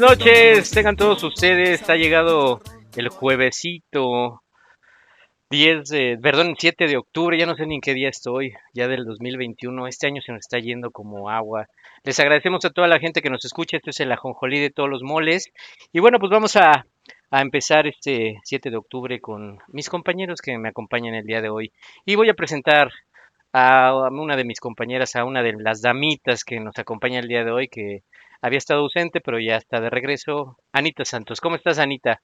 Noches, 0.00 0.70
tengan 0.70 0.96
todos 0.96 1.22
ustedes. 1.22 1.88
Ha 1.90 1.96
llegado 1.96 2.60
el 2.96 3.10
juevesito 3.10 4.42
10 5.50 5.88
de, 5.88 6.18
perdón, 6.20 6.54
7 6.58 6.86
de 6.86 6.96
octubre, 6.96 7.38
ya 7.38 7.44
no 7.44 7.54
sé 7.54 7.66
ni 7.66 7.74
en 7.76 7.80
qué 7.82 7.92
día 7.92 8.08
estoy, 8.08 8.54
ya 8.72 8.88
del 8.88 9.04
2021. 9.04 9.86
Este 9.86 10.06
año 10.06 10.22
se 10.22 10.32
nos 10.32 10.40
está 10.40 10.58
yendo 10.58 10.90
como 10.90 11.28
agua. 11.28 11.66
Les 12.02 12.18
agradecemos 12.18 12.64
a 12.64 12.70
toda 12.70 12.88
la 12.88 12.98
gente 12.98 13.20
que 13.20 13.28
nos 13.28 13.44
escucha. 13.44 13.76
Este 13.76 13.90
es 13.90 14.00
el 14.00 14.10
ajonjolí 14.10 14.58
de 14.58 14.70
todos 14.70 14.88
los 14.88 15.02
moles. 15.02 15.52
Y 15.92 16.00
bueno, 16.00 16.18
pues 16.18 16.30
vamos 16.30 16.56
a, 16.56 16.86
a 17.30 17.40
empezar 17.42 17.86
este 17.86 18.38
7 18.44 18.70
de 18.70 18.76
octubre 18.78 19.20
con 19.20 19.58
mis 19.68 19.90
compañeros 19.90 20.40
que 20.40 20.56
me 20.56 20.70
acompañan 20.70 21.14
el 21.14 21.26
día 21.26 21.42
de 21.42 21.50
hoy. 21.50 21.72
Y 22.06 22.14
voy 22.14 22.30
a 22.30 22.34
presentar 22.34 22.90
a 23.52 24.08
una 24.10 24.36
de 24.36 24.44
mis 24.44 24.60
compañeras, 24.60 25.14
a 25.16 25.24
una 25.24 25.42
de 25.42 25.52
las 25.58 25.82
damitas 25.82 26.44
que 26.44 26.58
nos 26.58 26.78
acompaña 26.78 27.18
el 27.18 27.28
día 27.28 27.44
de 27.44 27.50
hoy, 27.50 27.68
que 27.68 28.02
había 28.40 28.58
estado 28.58 28.80
ausente, 28.80 29.20
pero 29.20 29.38
ya 29.38 29.56
está 29.56 29.80
de 29.80 29.90
regreso. 29.90 30.56
Anita 30.72 31.04
Santos, 31.04 31.40
¿cómo 31.40 31.56
estás, 31.56 31.78
Anita? 31.78 32.20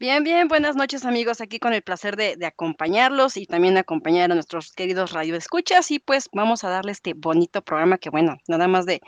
Bien, 0.00 0.24
bien, 0.24 0.48
buenas 0.48 0.76
noches 0.76 1.04
amigos, 1.04 1.42
aquí 1.42 1.58
con 1.58 1.74
el 1.74 1.82
placer 1.82 2.16
de, 2.16 2.34
de 2.36 2.46
acompañarlos 2.46 3.36
y 3.36 3.44
también 3.44 3.76
acompañar 3.76 4.32
a 4.32 4.34
nuestros 4.34 4.72
queridos 4.72 5.12
radioescuchas 5.12 5.90
y 5.90 5.98
pues 5.98 6.30
vamos 6.32 6.64
a 6.64 6.70
darle 6.70 6.92
este 6.92 7.12
bonito 7.12 7.60
programa 7.60 7.98
que 7.98 8.08
bueno, 8.08 8.38
nada 8.48 8.66
más 8.66 8.86
de, 8.86 9.02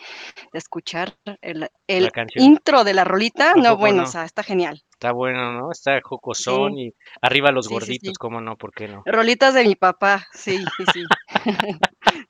de 0.53 0.59
escuchar 0.59 1.17
el, 1.41 1.71
intro 2.35 2.85
de 2.85 2.93
la 2.93 3.05
rolita, 3.05 3.53
¿A 3.53 3.55
no 3.55 3.79
bueno, 3.79 4.03
no? 4.03 4.03
o 4.03 4.07
sea, 4.07 4.27
está 4.27 4.43
genial. 4.43 4.83
Está 4.91 5.13
bueno, 5.13 5.53
¿no? 5.55 5.73
Está 5.73 5.99
jocosón 6.03 6.77
y 6.77 6.93
arriba 7.23 7.53
los 7.53 7.69
Sí, 7.69 7.73
gorditos, 7.73 8.09
sí. 8.11 8.15
¿cómo 8.19 8.43
no? 8.43 8.57
¿Por 8.57 8.75
qué 8.75 8.89
no? 8.89 9.03
Rolitas 9.07 9.55
de 9.55 9.65
mi 9.65 9.77
papá, 9.77 10.27
sí, 10.35 10.59
sí, 10.77 10.85
sí. 10.93 11.05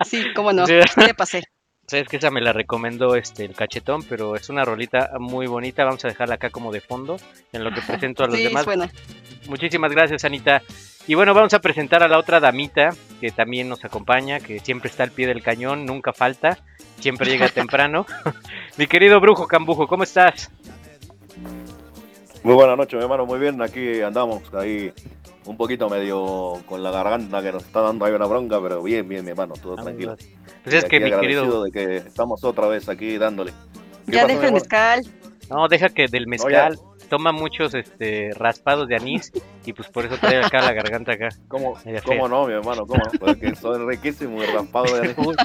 sí, 0.07 0.25
cómo 0.37 0.53
no, 0.53 0.67
le 0.67 1.15
pasé. 1.17 1.43
Sabes 1.87 2.09
que 2.09 2.17
esa 2.17 2.31
me 2.31 2.41
la 2.41 2.53
recomendó 2.53 3.17
este 3.17 3.45
el 3.45 3.55
cachetón, 3.55 4.03
pero 4.05 4.37
es 4.37 4.49
una 4.49 4.65
rolita 4.65 5.11
muy 5.19 5.47
bonita. 5.47 5.85
Vamos 5.85 6.05
a 6.05 6.09
dejarla 6.09 6.37
acá 6.37 6.49
como 6.51 6.73
de 6.73 6.81
fondo 6.81 7.17
en 7.53 7.65
lo 7.65 7.71
que 7.73 7.81
presento 7.83 8.25
a 8.25 8.29
los 8.29 8.37
Sí, 8.37 8.45
demás. 8.45 8.61
es 8.63 8.67
buena. 8.67 8.91
Muchísimas 9.49 9.91
gracias, 9.91 10.25
Anita. 10.25 10.63
Y 11.07 11.15
bueno, 11.15 11.35
vamos 11.35 11.53
a 11.53 11.61
presentar 11.61 12.03
a 12.03 12.09
la 12.09 12.19
otra 12.19 12.39
damita 12.41 12.91
que 13.21 13.31
también 13.33 13.69
nos 13.69 13.85
acompaña, 13.85 14.39
que 14.39 14.61
siempre 14.61 14.89
está 14.89 15.03
al 15.03 15.11
pie 15.11 15.27
del 15.27 15.43
cañón, 15.43 15.85
nunca 15.85 16.13
falta, 16.13 16.59
siempre 17.01 17.29
llega 17.29 17.49
temprano. 17.51 18.07
Mi 18.79 18.87
querido 18.87 19.21
Brujo 19.21 19.47
Cambujo, 19.49 19.87
¿cómo 19.89 20.05
estás? 20.05 20.51
Muy 22.45 22.55
buenas 22.55 22.77
noches, 22.77 22.95
mi 22.95 23.03
hermano. 23.03 23.27
Muy 23.27 23.39
bien, 23.39 23.61
aquí 23.61 24.01
andamos, 24.01 24.43
ahí 24.55 24.93
un 25.47 25.57
poquito 25.57 25.89
medio 25.89 26.63
con 26.67 26.83
la 26.83 26.91
garganta 26.91 27.43
que 27.43 27.53
nos 27.53 27.65
está 27.65 27.81
dando 27.81 28.05
ahí 28.05 28.13
una 28.13 28.27
bronca, 28.27 28.61
pero 28.61 28.83
bien, 28.83 29.09
bien, 29.09 29.25
mi 29.25 29.31
hermano, 29.31 29.55
todo 29.61 29.77
tranquilo. 29.77 30.17
Pues 30.63 30.75
es 30.77 30.85
que 30.85 31.01
mi 31.01 31.07
agradecido 31.07 31.43
querido, 31.43 31.65
de 31.65 31.73
que 31.73 31.97
estamos 31.97 32.45
otra 32.45 32.69
vez 32.69 32.89
aquí 32.89 33.19
dándole. 33.19 33.53
¿Qué 34.07 34.13
Ya 34.13 34.23
pasó, 34.23 34.35
deja 34.35 34.47
el 34.47 34.53
mezcal. 34.53 35.03
no, 35.51 35.69
deja 35.69 35.89
que 35.89 36.07
del 36.07 36.27
mezcal 36.27 36.79
toma 37.13 37.31
muchos 37.31 37.75
este 37.75 38.31
raspados 38.39 38.89
de 38.89 38.97
anís 38.97 39.31
y 39.67 39.75
pues 39.75 39.87
por 39.91 40.07
eso 40.07 40.17
trae 40.17 40.43
acá 40.43 40.63
la 40.63 40.73
garganta 40.73 41.13
acá. 41.13 41.29
¿Cómo, 41.47 41.75
cómo 42.07 42.27
no, 42.27 42.47
mi 42.47 42.55
hermano? 42.55 42.87
¿Cómo 42.87 43.03
no? 43.05 43.19
Porque 43.21 43.55
soy 43.55 43.85
riquísimo 43.87 44.43
y 44.43 44.47
raspado 44.47 44.95
de 44.95 45.01
anís. 45.01 45.19
Uy, 45.19 45.37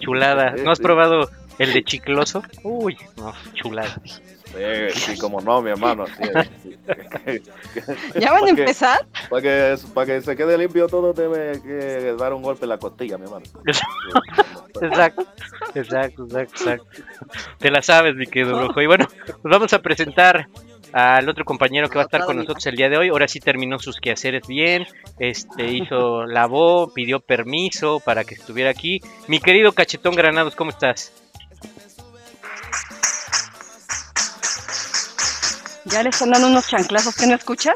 Chulada. 0.00 0.50
¿No 0.62 0.72
has 0.72 0.78
probado 0.78 1.30
el 1.58 1.72
de 1.72 1.82
chicloso? 1.84 2.42
Uy, 2.64 2.98
no, 3.16 3.32
chulada. 3.54 3.98
Sí, 4.56 5.00
sí, 5.00 5.18
cómo 5.18 5.40
no, 5.40 5.60
mi 5.60 5.70
hermano. 5.70 6.06
sí, 6.06 6.22
sí. 6.62 7.42
¿Ya 8.18 8.32
van 8.32 8.46
a 8.46 8.48
empezar? 8.50 9.06
Para 9.28 9.42
que, 9.42 9.76
para 9.92 10.06
que 10.06 10.20
se 10.22 10.36
quede 10.36 10.56
limpio 10.56 10.88
todo, 10.88 11.12
debe 11.12 11.60
que 11.62 12.14
dar 12.18 12.32
un 12.32 12.42
golpe 12.42 12.64
en 12.64 12.70
la 12.70 12.78
costilla, 12.78 13.18
mi 13.18 13.24
hermano. 13.24 13.44
Exacto, 13.66 15.26
exacto, 15.76 16.24
exacto, 16.24 16.38
exacto. 16.38 17.02
Te 17.58 17.70
la 17.70 17.82
sabes, 17.82 18.14
mi 18.14 18.26
querido 18.26 18.56
brujo. 18.56 18.80
Y 18.80 18.86
bueno, 18.86 19.06
pues 19.26 19.38
vamos 19.42 19.72
a 19.72 19.82
presentar 19.82 20.48
al 20.92 21.28
otro 21.28 21.44
compañero 21.44 21.88
que 21.88 21.96
va 21.96 22.02
a 22.02 22.06
estar 22.06 22.24
con 22.24 22.36
nosotros 22.36 22.64
el 22.66 22.76
día 22.76 22.88
de 22.88 22.96
hoy. 22.96 23.08
Ahora 23.08 23.28
sí 23.28 23.40
terminó 23.40 23.78
sus 23.78 24.00
quehaceres 24.00 24.46
bien, 24.46 24.86
este 25.18 25.70
hizo, 25.72 26.24
lavó, 26.24 26.92
pidió 26.94 27.20
permiso 27.20 28.00
para 28.00 28.24
que 28.24 28.34
estuviera 28.34 28.70
aquí. 28.70 29.00
Mi 29.28 29.40
querido 29.40 29.72
Cachetón 29.72 30.14
Granados, 30.14 30.56
¿cómo 30.56 30.70
estás? 30.70 31.12
Ya 35.86 36.02
le 36.02 36.10
están 36.10 36.30
dando 36.30 36.48
unos 36.48 36.66
chanclazos 36.66 37.14
que 37.14 37.26
no 37.26 37.34
escuchas. 37.36 37.74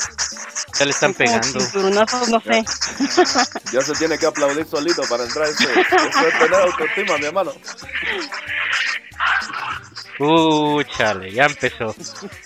Ya 0.79 0.85
le 0.85 0.91
están 0.91 1.13
como 1.13 1.27
pegando. 1.27 1.61
cinturonazos, 1.61 2.29
no 2.29 2.41
sé. 2.41 2.65
Ya 3.73 3.81
se 3.83 3.93
tiene 3.95 4.19
que 4.19 4.27
aplaudir 4.27 4.67
solito 4.67 5.03
para 5.09 5.25
entrar 5.25 5.49
ese. 5.49 5.65
Eso 5.65 6.27
es 6.27 6.39
tener 6.39 6.55
autoestima, 6.55 7.19
mi 7.19 7.27
hermano. 7.27 7.53
Uh, 10.19 10.83
chale, 10.83 11.33
ya 11.33 11.47
empezó. 11.47 11.95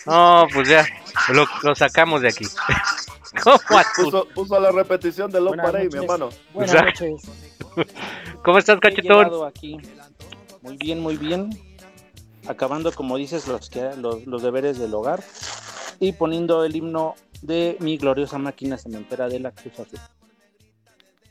No, 0.06 0.46
pues 0.52 0.68
ya, 0.68 0.86
lo, 1.30 1.46
lo 1.62 1.74
sacamos 1.74 2.20
de 2.20 2.28
aquí. 2.28 2.46
¿Cómo, 3.42 3.58
Puso, 3.96 4.28
puso 4.28 4.60
la 4.60 4.70
repetición 4.70 5.30
de 5.30 5.40
los 5.40 5.48
Buenas 5.48 5.66
Parey, 5.72 5.88
mi 5.88 5.98
hermano. 5.98 6.28
Buenas 6.52 6.74
noches. 6.74 7.22
¿Cómo 8.44 8.58
estás, 8.58 8.76
He 8.76 8.80
Cachetón? 8.80 9.46
aquí. 9.48 9.76
Muy 10.62 10.76
bien, 10.76 11.00
muy 11.00 11.16
bien. 11.16 11.50
Acabando, 12.46 12.92
como 12.92 13.16
dices, 13.16 13.46
los, 13.48 13.70
que, 13.70 13.90
los, 13.96 14.26
los 14.26 14.42
deberes 14.42 14.78
del 14.78 14.92
hogar 14.94 15.20
y 16.00 16.12
poniendo 16.12 16.64
el 16.64 16.76
himno 16.76 17.14
de 17.42 17.76
mi 17.80 17.96
gloriosa 17.96 18.38
máquina 18.38 18.76
cementera 18.76 19.28
de 19.28 19.40
la 19.40 19.50
Cruz 19.50 19.78
Azul. 19.80 19.98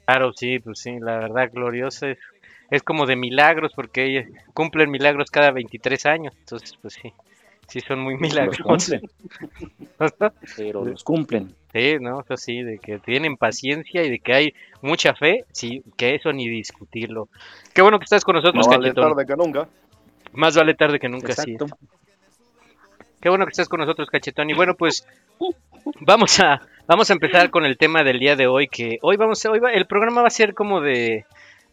Claro, 0.05 0.33
sí, 0.33 0.59
pues 0.59 0.79
sí, 0.79 0.97
la 0.99 1.17
verdad, 1.17 1.49
gloriosa 1.51 2.09
es, 2.09 2.17
es 2.69 2.83
como 2.83 3.05
de 3.05 3.15
milagros, 3.15 3.71
porque 3.75 4.05
ella- 4.05 4.27
cumplen 4.53 4.89
milagros 4.91 5.29
cada 5.31 5.51
23 5.51 6.05
años, 6.05 6.33
entonces, 6.39 6.73
pues 6.81 6.95
sí, 6.95 7.13
sí 7.67 7.79
son 7.81 7.99
muy 7.99 8.13
Los 8.13 8.21
milagrosos. 8.21 8.65
cumplen, 8.65 9.01
pero 10.57 10.85
los 10.85 11.03
cumplen. 11.03 11.55
Sí, 11.71 11.95
¿no? 11.99 12.21
Eso 12.21 12.37
sí, 12.37 12.61
de 12.61 12.77
que 12.77 12.99
tienen 12.99 13.35
paciencia 13.37 14.03
y 14.03 14.09
de 14.11 14.19
que 14.19 14.33
hay 14.33 14.53
mucha 14.81 15.15
fe, 15.15 15.45
sí, 15.51 15.83
que 15.97 16.15
eso 16.15 16.31
ni 16.31 16.47
discutirlo. 16.47 17.29
Qué 17.73 17.81
bueno 17.81 17.97
que 17.97 18.03
estás 18.03 18.23
con 18.23 18.35
nosotros, 18.35 18.67
No 18.67 18.71
vale 18.71 18.93
tarde 18.93 19.25
que 19.25 19.35
nunca. 19.35 19.67
Más 20.33 20.55
vale 20.55 20.73
tarde 20.73 20.99
que 20.99 21.09
nunca, 21.09 21.33
sí. 21.33 21.53
Exacto. 21.53 21.77
Qué 23.21 23.29
bueno 23.29 23.45
que 23.45 23.51
estás 23.51 23.69
con 23.69 23.79
nosotros, 23.79 24.09
Cachetón. 24.09 24.49
Y 24.49 24.53
bueno, 24.53 24.75
pues 24.75 25.07
vamos 26.01 26.39
a 26.39 26.61
vamos 26.87 27.09
a 27.09 27.13
empezar 27.13 27.49
con 27.49 27.65
el 27.65 27.77
tema 27.77 28.03
del 28.03 28.19
día 28.19 28.35
de 28.35 28.47
hoy, 28.47 28.67
que 28.67 28.97
hoy 29.01 29.15
vamos 29.15 29.45
a, 29.45 29.51
hoy 29.51 29.59
va- 29.59 29.71
el 29.71 29.85
programa 29.87 30.21
va 30.21 30.27
a 30.27 30.31
ser 30.31 30.53
como 30.53 30.81
de 30.81 31.25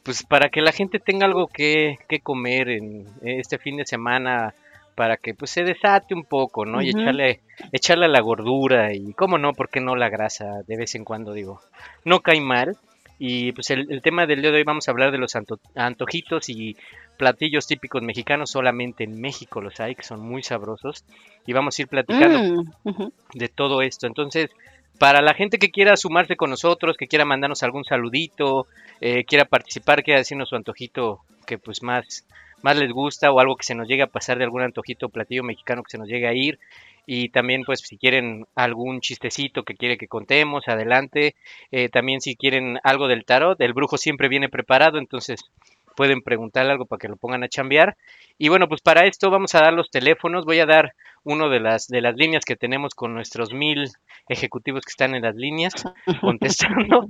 pues 0.03 0.23
para 0.23 0.49
que 0.49 0.63
la 0.63 0.73
gente 0.73 0.99
tenga 0.99 1.27
algo 1.27 1.49
que, 1.49 1.99
que 2.09 2.21
comer 2.21 2.71
en 2.71 3.07
este 3.23 3.59
fin 3.59 3.77
de 3.77 3.85
semana, 3.87 4.55
para 4.95 5.17
que 5.19 5.35
pues 5.35 5.51
se 5.51 5.63
desate 5.63 6.15
un 6.15 6.25
poco, 6.25 6.65
¿no? 6.65 6.81
Y 6.81 6.91
echarle, 7.03 7.41
echarle 7.73 8.09
la 8.09 8.21
gordura 8.21 8.95
y, 8.95 9.13
cómo 9.13 9.37
no, 9.37 9.53
¿por 9.53 9.69
qué 9.69 9.81
no 9.81 9.97
la 9.97 10.09
grasa 10.09 10.63
de 10.67 10.77
vez 10.77 10.95
en 10.95 11.05
cuando, 11.05 11.33
digo? 11.35 11.61
No 12.05 12.21
cae 12.21 12.41
mal. 12.41 12.77
Y 13.19 13.53
pues 13.53 13.69
el, 13.69 13.93
el 13.93 14.01
tema 14.01 14.25
del 14.27 14.41
día 14.41 14.51
de 14.51 14.57
hoy 14.59 14.65
vamos 14.65 14.89
a 14.89 14.93
hablar 14.93 15.11
de 15.13 15.19
los 15.19 15.37
anto- 15.37 15.61
antojitos 15.75 16.49
y 16.49 16.75
platillos 17.21 17.67
típicos 17.67 18.03
mexicanos, 18.03 18.51
solamente 18.51 19.05
en 19.05 19.21
México 19.21 19.61
los 19.61 19.79
hay, 19.79 19.95
que 19.95 20.05
son 20.05 20.21
muy 20.21 20.43
sabrosos. 20.43 21.05
Y 21.47 21.53
vamos 21.53 21.79
a 21.79 21.83
ir 21.83 21.89
platicando 21.89 22.65
Mm, 22.85 23.09
de 23.35 23.49
todo 23.49 23.83
esto. 23.83 24.07
Entonces, 24.07 24.51
para 24.99 25.21
la 25.21 25.35
gente 25.35 25.59
que 25.59 25.71
quiera 25.71 25.99
sumarse 25.99 26.37
con 26.37 26.49
nosotros, 26.49 26.97
que 26.97 27.09
quiera 27.09 27.27
mandarnos 27.27 27.63
algún 27.63 27.85
saludito, 27.85 28.67
eh, 29.03 29.25
quiera 29.25 29.45
participar, 29.45 30.03
quiera 30.03 30.21
decirnos 30.21 30.49
su 30.49 30.57
antojito 30.57 31.21
que 31.47 31.59
pues 31.59 31.83
más, 31.83 32.27
más 32.63 32.79
les 32.79 32.91
gusta 32.91 33.31
o 33.31 33.39
algo 33.39 33.57
que 33.57 33.65
se 33.65 33.75
nos 33.75 33.87
llegue 33.87 34.03
a 34.03 34.07
pasar 34.07 34.39
de 34.39 34.45
algún 34.45 34.63
antojito 34.63 35.07
o 35.07 35.09
platillo 35.11 35.43
mexicano 35.43 35.83
que 35.83 35.91
se 35.91 35.99
nos 35.99 36.09
llegue 36.09 36.27
a 36.27 36.33
ir. 36.33 36.59
Y 37.07 37.29
también 37.31 37.65
pues 37.65 37.81
si 37.81 37.99
quieren 37.99 38.47
algún 38.55 39.01
chistecito 39.03 39.65
que 39.65 39.75
quiere 39.75 39.99
que 39.99 40.09
contemos, 40.09 40.69
adelante. 40.69 41.35
Eh, 41.71 41.91
también 41.91 42.23
si 42.23 42.37
quieren 42.37 42.79
algo 42.83 43.09
del 43.09 43.27
tarot, 43.27 43.61
el 43.61 43.75
brujo 43.75 43.99
siempre 43.99 44.29
viene 44.29 44.49
preparado, 44.49 44.99
entonces 44.99 45.51
pueden 45.97 46.23
preguntarle 46.23 46.73
algo 46.73 46.87
para 46.87 46.99
que 46.99 47.09
lo 47.09 47.17
pongan 47.17 47.43
a 47.43 47.49
chambear. 47.49 47.97
Y 48.39 48.49
bueno, 48.49 48.69
pues 48.69 48.81
para 48.81 49.07
esto 49.07 49.31
vamos 49.31 49.55
a 49.55 49.61
dar 49.61 49.73
los 49.73 49.91
teléfonos. 49.91 50.45
Voy 50.45 50.61
a 50.61 50.67
dar 50.67 50.95
uno 51.25 51.49
de 51.49 51.61
las, 51.61 51.89
de 51.89 52.01
las 52.01 52.17
líneas 52.17 52.45
que 52.45 52.57
tenemos 52.57 52.95
con 52.95 53.15
nuestros 53.15 53.53
mil 53.53 53.91
ejecutivos 54.29 54.85
que 54.85 54.91
están 54.91 55.15
en 55.15 55.23
las 55.23 55.37
líneas 55.37 55.73
contestando. 56.21 57.07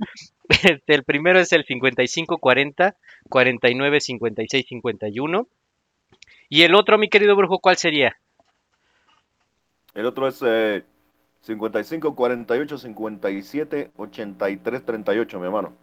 Este, 0.49 0.93
el 0.93 1.03
primero 1.03 1.39
es 1.39 1.51
el 1.53 1.63
5540 1.65 2.95
49 3.29 4.01
56 4.01 4.65
51. 4.67 5.47
Y 6.49 6.63
el 6.63 6.75
otro, 6.75 6.97
mi 6.97 7.07
querido 7.07 7.35
brujo, 7.35 7.59
¿cuál 7.59 7.77
sería? 7.77 8.17
El 9.93 10.05
otro 10.05 10.27
es 10.27 10.41
eh, 10.45 10.83
55 11.41 12.15
48 12.15 12.77
57 12.77 13.91
83 13.95 14.85
38, 14.85 15.39
mi 15.39 15.45
hermano. 15.45 15.73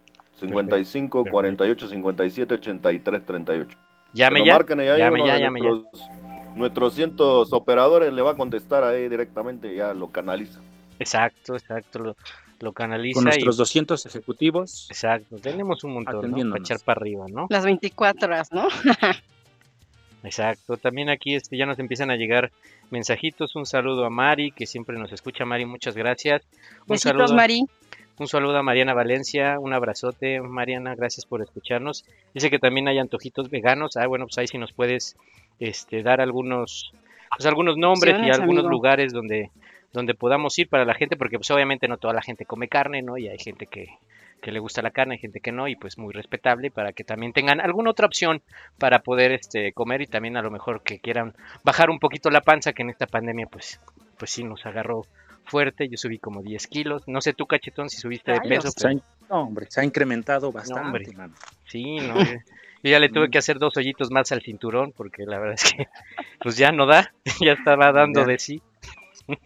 55 0.41 1.25
48 1.31 1.89
57 1.89 2.55
83 2.55 3.27
38. 3.27 3.79
Llame 4.13 4.45
ya. 4.45 4.55
marquen 4.55 4.81
y 4.81 4.89
ahí 4.89 4.99
Llame 4.99 5.27
ya, 5.27 5.39
llame 5.39 5.61
ya. 5.61 5.69
nuestros, 5.69 6.09
nuestros 6.57 6.95
cientos 6.95 7.53
operadores 7.53 8.13
le 8.13 8.23
va 8.23 8.33
a 8.33 8.37
contestar 8.37 8.85
ahí 8.85 9.09
directamente, 9.09 9.75
ya 9.75 9.93
lo 9.95 10.11
canaliza. 10.11 10.61
Exacto, 10.99 11.55
exacto. 11.55 11.99
Lo, 11.99 12.17
lo 12.61 12.73
canaliza 12.73 13.19
Con 13.19 13.25
nuestros 13.25 13.57
y... 13.57 13.59
200 13.59 14.07
ejecutivos. 14.07 14.89
Exacto, 14.91 15.37
tenemos 15.37 15.85
un 15.85 15.95
montón, 15.95 16.31
¿no? 16.31 16.51
Para 16.51 16.61
echar 16.61 16.81
para 16.85 17.01
arriba, 17.01 17.27
¿no? 17.29 17.47
Las 17.51 17.65
24 17.65 18.27
horas, 18.27 18.53
¿no? 18.53 18.69
Exacto, 20.25 20.77
también 20.77 21.11
aquí 21.11 21.35
este, 21.35 21.57
ya 21.57 21.65
nos 21.65 21.79
empiezan 21.79 22.11
a 22.11 22.17
llegar 22.17 22.51
mensajitos. 22.91 23.55
Un 23.55 23.67
saludo 23.67 24.05
a 24.05 24.11
Mari, 24.11 24.51
que 24.51 24.67
siempre 24.67 24.99
nos 24.99 25.13
escucha. 25.13 25.45
Mari, 25.45 25.65
muchas 25.65 25.97
gracias. 25.97 26.43
Un 26.81 26.87
Besitos, 26.89 27.13
saludo, 27.13 27.35
Mari. 27.35 27.65
Un 28.21 28.29
saludo 28.29 28.59
a 28.59 28.63
Mariana 28.63 28.95
Valencia. 28.95 29.59
Un 29.59 29.73
abrazote, 29.73 30.41
Mariana. 30.41 30.95
Gracias 30.95 31.27
por 31.27 31.43
escucharnos. 31.43 32.05
Dice 32.35 32.51
que 32.51 32.59
también 32.59 32.89
hay 32.89 32.99
antojitos 32.99 33.51
veganos. 33.51 33.97
Ah, 33.97 34.07
bueno, 34.07 34.27
pues 34.27 34.39
ahí 34.39 34.47
sí 34.47 34.59
nos 34.59 34.73
puedes 34.73 35.17
este, 35.61 36.03
dar 36.03 36.21
algunos, 36.21 36.93
pues 37.37 37.47
algunos 37.47 37.77
nombres 37.77 38.17
y 38.19 38.31
algunos 38.31 38.65
amigo. 38.65 38.71
lugares 38.71 39.13
donde, 39.13 39.51
donde 39.93 40.15
podamos 40.15 40.59
ir 40.59 40.69
para 40.69 40.85
la 40.85 40.95
gente, 40.95 41.17
porque 41.17 41.39
pues 41.39 41.51
obviamente 41.51 41.89
no 41.89 41.97
toda 41.97 42.15
la 42.15 42.23
gente 42.23 42.45
come 42.45 42.69
carne, 42.69 43.03
¿no? 43.03 43.19
Y 43.19 43.29
hay 43.29 43.39
gente 43.39 43.67
que, 43.67 43.89
que 44.41 44.53
le 44.53 44.61
gusta 44.61 44.83
la 44.83 44.91
carne, 44.91 45.15
hay 45.15 45.21
gente 45.21 45.41
que 45.41 45.53
no, 45.53 45.69
y 45.69 45.77
pues 45.77 45.99
muy 45.99 46.13
respetable 46.13 46.71
para 46.71 46.93
que 46.93 47.05
también 47.05 47.33
tengan 47.33 47.61
alguna 47.61 47.91
otra 47.91 48.07
opción 48.07 48.43
para 48.79 49.01
poder 49.01 49.33
este 49.33 49.73
comer 49.73 50.03
y 50.03 50.07
también 50.07 50.37
a 50.37 50.43
lo 50.43 50.51
mejor 50.51 50.83
que 50.83 51.01
quieran 51.01 51.35
bajar 51.65 51.91
un 51.91 51.99
poquito 51.99 52.31
la 52.31 52.41
panza, 52.41 52.73
que 52.73 52.83
en 52.83 52.91
esta 52.91 53.07
pandemia 53.07 53.47
pues, 53.47 53.81
pues 54.17 54.31
sí 54.31 54.45
nos 54.45 54.65
agarró 54.67 55.05
fuerte, 55.49 55.89
yo 55.89 55.97
subí 55.97 56.19
como 56.19 56.43
10 56.43 56.67
kilos, 56.69 57.03
no 57.07 57.21
sé 57.21 57.33
tú 57.33 57.47
cachetón 57.47 57.89
si 57.91 57.97
subiste 57.99 58.33
de 58.33 58.41
peso, 58.43 58.71
pero 58.77 59.01
no, 59.31 59.43
hombre, 59.43 59.67
se 59.69 59.81
ha 59.81 59.85
incrementado 59.85 60.53
bastante, 60.53 60.87
hombre. 60.87 61.07
mano. 61.17 61.35
sí, 61.67 61.97
no, 61.97 62.15
yo 62.25 62.91
ya 62.91 62.99
le 63.01 63.09
tuve 63.09 63.29
Mm. 63.29 63.31
que 63.31 63.39
hacer 63.39 63.59
dos 63.59 63.77
hoyitos 63.77 64.11
más 64.11 64.31
al 64.33 64.41
cinturón 64.43 64.93
porque 64.97 65.25
la 65.25 65.39
verdad 65.39 65.55
es 65.63 65.73
que 65.73 65.87
pues 66.41 66.57
ya 66.57 66.71
no 66.73 66.87
da, 66.87 67.13
ya 67.45 67.53
estaba 67.53 67.91
dando 67.93 68.21
Ya. 68.21 68.27
de 68.27 68.39
sí. 68.39 68.63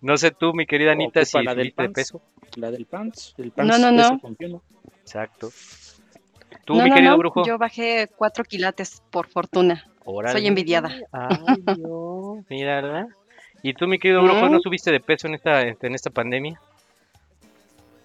No 0.00 0.16
sé 0.16 0.32
tú, 0.32 0.52
mi 0.52 0.66
querida 0.66 0.90
Anita, 0.92 1.24
si 1.24 1.40
la 1.44 1.54
del 1.54 1.66
subiste 1.66 1.82
de 1.82 1.88
pants. 1.88 1.94
peso. 1.94 2.22
La 2.56 2.70
del 2.72 2.86
pants. 2.86 3.34
El 3.38 3.52
pants 3.52 3.78
No, 3.78 3.92
no, 3.92 4.18
no. 4.18 4.62
Exacto. 5.00 5.50
Tú, 6.64 6.74
no, 6.74 6.82
mi 6.82 6.88
no, 6.90 6.94
querido 6.96 7.12
no. 7.12 7.18
brujo. 7.18 7.46
Yo 7.46 7.56
bajé 7.56 8.08
4 8.16 8.42
quilates, 8.42 9.00
por 9.12 9.28
fortuna. 9.28 9.84
Órale. 10.04 10.32
Soy 10.36 10.48
envidiada. 10.48 10.90
Ay, 11.12 11.62
Dios, 11.76 12.38
mírala. 12.50 13.06
¿Y 13.62 13.74
tú, 13.74 13.86
mi 13.86 13.98
querido 13.98 14.22
brujo, 14.22 14.46
¿Mm? 14.46 14.52
no 14.52 14.60
subiste 14.60 14.90
de 14.90 15.00
peso 15.00 15.26
en 15.28 15.34
esta, 15.34 15.62
en 15.62 15.94
esta 15.94 16.10
pandemia? 16.10 16.60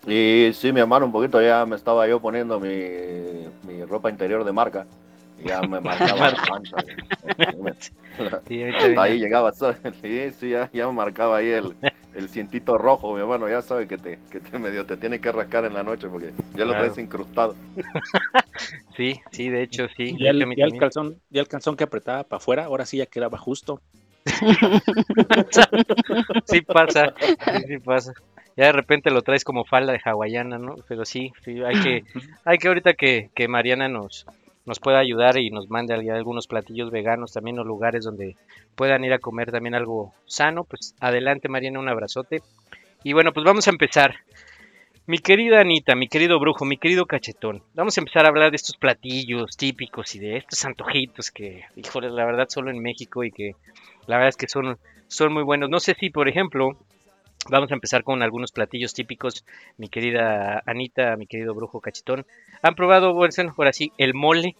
Y 0.05 0.51
sí, 0.53 0.71
mi 0.71 0.79
hermano, 0.79 1.05
un 1.05 1.11
poquito 1.11 1.41
ya 1.41 1.65
me 1.65 1.75
estaba 1.75 2.07
yo 2.07 2.19
poniendo 2.21 2.59
mi, 2.59 2.69
mi 3.67 3.83
ropa 3.83 4.09
interior 4.09 4.43
de 4.43 4.51
marca. 4.51 4.85
Y 5.43 5.47
ya 5.49 5.61
me 5.61 5.79
marcaba 5.81 6.31
la 6.31 6.43
panza. 6.47 6.77
Sí, 8.47 8.63
Hasta 8.63 9.01
ahí 9.03 9.19
llegaba. 9.19 9.51
Sí, 9.51 10.31
sí, 10.39 10.49
ya, 10.49 10.71
ya 10.73 10.87
me 10.87 10.93
marcaba 10.93 11.37
ahí 11.37 11.49
el, 11.49 11.75
el 12.15 12.29
cientito 12.29 12.75
rojo, 12.75 13.13
mi 13.13 13.19
hermano. 13.19 13.47
Ya 13.47 13.61
sabe 13.61 13.87
que 13.87 13.97
te, 13.99 14.17
que 14.31 14.39
te 14.39 14.57
medio 14.57 14.85
te 14.87 14.97
tiene 14.97 15.19
que 15.19 15.31
rascar 15.31 15.65
en 15.65 15.75
la 15.75 15.83
noche 15.83 16.07
porque 16.07 16.31
ya 16.55 16.65
lo 16.65 16.71
Claro. 16.71 16.85
traes 16.85 16.97
incrustado. 16.97 17.55
Sí, 18.95 19.19
sí, 19.31 19.49
de 19.49 19.61
hecho, 19.61 19.87
sí. 19.95 20.17
Ya 20.19 20.31
el, 20.31 20.39
ya 20.55 20.65
el 20.65 20.77
calzón, 20.79 21.21
ya 21.29 21.41
el 21.41 21.47
calzón 21.47 21.75
que 21.77 21.83
apretaba 21.83 22.23
para 22.23 22.37
afuera, 22.37 22.65
ahora 22.65 22.87
sí 22.87 22.97
ya 22.97 23.05
quedaba 23.05 23.37
justo. 23.37 23.81
Sí 26.45 26.61
pasa, 26.61 27.13
sí, 27.67 27.77
pasa. 27.79 28.13
Ya 28.55 28.65
de 28.67 28.71
repente 28.71 29.11
lo 29.11 29.21
traes 29.21 29.43
como 29.43 29.65
falda 29.65 29.93
de 29.93 30.01
hawaiana, 30.03 30.57
¿no? 30.57 30.75
Pero 30.87 31.05
sí, 31.05 31.31
hay 31.65 31.79
que, 31.81 32.03
hay 32.43 32.57
que 32.57 32.67
ahorita 32.67 32.93
que, 32.93 33.29
que 33.35 33.47
Mariana 33.47 33.87
nos, 33.87 34.25
nos 34.65 34.79
pueda 34.79 34.99
ayudar 34.99 35.37
y 35.37 35.51
nos 35.51 35.69
mande 35.69 35.93
al- 35.93 36.09
algunos 36.09 36.47
platillos 36.47 36.89
veganos, 36.91 37.33
también 37.33 37.57
los 37.57 37.65
lugares 37.67 38.03
donde 38.03 38.35
puedan 38.75 39.03
ir 39.03 39.13
a 39.13 39.19
comer 39.19 39.51
también 39.51 39.75
algo 39.75 40.13
sano, 40.25 40.63
pues 40.63 40.95
adelante 40.99 41.49
Mariana, 41.49 41.79
un 41.79 41.89
abrazote. 41.89 42.41
Y 43.03 43.13
bueno, 43.13 43.31
pues 43.33 43.45
vamos 43.45 43.67
a 43.67 43.71
empezar. 43.71 44.15
Mi 45.07 45.17
querida 45.19 45.59
Anita, 45.61 45.95
mi 45.95 46.07
querido 46.07 46.39
brujo, 46.39 46.65
mi 46.65 46.77
querido 46.77 47.05
cachetón, 47.05 47.63
vamos 47.73 47.97
a 47.97 48.01
empezar 48.01 48.25
a 48.25 48.29
hablar 48.29 48.51
de 48.51 48.57
estos 48.57 48.75
platillos 48.77 49.55
típicos 49.57 50.13
y 50.15 50.19
de 50.19 50.37
estos 50.37 50.65
antojitos 50.65 51.31
que, 51.31 51.63
híjole, 51.77 52.09
la 52.09 52.25
verdad 52.25 52.47
solo 52.49 52.69
en 52.71 52.79
México 52.81 53.23
y 53.23 53.31
que 53.31 53.53
la 54.07 54.15
verdad 54.17 54.29
es 54.29 54.37
que 54.37 54.47
son, 54.47 54.77
son 55.07 55.33
muy 55.33 55.43
buenos. 55.43 55.69
No 55.69 55.79
sé 55.79 55.95
si, 55.99 56.09
por 56.09 56.27
ejemplo, 56.27 56.71
vamos 57.49 57.71
a 57.71 57.75
empezar 57.75 58.03
con 58.03 58.21
algunos 58.23 58.51
platillos 58.51 58.93
típicos, 58.93 59.45
mi 59.77 59.87
querida 59.89 60.61
Anita, 60.65 61.15
mi 61.17 61.27
querido 61.27 61.53
brujo 61.53 61.79
cachetón. 61.81 62.25
¿Han 62.61 62.75
probado, 62.75 63.13
bueno, 63.13 63.53
por 63.55 63.67
así, 63.67 63.91
el 63.97 64.13
mole, 64.13 64.55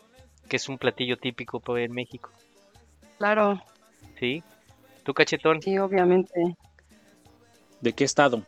que 0.48 0.58
es 0.58 0.70
un 0.70 0.78
platillo 0.78 1.18
típico 1.18 1.60
pues, 1.60 1.86
en 1.86 1.94
México? 1.94 2.30
Claro, 3.18 3.62
¿Sí? 4.20 4.44
¿Tú 5.04 5.14
cachetón? 5.14 5.62
sí, 5.62 5.78
obviamente. 5.78 6.56
¿De 7.82 7.94
qué 7.94 8.04
estado? 8.04 8.44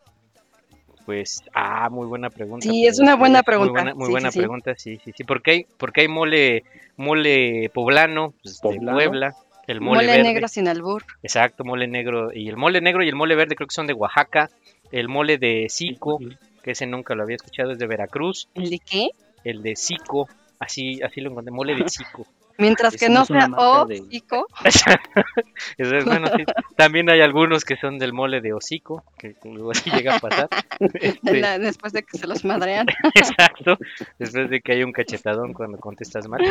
Pues, 1.06 1.42
ah, 1.54 1.90
muy 1.90 2.06
buena 2.06 2.30
pregunta. 2.30 2.64
Sí, 2.70 2.82
pero 2.82 2.92
es 2.92 3.00
una 3.00 3.16
buena 3.16 3.40
Muy 3.40 3.44
pregunta. 3.44 3.72
buena, 3.72 3.96
muy 3.96 4.06
Sí, 4.06 4.12
buena 4.12 4.30
sí, 4.32 4.34
sí. 4.34 4.40
pregunta, 4.40 4.74
sí, 4.78 5.00
sí, 5.04 5.12
sí. 5.16 5.24
Porque 5.24 5.52
hay, 5.52 5.66
porque 5.78 6.02
hay 6.02 6.08
mole, 6.08 6.64
mole 6.98 7.70
poblano, 7.74 8.34
pues, 8.44 8.60
de 8.62 8.62
¿Poblano? 8.62 8.98
Puebla, 8.98 9.36
el 9.70 9.82
mole, 9.82 9.98
Mole, 10.02 10.08
verde. 10.08 10.24
negro 10.24 10.48
sin 10.48 10.68
albur. 10.68 11.04
Exacto, 11.24 11.64
mole 11.64 11.88
negro. 11.88 12.32
Y 12.34 12.50
el 12.50 12.58
mole 12.58 12.82
negro 12.82 13.04
y 13.04 13.10
el 13.10 13.16
mole 13.16 13.36
verde 13.36 13.56
creo 13.56 13.68
que 13.68 13.74
son 13.76 13.88
de 13.88 13.94
Oaxaca. 13.94 14.50
El 14.92 15.08
mole 15.08 15.38
de 15.38 15.68
Sico, 15.70 16.20
que 16.64 16.72
ese 16.72 16.88
nunca 16.88 17.14
lo 17.16 17.24
había 17.24 17.36
escuchado, 17.36 17.72
es 17.72 17.80
de 17.80 17.88
Veracruz. 17.88 18.50
¿El 18.56 18.70
de 18.70 18.80
qué? 18.80 19.10
El 19.44 19.62
de 19.62 19.76
Sico, 19.76 20.28
así, 20.60 21.00
así 21.04 21.22
lo 21.22 21.30
encontré, 21.32 21.52
mole 21.52 21.76
de 21.76 21.88
Sico. 21.88 22.26
Mientras 22.58 22.98
que 22.98 23.08
no 23.08 23.24
sea 23.24 23.48
marca 23.48 23.84
o 23.84 23.86
de- 23.86 24.02
pico. 24.02 24.46
Eso 24.66 25.96
es, 25.96 26.04
bueno, 26.04 26.28
sí. 26.36 26.44
También 26.76 27.10
hay 27.10 27.22
algunos 27.22 27.64
que 27.64 27.78
son 27.78 27.98
del 27.98 28.12
mole 28.12 28.42
de 28.42 28.52
hocico, 28.52 29.04
que 29.18 29.34
luego 29.46 29.72
así 29.72 29.90
llega 29.92 30.16
a 30.18 30.20
pasar. 30.20 30.50
Este, 31.00 31.40
la- 31.40 31.58
después 31.58 31.94
de 31.94 32.04
que 32.04 32.18
se 32.18 32.28
los 32.28 32.44
madrean. 32.44 32.88
Exacto, 33.16 33.78
después 34.18 34.50
de 34.50 34.60
que 34.60 34.74
hay 34.74 34.84
un 34.84 34.92
cachetadón 34.92 35.54
cuando 35.54 35.78
contestas 35.78 36.28
mal. 36.28 36.42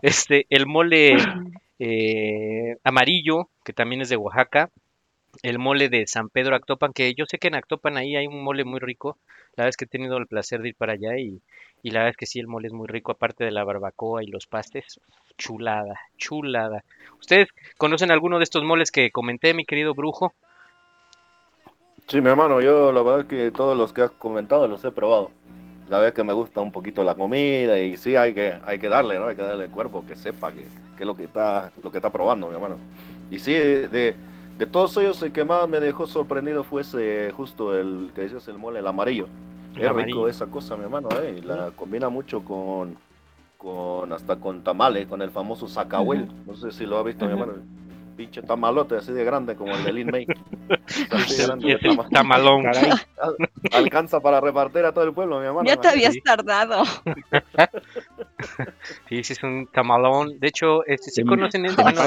Este, 0.00 0.46
el 0.48 0.66
mole 0.66 1.16
eh, 1.84 2.76
amarillo, 2.84 3.48
que 3.64 3.72
también 3.72 4.02
es 4.02 4.08
de 4.08 4.16
Oaxaca, 4.16 4.70
el 5.42 5.58
mole 5.58 5.88
de 5.88 6.06
San 6.06 6.28
Pedro 6.28 6.54
Actopan, 6.54 6.92
que 6.92 7.12
yo 7.14 7.24
sé 7.26 7.38
que 7.38 7.48
en 7.48 7.56
Actopan 7.56 7.96
ahí 7.96 8.14
hay 8.14 8.28
un 8.28 8.44
mole 8.44 8.64
muy 8.64 8.78
rico. 8.78 9.18
La 9.56 9.64
verdad 9.64 9.70
es 9.70 9.76
que 9.76 9.86
he 9.86 9.88
tenido 9.88 10.16
el 10.16 10.28
placer 10.28 10.62
de 10.62 10.68
ir 10.68 10.76
para 10.76 10.92
allá 10.92 11.18
y, 11.18 11.40
y 11.82 11.90
la 11.90 12.00
verdad 12.00 12.10
es 12.10 12.16
que 12.16 12.26
sí, 12.26 12.38
el 12.38 12.46
mole 12.46 12.68
es 12.68 12.72
muy 12.72 12.86
rico, 12.86 13.10
aparte 13.10 13.42
de 13.44 13.50
la 13.50 13.64
barbacoa 13.64 14.22
y 14.22 14.28
los 14.28 14.46
pastes. 14.46 15.00
Chulada, 15.36 15.98
chulada. 16.18 16.84
¿Ustedes 17.18 17.48
conocen 17.78 18.12
alguno 18.12 18.38
de 18.38 18.44
estos 18.44 18.62
moles 18.62 18.92
que 18.92 19.10
comenté, 19.10 19.52
mi 19.52 19.64
querido 19.64 19.92
brujo? 19.92 20.34
Sí, 22.06 22.20
mi 22.20 22.28
hermano, 22.28 22.60
yo 22.60 22.92
la 22.92 23.02
verdad 23.02 23.26
que 23.26 23.50
todos 23.50 23.76
los 23.76 23.92
que 23.92 24.02
has 24.02 24.12
comentado 24.12 24.68
los 24.68 24.84
he 24.84 24.92
probado. 24.92 25.32
Ya 25.92 25.98
ves 25.98 26.14
que 26.14 26.24
me 26.24 26.32
gusta 26.32 26.62
un 26.62 26.72
poquito 26.72 27.04
la 27.04 27.14
comida 27.14 27.78
y 27.78 27.98
sí 27.98 28.16
hay 28.16 28.32
que, 28.32 28.54
hay 28.64 28.78
que 28.78 28.88
darle, 28.88 29.18
¿no? 29.18 29.26
Hay 29.26 29.36
que 29.36 29.42
darle 29.42 29.64
al 29.64 29.70
cuerpo 29.70 30.06
que 30.06 30.16
sepa 30.16 30.50
que, 30.50 30.62
que 30.96 31.02
es 31.02 31.06
lo 31.06 31.14
que 31.14 31.24
está, 31.24 31.70
lo 31.82 31.92
que 31.92 31.98
está 31.98 32.08
probando, 32.10 32.48
mi 32.48 32.54
hermano. 32.54 32.78
Y 33.30 33.38
sí, 33.38 33.52
de, 33.52 34.16
de 34.56 34.66
todos 34.66 34.96
ellos 34.96 35.22
el 35.22 35.32
que 35.32 35.44
más 35.44 35.68
me 35.68 35.80
dejó 35.80 36.06
sorprendido 36.06 36.64
fue 36.64 36.80
ese, 36.80 37.30
justo 37.36 37.78
el 37.78 38.10
que 38.14 38.22
decías 38.22 38.48
el 38.48 38.56
mole, 38.56 38.78
el 38.78 38.86
amarillo. 38.86 39.28
El 39.76 39.82
es 39.82 39.88
amarillo. 39.90 40.22
rico 40.22 40.28
esa 40.28 40.46
cosa, 40.46 40.78
mi 40.78 40.84
hermano, 40.84 41.08
¿eh? 41.20 41.36
Y 41.38 41.42
la 41.42 41.72
combina 41.72 42.08
mucho 42.08 42.42
con, 42.42 42.96
con 43.58 44.10
hasta 44.14 44.36
con 44.36 44.64
tamales, 44.64 45.06
con 45.06 45.20
el 45.20 45.30
famoso 45.30 45.68
zacahuel. 45.68 46.26
No 46.46 46.54
sé 46.56 46.72
si 46.72 46.86
lo 46.86 46.96
ha 46.96 47.02
visto, 47.02 47.26
mi 47.26 47.32
hermano. 47.32 47.52
Pinche 48.22 48.40
tamalote 48.42 48.94
así 48.94 49.12
de 49.12 49.24
grande 49.24 49.56
como 49.56 49.74
el 49.74 49.82
de 49.82 49.92
Lin 49.92 50.06
May. 50.06 50.26
Así 51.10 51.42
grande 51.42 51.72
el 51.72 51.98
tamalón. 52.12 52.62
Caray, 52.62 52.92
Alcanza 53.72 54.20
para 54.20 54.40
repartir 54.40 54.84
a 54.84 54.92
todo 54.92 55.02
el 55.02 55.12
pueblo, 55.12 55.40
mi 55.40 55.46
hermano. 55.46 55.66
Ya 55.66 55.76
te 55.76 55.88
habías 55.88 56.12
sí. 56.12 56.20
tardado. 56.20 56.84
Sí, 59.08 59.24
sí, 59.24 59.32
es 59.32 59.42
un 59.42 59.66
tamalón. 59.66 60.38
De 60.38 60.46
hecho, 60.46 60.86
este, 60.86 61.10
sí 61.10 61.24
conocen 61.24 61.62
te 61.62 61.70
este. 61.70 61.82
Bueno, 61.82 62.02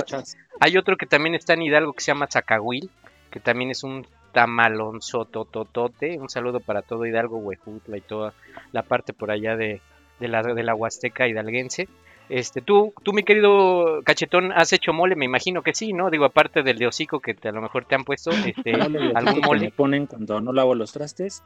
hay 0.62 0.78
otro 0.78 0.96
que 0.96 1.06
también 1.06 1.36
está 1.36 1.54
en 1.54 1.64
Hidalgo 1.64 1.92
que 1.92 2.02
se 2.02 2.14
llama 2.14 2.28
Zacahuil, 2.32 2.90
que 3.30 3.42
también 3.42 3.72
es 3.72 3.84
un 3.84 4.08
tamalón 4.32 5.02
sotototote. 5.02 6.18
Un 6.18 6.30
saludo 6.30 6.62
para 6.62 6.82
todo 6.82 7.06
Hidalgo, 7.06 7.40
Huejutla 7.40 7.98
y 7.98 8.02
toda 8.02 8.34
la 8.72 8.84
parte 8.84 9.12
por 9.12 9.32
allá 9.32 9.58
de, 9.58 9.82
de 10.22 10.28
la, 10.30 10.42
de 10.44 10.64
la 10.64 10.76
Huasteca 10.76 11.28
hidalguense. 11.28 11.90
Este, 12.30 12.62
tú, 12.62 12.94
tú, 13.04 13.14
mi 13.14 13.24
querido 13.24 14.02
cachetón, 14.04 14.52
has 14.52 14.74
hecho 14.74 14.94
mole, 14.94 15.16
me 15.16 15.26
imagino 15.26 15.62
que 15.62 15.74
sí, 15.74 15.94
¿no? 15.94 16.10
Digo, 16.10 16.26
aparte 16.26 16.64
del 16.64 16.78
de 16.80 16.88
hocico 16.88 17.20
que 17.20 17.34
te- 17.36 17.50
a 17.50 17.52
lo 17.52 17.62
mejor 17.62 17.86
te 17.86 17.96
han 17.96 18.04
puesto, 18.04 18.32
este, 18.46 18.74
Mole 18.74 19.00
algún 19.14 19.16
hocico 19.16 19.42
que 19.42 19.48
mole. 19.48 19.66
me 19.66 19.72
ponen 19.72 20.08
cuando 20.08 20.42
no 20.42 20.52
lavo 20.52 20.74
los 20.76 20.92
trastes, 20.92 21.44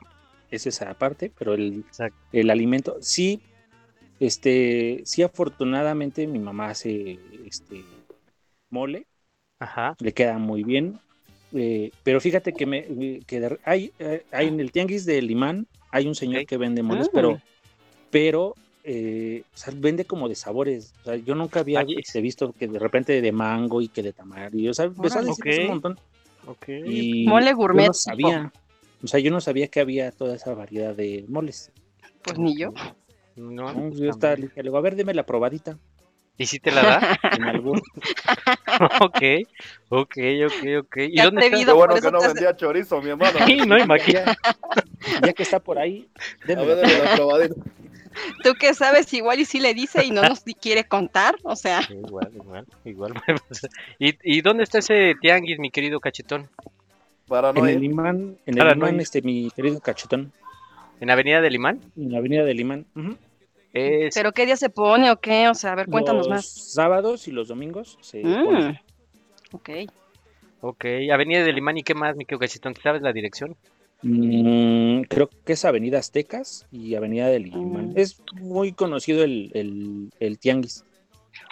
es 0.51 0.65
esa 0.67 0.93
parte, 0.93 1.31
pero 1.37 1.53
el, 1.53 1.83
el 2.31 2.49
alimento, 2.49 2.97
sí, 3.01 3.41
este, 4.19 5.01
sí 5.05 5.21
afortunadamente 5.23 6.27
mi 6.27 6.39
mamá 6.39 6.69
hace 6.69 7.19
este 7.45 7.83
mole, 8.69 9.05
Ajá. 9.59 9.95
le 9.99 10.13
queda 10.13 10.37
muy 10.37 10.63
bien, 10.63 10.97
eh, 11.53 11.91
pero 12.03 12.21
fíjate 12.21 12.53
que 12.53 12.65
me 12.65 13.19
que 13.25 13.57
hay, 13.63 13.91
eh, 13.99 14.23
hay 14.31 14.47
en 14.47 14.59
el 14.59 14.71
tianguis 14.71 15.05
de 15.05 15.21
Limán 15.21 15.67
hay 15.91 16.07
un 16.07 16.15
señor 16.15 16.45
que 16.45 16.57
vende 16.57 16.83
moles, 16.83 17.09
pero 17.13 17.39
pero 18.11 18.55
eh, 18.83 19.43
o 19.53 19.57
sea, 19.57 19.73
vende 19.75 20.05
como 20.05 20.29
de 20.29 20.35
sabores. 20.35 20.93
O 21.01 21.05
sea, 21.05 21.15
yo 21.15 21.35
nunca 21.35 21.59
había 21.61 21.85
este, 21.97 22.21
visto 22.21 22.53
que 22.53 22.67
de 22.67 22.79
repente 22.79 23.21
de 23.21 23.31
mango 23.31 23.81
y 23.81 23.87
que 23.89 24.01
de 24.03 24.13
tamarindo. 24.13 24.71
O 24.71 24.73
sea, 24.73 24.85
empezó 24.85 25.19
a 25.19 25.23
decir 25.23 25.61
un 25.61 25.67
montón. 25.67 25.99
Ok. 26.47 26.69
Y 26.85 27.27
Mole 27.27 27.51
yo 27.51 27.57
gourmet. 27.57 27.87
no 27.87 27.93
sabía. 27.93 28.51
O 29.03 29.07
sea, 29.07 29.19
yo 29.19 29.31
no 29.31 29.41
sabía 29.41 29.67
que 29.67 29.79
había 29.79 30.11
toda 30.11 30.35
esa 30.35 30.53
variedad 30.53 30.95
de 30.95 31.25
moles. 31.27 31.71
Pues 32.23 32.37
ni 32.37 32.57
yo. 32.57 32.73
No, 33.35 33.71
¿no? 33.73 33.89
pues 33.89 33.99
Yo 33.99 34.09
estaba, 34.09 34.35
le 34.35 34.49
digo, 34.55 34.77
a 34.77 34.81
ver, 34.81 34.95
deme 34.95 35.13
la 35.13 35.25
probadita. 35.25 35.77
¿Y 36.37 36.45
si 36.45 36.59
te 36.59 36.71
la 36.71 36.81
da? 36.81 37.19
En 37.37 37.43
algún... 37.43 37.77
ok, 39.01 39.21
ok, 39.89 40.17
ok, 40.47 40.65
ok. 40.79 40.97
¿Y 40.97 41.17
Ya 41.17 41.25
dónde 41.25 41.47
está? 41.47 41.65
Qué 41.65 41.71
bueno 41.73 41.95
que 41.95 42.11
no 42.11 42.19
vendía 42.21 42.55
chorizo, 42.55 43.01
mi 43.01 43.09
hermano. 43.09 43.37
Sí, 43.45 43.57
no, 43.67 43.77
imagina. 43.77 44.37
ya 45.21 45.33
que 45.33 45.43
está 45.43 45.59
por 45.59 45.77
ahí, 45.77 46.07
A 46.43 46.47
denme 46.47 46.65
ver, 46.65 47.03
la 47.03 47.15
probadita. 47.15 47.55
Tú 48.43 48.55
que 48.55 48.73
sabes, 48.73 49.13
igual 49.13 49.39
y 49.39 49.45
sí 49.45 49.59
le 49.59 49.73
dice 49.73 50.03
y 50.03 50.11
no 50.11 50.23
nos 50.23 50.41
quiere 50.41 50.83
contar. 50.83 51.35
O 51.43 51.55
sea, 51.55 51.81
Sí, 51.83 51.93
Igual, 51.93 52.31
igual, 52.35 52.65
igual. 52.85 53.13
¿Y, 53.99 54.15
¿Y 54.23 54.41
dónde 54.41 54.63
está 54.63 54.79
ese 54.79 55.15
tianguis, 55.21 55.59
mi 55.59 55.71
querido 55.71 55.99
cachetón? 55.99 56.49
Para 57.27 57.53
no 57.53 57.59
En 57.59 57.65
el 57.67 57.75
ir. 57.75 57.81
Limán, 57.81 58.37
en 58.45 58.57
el 58.57 58.79
no 58.79 58.85
hay- 58.87 58.97
este, 58.99 59.21
mi 59.21 59.49
querido 59.51 59.79
cachetón, 59.79 60.31
¿En 60.99 61.09
Avenida 61.09 61.39
del 61.39 61.55
Imán? 61.55 61.79
en 61.95 62.11
la 62.11 62.17
avenida 62.17 62.43
de 62.43 62.53
Limán. 62.53 62.85
Ujú. 62.95 63.17
Es, 63.71 64.15
¿pero 64.15 64.31
qué 64.33 64.45
día 64.45 64.57
se 64.57 64.69
pone 64.69 65.11
o 65.11 65.17
qué? 65.17 65.47
O 65.47 65.53
sea, 65.53 65.73
a 65.73 65.75
ver, 65.75 65.87
cuéntanos 65.87 66.27
los 66.27 66.35
más. 66.35 66.45
sábados 66.45 67.27
y 67.27 67.31
los 67.31 67.47
domingos 67.47 67.97
se 68.01 68.23
Mm, 68.23 68.43
pone. 68.43 68.81
ok. 69.53 69.69
ok, 70.61 70.85
Avenida 71.13 71.43
del 71.43 71.57
Imán, 71.57 71.77
¿y 71.77 71.83
qué 71.83 71.93
más, 71.93 72.15
mi 72.15 72.25
querido 72.25 72.39
cachetón? 72.39 72.73
¿Te 72.73 72.81
sabes 72.81 73.01
la 73.01 73.13
dirección? 73.13 73.55
Mm, 74.01 75.01
creo 75.09 75.29
que 75.45 75.53
es 75.53 75.65
Avenida 75.65 75.99
Aztecas 75.99 76.65
y 76.71 76.95
Avenida 76.95 77.27
del 77.27 77.43
Limán. 77.43 77.89
Mm. 77.93 77.97
Es 77.97 78.21
muy 78.41 78.71
conocido 78.71 79.23
el, 79.23 79.51
el, 79.53 80.09
el 80.19 80.39
tianguis. 80.39 80.85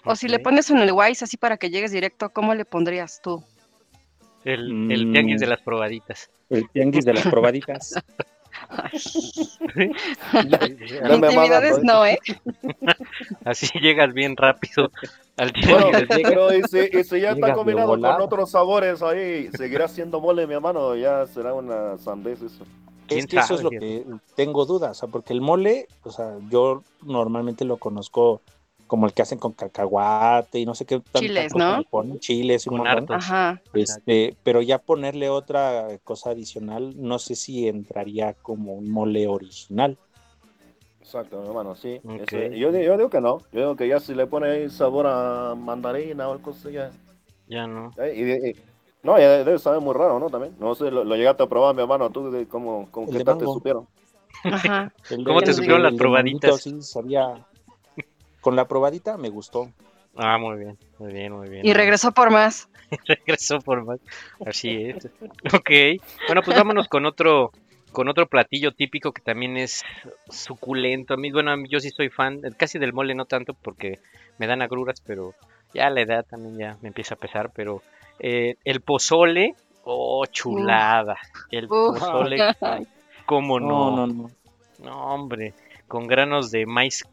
O 0.06 0.16
si 0.16 0.28
le 0.28 0.40
pones 0.40 0.70
en 0.70 0.78
el 0.78 0.92
Wise 0.94 1.26
así 1.26 1.38
para 1.38 1.58
que 1.58 1.70
llegues 1.70 1.92
directo, 1.92 2.30
¿cómo 2.30 2.56
le 2.56 2.66
pondrías 2.66 3.22
tú? 3.22 3.44
El, 4.46 4.92
el 4.92 5.08
Mm. 5.08 5.12
tianguis 5.14 5.40
de 5.42 5.48
las 5.48 5.62
probaditas. 5.62 6.30
El 6.50 6.70
tianguis 6.70 7.04
de 7.06 7.14
las 7.14 7.28
probaditas. 7.28 7.94
Más 8.70 9.04
Intimidades 11.10 11.84
no, 11.84 12.06
¿eh? 12.06 12.20
Así 13.46 13.68
llegas 13.80 14.14
bien 14.14 14.36
rápido 14.36 14.92
al 15.38 15.54
Bueno, 15.68 15.92
pero 16.08 16.54
y 16.54 16.64
si, 16.64 16.98
y 16.98 17.04
si 17.04 17.22
ya 17.22 17.32
está 17.32 17.54
combinado 17.54 17.90
con 17.90 18.06
otros 18.06 18.52
sabores 18.52 19.02
ahí, 19.02 19.50
seguirá 19.56 19.88
siendo 19.88 20.20
mole, 20.20 20.48
mi 20.48 20.56
hermano, 20.56 20.96
ya 20.96 21.26
será 21.28 21.54
una 21.54 21.98
sandez 21.98 22.42
eso. 22.42 22.66
¿Quién 23.08 23.20
Es 23.22 23.28
que 23.28 23.38
eso 23.38 23.56
es 23.56 23.64
lo 23.64 23.70
que 23.70 24.06
tengo 24.36 24.66
dudas, 24.66 24.92
o 24.92 25.00
sea, 25.00 25.10
porque 25.10 25.34
el 25.34 25.42
mole, 25.42 25.88
o 26.04 26.12
sea, 26.12 26.36
yo 26.50 26.84
normalmente 27.04 27.64
lo 27.64 27.78
conozco 27.78 28.42
como 28.88 29.06
el 29.06 29.14
que 29.14 29.22
hacen 29.22 29.38
con 29.40 29.54
cacahuate 29.54 30.60
y 30.60 30.66
no 30.66 30.74
sé 30.76 30.86
qué 30.86 31.02
Chiles, 31.14 31.54
¿no? 31.56 31.84
ponen, 31.92 32.20
chiles 32.20 32.66
y 32.66 32.70
un 32.70 32.78
montón. 32.78 33.06
Ajá. 33.10 33.62
Este, 33.74 34.36
pero 34.44 34.62
ya 34.62 34.80
ponerle 34.80 35.30
otra 35.30 35.88
cosa 36.04 36.32
adicional, 36.32 36.94
no 36.98 37.20
sé 37.20 37.36
si 37.36 37.68
entraría 37.68 38.34
como 38.42 38.74
un 38.74 38.90
mole 38.90 39.28
original. 39.28 39.98
Exacto, 41.02 41.40
mi 41.40 41.48
hermano, 41.48 41.76
sí. 41.76 42.02
Ese- 42.22 42.58
yo, 42.58 42.72
yo 42.72 42.98
digo 42.98 43.10
que 43.10 43.22
no, 43.22 43.40
yo 43.54 43.60
digo 43.60 43.76
que 43.76 43.88
ya 43.88 44.00
si 44.00 44.14
le 44.14 44.28
pone 44.28 44.48
ahí 44.50 44.70
sabor 44.70 45.06
a 45.08 45.56
mandarina 45.56 46.28
o 46.28 46.34
algo 46.34 46.52
así, 46.52 46.72
ya. 46.72 46.92
Ya 47.48 47.66
no. 47.68 47.94
eh, 47.98 48.14
y- 48.16 48.50
y- 48.50 48.56
no, 49.04 49.18
ya 49.18 49.44
debe 49.44 49.58
saber 49.60 49.80
muy 49.80 49.94
raro, 49.94 50.20
¿no? 50.20 50.30
También. 50.30 50.54
No 50.60 50.76
sé, 50.76 50.92
lo, 50.92 51.04
lo 51.06 51.16
llegaste 51.16 51.44
a 51.44 51.48
probar, 51.48 51.74
mi 51.76 51.82
hermano, 51.82 52.10
tú, 52.10 52.30
de 52.30 52.46
cómo, 52.46 52.88
cómo 52.92 53.10
qué 53.10 53.24
tal 53.24 53.38
te 53.38 53.46
supieron. 53.46 53.88
Ajá. 54.44 54.92
¿Cómo 55.26 55.40
te 55.42 55.52
el 55.52 55.56
supieron 55.56 55.84
las 55.84 55.94
probaditas? 55.94 56.62
sí, 56.62 56.82
sabía- 56.82 57.46
Con 58.48 58.56
la 58.56 58.66
probadita 58.66 59.18
me 59.18 59.28
gustó. 59.28 59.74
Ah, 60.16 60.38
muy 60.38 60.58
bien, 60.58 60.78
muy 61.00 61.12
bien, 61.12 61.34
muy 61.34 61.50
bien. 61.50 61.66
Y 61.66 61.74
regresó 61.74 62.14
por 62.14 62.32
más. 62.32 62.70
regresó 63.06 63.60
por 63.60 63.84
más. 63.84 64.00
Así 64.46 64.84
es. 64.86 65.10
Ok. 65.54 65.70
Bueno, 66.28 66.42
pues 66.44 66.56
vámonos 66.56 66.88
con 66.88 67.06
otro 67.06 67.52
con 67.92 68.08
otro 68.08 68.26
platillo 68.26 68.72
típico 68.72 69.12
que 69.12 69.22
también 69.22 69.58
es 69.58 69.84
suculento. 70.30 71.16
A 71.16 71.18
mí, 71.18 71.30
bueno, 71.30 71.52
a 71.52 71.58
mí- 71.58 71.68
yo 71.68 71.82
sí 71.82 71.90
soy 71.90 72.08
fan, 72.08 72.40
eh, 72.46 72.52
casi 72.56 72.80
del 72.80 72.94
mole 72.94 73.16
no 73.16 73.26
tanto 73.26 73.54
porque 73.54 74.00
me 74.38 74.48
dan 74.48 74.62
agruras, 74.62 75.02
pero 75.02 75.34
ya 75.74 75.90
la 75.90 76.00
edad 76.00 76.26
también 76.26 76.58
ya 76.58 76.78
me 76.82 76.88
empieza 76.88 77.16
a 77.16 77.18
pesar, 77.18 77.52
pero 77.54 77.82
eh, 78.20 78.56
el 78.64 78.80
pozole, 78.80 79.56
oh, 79.84 80.26
chulada. 80.26 81.18
El 81.52 81.68
pozole, 81.68 82.38
cómo 83.26 83.60
No, 83.60 83.92
no. 83.92 84.08
no, 84.08 84.14
no. 84.14 84.32
No, 84.80 85.14
hombre, 85.14 85.54
con 85.90 86.08
granos 86.08 86.50
de 86.50 86.66
maíz 86.66 87.04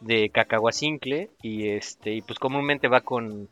de 0.00 0.30
cacahuacincle 0.30 1.30
y 1.42 1.68
este 1.70 2.12
y 2.14 2.22
pues 2.22 2.38
comúnmente 2.38 2.88
va 2.88 3.00
con 3.02 3.48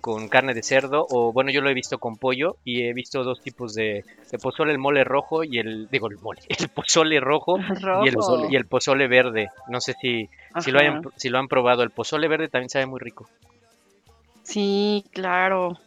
con 0.00 0.28
carne 0.28 0.54
de 0.54 0.62
cerdo 0.62 1.06
o 1.10 1.32
bueno 1.32 1.50
yo 1.50 1.60
lo 1.60 1.70
he 1.70 1.74
visto 1.74 1.98
con 1.98 2.16
pollo 2.18 2.56
y 2.64 2.82
he 2.84 2.92
visto 2.94 3.24
dos 3.24 3.40
tipos 3.42 3.74
de, 3.74 4.04
de 4.30 4.38
pozole 4.38 4.72
el 4.72 4.78
mole 4.78 5.02
rojo 5.04 5.42
y 5.44 5.58
el 5.58 5.88
digo 5.90 6.08
el 6.08 6.18
mole 6.18 6.40
el 6.48 6.68
pozole 6.68 7.20
rojo 7.20 7.58
y 7.92 8.06
el, 8.08 8.14
Rojo. 8.14 8.38
y 8.48 8.56
el 8.56 8.66
pozole 8.66 9.08
verde 9.08 9.48
no 9.68 9.80
sé 9.80 9.94
si 10.00 10.28
si 10.60 10.70
lo 10.70 10.78
hayan 10.80 11.00
si 11.16 11.28
lo 11.28 11.38
han 11.38 11.48
probado 11.48 11.82
el 11.82 11.90
pozole 11.90 12.28
verde 12.28 12.48
también 12.48 12.70
sabe 12.70 12.86
muy 12.86 13.00
rico 13.00 13.28
Sí, 14.42 15.04
claro. 15.12 15.78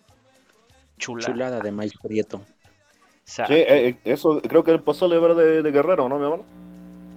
chula, 0.98 1.28
Chulada 1.28 1.62
de 1.62 1.72
maíz 1.72 1.94
prieto. 2.02 2.38
Sa- 3.26 3.48
Sí, 3.48 3.54
eh, 3.54 3.88
eh, 3.90 4.00
eso 4.04 4.42
creo 4.42 4.64
que 4.64 4.72
el 4.72 4.84
pozole 4.84 5.20
verde 5.20 5.62
de 5.64 5.72
Guerrero, 5.72 6.08
¿no, 6.10 6.18
mi 6.18 6.24
hermano? 6.26 6.46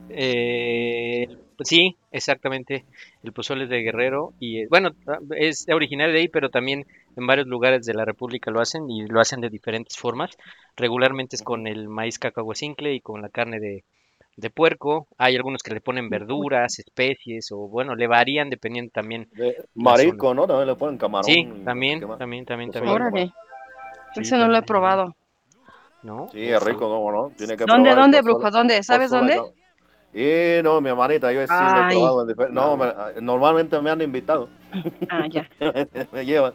Eh, 0.08 1.26
sí, 1.62 1.96
exactamente. 2.10 2.84
El 3.22 3.32
pozole 3.32 3.64
es 3.64 3.70
de 3.70 3.82
Guerrero 3.82 4.32
y 4.40 4.60
eh, 4.62 4.66
bueno, 4.68 4.90
ah, 5.06 5.18
es 5.36 5.66
originario 5.68 6.12
de 6.12 6.20
ahí, 6.20 6.28
pero 6.28 6.50
también 6.50 6.86
en 7.16 7.26
varios 7.26 7.46
lugares 7.46 7.86
de 7.86 7.94
la 7.94 8.04
República 8.04 8.50
lo 8.50 8.60
hacen 8.60 8.90
y 8.90 9.06
lo 9.06 9.20
hacen 9.20 9.40
de 9.40 9.50
diferentes 9.50 9.96
formas. 9.96 10.36
Regularmente 10.76 11.36
es 11.36 11.42
con 11.42 11.66
el 11.66 11.88
maíz 11.88 12.18
cacahuacincle 12.18 12.94
y 12.94 13.00
con 13.00 13.22
la 13.22 13.28
carne 13.28 13.60
de, 13.60 13.84
de 14.36 14.50
puerco. 14.50 15.06
Hay 15.18 15.36
algunos 15.36 15.62
que 15.62 15.74
le 15.74 15.80
ponen 15.80 16.08
verduras, 16.08 16.78
especies 16.78 17.52
o 17.52 17.68
bueno, 17.68 17.94
le 17.94 18.06
varían 18.06 18.50
dependiendo 18.50 18.90
también. 18.92 19.28
De 19.32 19.64
marisco, 19.74 20.34
¿no? 20.34 20.46
También 20.46 20.68
le 20.68 20.74
ponen 20.76 20.98
camarón. 20.98 21.24
Sí, 21.24 21.48
también, 21.64 22.00
también, 22.18 22.44
también, 22.44 22.70
Pozole. 22.70 22.86
también. 22.86 22.94
Órale. 22.94 23.32
Sí, 24.14 24.20
Ese 24.20 24.36
no 24.36 24.48
lo 24.48 24.56
he 24.56 24.62
probado. 24.62 25.16
¿No? 26.02 26.28
Sí, 26.32 26.42
es 26.42 26.62
rico, 26.62 26.80
¿cómo 26.80 27.10
no? 27.10 27.32
Tiene 27.36 27.56
que 27.56 27.64
¿Dónde, 27.64 27.94
dónde, 27.94 28.20
brujo? 28.20 28.50
¿Dónde? 28.50 28.82
¿Sabes 28.82 29.10
dónde? 29.10 29.40
No. 30.14 30.20
Y 30.20 30.62
no, 30.62 30.80
mi 30.80 30.90
hermanita, 30.90 31.32
yo 31.32 31.40
sí 31.46 31.52
he 31.52 31.56
Ay. 31.56 31.96
probado 31.96 32.30
en 32.30 32.54
No, 32.54 32.76
me- 32.76 32.92
normalmente 33.20 33.80
me 33.80 33.90
han 33.90 34.00
invitado. 34.02 34.48
Ah, 35.10 35.26
ya. 35.28 35.48
me 36.12 36.24
llevan. 36.24 36.52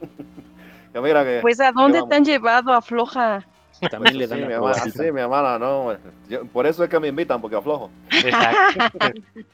Que 0.93 1.01
mira 1.01 1.23
que. 1.23 1.39
Pues, 1.41 1.59
¿a 1.59 1.71
dónde 1.71 2.01
te 2.09 2.15
han 2.15 2.25
llevado? 2.25 2.73
Afloja. 2.73 3.45
También 3.91 4.17
le 4.17 4.25
Sí, 4.25 4.29
dan 4.31 4.41
mi 4.41 4.47
la 4.47 4.53
hermana, 4.55 4.75
sí, 4.91 5.11
mi 5.13 5.21
hermana, 5.21 5.57
no. 5.57 5.95
yo- 6.27 6.43
por 6.47 6.65
eso 6.67 6.83
es 6.83 6.89
que 6.89 6.99
me 6.99 7.07
invitan, 7.07 7.39
porque 7.39 7.55
aflojo. 7.55 7.89
Exacto. 8.11 8.85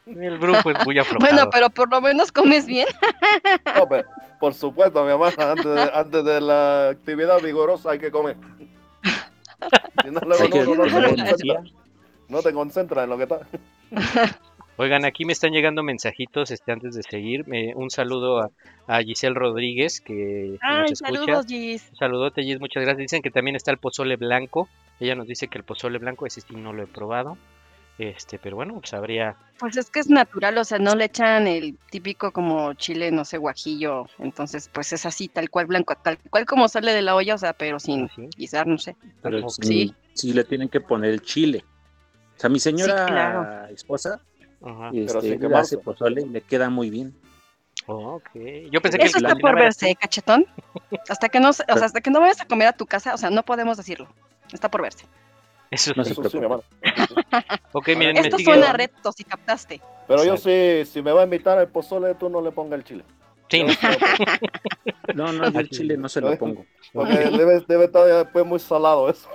El 0.08 0.40
grupo 0.40 0.72
es 0.72 0.84
muy 0.86 0.98
aflojado. 0.98 1.20
Bueno, 1.32 1.50
pero 1.52 1.70
por 1.70 1.92
lo 1.92 2.02
menos 2.02 2.32
comes 2.32 2.66
bien. 2.66 2.88
No, 3.76 3.88
pero, 3.88 4.08
por 4.40 4.54
supuesto, 4.56 5.04
mi 5.04 5.12
hermana, 5.12 5.52
antes 5.52 5.66
de, 5.66 5.92
antes 5.94 6.26
de 6.26 6.42
la 6.42 6.90
actividad 6.90 7.40
vigorosa 7.42 7.92
hay 7.92 8.00
que 8.00 8.10
comer. 8.10 8.36
Si 10.04 10.10
no, 10.10 10.20
luego 10.22 10.50
que 10.50 10.64
no, 10.64 10.76
no, 10.76 11.64
no 12.30 12.42
te 12.42 12.52
concentras 12.54 13.04
en 13.04 13.10
lo 13.12 13.18
que 13.18 13.24
está. 13.24 13.40
Oigan, 14.78 15.06
aquí 15.06 15.24
me 15.24 15.32
están 15.32 15.52
llegando 15.54 15.84
mensajitos 15.84 16.52
este, 16.52 16.72
antes 16.74 16.96
de 16.96 17.04
seguir. 17.04 17.48
Me- 17.48 17.74
un 17.76 17.90
saludo 17.90 18.40
a, 18.42 18.50
a 18.88 19.02
Giselle 19.02 19.34
Rodríguez, 19.36 20.02
que 20.02 20.58
Ay, 20.62 20.82
nos 20.82 20.92
escucha. 20.92 21.18
saludos, 21.22 21.46
Gis. 21.48 21.88
Un 21.92 21.98
saludote, 21.98 22.44
Gis, 22.44 22.60
muchas 22.60 22.84
gracias. 22.84 22.98
Dicen 22.98 23.22
que 23.22 23.32
también 23.32 23.56
está 23.56 23.72
el 23.72 23.78
pozole 23.78 24.18
blanco. 24.18 24.68
Ella 25.00 25.16
nos 25.16 25.28
dice 25.28 25.48
que 25.48 25.58
el 25.58 25.64
pozole 25.64 25.98
blanco, 25.98 26.26
ese 26.26 26.42
sí 26.42 26.56
no 26.56 26.74
lo 26.74 26.84
he 26.84 26.88
probado. 26.88 27.38
Este, 27.98 28.38
pero 28.38 28.58
bueno, 28.58 28.74
pues 28.82 28.94
habría. 28.94 29.38
Pues 29.58 29.78
es 29.78 29.90
que 29.90 30.02
es 30.02 30.10
natural, 30.10 30.58
o 30.58 30.66
sea, 30.66 30.80
no 30.80 30.96
le 30.96 31.06
echan 31.06 31.48
el 31.48 31.78
típico 31.90 32.34
como 32.34 32.74
chile, 32.74 33.10
no 33.12 33.24
sé, 33.24 33.38
guajillo. 33.38 34.08
Entonces, 34.20 34.70
pues 34.74 34.92
es 34.92 35.06
así, 35.06 35.30
tal 35.30 35.50
cual 35.50 35.68
blanco, 35.68 35.96
tal 35.96 36.18
cual 36.30 36.46
como 36.46 36.68
sale 36.68 36.92
de 36.92 37.02
la 37.02 37.16
olla, 37.16 37.36
o 37.36 37.38
sea, 37.38 37.54
pero 37.54 37.80
sin 37.80 38.06
así. 38.06 38.28
guisar, 38.36 38.68
no 38.68 38.78
sé. 38.78 38.98
Pero 39.22 39.48
Sí. 39.50 39.62
sí, 39.62 39.94
sí 40.14 40.34
le 40.34 40.44
tienen 40.44 40.68
que 40.68 40.82
poner 40.82 41.12
el 41.12 41.22
chile. 41.22 41.64
O 42.36 42.40
sea, 42.40 42.50
mi 42.50 42.60
señora 42.60 43.06
claro. 43.06 43.68
esposa 43.74 44.20
Ajá. 44.64 44.90
este, 44.94 45.40
quemarse. 45.40 45.76
hace 45.76 45.78
pozole 45.78 46.22
y 46.22 46.30
le 46.30 46.42
queda 46.42 46.70
muy 46.70 46.90
bien. 46.90 47.16
Oh, 47.88 48.16
ok. 48.16 48.30
Yo 48.72 48.82
pensé 48.82 48.98
que 48.98 49.06
Eso 49.06 49.18
está 49.18 49.36
por 49.36 49.56
verse, 49.56 49.90
¿eh, 49.92 49.96
cachetón. 49.96 50.46
Hasta 51.08 51.30
que 51.30 51.40
no, 51.40 51.50
o 51.50 51.54
sea, 51.54 51.66
hasta 51.68 52.02
que 52.02 52.10
no 52.10 52.20
vayas 52.20 52.42
a 52.42 52.46
comer 52.46 52.68
a 52.68 52.74
tu 52.74 52.86
casa, 52.86 53.14
o 53.14 53.18
sea, 53.18 53.30
no 53.30 53.44
podemos 53.44 53.78
decirlo. 53.78 54.08
Está 54.52 54.70
por 54.70 54.82
verse. 54.82 55.06
Eso 55.72 55.94
No 55.96 56.04
sí. 56.04 56.14
se 56.14 56.22
Eso 56.22 56.30
sí, 56.30 56.38
mi 56.38 56.44
hermana. 56.44 56.64
Ok, 57.74 57.88
miren, 57.90 58.14
me 58.14 58.20
Esto 58.22 58.38
sigue. 58.38 58.52
suena 58.54 58.74
reto, 58.74 59.12
si 59.12 59.24
captaste. 59.24 59.82
Pero 60.08 60.24
yo 60.24 60.38
sí, 60.38 60.84
si 60.86 61.02
me 61.02 61.12
va 61.12 61.22
a 61.22 61.24
invitar 61.26 61.60
el 61.60 61.68
pozole, 61.68 62.16
tú 62.16 62.30
no 62.30 62.42
le 62.42 62.52
pongas 62.52 62.80
el 62.80 62.84
chile. 62.86 63.04
Sí, 63.50 63.64
No, 65.16 65.32
no, 65.32 65.50
yo 65.52 65.60
el 65.60 65.70
chile 65.70 65.98
no 65.98 66.10
se 66.10 66.20
lo 66.22 66.36
pongo. 66.38 66.66
Porque 66.94 67.14
debe, 67.14 67.62
debe 67.68 67.86
estar 67.86 68.06
después 68.06 68.46
muy 68.46 68.60
salado 68.60 69.10
eso. 69.10 69.30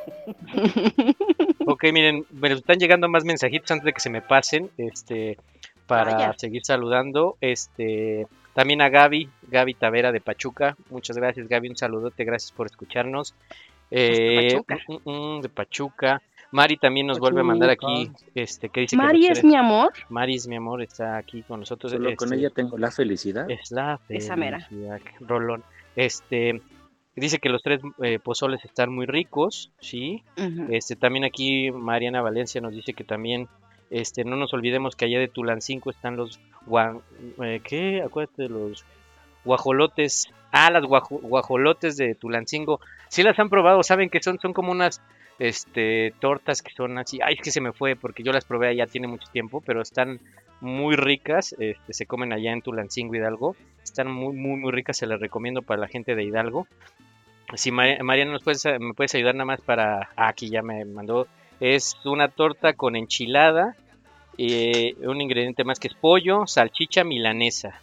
Ok, 1.66 1.84
miren, 1.92 2.24
me 2.32 2.52
están 2.52 2.78
llegando 2.78 3.08
más 3.08 3.24
mensajitos 3.24 3.70
antes 3.70 3.84
de 3.84 3.92
que 3.92 4.00
se 4.00 4.10
me 4.10 4.22
pasen, 4.22 4.70
este, 4.76 5.38
para 5.86 6.14
Vaya. 6.14 6.34
seguir 6.36 6.62
saludando, 6.64 7.36
este, 7.40 8.26
también 8.54 8.80
a 8.82 8.88
Gaby, 8.88 9.28
Gaby 9.48 9.74
Tavera 9.74 10.10
de 10.10 10.20
Pachuca, 10.20 10.76
muchas 10.90 11.16
gracias 11.16 11.46
Gaby, 11.48 11.68
un 11.68 11.76
saludote, 11.76 12.24
gracias 12.24 12.50
por 12.52 12.66
escucharnos, 12.66 13.34
Eh, 13.92 14.50
Pachuca. 14.50 14.78
mm, 14.88 14.94
mm, 15.10 15.36
mm, 15.38 15.40
de 15.42 15.48
Pachuca, 15.48 16.22
Mari 16.52 16.76
también 16.76 17.06
nos 17.06 17.18
vuelve 17.20 17.40
a 17.40 17.44
mandar 17.44 17.70
aquí, 17.70 18.10
este, 18.34 18.68
que 18.70 18.80
dice 18.80 18.96
que 18.96 19.02
Mari 19.02 19.28
nos 19.28 19.38
es 19.38 19.44
mi 19.44 19.54
amor. 19.54 19.92
Mari 20.08 20.34
es 20.34 20.48
mi 20.48 20.56
amor, 20.56 20.82
está 20.82 21.16
aquí 21.16 21.42
con 21.42 21.60
nosotros, 21.60 21.92
Solo 21.92 22.14
con 22.16 22.28
este, 22.32 22.36
ella 22.40 22.50
tengo 22.50 22.76
la 22.76 22.90
felicidad. 22.90 23.48
es 23.50 23.70
la 23.70 24.00
Esa 24.08 24.34
mera. 24.36 24.60
felicidad, 24.60 25.00
Rolón, 25.20 25.62
este, 25.96 26.60
dice 27.14 27.38
que 27.38 27.48
los 27.50 27.62
tres 27.62 27.80
eh, 28.02 28.18
pozoles 28.18 28.64
están 28.64 28.92
muy 28.92 29.06
ricos, 29.06 29.70
sí, 29.80 30.22
este, 30.70 30.96
también 30.96 31.24
aquí 31.24 31.70
Mariana 31.70 32.20
Valencia 32.22 32.60
nos 32.60 32.72
dice 32.74 32.94
que 32.94 33.04
también, 33.04 33.46
este, 33.90 34.24
no 34.24 34.34
nos 34.36 34.52
olvidemos 34.52 34.96
que 34.96 35.04
allá 35.04 35.18
de 35.20 35.28
Tulancingo 35.28 35.90
están 35.90 36.16
los 36.16 36.40
guan, 36.66 37.00
eh, 37.42 37.60
¿qué? 37.62 38.02
Acuérdate 38.02 38.42
de 38.44 38.48
los 38.48 38.84
guajolotes. 39.44 40.28
Ah, 40.52 40.70
las 40.70 40.82
guajo- 40.84 41.20
guajolotes 41.22 41.96
de 41.96 42.14
Tulancingo. 42.14 42.80
Sí 43.08 43.22
las 43.22 43.38
han 43.38 43.48
probado, 43.48 43.82
saben 43.82 44.10
que 44.10 44.22
son, 44.22 44.38
son 44.40 44.52
como 44.52 44.72
unas, 44.72 45.00
este, 45.40 46.14
tortas 46.20 46.62
que 46.62 46.70
son 46.72 46.96
así. 46.98 47.18
Ay, 47.24 47.34
es 47.34 47.40
que 47.40 47.50
se 47.50 47.60
me 47.60 47.72
fue 47.72 47.96
porque 47.96 48.22
yo 48.22 48.30
las 48.32 48.44
probé 48.44 48.68
allá 48.68 48.86
tiene 48.86 49.08
mucho 49.08 49.26
tiempo, 49.32 49.60
pero 49.66 49.82
están 49.82 50.20
muy 50.60 50.94
ricas. 50.94 51.56
Este, 51.58 51.92
se 51.92 52.06
comen 52.06 52.32
allá 52.32 52.52
en 52.52 52.62
Tulancingo 52.62 53.16
Hidalgo. 53.16 53.56
Están 53.82 54.08
muy, 54.12 54.34
muy, 54.36 54.60
muy 54.60 54.70
ricas. 54.70 54.96
Se 54.98 55.06
las 55.06 55.18
recomiendo 55.18 55.62
para 55.62 55.80
la 55.80 55.88
gente 55.88 56.14
de 56.14 56.22
Hidalgo. 56.22 56.68
Si 57.54 57.72
Ma- 57.72 57.98
Mariana 58.02 58.30
nos 58.30 58.44
puedes, 58.44 58.64
me 58.78 58.94
puedes 58.94 59.14
ayudar 59.16 59.34
nada 59.34 59.46
más 59.46 59.60
para. 59.60 60.10
ah, 60.14 60.28
aquí 60.28 60.48
ya 60.50 60.62
me 60.62 60.84
mandó. 60.84 61.26
Es 61.58 61.96
una 62.04 62.28
torta 62.28 62.74
con 62.74 62.94
enchilada. 62.94 63.74
eh, 64.38 64.94
un 65.02 65.20
ingrediente 65.20 65.64
más 65.64 65.80
que 65.80 65.88
es 65.88 65.94
pollo, 65.94 66.46
salchicha 66.46 67.02
milanesa. 67.02 67.80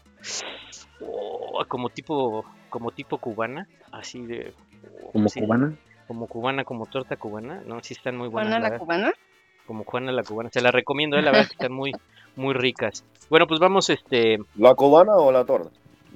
Oh, 1.01 1.63
como 1.67 1.89
tipo, 1.89 2.45
como 2.69 2.91
tipo 2.91 3.17
cubana, 3.17 3.67
así 3.91 4.25
de. 4.25 4.53
oh, 5.03 5.11
Como 5.11 5.29
cubana. 5.29 5.73
Como 6.07 6.27
cubana, 6.27 6.63
como 6.63 6.85
torta 6.85 7.17
cubana. 7.17 7.61
No, 7.65 7.83
sí 7.83 7.93
están 7.93 8.17
muy 8.17 8.29
buenas. 8.29 8.51
Juana 8.53 8.69
la 8.69 8.79
cubana. 8.79 9.13
Como 9.65 9.83
Juana 9.83 10.11
la 10.11 10.23
cubana. 10.23 10.49
Se 10.51 10.61
la 10.61 10.71
recomiendo, 10.71 11.17
eh, 11.17 11.21
la 11.21 11.31
verdad 11.31 11.47
que 11.47 11.53
están 11.53 11.73
muy, 11.73 11.91
muy 12.35 12.53
ricas. 12.53 13.03
Bueno, 13.29 13.47
pues 13.47 13.59
vamos, 13.59 13.89
este, 13.89 14.37
¿La 14.55 14.73
cubana 14.75 15.15
o 15.15 15.31
la 15.31 15.43
torta? 15.43 15.69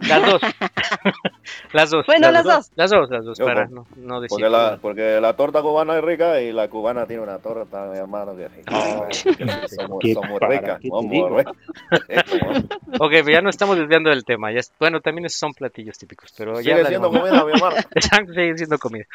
Las 0.07 0.25
dos. 0.25 0.41
las 1.73 1.89
dos. 1.91 2.05
Bueno, 2.05 2.31
las 2.31 2.43
dos. 2.43 2.71
Las 2.75 2.91
dos, 2.91 3.09
las 3.09 3.25
dos, 3.25 3.37
Yo 3.37 3.45
para 3.45 3.67
no, 3.67 3.85
no 3.95 4.21
decir. 4.21 4.29
Porque 4.37 4.49
la, 4.49 4.77
porque 4.81 5.21
la 5.21 5.35
torta 5.35 5.61
cubana 5.61 5.97
es 5.97 6.03
rica 6.03 6.41
y 6.41 6.51
la 6.51 6.69
cubana 6.69 7.05
tiene 7.05 7.23
una 7.23 7.37
torta, 7.39 7.85
mi 7.85 7.97
hermano, 7.97 8.35
que 8.35 8.47
Oh, 8.71 9.07
somos, 9.11 9.99
¿qué 10.01 10.13
somos 10.13 10.39
ricas. 10.41 10.79
Somos 10.87 11.31
ricas. 11.37 11.55
Ok, 12.99 13.09
pero 13.11 13.31
ya 13.31 13.41
no 13.41 13.49
estamos 13.49 13.77
desviando 13.77 14.09
del 14.09 14.25
tema. 14.25 14.51
Ya 14.51 14.59
bueno, 14.79 14.99
también 14.99 15.29
son 15.29 15.53
platillos 15.53 15.97
típicos, 15.97 16.33
pero 16.37 16.59
ya 16.61 16.75
Sigue 16.75 16.85
siendo 16.87 17.07
hablaremos. 17.07 17.29
comida, 17.29 17.45
mi 17.45 17.51
hermano. 17.53 17.75
Sigue 18.33 18.57
siendo 18.57 18.77
comida. 18.77 19.05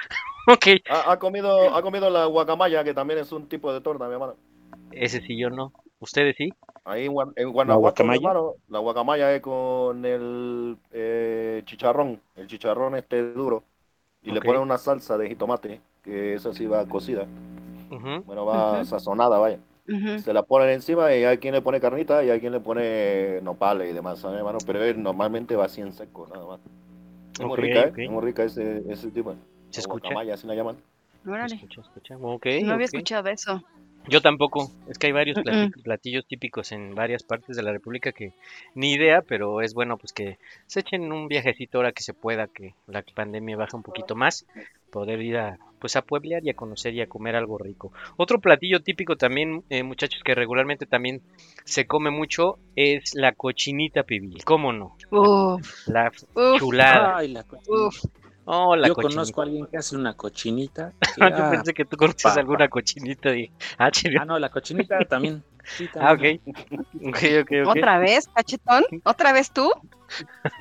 Ok, 0.49 0.67
¿Ha, 0.89 1.13
ha 1.13 1.19
comido, 1.19 1.75
ha 1.75 1.83
comido 1.83 2.09
la 2.11 2.25
guacamaya, 2.27 2.83
que 2.85 2.95
también 2.95 3.21
es 3.21 3.33
un 3.33 3.49
tipo 3.49 3.73
de 3.73 3.81
torta, 3.81 4.07
mi 4.07 4.15
hermano. 4.15 4.35
Ese 4.93 5.21
sí 5.21 5.39
yo 5.39 5.51
no. 5.51 5.73
¿Ustedes 6.01 6.37
sí? 6.37 6.53
Ahí 6.85 7.07
en, 7.07 7.13
Guan- 7.13 7.33
en 7.37 7.53
Guanajuato, 7.53 8.05
mi 8.05 8.17
guacamaya? 8.17 8.29
hermano, 8.29 8.55
la 8.69 8.79
guacamaya 8.79 9.35
es 9.35 9.41
con 9.43 10.05
el 10.05 10.77
eh, 10.93 11.63
chicharrón, 11.65 12.21
el 12.37 12.47
chicharrón 12.47 12.95
este 12.95 13.33
duro, 13.33 13.65
y 14.23 14.31
le 14.31 14.41
ponen 14.41 14.63
una 14.63 14.79
salsa 14.79 15.19
de 15.19 15.29
jitomate, 15.29 15.81
que 16.05 16.35
esa 16.35 16.53
sí 16.53 16.67
va 16.67 16.87
cocida, 16.87 17.27
bueno, 18.27 18.47
va 18.47 18.85
sazonada, 18.85 19.39
vaya. 19.39 19.59
Se 20.17 20.33
la 20.33 20.43
ponen 20.43 20.71
encima 20.71 21.15
y 21.15 21.25
hay 21.25 21.39
quien 21.39 21.55
le 21.55 21.63
pone 21.63 21.81
carnita 21.81 22.25
y 22.25 22.31
hay 22.31 22.41
quien 22.41 22.53
le 22.53 22.61
pone 22.61 23.41
nopales 23.43 23.91
y 23.91 23.93
demás, 23.95 24.19
¿sabes, 24.21 24.39
hermano? 24.39 24.59
Pero 24.67 24.81
normalmente 24.99 25.57
va 25.57 25.67
así 25.67 25.81
en 25.83 25.93
seco, 25.93 26.27
nada 26.33 26.47
más. 26.47 26.61
Es 27.35 27.41
muy 27.45 27.57
rica, 27.57 27.85
¿eh? 27.85 27.93
Es 27.97 28.11
muy 28.11 28.25
rica 28.25 28.45
ese, 28.45 28.83
ese 28.89 29.11
tipo. 29.11 29.33
¿Se 29.71 29.79
La 29.79 29.81
escucha? 29.81 30.09
Guacamaya, 30.09 30.35
así 30.35 30.47
la 30.47 30.55
llaman. 30.55 30.77
Órale. 31.27 31.55
Escucha, 31.55 31.81
escucha. 31.83 32.17
No 32.17 32.73
había 32.73 32.87
escuchado 32.87 33.29
eso. 33.29 33.63
Yo 34.09 34.21
tampoco. 34.21 34.71
Es 34.89 34.99
que 34.99 35.09
hay 35.09 35.13
varios 35.13 35.37
plati- 35.39 35.83
platillos 35.83 36.27
típicos 36.27 36.73
en 36.73 36.95
varias 36.95 37.23
partes 37.23 37.57
de 37.57 37.63
la 37.63 37.73
República 37.73 38.13
que 38.13 38.33
ni 38.75 38.93
idea, 38.93 39.23
pero 39.23 39.61
es 39.61 39.75
bueno 39.75 39.97
pues 39.99 40.13
que 40.13 40.39
se 40.67 40.81
echen 40.81 41.13
un 41.13 41.29
viajecito 41.29 41.79
ahora 41.79 41.93
que 41.93 42.03
se 42.03 42.15
pueda, 42.15 42.47
que 42.47 42.75
la 42.87 43.03
pandemia 43.15 43.57
baja 43.57 43.77
un 43.77 43.83
poquito 43.83 44.15
más, 44.15 44.47
poder 44.91 45.21
ir 45.23 45.37
a 45.39 45.59
pues 45.79 45.95
a 45.97 46.03
pueblear 46.03 46.43
y 46.45 46.51
a 46.51 46.55
conocer 46.55 46.95
y 46.95 47.03
a 47.03 47.07
comer 47.07 47.37
algo 47.37 47.59
rico. 47.59 47.93
Otro 48.17 48.41
platillo 48.41 48.81
típico 48.81 49.17
también, 49.17 49.63
eh, 49.69 49.83
muchachos, 49.83 50.23
que 50.25 50.35
regularmente 50.35 50.87
también 50.87 51.21
se 51.65 51.87
come 51.87 52.11
mucho 52.11 52.59
es 52.77 53.15
la 53.15 53.33
cochinita 53.33 54.03
pibil. 54.05 54.43
¿Cómo 54.45 54.73
no? 54.73 54.97
Uf, 55.11 55.87
La 55.89 56.11
uf, 56.35 56.59
chulada. 56.59 57.19
Ay, 57.19 57.29
la 57.29 57.43
cochinita. 57.45 57.73
uf. 57.87 58.05
Oh, 58.47 58.77
la 58.77 58.89
Yo 58.89 58.95
cochinita. 58.95 59.13
conozco 59.15 59.41
a 59.41 59.45
alguien 59.45 59.67
que 59.67 59.77
hace 59.77 59.97
una 59.97 60.15
cochinita. 60.15 60.93
que, 61.17 61.21
Yo 61.21 61.35
ah, 61.35 61.51
pensé 61.51 61.75
que 61.75 61.85
tú 61.85 61.97
conoces 61.97 62.37
alguna 62.37 62.69
cochinita 62.69 63.31
de... 63.31 63.51
Ah, 63.79 63.91
ah, 64.19 64.25
no, 64.25 64.39
la 64.39 64.49
cochinita 64.51 65.05
también. 65.09 65.43
Sí, 65.65 65.89
Ah, 66.01 66.13
ok. 66.13 66.21
también. 66.21 66.41
Ok, 67.09 67.19
ok, 67.43 67.51
ok. 67.67 67.77
¿Otra 67.77 67.99
vez, 67.99 68.29
cachetón? 68.33 68.85
¿Otra 69.05 69.33
vez 69.33 69.51
tú? 69.51 69.71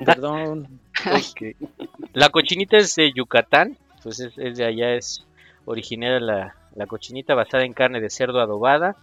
Perdón. 0.04 0.80
Ok. 1.12 1.56
La 2.14 2.28
cochinita 2.30 2.76
es 2.76 2.94
de 2.96 3.12
Yucatán, 3.12 3.76
pues 4.02 4.20
es, 4.20 4.36
es 4.36 4.56
de 4.56 4.64
allá, 4.64 4.94
es 4.94 5.24
originaria 5.64 6.20
la, 6.20 6.56
la 6.74 6.86
cochinita 6.86 7.34
basada 7.34 7.64
en 7.64 7.72
carne 7.72 8.00
de 8.00 8.10
cerdo 8.10 8.40
adobada, 8.40 8.96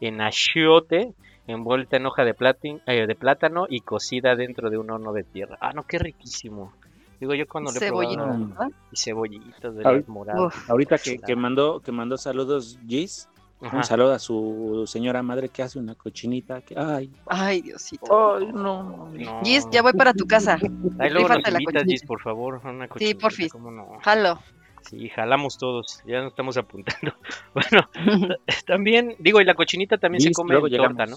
en 0.00 0.20
achiote, 0.20 1.12
envuelta 1.46 1.96
en 1.96 2.06
hoja 2.06 2.24
de, 2.24 2.34
platin- 2.34 2.80
eh, 2.86 3.06
de 3.06 3.14
plátano 3.14 3.66
y 3.68 3.80
cocida 3.80 4.36
dentro 4.36 4.70
de 4.70 4.78
un 4.78 4.90
horno 4.90 5.12
de 5.12 5.24
tierra. 5.24 5.58
Ah, 5.60 5.72
no, 5.72 5.84
qué 5.84 5.98
riquísimo. 5.98 6.72
Digo 7.20 7.34
yo 7.34 7.46
cuando 7.46 7.70
le 7.70 7.90
no. 7.90 8.48
¿verdad? 8.48 8.68
y 8.90 8.96
cebollitas 8.96 9.74
de 9.74 9.84
Ahorita- 9.84 9.92
las 9.92 10.08
moradas. 10.08 10.40
Uf. 10.56 10.70
Ahorita 10.70 10.96
que, 10.98 11.36
mandó 11.36 11.80
que 11.80 11.92
mandó 11.92 12.16
saludos 12.16 12.78
Gis, 12.88 13.28
Ajá. 13.60 13.76
un 13.76 13.84
saludo 13.84 14.14
a 14.14 14.18
su 14.18 14.84
señora 14.86 15.22
madre 15.22 15.50
que 15.50 15.62
hace 15.62 15.78
una 15.78 15.94
cochinita. 15.94 16.62
Que, 16.62 16.74
ay, 16.78 17.12
Ay, 17.26 17.60
Diosito. 17.60 18.36
ay, 18.38 18.46
no. 18.46 19.10
No. 19.12 19.40
Gis, 19.44 19.68
ya 19.70 19.82
voy 19.82 19.92
para 19.92 20.14
tu 20.14 20.26
casa. 20.26 20.54
Ahí 20.98 21.10
luego 21.10 21.28
nos 21.28 21.36
invitas, 21.38 21.52
cochinita. 21.52 21.84
Gis, 21.84 22.02
por 22.04 22.20
favor, 22.22 22.60
a 22.64 22.70
una 22.70 22.88
cochinita. 22.88 23.20
porfis. 23.20 23.52
¿cómo 23.52 23.70
no? 23.70 23.98
Jalo. 24.02 24.38
Sí, 24.82 25.10
jalamos 25.10 25.58
todos, 25.58 26.02
ya 26.06 26.22
nos 26.22 26.30
estamos 26.30 26.56
apuntando. 26.56 27.12
Bueno, 27.54 27.86
también, 28.66 29.14
digo, 29.18 29.42
y 29.42 29.44
la 29.44 29.54
cochinita 29.54 29.98
también 29.98 30.22
se 30.22 30.32
come 30.32 30.54
en 30.56 30.70
torta, 30.74 31.04
¿no? 31.04 31.16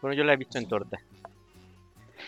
Bueno, 0.00 0.16
yo 0.16 0.24
la 0.24 0.32
he 0.32 0.36
visto 0.36 0.58
en 0.58 0.66
torta. 0.66 0.98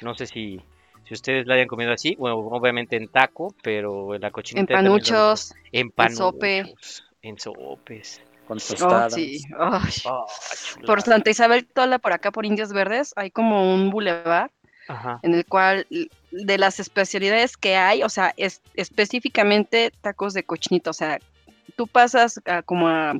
No 0.02 0.14
sé 0.14 0.26
si 0.26 0.60
Si 1.06 1.14
ustedes 1.14 1.46
la 1.46 1.54
hayan 1.54 1.68
comido 1.68 1.92
así, 1.92 2.16
bueno, 2.16 2.38
obviamente 2.38 2.96
en 2.96 3.08
taco, 3.08 3.54
pero 3.62 4.16
la 4.18 4.28
En 4.28 4.32
cochinita 4.32 4.74
la- 4.74 4.78
panuchos, 4.82 5.52
en 5.72 5.92
en 5.96 6.16
sope. 6.16 6.62
panuchos, 6.64 7.04
en 7.22 7.38
sopes. 7.38 8.20
Con 8.46 8.58
Oh, 8.58 8.60
tostadas. 8.60 9.12
sí. 9.14 9.42
Ay. 9.58 9.80
Ah, 10.06 10.24
Por. 10.86 11.00
Santa 11.02 11.30
Isabel 11.30 11.66
Tola, 11.66 11.98
por 11.98 12.12
acá 12.12 12.30
por 12.30 12.44
Indios 12.44 12.72
Verdes, 12.72 13.12
hay 13.16 13.30
como 13.30 13.74
un 13.74 13.90
bulevar 13.90 14.50
en 15.22 15.34
el 15.34 15.46
cual 15.46 15.86
de 16.30 16.58
las 16.58 16.78
especialidades 16.80 17.56
que 17.56 17.76
hay, 17.76 18.02
o 18.02 18.08
sea, 18.10 18.34
es 18.36 18.60
específicamente 18.74 19.92
tacos 20.02 20.34
de 20.34 20.44
cochinita, 20.44 20.90
o 20.90 20.92
sea, 20.92 21.18
tú 21.76 21.86
pasas 21.86 22.40
a 22.46 22.60
como 22.62 22.88
a, 22.88 23.14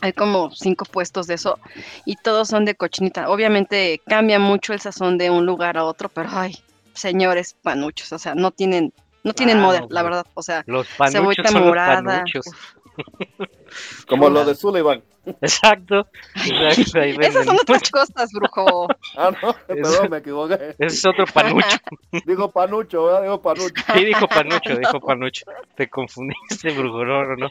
hay 0.00 0.12
como 0.12 0.50
cinco 0.50 0.84
puestos 0.84 1.26
de 1.26 1.34
eso 1.34 1.58
y 2.04 2.16
todos 2.16 2.48
son 2.48 2.64
de 2.66 2.74
cochinita. 2.74 3.30
Obviamente 3.30 4.00
cambia 4.06 4.38
mucho 4.38 4.72
el 4.74 4.80
sazón 4.80 5.16
de 5.18 5.30
un 5.30 5.46
lugar 5.46 5.78
a 5.78 5.84
otro, 5.84 6.08
pero 6.10 6.28
ay, 6.32 6.54
señores 6.98 7.54
panuchos, 7.62 8.12
o 8.12 8.18
sea, 8.18 8.34
no 8.34 8.50
tienen, 8.50 8.92
no 9.24 9.32
tienen 9.32 9.60
moda, 9.60 9.86
la 9.88 10.02
verdad, 10.02 10.26
o 10.34 10.42
sea, 10.42 10.62
Los 10.66 10.86
panuchos 10.88 11.46
son 11.46 11.54
los 11.60 11.68
morada. 11.68 12.02
panuchos. 12.02 12.46
Como 14.08 14.28
lo 14.28 14.44
de 14.44 14.54
Sullivan. 14.54 15.02
Exacto. 15.42 16.06
exacto, 16.34 17.00
ahí 17.00 17.14
Esas 17.20 17.44
son 17.44 17.56
otras 17.60 17.90
cosas, 17.90 18.30
brujo. 18.32 18.88
Ah, 19.16 19.30
no, 19.42 19.54
perdón, 19.66 20.10
me 20.10 20.18
equivoqué. 20.18 20.74
Ese 20.78 20.96
es 20.96 21.06
otro 21.06 21.26
panucho. 21.26 21.76
Digo 22.26 22.50
panucho, 22.50 23.04
¿verdad? 23.04 23.22
Digo 23.22 23.42
panucho. 23.42 23.74
Sí, 23.94 24.04
dijo 24.04 24.26
panucho, 24.26 24.76
dijo 24.76 25.00
panucho. 25.06 25.44
Te 25.74 25.88
confundiste, 25.88 26.70
brujo. 26.72 27.04
No, 27.04 27.24
no, 27.24 27.36
no. 27.36 27.48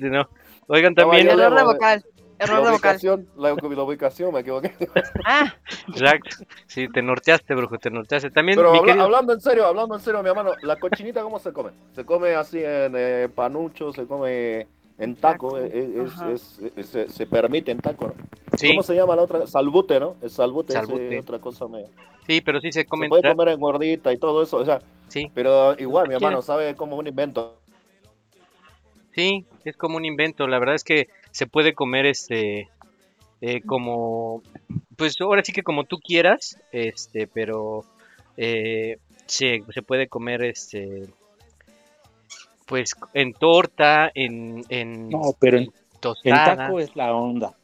No. 0.00 0.28
Oigan, 0.68 0.94
también. 0.94 1.26
De- 1.26 1.62
vocal, 1.64 2.04
error 2.42 2.62
La 2.64 2.72
ubicación, 2.72 3.28
la, 3.36 3.54
la 3.54 3.82
ubicación, 3.82 4.32
me 4.34 4.40
equivoqué. 4.40 4.72
Ah, 5.24 5.54
Exacto. 5.88 6.36
Sí, 6.66 6.88
te 6.88 7.02
norteaste, 7.02 7.54
brujo, 7.54 7.78
te 7.78 7.90
norteaste. 7.90 8.30
También, 8.30 8.56
Pero 8.56 8.72
mi 8.72 8.78
habla- 8.78 8.92
querido- 8.92 9.04
hablando 9.04 9.32
en 9.32 9.40
serio, 9.40 9.66
hablando 9.66 9.94
en 9.94 10.00
serio, 10.00 10.22
mi 10.22 10.28
hermano, 10.28 10.52
la 10.62 10.76
cochinita, 10.76 11.22
¿cómo 11.22 11.38
se 11.38 11.52
come? 11.52 11.70
Se 11.94 12.04
come 12.04 12.34
así 12.34 12.58
en 12.58 12.94
eh, 12.96 13.28
panucho, 13.34 13.92
se 13.92 14.06
come 14.06 14.66
en 14.98 15.16
taco, 15.16 15.58
eh, 15.58 15.70
eh, 15.72 16.04
es- 16.06 16.58
es- 16.60 16.72
es- 16.76 16.86
se, 16.88 17.08
se 17.08 17.26
permite 17.26 17.70
en 17.70 17.78
taco, 17.78 18.08
¿no? 18.08 18.14
sí, 18.56 18.68
¿Cómo 18.68 18.82
se 18.82 18.94
llama 18.94 19.16
la 19.16 19.22
otra? 19.22 19.46
Salbute, 19.46 19.98
¿no? 19.98 20.16
El 20.22 20.30
salbute, 20.30 20.72
Salbute. 20.74 21.16
es 21.18 21.22
otra 21.24 21.38
cosa. 21.38 21.66
Me... 21.66 21.86
sí, 22.26 22.40
pero 22.42 22.60
sí 22.60 22.70
se 22.72 22.80
Se 22.80 22.86
comen. 22.86 23.08
puede 23.08 23.22
comer 23.28 23.48
en 23.48 23.60
gordita 23.60 24.12
y 24.12 24.18
todo 24.18 24.42
eso, 24.42 24.58
o 24.58 24.64
sea, 24.64 24.80
Sí, 25.08 25.30
pero 25.34 25.74
igual, 25.78 26.08
mi 26.08 26.14
hermano, 26.14 26.40
sabe 26.42 26.74
como 26.74 26.96
un 26.96 27.06
invento. 27.06 27.58
sí, 29.14 29.44
es 29.64 29.76
como 29.76 29.96
un 29.96 30.04
invento. 30.04 30.46
La 30.46 30.58
verdad 30.58 30.74
es 30.74 30.84
que 30.84 31.08
se 31.32 31.46
puede 31.46 31.74
comer 31.74 32.06
este. 32.06 32.68
eh, 33.40 33.60
como. 33.66 34.42
Pues 34.96 35.20
ahora 35.20 35.42
sí 35.44 35.52
que 35.52 35.62
como 35.64 35.84
tú 35.84 35.98
quieras. 35.98 36.58
Este, 36.70 37.26
pero. 37.26 37.84
eh, 38.36 38.98
se, 39.26 39.62
se 39.72 39.82
puede 39.82 40.08
comer 40.08 40.44
este. 40.44 41.08
Pues 42.66 42.94
en 43.12 43.32
torta, 43.34 44.10
en, 44.14 44.64
en 44.68 45.08
No, 45.10 45.34
pero 45.38 45.58
en, 45.58 45.72
tostada. 46.00 46.56
taco 46.56 46.78
es 46.80 46.94
la 46.96 47.14
onda. 47.14 47.54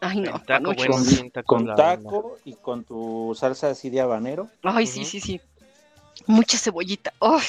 ay 0.00 0.20
no, 0.20 0.36
En 0.36 0.42
taco, 0.44 0.74
bueno, 0.74 0.94
taco 1.32 1.46
Con 1.56 1.74
taco 1.74 2.38
y 2.44 2.54
con 2.54 2.84
tu 2.84 3.34
salsa 3.38 3.70
así 3.70 3.90
de 3.90 4.00
habanero. 4.00 4.48
Ay, 4.62 4.86
sí, 4.86 5.04
sí, 5.04 5.20
sí. 5.20 5.40
Mucha 6.26 6.56
cebollita. 6.56 7.12
Ay, 7.20 7.42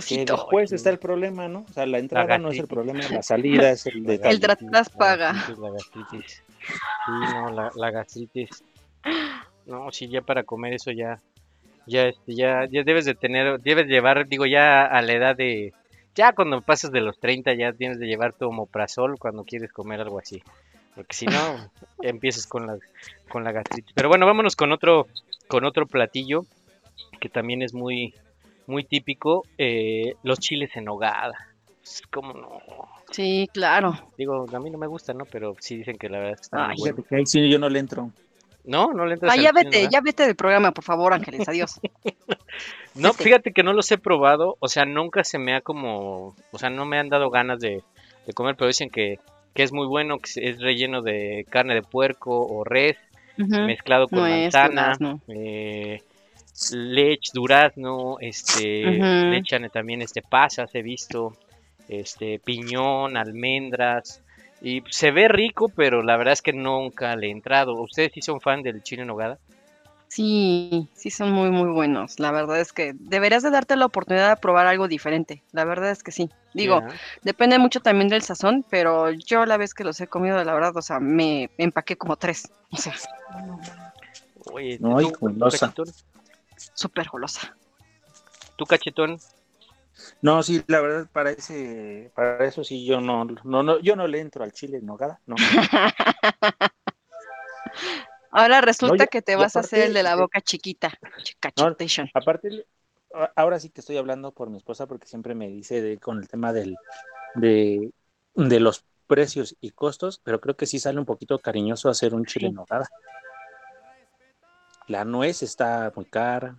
Que 0.00 0.16
Diosito. 0.16 0.36
después 0.36 0.72
está 0.72 0.90
el 0.90 0.98
problema, 0.98 1.46
¿no? 1.46 1.64
O 1.68 1.72
sea, 1.72 1.86
la 1.86 1.98
entrada 1.98 2.38
no 2.38 2.50
es 2.50 2.58
el 2.58 2.66
problema, 2.66 3.00
la 3.10 3.22
salida 3.22 3.70
es 3.70 3.86
el 3.86 4.02
La 4.04 4.12
detalle. 4.12 4.34
El 4.34 4.40
tras 4.40 4.90
paga. 4.90 5.32
La 5.32 5.70
gastritis. 5.70 6.42
Sí, 6.58 7.12
no, 7.32 7.50
la, 7.50 7.70
la 7.74 7.90
gastritis. 7.90 8.64
No, 9.66 9.92
sí, 9.92 10.08
ya 10.08 10.22
para 10.22 10.42
comer 10.42 10.74
eso 10.74 10.90
ya, 10.90 11.20
ya, 11.86 12.08
este, 12.08 12.34
ya, 12.34 12.66
ya 12.70 12.82
debes 12.82 13.04
de 13.04 13.14
tener, 13.14 13.60
debes 13.60 13.86
llevar, 13.86 14.26
digo, 14.26 14.46
ya 14.46 14.84
a 14.84 15.00
la 15.02 15.12
edad 15.12 15.36
de, 15.36 15.72
ya 16.14 16.32
cuando 16.32 16.60
pasas 16.60 16.90
de 16.90 17.00
los 17.00 17.18
30 17.18 17.54
ya 17.54 17.72
tienes 17.72 17.98
de 17.98 18.06
llevar 18.06 18.32
tu 18.32 18.48
omoprazol 18.48 19.18
cuando 19.18 19.44
quieres 19.44 19.72
comer 19.72 20.00
algo 20.00 20.18
así. 20.18 20.42
Porque 20.94 21.14
si 21.14 21.26
no, 21.26 21.70
empiezas 22.02 22.46
con 22.46 22.66
la, 22.66 22.78
con 23.28 23.44
la 23.44 23.52
gastritis. 23.52 23.92
Pero 23.94 24.08
bueno, 24.08 24.26
vámonos 24.26 24.56
con 24.56 24.72
otro, 24.72 25.06
con 25.48 25.64
otro 25.64 25.86
platillo 25.86 26.44
que 27.20 27.28
también 27.28 27.62
es 27.62 27.74
muy, 27.74 28.14
muy 28.66 28.84
típico, 28.84 29.44
eh, 29.58 30.14
los 30.22 30.38
chiles 30.40 30.74
en 30.76 30.84
nogada. 30.84 31.34
¿Cómo 32.10 32.32
no? 32.32 32.58
Sí, 33.10 33.48
claro. 33.52 33.94
Digo, 34.16 34.46
a 34.50 34.58
mí 34.58 34.70
no 34.70 34.78
me 34.78 34.86
gusta, 34.86 35.12
¿no? 35.12 35.24
Pero 35.26 35.54
sí 35.60 35.76
dicen 35.76 35.96
que 35.98 36.08
la 36.08 36.18
verdad 36.18 36.32
es 36.34 36.40
que 36.40 36.44
está 36.44 36.62
Ay, 36.68 36.76
muy 36.76 36.80
bueno. 36.80 36.96
Fíjate 36.96 37.08
que 37.08 37.16
ahí 37.16 37.26
sí 37.26 37.50
yo 37.50 37.58
no 37.58 37.68
le 37.68 37.78
entro. 37.78 38.10
No, 38.64 38.92
no 38.94 39.04
le 39.04 39.14
entras 39.14 39.34
Ah, 39.34 39.36
ya 39.36 39.52
vete, 39.52 39.88
ya 39.90 40.00
vete 40.00 40.24
del 40.26 40.36
programa, 40.36 40.72
por 40.72 40.84
favor, 40.84 41.12
Ángeles. 41.12 41.46
Adiós. 41.48 41.80
No, 42.94 43.12
fíjate 43.12 43.52
que 43.52 43.64
no 43.64 43.72
los 43.72 43.90
he 43.90 43.98
probado, 43.98 44.56
o 44.60 44.68
sea, 44.68 44.84
nunca 44.84 45.24
se 45.24 45.36
me 45.38 45.56
ha 45.56 45.60
como, 45.60 46.36
o 46.52 46.58
sea, 46.58 46.70
no 46.70 46.84
me 46.86 46.96
han 46.98 47.08
dado 47.08 47.28
ganas 47.28 47.58
de, 47.58 47.82
de 48.24 48.32
comer, 48.32 48.54
pero 48.54 48.68
dicen 48.68 48.88
que, 48.88 49.18
que 49.52 49.64
es 49.64 49.72
muy 49.72 49.88
bueno, 49.88 50.18
que 50.18 50.48
es 50.48 50.60
relleno 50.60 51.02
de 51.02 51.44
carne 51.50 51.74
de 51.74 51.82
puerco 51.82 52.46
o 52.46 52.62
res, 52.62 52.96
mezclado 53.36 54.06
con 54.06 54.20
No 54.20 54.26
es 54.26 54.54
manzana, 54.54 54.82
durazno. 54.96 55.20
eh, 55.26 56.00
leche, 56.70 57.30
durazno, 57.32 58.16
este, 58.20 59.00
Ujú. 59.00 59.30
le 59.30 59.38
echan 59.38 59.68
también 59.70 60.02
este 60.02 60.22
pasas, 60.22 60.74
he 60.74 60.82
visto, 60.82 61.36
este, 61.88 62.38
piñón, 62.38 63.16
almendras, 63.16 64.20
y 64.60 64.82
se 64.88 65.10
ve 65.10 65.28
rico, 65.28 65.68
pero 65.68 66.02
la 66.02 66.16
verdad 66.16 66.32
es 66.32 66.42
que 66.42 66.52
nunca 66.52 67.14
le 67.16 67.26
he 67.26 67.30
entrado. 67.30 67.74
¿Ustedes 67.74 68.12
sí 68.14 68.22
son 68.22 68.40
fan 68.40 68.62
del 68.62 68.82
chile 68.82 69.02
en 69.02 69.08
nogada? 69.08 69.38
Sí, 70.08 70.88
sí 70.94 71.10
son 71.10 71.32
muy, 71.32 71.50
muy 71.50 71.68
buenos. 71.70 72.20
La 72.20 72.30
verdad 72.30 72.60
es 72.60 72.72
que 72.72 72.94
deberías 72.94 73.42
de 73.42 73.50
darte 73.50 73.74
la 73.76 73.86
oportunidad 73.86 74.30
de 74.30 74.36
probar 74.40 74.66
algo 74.66 74.86
diferente. 74.86 75.42
La 75.52 75.64
verdad 75.64 75.90
es 75.90 76.02
que 76.02 76.12
sí. 76.12 76.30
Digo, 76.54 76.84
depende 77.22 77.58
mucho 77.58 77.80
también 77.80 78.08
del 78.08 78.22
sazón, 78.22 78.64
pero 78.70 79.10
yo 79.10 79.44
la 79.44 79.56
vez 79.56 79.74
que 79.74 79.82
los 79.82 80.00
he 80.00 80.06
comido, 80.06 80.42
la 80.44 80.54
verdad, 80.54 80.76
o 80.76 80.82
sea, 80.82 81.00
me 81.00 81.50
empaqué 81.58 81.96
como 81.96 82.16
tres. 82.16 82.48
O 82.70 82.76
sea, 82.76 82.94
Oye, 84.46 84.78
No, 84.80 84.98
súper 86.74 87.08
golosa. 87.08 87.56
¿Tú, 88.56 88.64
cachetón? 88.66 89.18
No, 90.22 90.42
sí, 90.42 90.62
la 90.66 90.80
verdad, 90.80 91.08
para 91.12 91.30
ese, 91.30 92.10
para 92.14 92.44
eso 92.44 92.64
sí 92.64 92.84
yo 92.84 93.00
no, 93.00 93.24
no, 93.44 93.62
no, 93.62 93.78
yo 93.80 93.94
no 93.94 94.06
le 94.06 94.20
entro 94.20 94.42
al 94.42 94.52
chile 94.52 94.78
en 94.78 94.86
nogada, 94.86 95.20
no. 95.26 95.36
Ahora 98.30 98.60
resulta 98.60 99.06
que 99.06 99.22
te 99.22 99.36
vas 99.36 99.56
a 99.56 99.60
hacer 99.60 99.82
el 99.82 99.94
de 99.94 100.02
la 100.02 100.16
boca 100.16 100.40
chiquita. 100.40 100.92
Aparte, 102.12 102.66
a- 103.14 103.32
ahora 103.36 103.60
sí 103.60 103.70
que 103.70 103.80
estoy 103.80 103.96
hablando 103.96 104.32
por 104.32 104.50
mi 104.50 104.56
esposa 104.56 104.86
porque 104.88 105.06
siempre 105.06 105.34
me 105.36 105.48
dice 105.48 105.80
de, 105.80 105.98
con 105.98 106.18
el 106.18 106.26
tema 106.28 106.52
del, 106.52 106.76
de, 107.36 107.92
de 108.34 108.60
los 108.60 108.84
precios 109.06 109.56
y 109.60 109.70
costos, 109.70 110.20
pero 110.24 110.40
creo 110.40 110.56
que 110.56 110.66
sí 110.66 110.80
sale 110.80 110.98
un 110.98 111.06
poquito 111.06 111.38
cariñoso 111.38 111.88
hacer 111.88 112.14
un 112.14 112.24
chile 112.26 112.48
en 112.48 112.54
nogada. 112.54 112.88
La 114.88 115.04
nuez 115.04 115.42
está 115.42 115.92
muy 115.94 116.04
cara. 116.04 116.56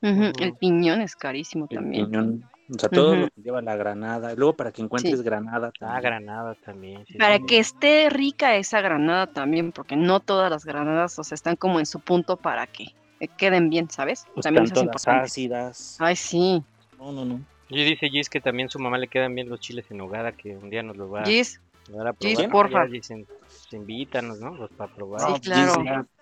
El 0.00 0.54
piñón 0.54 1.00
es 1.00 1.16
carísimo 1.16 1.66
el 1.68 1.76
también. 1.76 2.06
piñón, 2.06 2.44
o 2.70 2.78
sea, 2.78 2.88
todo 2.88 3.12
Ujú. 3.12 3.20
lo 3.22 3.28
que 3.28 3.42
lleva 3.42 3.62
la 3.62 3.76
granada. 3.76 4.34
Luego 4.34 4.56
para 4.56 4.72
que 4.72 4.82
encuentres 4.82 5.22
granada. 5.22 5.68
Ah, 5.68 5.78
también. 5.78 6.02
granada 6.02 6.54
también. 6.64 7.06
sí, 7.06 7.18
Para 7.18 7.38
que 7.38 7.58
esté 7.58 8.08
rica 8.10 8.56
esa 8.56 8.80
granada 8.80 9.26
también, 9.26 9.72
porque 9.72 9.96
no 9.96 10.20
todas 10.20 10.50
las 10.50 10.64
granadas, 10.64 11.18
o 11.18 11.24
sea, 11.24 11.34
están 11.34 11.56
como 11.56 11.78
en 11.80 11.86
su 11.86 12.00
punto 12.00 12.36
para 12.36 12.66
que 12.66 12.84
eh, 13.20 13.28
queden 13.36 13.70
bien, 13.70 13.90
¿sabes? 13.90 14.26
Pues 14.34 14.44
también 14.44 14.64
están 14.66 14.88
es 14.88 14.92
todas 14.92 15.08
ácidas. 15.08 15.96
Ay, 15.98 16.16
sí. 16.16 16.62
No, 16.98 17.12
no, 17.12 17.24
no. 17.24 17.40
Y 17.70 17.84
dice 17.84 18.08
Gis 18.08 18.30
que 18.30 18.40
también 18.40 18.68
su 18.70 18.78
mamá 18.78 18.96
le 18.98 19.08
quedan 19.08 19.34
bien 19.34 19.48
los 19.48 19.60
chiles 19.60 19.90
en 19.90 20.00
hogada, 20.00 20.32
que 20.32 20.56
un 20.56 20.70
día 20.70 20.82
nos 20.82 20.96
los 20.96 21.12
va, 21.12 21.22
Gis, 21.24 21.60
nos 21.90 22.06
va 22.06 22.10
a 22.10 22.12
Gis, 22.14 22.38
probar. 22.38 22.50
porfa. 22.50 22.86
Dicen, 22.86 23.26
pues, 23.38 23.68
invítanos, 23.72 24.40
¿no? 24.40 24.54
Los 24.54 24.70
para 24.70 24.94
probar. 24.94 25.20
Sí, 25.20 25.32
No, 25.32 25.40
claro. 25.40 25.74
Gis, 25.84 26.17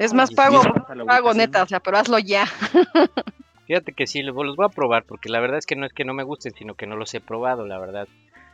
es 0.00 0.12
Ay, 0.12 0.16
más 0.16 0.32
pago, 0.32 0.62
pago 1.06 1.34
neta, 1.34 1.62
o 1.62 1.66
sea, 1.66 1.78
pero 1.80 1.98
hazlo 1.98 2.18
ya. 2.18 2.46
Fíjate 3.66 3.92
que 3.92 4.06
sí, 4.06 4.22
los, 4.22 4.34
los 4.34 4.56
voy 4.56 4.64
a 4.64 4.70
probar, 4.70 5.04
porque 5.04 5.28
la 5.28 5.40
verdad 5.40 5.58
es 5.58 5.66
que 5.66 5.76
no 5.76 5.84
es 5.84 5.92
que 5.92 6.06
no 6.06 6.14
me 6.14 6.22
gusten, 6.22 6.54
sino 6.54 6.74
que 6.74 6.86
no 6.86 6.96
los 6.96 7.12
he 7.12 7.20
probado, 7.20 7.66
la 7.66 7.78
verdad. 7.78 8.08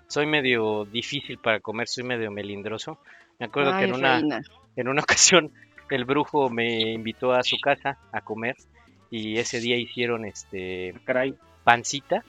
Soy 0.09 0.27
medio 0.27 0.87
difícil 0.87 1.39
para 1.39 1.61
comer, 1.61 1.87
soy 1.87 2.03
medio 2.03 2.33
melindroso. 2.33 2.99
Me 3.39 3.47
acuerdo 3.47 3.79
que 3.79 3.85
en 3.85 3.95
una, 3.95 4.19
reina. 4.19 4.43
en 4.75 4.89
una 4.89 5.03
ocasión 5.03 5.53
el 5.89 6.05
brujo 6.05 6.51
me 6.51 6.93
invitó 6.93 7.33
a 7.33 7.45
su 7.45 7.59
casa 7.59 7.97
a 8.11 8.23
comer 8.23 8.57
y 9.09 9.39
ese 9.39 9.61
día 9.61 9.77
hicieron 9.77 10.25
este 10.25 10.95
Caray. 11.05 11.37
pancita. 11.63 12.25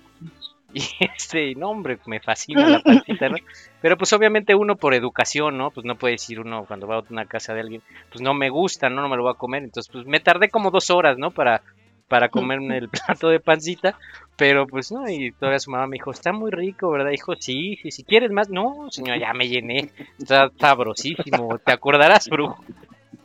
Y 0.73 0.83
este, 0.99 1.55
no 1.55 1.69
hombre, 1.69 1.97
me 2.07 2.19
fascina 2.19 2.67
la 2.67 2.79
pancita, 2.81 3.29
¿no? 3.29 3.37
Pero 3.81 3.97
pues 3.97 4.11
obviamente 4.13 4.53
uno 4.53 4.75
por 4.75 4.93
educación, 4.93 5.57
¿no? 5.57 5.71
Pues 5.71 5.85
no 5.85 5.95
puede 5.95 6.13
decir 6.15 6.39
uno 6.39 6.65
cuando 6.65 6.87
va 6.87 6.97
a 6.97 7.03
una 7.09 7.25
casa 7.25 7.53
de 7.53 7.61
alguien, 7.61 7.81
pues 8.09 8.21
no 8.21 8.33
me 8.33 8.49
gusta, 8.49 8.89
¿no? 8.89 9.01
No 9.01 9.09
me 9.09 9.15
lo 9.17 9.23
voy 9.23 9.31
a 9.31 9.37
comer. 9.37 9.63
Entonces, 9.63 9.91
pues 9.91 10.05
me 10.05 10.19
tardé 10.19 10.49
como 10.49 10.69
dos 10.71 10.89
horas, 10.89 11.17
¿no? 11.17 11.31
Para, 11.31 11.63
para 12.07 12.29
comerme 12.29 12.77
el 12.77 12.89
plato 12.89 13.29
de 13.29 13.39
pancita. 13.39 13.97
Pero 14.35 14.67
pues 14.67 14.91
no, 14.91 15.09
y 15.09 15.31
todavía 15.31 15.59
su 15.59 15.71
mamá 15.71 15.87
me 15.87 15.95
dijo, 15.95 16.11
está 16.11 16.31
muy 16.31 16.51
rico, 16.51 16.91
¿verdad? 16.91 17.09
Dijo, 17.11 17.33
sí, 17.39 17.77
sí, 17.81 17.89
si 17.91 18.03
quieres 18.03 18.29
más. 18.31 18.49
No, 18.49 18.87
señora, 18.91 19.17
ya 19.19 19.33
me 19.33 19.47
llené. 19.47 19.91
Está 20.19 20.51
sabrosísimo. 20.59 21.57
¿Te 21.59 21.71
acordarás, 21.71 22.27
brujo? 22.29 22.63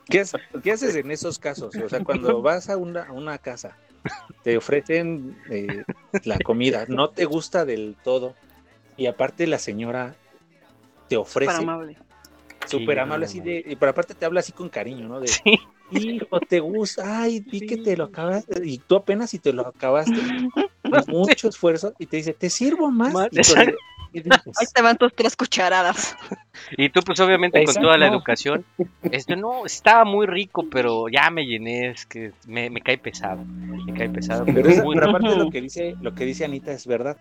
¿Qué, 0.09 0.20
haces- 0.20 0.40
qué 0.62 0.72
haces 0.72 0.94
en 0.96 1.11
esos 1.11 1.38
casos? 1.38 1.74
O 1.76 1.88
sea, 1.88 2.02
cuando 2.05 2.40
vas 2.40 2.70
a 2.70 2.76
una, 2.76 3.02
a 3.05 3.12
una 3.12 3.37
casa, 3.38 3.76
te 4.42 4.57
ofrecen 4.57 5.37
eh, 5.50 5.85
la 6.25 6.38
comida, 6.38 6.85
no 6.88 7.11
te 7.11 7.25
gusta 7.25 7.64
del 7.64 7.96
todo, 8.03 8.35
y 8.96 9.07
aparte 9.07 9.46
la 9.46 9.59
señora 9.59 10.14
te 11.09 11.16
ofrece 11.16 11.53
Súper 11.53 11.62
amable. 11.68 11.96
súper 12.66 12.96
Sí, 12.96 13.01
amable, 13.01 13.27
no, 13.27 13.31
así 13.31 13.40
de, 13.40 13.64
y- 13.66 13.77
pero 13.77 13.90
aparte 13.90 14.14
te 14.14 14.25
habla 14.25 14.40
así 14.40 14.53
con 14.53 14.68
cariño, 14.68 15.09
¿no? 15.09 15.20
De, 15.20 15.29
hijo, 15.90 16.40
te 16.40 16.61
gusta, 16.61 17.22
ay, 17.22 17.44
vi 17.51 17.61
que 17.62 17.77
te 17.77 17.96
lo 17.96 18.05
acabaste, 18.05 18.66
y 18.66 18.79
tú 18.79 18.96
apenas 18.96 19.31
si 19.31 19.38
te 19.38 19.53
lo 19.53 19.66
acabaste, 19.66 20.20
con 20.88 21.05
mucho 21.09 21.48
esfuerzo, 21.48 21.94
y 21.98 22.07
te 22.07 22.18
dice, 22.18 22.35
¿te 22.35 22.51
sirvo 22.51 22.90
más? 22.90 23.12
Y 23.31 23.40
Ahí 24.61 24.66
te 24.75 24.83
van 24.83 24.96
tus 24.96 25.14
tres 25.14 25.37
cucharadas. 25.37 26.16
Y 26.77 26.88
tú, 26.90 27.01
pues 27.01 27.18
obviamente 27.20 27.64
con 27.64 27.75
toda 27.75 27.96
la 27.96 28.07
educación, 28.09 28.64
este, 29.11 29.37
no, 29.37 29.64
estaba 29.66 30.05
muy 30.05 30.27
rico, 30.27 30.66
pero 30.70 31.09
ya 31.09 31.31
me 31.31 31.44
llené, 31.46 31.90
es 31.90 32.07
que 32.07 32.33
me, 32.46 32.70
me 32.70 32.81
cae 32.81 32.98
pesado, 32.98 33.44
me 33.44 33.94
cae 33.94 34.09
pesado, 34.11 34.44
pero, 34.44 34.68
muy 34.85 34.94
pero 34.94 35.11
aparte 35.11 35.37
lo 35.37 35.51
que 35.51 35.61
dice, 35.61 35.96
lo 36.01 36.14
que 36.14 36.25
dice 36.25 36.44
Anita 36.44 36.72
es 36.72 36.87
verdad. 36.87 37.16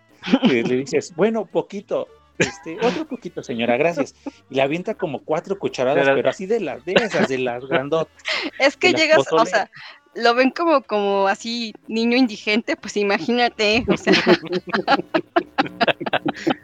Que 0.47 0.63
le 0.63 0.75
dices, 0.75 1.13
bueno, 1.15 1.45
poquito, 1.45 2.07
este, 2.37 2.77
otro 2.85 3.07
poquito, 3.07 3.43
señora, 3.43 3.77
gracias. 3.77 4.15
Y 4.49 4.55
le 4.55 4.61
avienta 4.61 4.95
como 4.95 5.19
cuatro 5.23 5.57
cucharadas, 5.57 6.03
Pero- 6.03 6.15
pero 6.15 6.29
así 6.29 6.45
de 6.45 6.59
las 6.59 6.83
de 6.85 6.93
esas, 6.93 7.27
de 7.27 7.37
las 7.37 7.65
grandotas. 7.65 8.13
Es 8.59 8.77
que 8.77 8.93
llegas, 8.93 9.25
o 9.31 9.45
sea, 9.45 9.69
lo 10.15 10.35
ven 10.35 10.51
como, 10.51 10.81
como 10.83 11.27
así 11.27 11.73
niño 11.87 12.17
indigente, 12.17 12.75
pues 12.75 12.97
imagínate, 12.97 13.85
o 13.87 13.97
sea, 13.97 14.13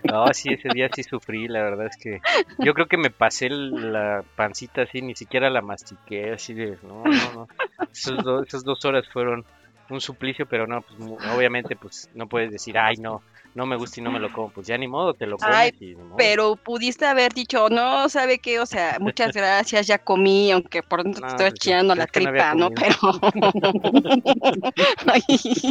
No, 0.03 0.33
sí, 0.33 0.49
ese 0.53 0.69
día 0.69 0.89
sí 0.93 1.03
sufrí, 1.03 1.47
la 1.47 1.61
verdad 1.61 1.87
es 1.87 1.97
que 1.97 2.19
yo 2.59 2.73
creo 2.73 2.87
que 2.87 2.97
me 2.97 3.09
pasé 3.09 3.49
la 3.49 4.23
pancita 4.35 4.83
así, 4.83 5.01
ni 5.01 5.15
siquiera 5.15 5.49
la 5.49 5.61
mastiqué, 5.61 6.31
así 6.31 6.53
de, 6.53 6.77
no, 6.83 7.03
no, 7.03 7.33
no. 7.33 7.47
Esos 7.91 8.23
do- 8.23 8.43
esas 8.43 8.63
dos 8.63 8.83
horas 8.85 9.07
fueron 9.11 9.45
un 9.89 10.01
suplicio, 10.01 10.45
pero 10.45 10.67
no, 10.67 10.81
pues 10.81 10.99
obviamente 11.33 11.75
pues 11.75 12.09
no 12.13 12.27
puedes 12.27 12.51
decir, 12.51 12.77
ay, 12.77 12.97
no, 12.97 13.21
no 13.53 13.65
me 13.65 13.75
gusta 13.77 13.99
y 13.99 14.03
no 14.03 14.11
me 14.11 14.19
lo 14.19 14.29
como, 14.29 14.49
pues 14.49 14.67
ya 14.67 14.77
ni 14.77 14.87
modo, 14.87 15.13
te 15.13 15.25
lo 15.25 15.37
comes 15.37 15.55
Ay, 15.55 15.71
y 15.79 15.95
ni 15.95 15.95
modo. 15.95 16.17
pero 16.17 16.55
pudiste 16.55 17.05
haber 17.05 17.33
dicho, 17.33 17.69
no, 17.69 18.09
¿sabe 18.09 18.39
qué? 18.39 18.59
O 18.59 18.65
sea, 18.65 18.97
muchas 18.99 19.33
gracias, 19.33 19.87
ya 19.87 19.97
comí, 19.97 20.51
aunque 20.51 20.83
por 20.83 21.03
dentro 21.03 21.21
No, 21.27 21.35
te 21.35 21.43
estoy 21.43 21.49
pues, 21.51 21.59
chillando 21.59 21.93
es 21.93 21.99
la 21.99 22.07
tripa, 22.07 22.53
¿no? 22.53 22.69
Pero... 22.69 22.95
Ay. 25.07 25.21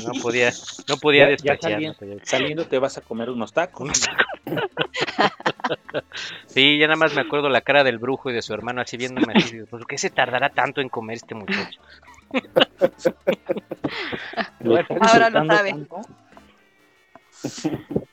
No 0.05 0.12
podía, 0.22 0.50
no 0.88 0.96
podía 0.96 1.37
Ya- 1.37 1.59
saliendo, 2.22 2.64
te 2.64 2.79
vas 2.79 2.98
a 2.98 3.02
comer 3.02 3.31
unos 3.31 3.52
tacos. 3.52 3.88
Sí, 6.46 6.79
ya 6.79 6.87
nada 6.87 6.96
más 6.96 7.14
me 7.14 7.20
acuerdo 7.20 7.48
la 7.48 7.61
cara 7.61 7.85
del 7.85 7.98
brujo 7.98 8.31
y 8.31 8.33
de 8.33 8.42
su 8.42 8.55
hermano 8.55 8.81
así 8.81 8.96
viéndome 8.96 9.35
así, 9.35 9.52
digo, 9.52 9.66
¿por 9.66 9.87
qué 9.87 9.98
se 9.98 10.11
tardará 10.11 10.48
tanto 10.50 10.81
en 10.81 10.88
comer 10.88 11.16
este 11.16 11.35
muchacho? 11.35 11.81
Ahora 15.01 15.31
lo 15.31 15.44
sabe. 15.46 15.70
tanto. 15.70 16.01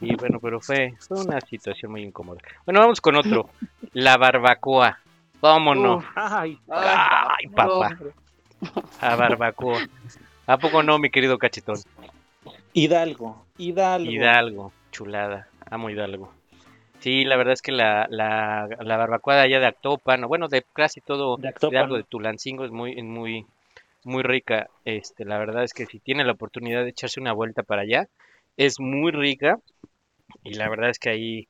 Y 0.00 0.16
bueno, 0.16 0.38
pero 0.40 0.60
fue, 0.60 0.94
fue 0.98 1.20
una 1.22 1.40
situación 1.42 1.92
muy 1.92 2.02
incómoda. 2.02 2.40
Bueno, 2.64 2.80
vamos 2.80 3.00
con 3.02 3.16
otro. 3.16 3.50
La 3.92 4.16
barbacoa. 4.16 4.98
Vámonos. 5.42 6.02
Ay, 6.14 6.58
Ay, 6.70 7.46
papá. 7.48 7.98
A 9.00 9.16
barbacoa. 9.16 9.80
¿A 10.46 10.56
poco 10.56 10.82
no, 10.82 10.98
mi 10.98 11.10
querido 11.10 11.36
cachetón? 11.38 11.76
Hidalgo, 12.72 13.44
Hidalgo. 13.58 14.10
Hidalgo, 14.10 14.72
chulada. 14.90 15.48
Amo 15.70 15.90
Hidalgo. 15.90 16.32
Sí, 17.00 17.24
la 17.24 17.36
verdad 17.36 17.52
es 17.52 17.60
que 17.62 17.72
la, 17.72 18.06
la, 18.08 18.66
la 18.80 18.96
barbacoa 18.96 19.34
de 19.36 19.42
allá 19.42 19.60
de 19.60 19.66
Actopan, 19.66 20.24
o 20.24 20.28
bueno, 20.28 20.48
de 20.48 20.64
casi 20.72 21.02
todo 21.02 21.36
De 21.36 21.48
Actopan. 21.48 21.90
De 21.90 22.02
Tulancingo 22.04 22.64
es 22.64 22.70
muy, 22.70 22.92
es 22.92 23.04
muy, 23.04 23.46
muy 24.06 24.22
rica. 24.22 24.68
Este, 24.84 25.24
la 25.24 25.38
verdad 25.38 25.64
es 25.64 25.72
que 25.72 25.86
si 25.86 26.00
tiene 26.00 26.24
la 26.24 26.32
oportunidad 26.32 26.82
de 26.84 26.90
echarse 26.90 27.20
una 27.20 27.32
vuelta 27.32 27.62
para 27.62 27.82
allá, 27.82 28.08
es 28.56 28.80
muy 28.80 29.12
rica. 29.12 29.58
Y 30.44 30.54
la 30.54 30.68
verdad 30.68 30.90
es 30.90 30.98
que 30.98 31.10
ahí, 31.10 31.48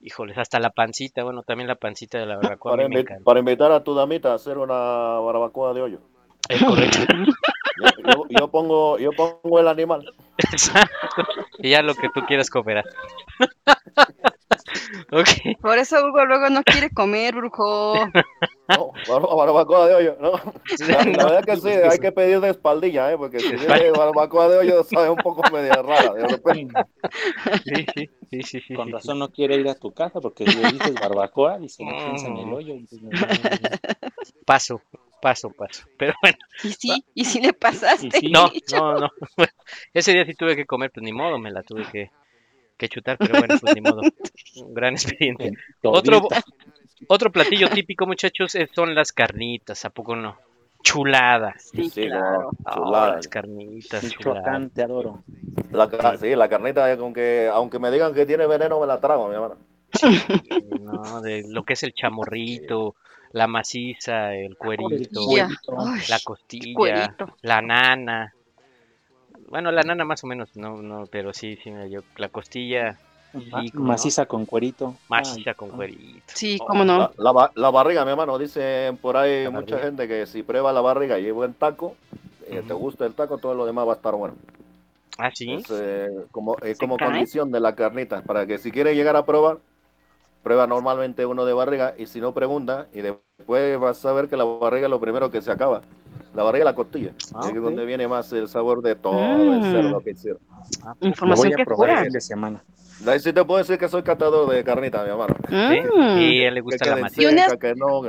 híjoles, 0.00 0.38
hasta 0.38 0.60
la 0.60 0.70
pancita, 0.70 1.24
bueno, 1.24 1.42
también 1.42 1.68
la 1.68 1.76
pancita 1.76 2.18
de 2.18 2.26
la 2.26 2.36
barbacoa 2.36 2.72
Para, 2.76 2.88
invi- 2.88 3.24
para 3.24 3.40
invitar 3.40 3.72
a 3.72 3.82
tu 3.82 3.94
damita 3.94 4.32
a 4.32 4.34
hacer 4.34 4.58
una 4.58 4.74
barbacoa 4.74 5.74
de 5.74 5.82
hoyo. 5.82 6.00
Es 6.48 6.62
correcto. 6.62 6.98
Yo, 8.30 8.48
pongo, 8.48 8.98
yo 8.98 9.10
pongo 9.12 9.60
el 9.60 9.68
animal. 9.68 10.04
Exacto. 10.38 11.24
Y 11.58 11.70
ya 11.70 11.82
lo 11.82 11.94
que 11.94 12.08
tú 12.08 12.20
quieras 12.26 12.50
cooperar. 12.50 12.84
ok. 15.12 15.58
Por 15.60 15.78
eso 15.78 15.96
Hugo 16.06 16.24
luego 16.24 16.50
no 16.50 16.62
quiere 16.62 16.90
comer, 16.90 17.34
brujo. 17.34 18.06
No, 18.68 18.92
bar- 19.08 19.36
barbacoa 19.36 19.86
de 19.88 19.94
hoyo, 19.94 20.16
¿no? 20.20 20.32
La, 20.88 21.04
la 21.04 21.24
verdad 21.24 21.44
que 21.44 21.56
sí, 21.56 21.68
hay 21.68 21.98
que 21.98 22.12
pedir 22.12 22.40
de 22.40 22.50
espaldilla, 22.50 23.12
¿eh? 23.12 23.18
Porque 23.18 23.40
si 23.40 23.52
viene 23.56 23.90
barbacoa 23.90 24.48
de 24.48 24.58
hoyo 24.58 24.84
sabe 24.84 25.10
un 25.10 25.18
poco 25.18 25.42
media 25.52 25.82
rara, 25.82 26.14
de 26.14 26.26
repente. 26.26 26.74
Sí, 27.64 27.86
sí, 28.42 28.60
sí, 28.60 28.74
Con 28.74 28.90
razón 28.90 29.18
no 29.18 29.30
quiere 29.30 29.56
ir 29.56 29.68
a 29.68 29.74
tu 29.74 29.92
casa 29.92 30.20
porque 30.20 30.46
si 30.46 30.56
le 30.56 30.72
dices 30.72 30.94
barbacoa, 30.94 31.58
dice, 31.58 31.84
no 31.84 31.92
piensa 31.96 32.28
en 32.28 32.36
el 32.38 32.52
hoyo. 32.52 32.74
Paso, 34.46 34.80
paso, 35.22 35.50
paso. 35.50 35.84
Pero 35.98 36.12
bueno, 36.20 36.36
Y 36.64 36.68
sí, 36.72 37.04
y 37.14 37.24
sí 37.24 37.40
le 37.40 37.52
pasaste. 37.54 38.10
Sí. 38.10 38.28
no, 38.32 38.50
no, 38.72 38.98
no. 38.98 39.08
Ese 39.94 40.12
día 40.12 40.26
sí 40.26 40.34
tuve 40.34 40.56
que 40.56 40.66
comer, 40.66 40.90
pues 40.92 41.02
ni 41.04 41.12
modo, 41.12 41.38
me 41.38 41.50
la 41.50 41.62
tuve 41.62 41.86
que, 41.90 42.10
que 42.76 42.88
chutar, 42.88 43.16
pero 43.16 43.38
bueno, 43.38 43.54
pues 43.60 43.74
ni 43.74 43.80
modo. 43.80 44.02
Un 44.56 44.74
gran 44.74 44.94
expediente. 44.94 45.46
En 45.48 45.56
Otro, 45.84 46.28
otro 47.08 47.30
platillo 47.32 47.68
típico, 47.70 48.06
muchachos, 48.06 48.52
son 48.74 48.94
las 48.94 49.12
carnitas, 49.12 49.84
¿a 49.84 49.90
poco 49.90 50.16
no? 50.16 50.36
Chulada. 50.82 51.54
Sí, 51.58 51.88
Sí, 51.88 52.06
claro. 52.08 52.50
como 52.50 52.58
Ah, 52.64 52.74
chulada. 52.74 53.14
las 53.16 53.28
carnitas, 53.28 54.08
chulada. 54.10 54.40
Michoacán, 54.40 54.70
te 54.70 54.82
adoro. 54.82 55.22
La, 55.70 56.16
sí, 56.18 56.34
la 56.34 56.48
carnita, 56.48 56.96
con 56.98 57.14
que, 57.14 57.48
aunque 57.52 57.78
me 57.78 57.90
digan 57.92 58.12
que 58.12 58.26
tiene 58.26 58.46
veneno, 58.48 58.80
me 58.80 58.86
la 58.88 59.00
trago, 59.00 59.28
mi 59.28 59.34
hermano. 59.34 59.56
No, 60.80 61.20
de 61.20 61.44
lo 61.48 61.62
que 61.64 61.74
es 61.74 61.82
el 61.84 61.92
chamorrito, 61.94 62.96
la 63.32 63.46
maciza, 63.46 64.34
el 64.34 64.56
cuerito. 64.56 65.20
Ay, 65.78 66.00
la 66.08 66.18
costilla, 66.20 66.74
cuerito. 66.74 67.26
la 67.42 67.60
nana. 67.62 68.32
Bueno, 69.48 69.70
la 69.70 69.82
nana 69.82 70.04
más 70.04 70.22
o 70.24 70.26
menos, 70.26 70.56
no, 70.56 70.80
no, 70.82 71.04
pero 71.10 71.32
sí, 71.32 71.56
sí, 71.62 71.70
me 71.70 71.86
dio 71.86 72.02
la 72.16 72.28
costilla 72.28 72.98
Sí, 73.32 73.70
no. 73.72 73.80
Maciza 73.80 74.26
con 74.26 74.44
cuerito. 74.44 74.94
maciza 75.08 75.50
Ay, 75.50 75.56
con 75.56 75.70
cuerito. 75.70 76.34
Sí, 76.34 76.58
Oh, 76.60 76.66
cómo 76.66 76.84
no. 76.84 76.98
La, 77.16 77.32
la 77.32 77.50
la 77.54 77.70
barriga, 77.70 78.04
mi 78.04 78.10
hermano, 78.10 78.38
dicen 78.38 78.98
por 78.98 79.16
ahí 79.16 79.44
La 79.44 79.50
mucha 79.50 79.76
barriga. 79.76 79.86
gente 79.90 80.06
que 80.08 80.26
si 80.26 80.42
prueba 80.42 80.70
la 80.72 80.82
barriga 80.82 81.18
y 81.18 81.30
buen 81.30 81.54
taco, 81.54 81.96
eh, 82.46 82.62
te 82.66 82.74
gusta 82.74 83.06
el 83.06 83.14
taco, 83.14 83.38
todo 83.38 83.54
lo 83.54 83.64
demás 83.64 83.86
va 83.88 83.92
a 83.92 83.96
estar 83.96 84.14
bueno. 84.14 84.34
Ah, 85.18 85.30
sí. 85.34 85.50
Es 85.52 85.70
eh, 85.70 86.08
como, 86.30 86.56
eh, 86.62 86.74
¿Se 86.74 86.76
como 86.76 86.96
cae? 86.96 87.08
condición 87.08 87.50
de 87.50 87.60
la 87.60 87.74
carnita, 87.74 88.22
para 88.22 88.46
que 88.46 88.58
si 88.58 88.70
quiere 88.70 88.94
llegar 88.94 89.16
a 89.16 89.24
probar, 89.24 89.58
prueba 90.42 90.66
normalmente 90.66 91.24
uno 91.26 91.44
de 91.44 91.52
barriga 91.52 91.94
y 91.96 92.06
si 92.06 92.20
no 92.20 92.32
pregunta, 92.34 92.88
y 92.92 93.00
después 93.00 93.78
vas 93.78 94.04
a 94.04 94.12
ver 94.12 94.28
que 94.28 94.36
la 94.36 94.44
barriga 94.44 94.86
es 94.86 94.90
lo 94.90 95.00
primero 95.00 95.30
que 95.30 95.40
se 95.42 95.50
acaba. 95.52 95.82
La 96.34 96.42
barriga 96.42 96.64
y 96.64 96.66
la 96.66 96.74
costilla, 96.74 97.12
Ah, 97.34 97.40
que 97.42 97.48
es 97.52 97.56
ok. 97.58 97.62
donde 97.64 97.84
viene 97.84 98.08
más 98.08 98.32
el 98.32 98.48
sabor 98.48 98.82
de 98.82 98.94
todo 98.96 99.12
Mm. 99.14 99.52
el 99.52 99.62
cerdo 99.72 100.00
que 100.00 100.10
hicieron. 100.10 100.40
Voy 101.00 101.08
Información 101.08 101.52
a 101.52 101.56
que 101.56 101.64
probar 101.64 101.88
el 101.90 101.94
cura. 101.96 102.04
fin 102.04 102.12
de 102.12 102.20
semana. 102.20 102.64
Ahí 103.06 103.20
sí 103.20 103.32
te 103.32 103.44
puedo 103.44 103.58
decir 103.58 103.78
que 103.78 103.88
soy 103.88 104.02
catador 104.02 104.48
de 104.50 104.62
carnita, 104.64 105.02
mi 105.04 105.10
hermano. 105.10 105.34
Sí, 105.48 105.54
Mm. 105.54 106.18
y 106.18 106.44
a 106.44 106.48
él 106.48 106.54
le 106.54 106.60
Que 106.60 106.62
gusta 106.62 106.84
la 106.86 106.92
quede 106.94 107.02
maciza. 107.02 107.22
Y 107.22 107.26
unas- 107.26 107.50
seca, 107.50 107.58
que 107.68 107.74
no. 107.74 108.02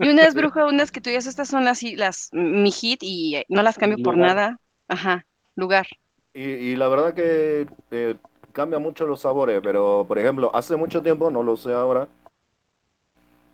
Y 0.00 0.08
unas 0.08 0.34
brujas, 0.34 0.64
unas 0.70 0.90
que 0.92 1.00
tú 1.00 1.10
dices, 1.10 1.26
estas 1.26 1.48
son 1.48 1.64
las, 1.64 1.82
las 1.82 2.28
mi 2.32 2.70
hit 2.72 3.00
y 3.02 3.42
no 3.48 3.62
las 3.62 3.78
cambio 3.78 3.98
por 4.02 4.14
Lugar. 4.16 4.28
nada. 4.36 4.58
Ajá, 4.88 5.24
lugar. 5.54 5.86
Y, 6.34 6.42
y 6.42 6.76
la 6.76 6.88
verdad 6.88 7.14
que 7.14 7.66
eh, 7.90 8.16
cambia 8.52 8.78
mucho 8.78 9.06
los 9.06 9.20
sabores, 9.20 9.60
pero 9.62 10.04
por 10.06 10.18
ejemplo, 10.18 10.50
hace 10.54 10.76
mucho 10.76 11.02
tiempo, 11.02 11.30
no 11.30 11.42
lo 11.42 11.56
sé 11.56 11.72
ahora, 11.72 12.08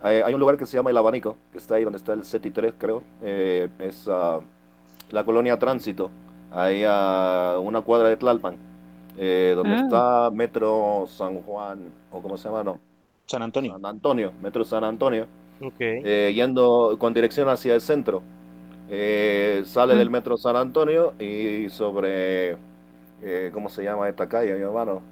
hay, 0.01 0.19
hay 0.21 0.35
un 0.35 0.41
lugar 0.41 0.57
que 0.57 0.67
se 0.67 0.77
llama 0.77 0.91
El 0.91 0.97
Abanico, 0.97 1.37
que 1.53 1.59
está 1.59 1.75
ahí 1.77 1.85
donde 1.85 1.99
está 1.99 2.13
el 2.13 2.25
CETI 2.25 2.51
3, 2.51 2.75
creo, 2.79 3.03
eh, 3.23 3.69
es 3.79 4.07
ah, 4.09 4.41
la 5.11 5.25
colonia 5.25 5.59
Tránsito, 5.59 6.11
ahí 6.51 6.85
a 6.87 7.57
una 7.61 7.81
cuadra 7.83 8.09
de 8.09 8.17
Tlalpan, 8.17 8.57
eh, 9.17 9.55
donde 9.57 9.75
Ah. 9.75 9.81
está 9.85 10.31
Metro 10.31 11.07
San 11.09 11.43
Juan, 11.43 11.93
o 12.13 12.23
cómo 12.23 12.37
se 12.37 12.49
llama, 12.49 12.63
no, 12.63 12.79
San 13.27 13.43
Antonio. 13.43 13.73
San 13.73 13.87
Antonio, 13.87 14.33
Metro 14.41 14.65
San 14.65 14.85
Antonio, 14.85 15.27
Ok. 15.61 15.81
eh, 15.81 16.33
yendo 16.35 16.97
con 16.99 17.13
dirección 17.13 17.49
hacia 17.49 17.75
el 17.75 17.81
centro. 17.81 18.23
Eh, 18.91 19.63
sale 19.67 19.95
Mm. 19.95 19.99
del 19.99 20.11
metro 20.11 20.37
San 20.39 20.57
Antonio 20.57 21.13
y 21.19 21.69
sobre, 21.69 22.57
eh, 23.23 23.51
¿cómo 23.53 23.69
se 23.69 23.83
llama 23.85 24.09
esta 24.09 24.29
calle, 24.29 24.55
mi 24.55 24.63
hermano? 24.63 25.03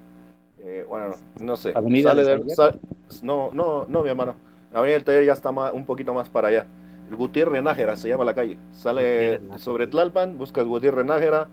Eh, 0.62 0.84
bueno, 0.88 1.14
no 1.40 1.56
sé. 1.56 1.72
Avenida 1.74 2.10
Sale 2.10 2.24
del 2.24 2.50
sal- 2.50 2.80
no, 3.22 3.50
no, 3.52 3.84
no, 3.88 4.02
mi 4.02 4.08
hermano. 4.08 4.34
Avenida 4.72 4.94
del 4.94 5.04
Taller 5.04 5.24
ya 5.24 5.32
está 5.32 5.52
más- 5.52 5.72
un 5.72 5.84
poquito 5.84 6.12
más 6.14 6.28
para 6.28 6.48
allá. 6.48 6.66
Gutiérrez 7.10 7.62
Nájera 7.62 7.96
se 7.96 8.08
llama 8.08 8.24
la 8.24 8.34
calle. 8.34 8.58
Sale 8.72 9.40
sobre 9.58 9.86
Tlalpan, 9.86 10.36
buscas 10.38 10.64
Gutiérrez 10.66 11.06
Nájera, 11.06 11.46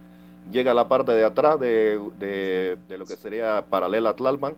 llega 0.52 0.72
a 0.72 0.74
la 0.74 0.88
parte 0.88 1.12
de 1.12 1.24
atrás 1.24 1.60
de, 1.60 2.00
de- 2.20 2.78
de 2.88 2.98
lo 2.98 3.06
que 3.06 3.16
sería 3.16 3.64
paralela 3.70 4.10
a 4.12 4.16
Tlalpan. 4.16 4.56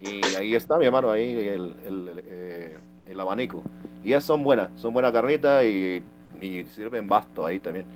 Y 0.00 0.20
ahí 0.36 0.54
está, 0.54 0.76
mi 0.78 0.84
hermano, 0.84 1.10
ahí 1.10 1.32
el, 1.48 1.74
el, 1.86 2.22
eh, 2.26 2.76
el 3.06 3.18
abanico. 3.20 3.62
Y 4.04 4.12
esas 4.12 4.24
son 4.24 4.44
buenas, 4.44 4.68
son 4.76 4.92
buenas 4.92 5.10
carnitas 5.12 5.64
y, 5.64 6.02
y 6.40 6.64
sirven 6.66 7.08
basto 7.08 7.44
ahí 7.46 7.58
también. 7.58 7.86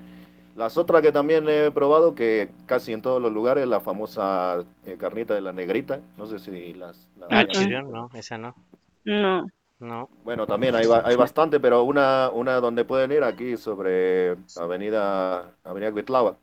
Las 0.56 0.76
otras 0.76 1.00
que 1.00 1.12
también 1.12 1.48
he 1.48 1.70
probado, 1.70 2.14
que 2.14 2.50
casi 2.66 2.92
en 2.92 3.00
todos 3.00 3.22
los 3.22 3.32
lugares, 3.32 3.66
la 3.66 3.80
famosa 3.80 4.64
eh, 4.84 4.96
carnita 4.98 5.34
de 5.34 5.40
la 5.40 5.52
negrita, 5.52 6.00
no 6.18 6.26
sé 6.26 6.38
si 6.38 6.74
las... 6.74 7.08
la 7.18 7.26
Ah, 7.30 7.44
no, 7.82 8.10
esa 8.14 8.36
no. 8.36 8.54
No. 9.04 9.46
No. 9.80 10.08
Bueno, 10.22 10.46
también 10.46 10.76
hay, 10.76 10.86
hay 11.04 11.16
bastante, 11.16 11.58
pero 11.58 11.82
una, 11.82 12.30
una 12.32 12.60
donde 12.60 12.84
pueden 12.84 13.10
ir 13.10 13.24
aquí 13.24 13.56
sobre 13.56 14.36
Avenida, 14.56 15.50
Avenida 15.64 15.90
Cuitlava, 15.90 16.36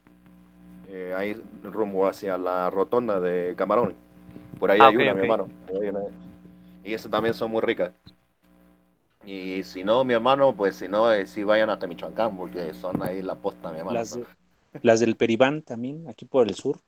eh, 0.89 1.13
ahí 1.15 1.41
rumbo 1.63 2.05
hacia 2.07 2.37
la 2.37 2.69
rotonda 2.69 3.21
de 3.21 3.53
Camarón. 3.55 3.93
Por 4.59 4.71
ahí 4.71 4.79
Ah, 4.81 4.87
hay 4.87 4.95
una, 4.97 5.13
mi 5.13 5.21
hermano. 5.21 5.47
Una. 5.69 6.01
Y 6.83 6.93
esas 6.93 7.09
también 7.09 7.33
son 7.33 7.51
muy 7.51 7.61
ricas. 7.61 7.91
Y 9.25 9.63
si 9.63 9.83
no, 9.83 10.03
mi 10.03 10.13
hermano, 10.13 10.55
pues 10.55 10.75
si 10.77 10.87
no, 10.87 11.11
eh, 11.13 11.25
sí 11.27 11.43
vayan 11.43 11.69
hasta 11.69 11.87
Michoacán, 11.87 12.35
porque 12.35 12.73
son 12.73 13.01
ahí 13.01 13.21
la 13.21 13.35
posta, 13.35 13.71
mi 13.71 13.79
hermano. 13.79 13.99
Las, 13.99 14.13
de- 14.15 14.25
las 14.81 14.99
del 14.99 15.15
Peribán 15.15 15.61
también, 15.63 16.07
aquí 16.09 16.25
por 16.25 16.47
el 16.47 16.55
sur. 16.55 16.79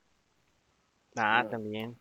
Ah, 1.15 1.46
también. 1.50 1.98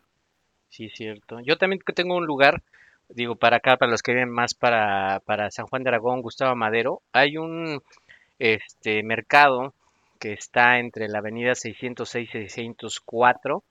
Sí, 0.69 0.89
cierto. 0.89 1.39
Yo 1.41 1.57
también 1.57 1.81
que 1.85 1.93
tengo 1.93 2.15
un 2.17 2.25
lugar, 2.27 2.63
digo, 3.09 3.35
para 3.37 3.57
acá, 3.57 3.77
para 3.77 3.91
los 3.91 4.03
que 4.03 4.13
viven 4.13 4.31
más 4.31 4.53
para, 4.55 5.21
para 5.25 5.51
San 5.51 5.67
Juan 5.67 5.83
de 5.83 5.89
Aragón, 5.89 6.21
Gustavo 6.21 6.55
Madero, 6.55 7.01
hay 7.13 7.37
un 7.37 7.81
este 8.39 9.03
mercado 9.03 9.73
que 10.19 10.33
está 10.33 10.79
entre 10.79 11.09
la 11.09 11.19
avenida 11.19 11.55
606 11.55 12.29
y 12.29 12.33
604, 12.33 13.63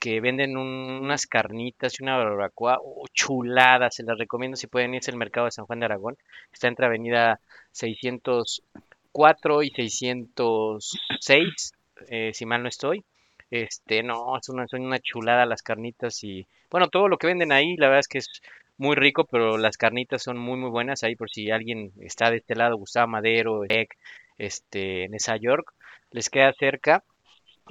que 0.00 0.20
venden 0.20 0.56
un- 0.56 1.00
unas 1.02 1.26
carnitas 1.26 1.98
y 2.00 2.02
una 2.04 2.16
barbacoa 2.16 2.78
oh, 2.82 3.06
chulada, 3.12 3.90
se 3.90 4.02
las 4.04 4.18
recomiendo 4.18 4.56
si 4.56 4.66
pueden 4.66 4.94
irse 4.94 5.10
al 5.10 5.16
mercado 5.18 5.46
de 5.46 5.52
San 5.52 5.66
Juan 5.66 5.80
de 5.80 5.86
Aragón, 5.86 6.16
está 6.52 6.68
entre 6.68 6.86
avenida 6.86 7.40
604 7.72 9.62
y 9.62 9.70
606, 9.70 11.72
eh, 12.08 12.32
si 12.34 12.46
mal 12.46 12.62
no 12.62 12.68
estoy. 12.68 13.04
Este, 13.50 14.02
no, 14.02 14.36
es 14.38 14.48
una, 14.48 14.66
son 14.66 14.82
una 14.82 14.98
chulada 14.98 15.46
las 15.46 15.62
carnitas 15.62 16.22
y, 16.24 16.46
bueno, 16.70 16.88
todo 16.88 17.08
lo 17.08 17.16
que 17.18 17.28
venden 17.28 17.52
ahí, 17.52 17.76
la 17.76 17.86
verdad 17.86 18.00
es 18.00 18.08
que 18.08 18.18
es 18.18 18.28
muy 18.76 18.96
rico, 18.96 19.24
pero 19.24 19.56
las 19.56 19.76
carnitas 19.76 20.22
son 20.22 20.36
muy, 20.38 20.58
muy 20.58 20.70
buenas 20.70 21.02
ahí 21.04 21.14
por 21.16 21.30
si 21.30 21.50
alguien 21.50 21.92
está 22.00 22.30
de 22.30 22.38
este 22.38 22.56
lado, 22.56 22.76
Gustavo 22.76 23.06
Madero, 23.08 23.62
Eck, 23.68 23.96
este, 24.38 25.04
en 25.04 25.14
esa 25.14 25.36
York, 25.36 25.72
les 26.10 26.28
queda 26.30 26.52
cerca. 26.52 27.04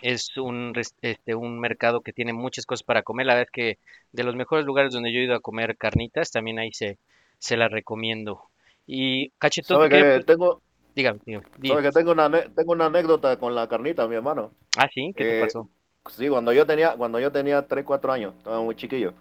Es 0.02 0.38
un, 0.38 0.74
este, 1.02 1.36
un 1.36 1.60
mercado 1.60 2.02
que 2.02 2.14
tiene 2.14 2.34
muchas 2.34 2.66
cosas 2.66 2.84
para 2.84 3.04
comer. 3.04 3.26
La 3.28 3.34
verdad 3.36 3.48
es 3.48 3.52
que 3.52 3.80
de 4.12 4.24
los 4.24 4.36
mejores 4.36 4.66
lugares 4.66 4.94
donde 4.94 5.12
yo 5.14 5.20
he 5.20 5.24
ido 5.24 5.36
a 5.36 5.40
comer 5.42 5.78
carnitas, 5.78 6.32
también 6.32 6.60
ahí 6.60 6.74
se, 6.74 6.98
se 7.40 7.58
las 7.58 7.72
recomiendo. 7.72 8.44
Y 8.88 9.30
Cachetón, 9.40 9.78
¿Sabe 9.78 9.90
te 9.90 9.90
quería 9.90 10.20
que 10.20 10.24
tengo, 10.26 10.62
dígame, 10.96 11.20
dígame, 11.26 11.46
sabe 11.66 11.82
dígame. 11.82 11.84
que 11.84 11.92
tengo 11.92 12.12
una, 12.12 12.30
tengo 12.32 12.72
una 12.74 12.86
anécdota 12.88 13.38
con 13.40 13.56
la 13.56 13.68
carnita, 13.68 14.08
mi 14.08 14.16
hermano? 14.16 14.52
Ah, 14.78 14.88
sí, 14.94 15.14
¿qué 15.18 15.26
te 15.26 15.34
Eh, 15.34 15.36
pasó? 15.36 15.70
Sí, 16.10 16.30
cuando 16.30 16.54
yo 16.54 16.66
tenía, 16.68 16.96
cuando 16.98 17.20
yo 17.20 17.32
tenía 17.32 17.68
3, 17.68 17.86
4 17.86 18.12
años, 18.14 18.36
estaba 18.38 18.62
muy 18.62 18.76
chiquillo, 18.76 19.14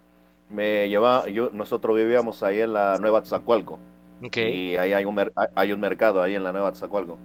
me 0.50 0.88
llevaba, 0.88 1.28
yo, 1.28 1.50
nosotros 1.52 1.96
vivíamos 1.96 2.42
ahí 2.42 2.60
en 2.60 2.74
la 2.74 2.98
Nueva 3.00 3.22
Tzacualco. 3.22 3.80
Ok. 4.22 4.38
Y 4.38 4.76
ahí 4.76 4.92
hay 4.94 5.04
un, 5.06 5.16
hay 5.56 5.72
un 5.72 5.80
mercado 5.80 6.22
ahí 6.22 6.34
en 6.37 6.44
la 6.44 6.52
Nueva 6.52 6.72
Tzacualco, 6.72 7.18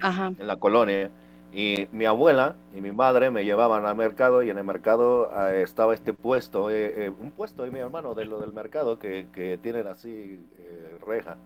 Ajá. 0.00 0.32
en 0.38 0.46
la 0.46 0.56
colonia. 0.58 1.10
Y 1.52 1.88
mi 1.90 2.04
abuela 2.04 2.54
y 2.74 2.80
mi 2.80 2.92
madre 2.92 3.30
me 3.30 3.44
llevaban 3.44 3.84
al 3.84 3.96
mercado 3.96 4.42
y 4.42 4.50
en 4.50 4.58
el 4.58 4.64
mercado 4.64 5.30
ah, 5.32 5.52
estaba 5.52 5.94
este 5.94 6.12
puesto, 6.12 6.70
eh, 6.70 7.06
eh, 7.06 7.10
un 7.10 7.32
puesto 7.32 7.64
de 7.64 7.72
mi 7.72 7.80
hermano 7.80 8.14
de 8.14 8.24
lo 8.24 8.40
del 8.40 8.52
mercado 8.52 8.98
que, 8.98 9.26
que 9.32 9.58
tienen 9.58 9.88
así 9.88 10.46
eh, 10.58 10.98
reja. 11.04 11.36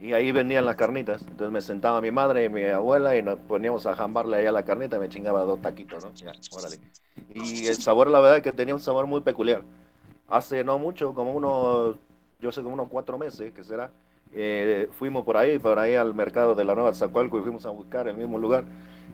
Y 0.00 0.14
ahí 0.14 0.32
vendían 0.32 0.64
las 0.64 0.74
carnitas. 0.74 1.22
Entonces 1.22 1.52
me 1.52 1.60
sentaba 1.60 2.00
mi 2.00 2.10
madre 2.10 2.44
y 2.44 2.48
mi 2.48 2.64
abuela 2.64 3.16
y 3.16 3.22
nos 3.22 3.38
poníamos 3.38 3.86
a 3.86 3.94
jambarle 3.94 4.38
ahí 4.38 4.46
a 4.46 4.52
la 4.52 4.64
carnita 4.64 4.96
y 4.96 5.00
me 5.00 5.08
chingaba 5.08 5.42
dos 5.44 5.62
taquitos, 5.62 6.04
¿no? 6.04 6.12
Ya, 6.14 6.32
órale. 6.50 6.80
Y 7.32 7.66
el 7.68 7.76
sabor, 7.76 8.10
la 8.10 8.18
verdad, 8.18 8.38
es 8.38 8.42
que 8.42 8.50
tenía 8.50 8.74
un 8.74 8.80
sabor 8.80 9.06
muy 9.06 9.20
peculiar. 9.20 9.62
Hace 10.28 10.64
no 10.64 10.78
mucho, 10.80 11.14
como 11.14 11.32
unos, 11.32 11.96
yo 12.40 12.50
sé, 12.50 12.62
como 12.62 12.74
unos 12.74 12.88
cuatro 12.88 13.16
meses, 13.16 13.52
que 13.52 13.62
será, 13.62 13.92
eh, 14.34 14.88
fuimos 14.92 15.24
por 15.24 15.36
ahí, 15.36 15.58
por 15.58 15.78
ahí 15.78 15.94
al 15.94 16.14
mercado 16.14 16.54
de 16.54 16.64
la 16.64 16.74
Nueva 16.74 16.94
Zacualco 16.94 17.38
y 17.38 17.42
fuimos 17.42 17.66
a 17.66 17.70
buscar 17.70 18.08
el 18.08 18.16
mismo 18.16 18.38
lugar. 18.38 18.64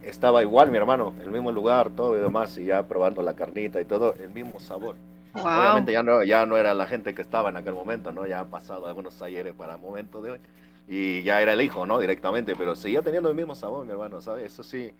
Estaba 0.02 0.42
igual, 0.42 0.70
mi 0.70 0.78
hermano, 0.78 1.12
el 1.22 1.30
mismo 1.30 1.50
lugar, 1.52 1.90
todo 1.90 2.16
y 2.16 2.20
demás, 2.20 2.56
y 2.58 2.64
ya 2.66 2.82
probando 2.84 3.20
la 3.22 3.34
carnita 3.34 3.80
y 3.80 3.84
todo, 3.84 4.14
el 4.14 4.30
mismo 4.30 4.60
sabor. 4.60 4.94
Wow. 5.34 5.44
Obviamente 5.44 5.92
ya 5.92 6.02
no, 6.02 6.22
ya 6.24 6.46
no 6.46 6.56
era 6.56 6.72
la 6.72 6.86
gente 6.86 7.14
que 7.14 7.22
estaba 7.22 7.50
en 7.50 7.56
aquel 7.56 7.74
momento, 7.74 8.12
¿no? 8.12 8.26
Ya 8.26 8.40
han 8.40 8.48
pasado 8.48 8.86
algunos 8.86 9.20
ayeres 9.22 9.54
para 9.54 9.74
el 9.74 9.80
momento 9.80 10.22
de 10.22 10.32
hoy. 10.32 10.38
Y 10.88 11.22
ya 11.22 11.42
era 11.42 11.52
el 11.52 11.60
hijo, 11.60 11.84
¿no? 11.84 11.98
Directamente, 11.98 12.54
pero 12.56 12.74
seguía 12.74 13.02
teniendo 13.02 13.28
el 13.28 13.34
mismo 13.36 13.54
sabor, 13.54 13.84
mi 13.84 13.92
hermano, 13.92 14.20
¿sabes? 14.22 14.52
Eso 14.52 14.62
sí, 14.62 14.90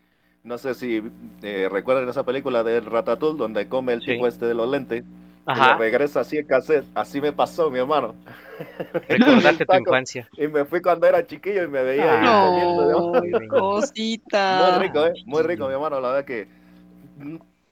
no 0.45 0.59
sé 0.59 0.75
si 0.75 1.03
eh, 1.43 1.69
recuerdan 1.71 2.09
esa 2.09 2.25
película 2.25 2.63
de 2.63 2.81
Ratatouille, 2.81 3.39
donde 3.39 3.69
come 3.69 3.95
el 3.95 4.03
Sí. 4.03 4.13
tipo 4.13 4.27
este 4.27 4.47
de 4.47 4.55
los 4.55 4.69
lentes, 4.69 5.05
Ajá, 5.49 5.77
regresa 5.79 6.21
así 6.21 6.37
el 6.37 6.47
cassette. 6.47 6.85
Así 6.95 7.21
me 7.21 7.33
pasó, 7.33 7.71
mi 7.71 7.79
hermano. 7.79 8.15
recordaste 9.09 9.65
tu 9.65 9.77
infancia. 9.77 10.29
Y 10.37 10.47
me 10.49 10.65
fui 10.65 10.81
cuando 10.83 11.07
era 11.07 11.27
chiquillo 11.27 11.65
y 11.65 11.69
me 11.69 11.83
veía 11.83 12.21
ahí 12.21 12.27
Ah. 12.27 12.51
¿no? 12.91 13.13
No, 13.13 13.49
cosita. 13.49 14.71
Muy 14.73 14.89
rico, 14.89 15.07
¿eh? 15.07 15.13
Muy 15.27 15.43
rico, 15.43 15.67
mi 15.67 15.73
hermano. 15.73 16.01
La 16.01 16.09
verdad 16.09 16.25
que, 16.25 16.49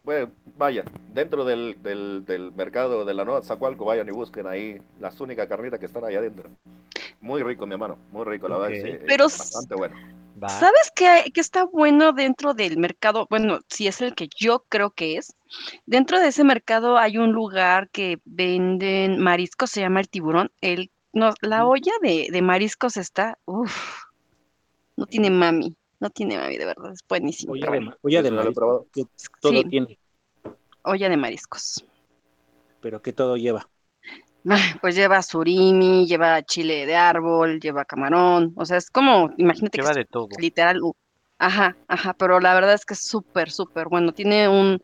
bueno, 0.04 0.30
vaya, 0.56 0.84
dentro 1.12 1.44
del, 1.44 1.76
del, 1.82 2.24
del 2.24 2.52
mercado 2.52 3.04
de 3.04 3.12
la 3.14 3.24
Nueva 3.24 3.42
Zacualco, 3.42 3.84
vayan 3.84 4.08
y 4.08 4.12
busquen 4.12 4.46
ahí 4.46 4.80
las 5.00 5.20
únicas 5.20 5.46
carnitas 5.46 5.78
que 5.78 5.86
están 5.86 6.04
ahí 6.04 6.14
adentro. 6.14 6.48
Muy 7.20 7.42
rico, 7.42 7.66
mi 7.66 7.72
hermano. 7.72 7.98
Muy 8.12 8.24
rico, 8.24 8.48
la 8.48 8.58
verdad. 8.58 8.78
Ok. 8.78 8.86
Sí, 8.86 8.98
Pero 9.06 9.24
bastante 9.24 9.74
bueno. 9.74 9.96
Va. 10.42 10.48
¿Sabes 10.50 10.92
qué, 10.94 11.30
qué 11.32 11.40
está 11.40 11.64
bueno 11.64 12.12
dentro 12.12 12.52
del 12.52 12.76
mercado? 12.76 13.26
Bueno, 13.30 13.60
si 13.68 13.86
es 13.86 14.00
el 14.02 14.14
que 14.14 14.28
yo 14.38 14.64
creo 14.68 14.90
que 14.90 15.16
es. 15.16 15.34
Dentro 15.86 16.20
de 16.20 16.28
ese 16.28 16.44
mercado 16.44 16.98
hay 16.98 17.16
un 17.16 17.32
lugar 17.32 17.88
que 17.90 18.18
venden 18.24 19.18
mariscos, 19.18 19.70
se 19.70 19.80
llama 19.80 20.00
el 20.00 20.08
tiburón. 20.10 20.50
El, 20.60 20.90
no, 21.12 21.32
la 21.40 21.66
olla 21.66 21.92
de, 22.02 22.28
de 22.30 22.42
mariscos 22.42 22.98
está, 22.98 23.38
uff, 23.46 24.02
no 24.96 25.06
tiene 25.06 25.30
mami, 25.30 25.74
no 26.00 26.10
tiene 26.10 26.36
mami, 26.36 26.58
de 26.58 26.66
verdad, 26.66 26.92
es 26.92 27.00
buenísimo. 27.08 27.52
Olla 27.54 27.70
de, 27.70 27.90
olla 28.02 28.22
que 28.92 29.04
todo 29.40 29.52
Sí. 29.52 29.64
tiene, 29.70 29.98
olla 30.82 31.08
de 31.08 31.16
mariscos. 31.16 31.84
pero 32.80 33.00
que 33.00 33.12
todo 33.14 33.36
lleva. 33.38 33.68
Pues 34.80 34.94
lleva 34.94 35.22
surimi, 35.22 36.06
lleva 36.06 36.42
chile 36.42 36.86
de 36.86 36.94
árbol, 36.94 37.58
lleva 37.60 37.84
camarón, 37.84 38.52
o 38.56 38.64
sea, 38.64 38.76
es 38.76 38.90
como, 38.90 39.30
imagínate 39.38 39.78
que 39.78 39.82
Lleva 39.82 39.90
es 39.90 39.96
de 39.96 40.04
todo. 40.04 40.28
literal, 40.38 40.80
ajá, 41.38 41.76
ajá, 41.88 42.14
pero 42.14 42.38
la 42.38 42.54
verdad 42.54 42.74
es 42.74 42.84
que 42.84 42.94
es 42.94 43.00
súper, 43.02 43.50
súper 43.50 43.88
bueno, 43.88 44.12
tiene 44.12 44.48
un, 44.48 44.80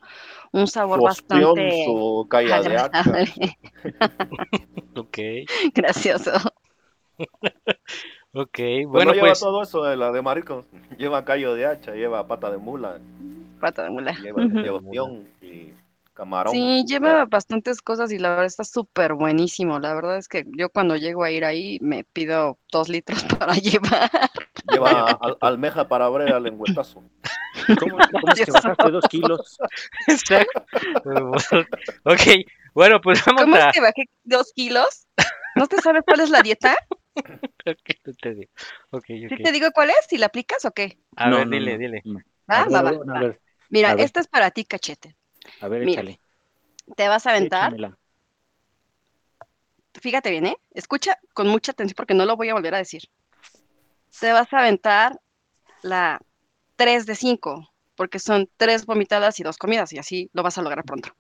un 0.53 0.67
sabor 0.67 0.99
Su 0.99 1.05
ostión, 1.05 1.55
bastante 1.55 1.85
su 1.85 2.29
de 2.31 3.57
Ok, 4.97 5.19
gracioso. 5.75 6.33
ok. 8.33 8.59
Bueno, 8.59 8.89
Bueno, 8.89 9.13
lleva 9.15 9.29
pues, 9.29 9.41
todo 9.41 9.63
eso 9.63 9.85
de 9.85 9.97
la 9.97 10.13
de 10.13 10.23
marisco. 10.23 10.65
Lleva 10.99 11.25
callo 11.25 11.55
de 11.55 11.67
hacha, 11.67 11.95
lleva 11.95 12.27
pata 12.27 12.51
de 12.51 12.59
mula, 12.59 12.99
Pata 13.61 13.85
de 13.85 13.91
mula. 13.91 14.13
lleva, 14.21 14.45
ostión 14.77 15.29
y 15.41 15.73
camarón. 16.15 16.71
Sí, 16.71 16.85
lleva 16.87 17.25
bastantes 17.27 17.81
cosas 17.81 18.13
y 18.13 18.19
la 18.19 18.31
verdad 18.31 18.47
está 18.47 18.65
súper 18.65 19.15
buenísimo. 19.15 19.79
La 19.79 19.95
verdad 19.95 20.19
es 20.19 20.29
que 20.29 20.45
yo 20.57 20.69
cuando 20.71 20.97
llego 20.97 21.25
a 21.25 21.31
ir 21.31 21.45
ahí 21.45 21.79
me 21.81 22.05
pido 22.05 22.59
dos 22.71 22.89
litros 22.89 23.25
para 23.39 23.55
llevar. 23.55 24.11
Lleva 24.65 25.13
al- 25.15 25.37
almeja 25.41 25.89
para 25.89 26.07
abrir 26.07 26.29
al 26.33 26.43
lengüetazo. 26.45 27.03
¿Cómo, 27.77 28.05
cómo 28.21 28.35
es 28.35 28.43
que 28.43 28.53
bajaste 28.53 28.91
dos 28.91 29.09
kilos? 29.09 29.63
Ok, 32.05 32.21
bueno, 32.75 33.01
pues 33.01 33.25
vamos 33.25 33.47
¿Cómo 33.47 33.57
a... 33.57 33.59
es 33.59 33.67
que 33.69 33.81
bajé 33.81 34.05
dos 34.25 34.53
kilos? 34.55 35.07
¿No 35.55 35.67
te 35.69 35.79
sabes 35.81 36.03
cuál 36.07 36.21
es 36.21 36.31
la 36.31 36.43
dieta? 36.43 36.77
Ok, 37.67 37.83
tú 38.05 38.13
te 38.15 38.35
digo. 38.35 38.53
Ok, 38.91 39.07
¿Sí 39.29 39.39
ok. 39.39 39.41
te 39.41 39.51
digo 39.53 39.69
cuál 39.75 39.91
es? 39.91 39.97
¿Si 40.09 40.19
la 40.19 40.27
aplicas 40.27 40.65
o 40.65 40.71
qué? 40.73 40.99
A 41.17 41.31
No, 41.31 41.39
ver, 41.39 41.49
no, 41.49 41.59
dile, 41.59 41.79
no, 41.79 41.79
dile. 41.79 42.05
no. 42.05 42.21
Va, 42.51 42.65
va, 42.71 42.83
va, 42.83 42.95
Mira, 43.71 43.93
esta 43.99 44.21
es 44.21 44.29
para 44.29 44.51
ti, 44.53 44.65
cachete. 44.65 45.17
A 45.61 45.69
ver, 45.69 45.85
Mira, 45.85 46.03
échale. 46.03 46.21
Te 46.97 47.09
vas 47.09 47.27
a 47.27 47.31
aventar. 47.31 47.73
échamela. 47.73 47.99
Fíjate 50.01 50.31
bien, 50.31 50.47
¿eh? 50.47 50.57
Escucha 50.75 51.19
con 51.35 51.49
mucha 51.49 51.73
atención 51.73 51.95
porque 51.97 52.15
no 52.15 52.25
lo 52.27 52.37
voy 52.37 52.49
a 52.49 52.55
volver 52.55 52.75
a 52.75 52.79
decir. 52.79 53.03
Te 54.19 54.33
vas 54.33 54.53
a 54.53 54.59
aventar 54.59 55.21
la 55.83 56.21
3 56.77 57.07
de 57.07 57.15
5, 57.15 57.72
porque 57.97 58.19
son 58.19 58.49
tres 58.57 58.87
vomitadas 58.87 59.39
y 59.41 59.43
dos 59.43 59.59
comidas, 59.59 59.93
y 59.93 59.99
así 59.99 60.31
lo 60.33 60.43
vas 60.43 60.59
a 60.59 60.63
lograr 60.63 60.85
pronto. 60.85 61.11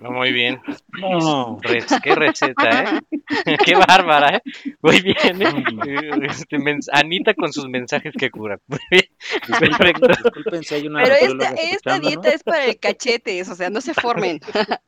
No, 0.00 0.10
muy 0.10 0.32
bien. 0.32 0.60
No, 1.00 1.58
qué 2.02 2.14
receta, 2.14 2.84
¿eh? 2.84 3.00
Qué 3.64 3.74
bárbara, 3.74 4.36
¿eh? 4.36 4.42
Muy 4.82 5.00
bien, 5.00 5.42
¿eh? 5.42 6.26
Este, 6.28 6.58
mens- 6.58 6.88
Anita 6.92 7.34
con 7.34 7.52
sus 7.52 7.68
mensajes 7.68 8.12
que 8.18 8.30
curan. 8.30 8.58
Muy 8.66 8.78
bien. 8.90 9.04
Perfecto. 9.46 10.08
Disculpen 10.08 10.62
si 10.64 10.74
hay 10.74 10.86
una 10.86 11.02
Pero 11.02 11.14
esta, 11.16 11.98
dieta 11.98 12.28
es 12.30 12.42
para 12.42 12.64
el 12.66 12.78
cachetes, 12.78 13.48
o 13.48 13.54
sea, 13.54 13.70
no 13.70 13.80
se 13.80 13.94
formen. 13.94 14.40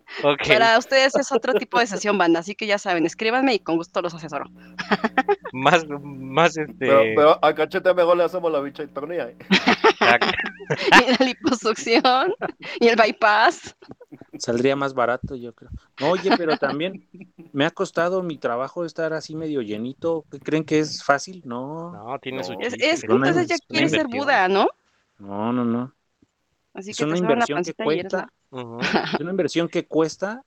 Para 0.46 0.78
ustedes 0.78 1.14
es 1.16 1.32
otro 1.32 1.54
tipo 1.54 1.78
de 1.78 1.86
sesión, 1.86 2.18
banda, 2.18 2.40
así 2.40 2.54
que 2.54 2.66
ya 2.66 2.76
saben, 2.76 3.06
escríbanme 3.06 3.54
y 3.54 3.58
con 3.60 3.76
gusto 3.76 4.02
los 4.02 4.12
asesoro. 4.12 4.44
Más, 5.52 5.86
más 5.88 6.56
este. 6.58 6.74
Pero, 6.78 7.00
pero 7.16 7.38
a 7.44 7.54
cachete 7.54 7.94
mejor 7.94 8.18
le 8.18 8.24
hacemos 8.24 8.52
la. 8.52 8.58
¿eh? 8.58 9.36
exacto. 9.48 10.26
Y 11.08 11.10
la 11.10 11.21
liposucción 11.22 12.32
y 12.80 12.88
el 12.88 12.96
bypass. 12.96 13.76
Saldría 14.38 14.76
más 14.76 14.94
barato, 14.94 15.34
yo 15.36 15.54
creo. 15.54 15.70
No, 15.98 16.10
oye, 16.10 16.30
pero 16.36 16.56
también 16.56 17.06
me 17.52 17.64
ha 17.64 17.70
costado 17.70 18.22
mi 18.22 18.38
trabajo 18.38 18.84
estar 18.84 19.12
así 19.12 19.34
medio 19.34 19.62
llenito. 19.62 20.24
¿Qué 20.30 20.38
¿Creen 20.40 20.64
que 20.64 20.80
es 20.80 21.02
fácil? 21.02 21.42
No, 21.44 21.92
No, 21.92 22.18
tiene 22.18 22.42
su 22.42 22.52
No. 22.52 22.60
Es, 22.60 22.72
chiste, 22.72 22.90
es 22.90 23.04
una 23.04 23.28
entonces 23.28 23.48
ya 23.48 23.54
in- 23.54 23.60
una 23.68 23.68
quiere 23.68 23.88
ser. 23.88 24.06
Buda, 24.08 24.48
¿no? 24.48 24.68
no, 25.18 25.52
no, 25.52 25.64
no. 25.64 25.92
Así 26.74 26.90
Es 26.90 26.98
que 26.98 27.04
una 27.04 27.12
la 27.12 27.18
inversión 27.18 27.62
que 27.62 27.74
la- 27.74 27.84
cuesta, 27.84 28.28
es 28.50 29.20
una 29.20 29.30
inversión 29.30 29.68
que 29.68 29.86
cuesta 29.86 30.42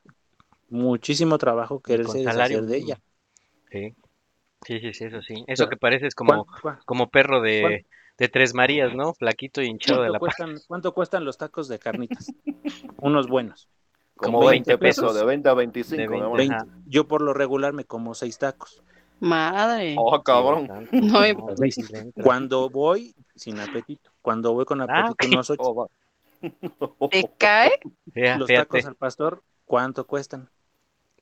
muchísimo 0.70 1.38
trabajo 1.38 1.80
quererse 1.80 2.20
deshacer 2.20 2.66
de 2.66 2.78
ella. 2.78 3.00
Sí. 3.72 3.94
Sí, 4.66 4.80
sí, 4.80 4.94
sí, 4.94 5.04
eso 5.06 5.22
sí. 5.22 5.36
Eso 5.48 5.66
Pero, 5.66 5.70
que 5.70 5.78
pareces 5.78 6.16
como, 6.16 6.46
¿Cuánto, 6.62 6.86
como 6.86 7.10
perro 7.10 7.42
de, 7.42 7.86
de 8.18 8.30
Tres 8.30 8.54
Marías, 8.54 8.94
¿no? 8.96 9.14
Flaquito 9.14 9.62
y 9.62 9.68
hinchado 9.68 10.02
de 10.04 10.10
cuánto 10.10 10.14
la 10.14 10.20
cuestan, 10.20 10.56
cuánto 10.68 10.94
cuestan 10.94 11.26
los 11.26 11.38
tacos 11.38 11.68
de 11.68 11.80
carnitas? 11.80 12.32
Unos 13.02 13.28
buenos. 13.28 13.68
Como 14.16 14.38
Como 14.40 14.50
20 14.50 14.72
20 14.72 14.78
pesos, 14.82 15.04
pesos. 15.06 15.20
de 15.20 15.26
20 15.26 15.50
a 15.50 15.54
25. 15.54 16.02
De 16.02 16.08
mi 16.08 16.12
20. 16.12 16.26
amor. 16.26 16.38
20. 16.38 16.56
Ajá. 16.56 16.66
Yo 16.86 17.08
por 17.08 17.22
lo 17.22 17.34
regular 17.34 17.74
me 17.74 17.84
como 17.84 18.14
seis 18.16 18.38
tacos. 18.38 18.82
Madre. 19.20 19.96
Oh, 19.98 20.22
cabrón. 20.24 20.70
No. 20.92 21.20
Cuando 22.24 22.70
voy 22.70 23.14
sin 23.36 23.60
apetito. 23.60 24.12
Cuando 24.22 24.54
voy 24.54 24.64
con 24.66 24.82
apetito, 24.82 25.16
Ah, 25.20 25.28
unos 25.34 25.50
ocho. 25.50 25.64
Oh. 25.64 25.90
¿Te 27.10 27.30
cae? 27.38 27.72
Los 28.06 28.48
fíjate. 28.48 28.56
tacos 28.56 28.86
al 28.86 28.96
pastor, 28.96 29.44
¿cuánto 29.66 30.06
cuestan? 30.08 30.50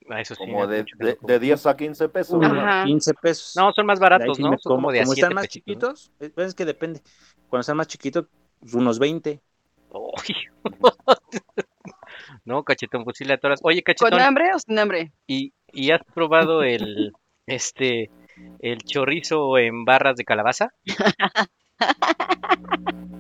Ah, 0.10 0.22
eso 0.22 0.36
Como 0.36 0.68
de, 0.68 0.86
de, 0.98 1.18
de 1.22 1.40
10 1.40 1.66
a 1.66 1.78
15 1.78 2.10
pesos. 2.10 2.36
Unos 2.36 2.52
Ajá. 2.52 2.84
15 2.86 3.14
pesos. 3.16 3.56
No, 3.56 3.72
son 3.72 3.86
más 3.86 4.00
baratos, 4.00 4.38
sí 4.38 4.44
¿no? 4.44 4.58
como 4.58 4.76
como, 4.76 4.92
de 4.92 5.02
como 5.02 5.14
están 5.14 5.34
más 5.34 5.48
pesitos, 5.48 5.66
¿no? 5.82 5.94
chiquitos, 5.94 6.12
es 6.38 6.48
es 6.48 6.56
que 6.56 6.66
depende. 6.66 7.02
Cuando 7.50 7.62
están 7.62 7.78
más 7.78 7.88
chiquitos, 7.88 8.26
pues, 8.60 8.74
unos 8.74 9.00
20. 9.00 9.42
Uy. 9.92 10.36
no, 12.46 12.64
cachetón, 12.64 13.04
pues 13.04 13.20
le 13.22 13.34
atoras. 13.34 13.60
Oye, 13.64 13.84
¿Con 13.84 13.94
cachetón, 13.94 14.22
hambre 14.22 14.52
o 14.54 14.60
sin 14.60 14.80
hambre? 14.80 15.14
¿y, 15.28 15.54
y 15.72 15.92
has 15.92 16.02
probado 16.14 16.64
el, 16.64 17.14
este, 17.46 18.10
el 18.60 18.80
chorizo 18.84 19.58
en 19.58 19.86
barras 19.86 20.16
de 20.16 20.26
calabaza? 20.26 20.74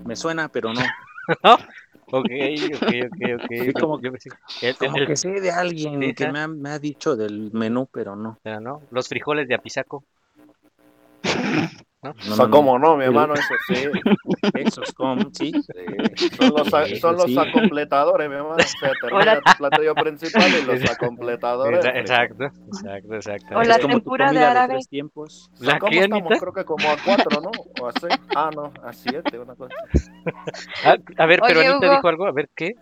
Me 0.05 0.15
suena, 0.15 0.49
pero 0.49 0.73
no. 0.73 0.81
¿No? 1.43 1.57
Ok, 2.12 2.30
ok, 2.76 2.84
ok, 3.08 3.22
ok. 3.36 3.47
Sí, 3.49 3.74
como- 3.74 4.01
Yo 4.01 4.12
pensé- 4.12 4.30
el- 4.62 4.76
Como 4.78 4.97
el- 4.97 5.08
que 5.08 5.16
sé 5.16 5.30
de 5.41 5.51
alguien 5.51 6.01
Sí, 6.01 6.14
que 6.14 6.32
me 6.32 6.39
ha, 6.39 6.47
me 6.47 6.70
ha 6.70 6.80
dicho 6.80 7.16
del 7.16 7.51
menú, 7.51 7.88
pero 7.91 8.16
no. 8.16 8.38
pero 8.43 8.60
no, 8.60 8.82
los 8.91 9.08
frijoles 9.08 9.47
de 9.47 9.56
apisaco. 9.56 10.04
¿no? 12.04 12.14
No, 12.28 12.34
o 12.34 12.38
no. 12.38 12.49
¿cómo 12.51 12.80
no, 12.80 12.97
mi 12.97 13.06
hermano? 13.06 13.34
Eso 13.34 13.54
sí. 13.68 13.76
Esos 14.56 14.91
como, 14.93 15.22
sí. 15.34 15.51
sí. 16.16 16.30
Son 16.38 16.49
los, 16.56 16.74
a- 16.74 16.86
son 16.99 17.16
los 17.16 17.26
sí. 17.26 17.38
acompletadores, 17.38 18.30
mi 18.30 18.36
hermano. 18.36 18.56
O 18.56 18.60
sea, 18.62 18.91
termina 19.01 19.36
tu 19.41 19.51
platillo 19.58 19.95
principal 19.95 20.51
y 20.51 20.66
los 20.66 20.91
acompletadores. 20.91 21.86
Exa- 21.86 21.99
Exacto, 21.99 22.43
exacto, 22.68 23.16
exacto. 23.16 23.47
Como 23.54 23.64
tu 23.64 23.88
tempura 23.88 24.32
de 24.32 24.39
árabe. 24.43 24.74
tres 24.74 24.88
tiempos. 24.89 25.49
¿La 25.60 25.80
¿Cómo 25.80 25.91
estamos? 25.93 26.39
Creo 26.39 26.54
que 26.54 26.66
como 26.66 26.88
a 26.89 26.95
cuatro, 27.04 27.41
¿no? 27.41 27.51
O 27.82 27.88
a 27.88 27.91
seis. 27.99 28.14
Ah, 28.36 28.49
no, 28.56 28.72
a 28.84 28.93
siete, 28.93 29.39
una 29.39 29.56
cosa. 29.56 29.74
Ah, 30.86 30.97
a 31.18 31.26
ver, 31.26 31.39
pero 31.47 31.60
Oye, 31.60 31.70
Anita 31.70 31.86
Hugo. 31.88 31.95
dijo 31.95 32.08
algo, 32.10 32.26
a 32.28 32.32
ver, 32.32 32.49
¿qué? 32.56 32.74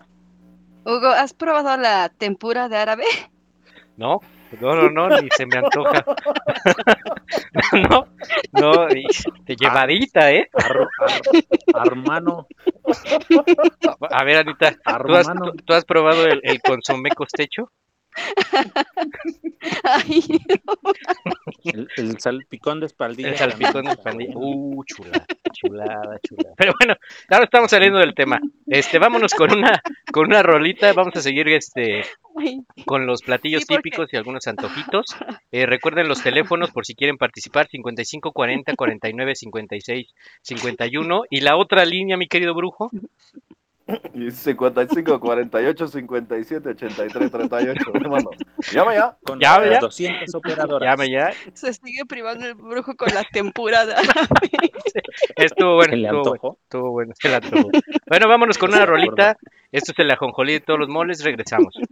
Hugo, 0.83 1.07
¿has 1.09 1.33
probado 1.33 1.77
la 1.77 2.09
tempura 2.09 2.67
de 2.67 2.77
árabe? 2.77 3.03
No, 3.97 4.19
no, 4.59 4.75
no, 4.75 4.89
no, 4.89 5.21
ni 5.21 5.29
se 5.35 5.45
me 5.45 5.57
antoja. 5.57 6.03
no, 7.89 8.07
no, 8.53 8.89
y 8.89 9.05
de 9.45 9.55
llevadita, 9.55 10.31
¿eh? 10.31 10.49
Ar- 10.53 10.87
ar- 11.73 11.85
hermano, 11.87 12.47
A 14.11 14.23
ver, 14.23 14.37
Anita, 14.37 14.75
¿tú 15.05 15.15
has, 15.15 15.27
tú 15.65 15.73
has 15.73 15.85
probado 15.85 16.25
el, 16.25 16.41
el 16.43 16.61
consomé 16.61 17.09
costecho? 17.11 17.71
Ay, 19.83 20.23
El, 21.63 21.87
el 21.97 22.19
salpicón 22.19 22.79
de 22.79 22.87
espaldilla. 22.87 23.29
El 23.29 23.37
salpicón 23.37 23.85
de. 23.85 24.31
Uh, 24.35 24.83
chulada, 24.85 25.25
chulada, 25.53 26.19
chulada. 26.23 26.55
Pero 26.57 26.73
bueno, 26.79 26.95
ahora 27.29 27.45
estamos 27.45 27.71
saliendo 27.71 27.99
del 27.99 28.13
tema. 28.13 28.39
Este, 28.67 28.99
vámonos 28.99 29.33
con 29.33 29.51
una, 29.51 29.81
con 30.11 30.27
una 30.27 30.43
rolita. 30.43 30.93
Vamos 30.93 31.15
a 31.15 31.21
seguir 31.21 31.47
este 31.49 32.03
con 32.85 33.05
los 33.05 33.21
platillos 33.21 33.63
Sí, 33.67 33.75
típicos 33.75 34.11
y 34.13 34.17
algunos 34.17 34.47
antojitos. 34.47 35.05
Eh, 35.51 35.65
recuerden 35.65 36.07
los 36.07 36.23
teléfonos 36.23 36.71
por 36.71 36.85
si 36.85 36.95
quieren 36.95 37.17
participar, 37.17 37.67
55 37.67 38.31
40 38.31 38.75
49 38.75 39.35
56 39.35 40.07
51. 40.41 41.23
Y 41.29 41.41
la 41.41 41.57
otra 41.57 41.85
línea, 41.85 42.17
mi 42.17 42.27
querido 42.27 42.53
brujo, 42.53 42.89
55, 44.31 45.19
48, 45.19 45.87
57, 45.87 46.69
83, 46.69 47.31
38, 47.31 47.83
hermano. 47.93 48.29
Llama 48.71 48.95
ya. 48.95 49.17
Con 49.23 49.39
Ya, 49.39 49.59
las 49.59 49.69
ya. 49.71 49.79
200 49.79 50.35
operadoras. 50.35 50.89
llame 50.89 51.09
ya. 51.11 51.31
Se 51.53 51.73
sigue 51.73 52.05
privando 52.05 52.45
el 52.45 52.55
brujo 52.55 52.95
con 52.95 53.09
la 53.13 53.23
tempura 53.31 53.85
de 53.85 53.93
árabe. 53.95 54.49
Estuvo 55.35 55.75
bueno, 55.75 55.95
estuvo 55.95 56.91
bueno, 56.91 57.13
estuvo 57.13 57.31
bueno. 57.63 57.79
Bueno, 58.07 58.27
vámonos 58.27 58.57
con 58.57 58.73
una 58.73 58.85
rolita. 58.85 59.37
Esto 59.71 59.91
es 59.93 59.99
el 59.99 60.11
ajonjolí 60.11 60.53
de 60.53 60.59
todos 60.61 60.79
los 60.79 60.89
moles. 60.89 61.23
Regresamos. 61.23 61.75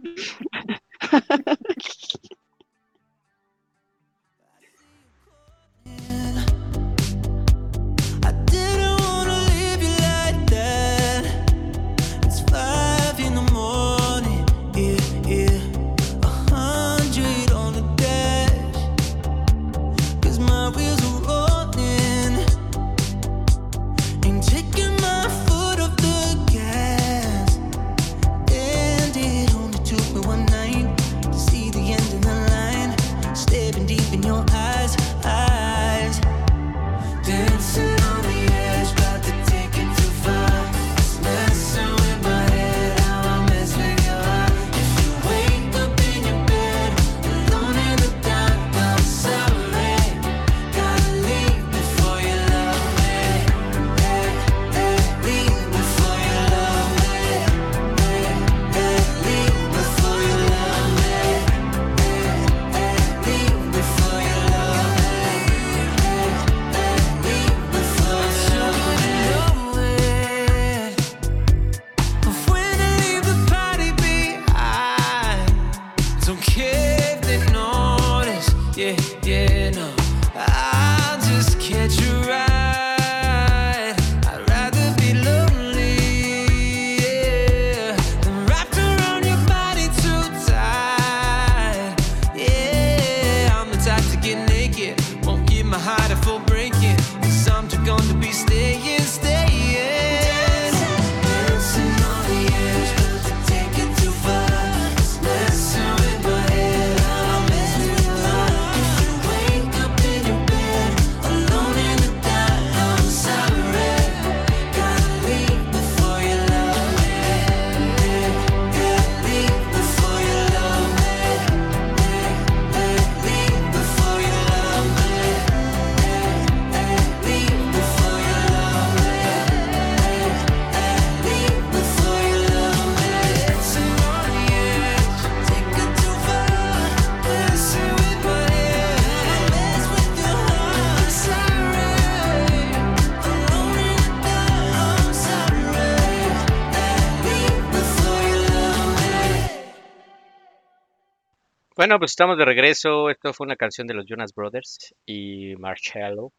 Bueno, 151.80 151.98
pues 151.98 152.10
estamos 152.10 152.36
de 152.36 152.44
regreso. 152.44 153.08
Esto 153.08 153.32
fue 153.32 153.46
una 153.46 153.56
canción 153.56 153.86
de 153.86 153.94
los 153.94 154.04
Jonas 154.04 154.34
Brothers 154.34 154.94
y 155.06 155.54
Marshmallow. 155.56 156.30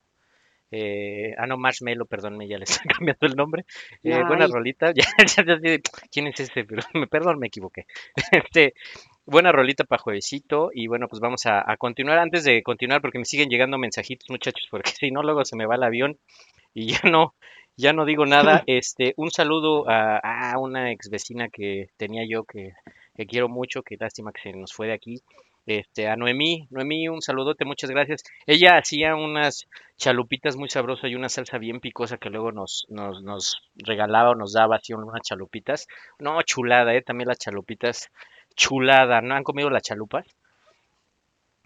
Eh, 0.70 1.34
ah, 1.36 1.48
no, 1.48 1.58
Marshmallow, 1.58 2.06
perdón, 2.06 2.40
ya 2.48 2.60
le 2.60 2.66
están 2.70 2.86
cambiando 2.96 3.26
el 3.26 3.36
nombre. 3.36 3.66
Eh, 4.04 4.24
buena 4.28 4.46
rolita. 4.46 4.94
Ya, 4.96 5.04
ya, 5.18 5.44
ya, 5.44 5.60
ya, 5.60 5.78
¿quién 6.12 6.28
es? 6.28 6.52
Pero, 6.54 6.84
me, 6.94 7.08
perdón, 7.10 7.40
me 7.40 7.48
equivoqué. 7.48 7.88
Este, 8.32 8.76
buena 9.26 9.52
rolita 9.52 9.84
para 9.84 10.00
juevesito. 10.00 10.70
Y 10.76 10.86
bueno, 10.86 11.08
pues 11.08 11.20
vamos 11.20 11.48
a, 11.48 11.64
a 11.66 11.76
continuar. 11.76 12.20
Antes 12.20 12.44
de 12.44 12.62
continuar, 12.62 13.02
porque 13.02 13.18
me 13.18 13.26
siguen 13.26 13.50
llegando 13.50 13.80
mensajitos, 13.80 14.30
muchachos, 14.30 14.68
porque 14.70 14.92
si 14.92 15.10
no, 15.10 15.24
luego 15.24 15.44
se 15.44 15.56
me 15.56 15.66
va 15.66 15.74
el 15.74 15.82
avión 15.82 16.20
y 16.76 16.94
ya 16.94 17.02
no, 17.10 17.34
ya 17.76 17.94
no 17.94 18.06
digo 18.06 18.28
nada. 18.28 18.64
Este, 18.68 19.16
un 19.18 19.32
saludo 19.32 19.90
a, 19.90 20.20
a 20.52 20.60
una 20.60 20.92
ex 20.92 21.10
vecina 21.10 21.50
que 21.50 21.88
tenía 21.98 22.28
yo 22.30 22.44
que, 22.44 22.74
que 23.16 23.26
quiero 23.26 23.50
mucho, 23.50 23.84
que 23.84 23.98
lástima 24.00 24.32
que 24.32 24.42
se 24.42 24.54
nos 24.54 24.74
fue 24.74 24.88
de 24.88 24.94
aquí. 24.94 25.22
Este, 25.68 26.08
a 26.08 26.16
Noemí, 26.16 26.68
Noemí, 26.72 27.08
un 27.08 27.22
saludote, 27.22 27.66
muchas 27.66 27.92
gracias. 27.92 28.24
Ella 28.48 28.78
hacía 28.78 29.16
unas 29.16 29.68
chalupitas 29.96 30.58
muy 30.58 30.70
sabrosas 30.70 31.12
y 31.12 31.16
una 31.16 31.30
salsa 31.30 31.60
bien 31.60 31.80
picosa 31.80 32.18
que 32.18 32.32
luego 32.32 32.52
nos, 32.52 32.86
nos, 32.90 33.22
nos 33.22 33.62
regalaba 33.76 34.32
o 34.32 34.36
nos 34.36 34.54
daba 34.54 34.78
así 34.78 34.94
unas 34.94 35.22
chalupitas. 35.22 35.88
No, 36.20 36.42
chulada, 36.42 36.96
eh, 36.96 37.04
también 37.04 37.28
las 37.28 37.38
chalupitas, 37.38 38.10
chulada. 38.56 39.22
¿No 39.22 39.36
han 39.36 39.44
comido 39.44 39.70
las 39.70 39.84
chalupas? 39.84 40.26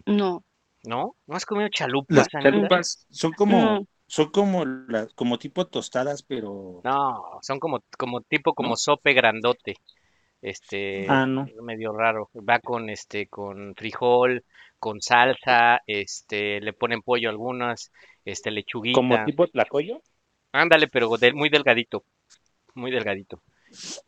No. 0.06 0.42
¿No? 0.84 1.16
¿No 1.26 1.36
has 1.36 1.46
comido 1.46 1.68
chalupas, 1.68 2.16
Las 2.16 2.34
Anita? 2.34 2.50
chalupas 2.50 3.06
son 3.10 3.32
como, 3.32 3.58
No. 3.60 3.86
son 4.06 4.30
como 4.30 4.64
las, 4.64 5.12
como 5.14 5.38
tipo 5.38 5.66
tostadas, 5.66 6.22
pero 6.22 6.80
No, 6.84 7.38
son 7.42 7.58
como, 7.58 7.82
como 7.98 8.20
tipo 8.20 8.54
como 8.54 8.76
sope 8.76 9.14
grandote. 9.14 9.76
Este, 10.42 11.06
Ah, 11.08 11.26
no. 11.26 11.46
medio 11.62 11.92
raro. 11.92 12.30
Va 12.36 12.60
con 12.60 12.90
este, 12.90 13.26
con 13.26 13.74
frijol, 13.74 14.44
con 14.78 15.00
salsa, 15.00 15.80
este, 15.86 16.60
le 16.60 16.72
ponen 16.72 17.02
pollo 17.02 17.30
algunas, 17.30 17.92
este, 18.24 18.50
lechuguita. 18.50 18.96
como 18.96 19.24
tipo 19.24 19.46
tlacoyo. 19.46 20.02
Ándale, 20.52 20.88
pero 20.88 21.10
muy 21.34 21.48
delgadito, 21.48 22.04
muy 22.74 22.90
delgadito. 22.90 23.42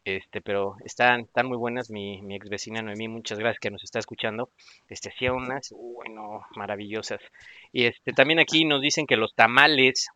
Este, 0.05 0.41
pero 0.41 0.77
están, 0.85 1.23
están 1.23 1.47
muy 1.47 1.57
buenas. 1.57 1.91
Mi, 1.91 2.23
mi 2.23 2.37
ex 2.37 2.49
vecina 2.49 2.81
Noemí, 2.81 3.09
muchas 3.09 3.39
gracias 3.39 3.59
que 3.61 3.71
nos 3.71 3.83
está 3.85 3.99
escuchando. 3.99 4.51
Este, 4.89 5.11
hacía 5.11 5.33
unas, 5.33 5.75
bueno, 5.77 6.43
maravillosas. 6.55 7.21
Y 7.73 7.85
este, 7.85 8.13
también 8.13 8.39
aquí 8.39 8.65
nos 8.65 8.81
dicen 8.81 9.07
que 9.07 9.17
los 9.17 9.35
tamales, 9.35 10.09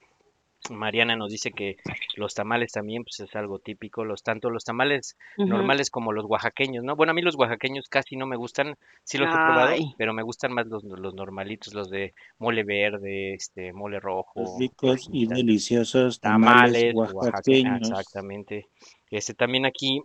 Mariana 0.71 1.17
nos 1.17 1.31
dice 1.31 1.51
que 1.53 1.77
los 2.17 2.35
tamales 2.35 2.73
también, 2.73 3.05
pues 3.05 3.21
es 3.21 3.35
algo 3.35 3.59
típico. 3.59 4.05
Los, 4.05 4.23
tanto 4.23 4.51
los 4.51 4.65
tamales 4.65 5.17
normales 5.37 5.91
como 5.91 6.13
los 6.13 6.25
oaxaqueños, 6.27 6.85
¿no? 6.85 6.97
Bueno, 6.97 7.11
a 7.11 7.15
mí 7.15 7.23
los 7.23 7.37
oaxaqueños 7.37 7.89
casi 7.89 8.17
no 8.17 8.27
me 8.27 8.37
gustan, 8.37 8.77
sí 9.03 9.19
los 9.19 9.29
he 9.29 9.33
probado, 9.33 9.69
Ay. 9.69 9.95
pero 9.99 10.13
me 10.13 10.23
gustan 10.23 10.53
más 10.53 10.67
los, 10.67 10.85
los 10.85 11.15
normalitos, 11.15 11.75
los 11.75 11.91
de 11.91 12.15
mole 12.39 12.65
verde, 12.65 13.35
este, 13.35 13.73
mole 13.73 14.01
rojo, 14.01 14.41
Los 14.41 14.59
ricos 14.59 15.09
y 15.13 15.27
deliciosos 15.27 16.21
tamales 16.21 16.73
tamales 16.73 16.95
oaxaqueños, 16.95 17.15
oaxaqueños. 17.15 17.91
exactamente. 17.91 18.69
Este 19.11 19.35
también 19.35 19.67
aquí 19.67 20.03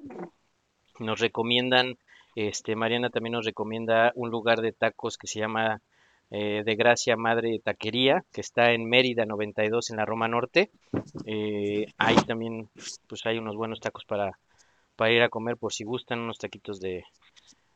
nos 1.00 1.20
recomiendan, 1.20 1.98
este 2.36 2.76
Mariana 2.76 3.10
también 3.10 3.34
nos 3.34 3.46
recomienda 3.46 4.12
un 4.16 4.30
lugar 4.30 4.62
de 4.62 4.72
tacos 4.72 5.18
que 5.18 5.28
se 5.28 5.40
llama 5.40 5.82
eh, 6.32 6.64
de 6.66 6.76
Gracia 6.76 7.16
Madre 7.18 7.60
Taquería, 7.64 8.24
que 8.34 8.42
está 8.42 8.72
en 8.74 8.90
Mérida 8.90 9.26
92 9.26 9.90
en 9.92 9.98
la 9.98 10.06
Roma 10.06 10.28
Norte. 10.28 10.72
Eh, 11.26 11.88
ahí 11.98 12.24
también 12.24 12.70
pues 13.08 13.26
hay 13.26 13.38
unos 13.38 13.56
buenos 13.56 13.80
tacos 13.80 14.06
para, 14.06 14.40
para 14.96 15.12
ir 15.14 15.22
a 15.24 15.30
comer 15.30 15.58
por 15.58 15.74
si 15.74 15.84
gustan, 15.86 16.20
unos 16.22 16.40
taquitos 16.40 16.80
de 16.80 17.06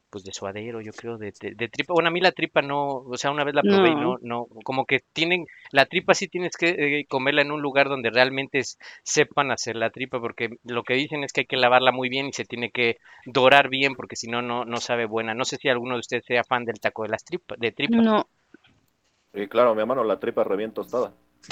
pues 0.10 0.26
de 0.26 0.34
suadero, 0.34 0.82
yo 0.82 0.92
creo, 0.94 1.18
de, 1.18 1.32
de, 1.40 1.56
de 1.56 1.70
tripa. 1.70 1.94
Bueno, 1.94 2.10
a 2.10 2.12
mí 2.12 2.20
la 2.20 2.34
tripa 2.34 2.62
no, 2.62 2.98
o 2.98 3.18
sea, 3.18 3.32
una 3.32 3.46
vez 3.46 3.56
la 3.56 3.64
probé 3.64 3.92
y 3.92 3.96
no, 3.96 4.18
no, 4.22 4.46
como 4.66 4.86
que 4.86 5.00
tienen, 5.14 5.46
la 5.72 5.86
tripa 5.86 6.14
sí 6.14 6.28
tienes 6.28 6.58
que 6.58 7.00
eh, 7.00 7.06
comerla 7.08 7.44
en 7.44 7.52
un 7.52 7.62
lugar 7.62 7.88
donde 7.88 8.10
realmente 8.10 8.60
es- 8.60 8.78
sepan 9.04 9.52
hacer 9.52 9.78
la 9.78 9.90
tripa, 9.90 10.20
porque 10.20 10.50
lo 10.66 10.84
que 10.84 10.96
dicen 10.96 11.24
es 11.24 11.32
que 11.32 11.42
hay 11.42 11.48
que 11.48 11.56
lavarla 11.58 11.94
muy 11.94 12.10
bien 12.10 12.28
y 12.28 12.34
se 12.34 12.44
tiene 12.46 12.72
que 12.72 12.98
dorar 13.26 13.70
bien, 13.70 13.96
porque 13.96 14.18
si 14.18 14.28
no, 14.28 14.42
no, 14.42 14.66
no 14.66 14.78
sabe 14.82 15.06
buena. 15.06 15.34
No 15.34 15.46
sé 15.46 15.56
si 15.58 15.70
alguno 15.70 15.94
de 15.96 16.02
ustedes 16.02 16.26
sea 16.26 16.44
fan 16.44 16.66
del 16.66 16.80
taco 16.82 17.04
de 17.04 17.10
las 17.10 17.24
tripas, 17.24 17.58
de 17.60 17.72
tripa. 17.72 18.04
No. 18.04 18.28
Y 19.34 19.48
claro, 19.48 19.74
mi 19.74 19.82
hermano, 19.82 20.04
la 20.04 20.20
tripa 20.20 20.44
revién 20.44 20.74
tostada. 20.74 21.14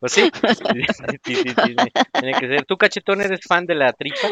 Pues 0.00 0.12
sí, 0.12 0.30
sí, 0.32 1.18
sí, 1.24 1.34
sí, 1.34 1.44
sí, 1.44 1.76
tiene 2.12 2.38
que 2.38 2.48
ser. 2.48 2.64
¿Tú, 2.64 2.76
cachetón, 2.76 3.20
eres 3.20 3.40
fan 3.46 3.66
de 3.66 3.74
la 3.74 3.92
tripa? 3.92 4.28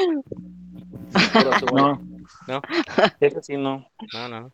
No, 1.73 2.01
¿No? 2.47 2.63
eso 3.21 3.43
sí 3.43 3.57
no. 3.57 3.89
No, 4.13 4.29
no. 4.29 4.53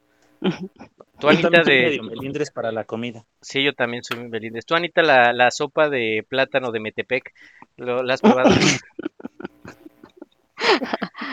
Tú, 1.18 1.28
Anita, 1.28 1.62
de... 1.62 2.00
melindres 2.02 2.50
para 2.50 2.70
la 2.72 2.84
comida. 2.84 3.24
Sí, 3.40 3.62
yo 3.62 3.72
también 3.72 4.04
soy 4.04 4.28
melindres. 4.28 4.66
Tú, 4.66 4.74
Anita, 4.74 5.02
la, 5.02 5.32
la 5.32 5.50
sopa 5.50 5.88
de 5.88 6.24
plátano 6.28 6.70
de 6.70 6.80
Metepec, 6.80 7.32
¿lo, 7.76 8.02
¿la 8.02 8.14
has 8.14 8.20
probado? 8.20 8.50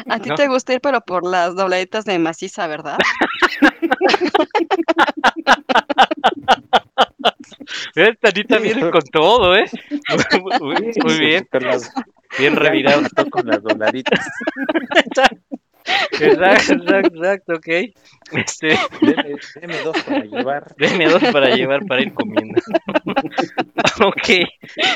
A 0.10 0.20
ti 0.20 0.30
¿No? 0.30 0.36
te 0.36 0.48
gusta 0.48 0.74
ir, 0.74 0.82
pero 0.82 1.02
por 1.02 1.26
las 1.26 1.56
dobladitas 1.56 2.06
de 2.06 2.20
maciza, 2.20 2.68
¿verdad? 2.68 2.98
¿Ves? 7.96 8.18
Anita 8.24 8.58
viene 8.60 8.90
con 8.90 9.02
todo, 9.12 9.56
¿eh? 9.56 9.66
Muy, 10.62 10.92
muy- 11.04 11.20
bien, 11.20 11.48
bien 12.38 12.56
revirado. 12.56 13.04
con 13.30 13.48
las 13.48 13.62
dobladitas. 13.62 14.26
Exacto, 15.86 16.74
exacto, 16.74 17.16
exacto, 17.16 17.54
ok. 17.56 17.68
Este, 18.34 18.78
Deme, 19.02 19.36
deme 19.60 19.78
dos 19.84 20.04
para 20.04 20.24
llevar. 20.24 20.76
Deme 20.78 21.10
dos 21.10 21.24
para 21.32 21.56
llevar 21.56 21.86
para 21.86 22.02
ir 22.02 22.14
comiendo. 22.14 22.62
ok, 24.06 24.30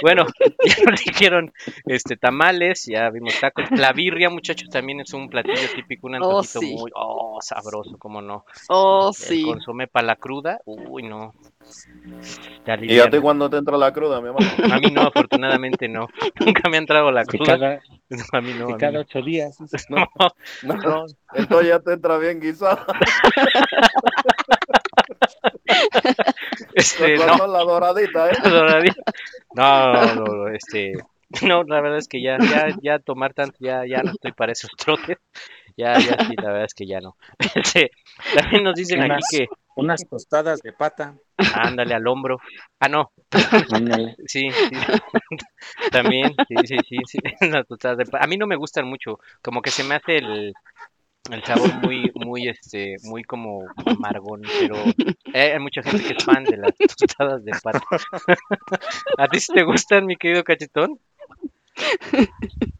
bueno, 0.01 0.25
ya 0.65 0.91
nos 0.91 1.03
dijeron 1.03 1.51
este, 1.85 2.15
tamales, 2.17 2.85
ya 2.85 3.09
vimos 3.09 3.39
tacos. 3.39 3.69
La 3.71 3.91
birria, 3.91 4.29
muchachos, 4.29 4.69
también 4.69 5.01
es 5.01 5.13
un 5.13 5.29
platillo 5.29 5.67
típico, 5.75 6.07
un 6.07 6.15
Oh, 6.15 6.17
antojito 6.17 6.59
sí. 6.59 6.75
muy 6.75 6.91
oh, 6.95 7.39
sabroso, 7.41 7.97
cómo 7.97 8.21
no. 8.21 8.45
Oh, 8.69 9.09
El 9.09 9.13
sí. 9.13 9.43
consomé 9.43 9.87
para 9.87 10.07
la 10.07 10.15
cruda, 10.15 10.59
uy, 10.65 11.03
no. 11.03 11.33
Te 12.63 12.77
¿Y 12.85 12.99
a 12.99 13.09
ti 13.09 13.19
cuando 13.19 13.49
te 13.49 13.57
entra 13.57 13.77
la 13.77 13.91
cruda, 13.93 14.19
mi 14.21 14.27
hermano? 14.29 14.47
A 14.73 14.79
mí 14.79 14.87
no, 14.91 15.01
afortunadamente 15.01 15.87
no. 15.87 16.07
Nunca 16.39 16.69
me 16.69 16.77
ha 16.77 16.79
entrado 16.79 17.11
la 17.11 17.23
cruda. 17.25 17.45
cada, 17.57 17.79
A 18.31 18.41
mí 18.41 18.53
no. 18.53 18.67
que 18.67 18.73
a 18.73 18.75
mí 18.75 18.79
cada 18.79 18.91
no. 18.93 18.99
ocho 19.01 19.21
días. 19.21 19.57
No, 19.89 20.05
No, 20.63 20.73
no. 20.75 21.05
entonces 21.33 21.67
ya 21.69 21.79
te 21.79 21.93
entra 21.93 22.17
bien 22.17 22.39
guisada. 22.39 22.85
Este, 26.73 27.17
Con 27.17 27.37
no. 27.37 27.47
la 27.47 27.59
doradita, 27.59 28.29
¿eh? 28.29 28.35
Todavía. 28.43 28.93
No, 29.55 29.93
no, 30.15 30.25
no, 30.25 30.47
este, 30.49 30.93
no, 31.41 31.63
la 31.63 31.81
verdad 31.81 31.97
es 31.97 32.07
que 32.07 32.21
ya, 32.21 32.37
ya, 32.39 32.67
ya 32.81 32.99
tomar 32.99 33.33
tanto, 33.33 33.57
ya, 33.59 33.85
ya 33.85 34.03
no 34.03 34.11
estoy 34.11 34.31
para 34.33 34.51
esos 34.51 34.69
trotes. 34.77 35.17
Ya, 35.77 35.93
ya 35.99 36.17
sí, 36.25 36.35
la 36.37 36.49
verdad 36.49 36.65
es 36.65 36.73
que 36.73 36.85
ya 36.87 37.01
no. 37.01 37.17
Este, 37.55 37.91
también 38.33 38.63
nos 38.63 38.75
dicen 38.75 39.01
aquí 39.01 39.11
Unas- 39.13 39.27
que 39.31 39.47
Unas 39.75 40.07
tostadas 40.09 40.61
de 40.61 40.71
pata. 40.73 41.15
Ándale 41.37 41.93
al 41.93 42.07
hombro. 42.07 42.39
Ah, 42.79 42.87
no, 42.87 43.11
Ándale. 43.71 44.15
sí, 44.25 44.49
sí. 44.51 44.69
También, 45.91 46.35
sí, 46.47 46.77
sí, 46.83 46.97
sí, 47.05 47.17
A 48.19 48.27
mí 48.27 48.37
no 48.37 48.47
me 48.47 48.55
gustan 48.55 48.87
mucho, 48.87 49.19
como 49.41 49.61
que 49.61 49.71
se 49.71 49.83
me 49.83 49.95
hace 49.95 50.17
el, 50.17 50.53
el 51.31 51.43
sabor 51.43 51.73
muy, 51.81 52.11
muy, 52.15 52.47
este, 52.47 52.95
muy 53.03 53.23
como 53.23 53.65
amargón, 53.85 54.41
pero 54.59 54.75
eh, 55.33 55.53
hay 55.53 55.59
mucha 55.59 55.81
gente 55.81 56.03
que 56.03 56.13
es 56.13 56.23
fan 56.23 56.43
de 56.43 56.57
las 56.57 56.75
tostadas 56.77 57.43
de 57.43 57.51
pata. 57.63 57.81
¿A 59.17 59.27
ti 59.27 59.39
sí 59.39 59.53
te 59.53 59.63
gustan, 59.63 60.05
mi 60.05 60.15
querido 60.15 60.43
cachetón? 60.43 60.99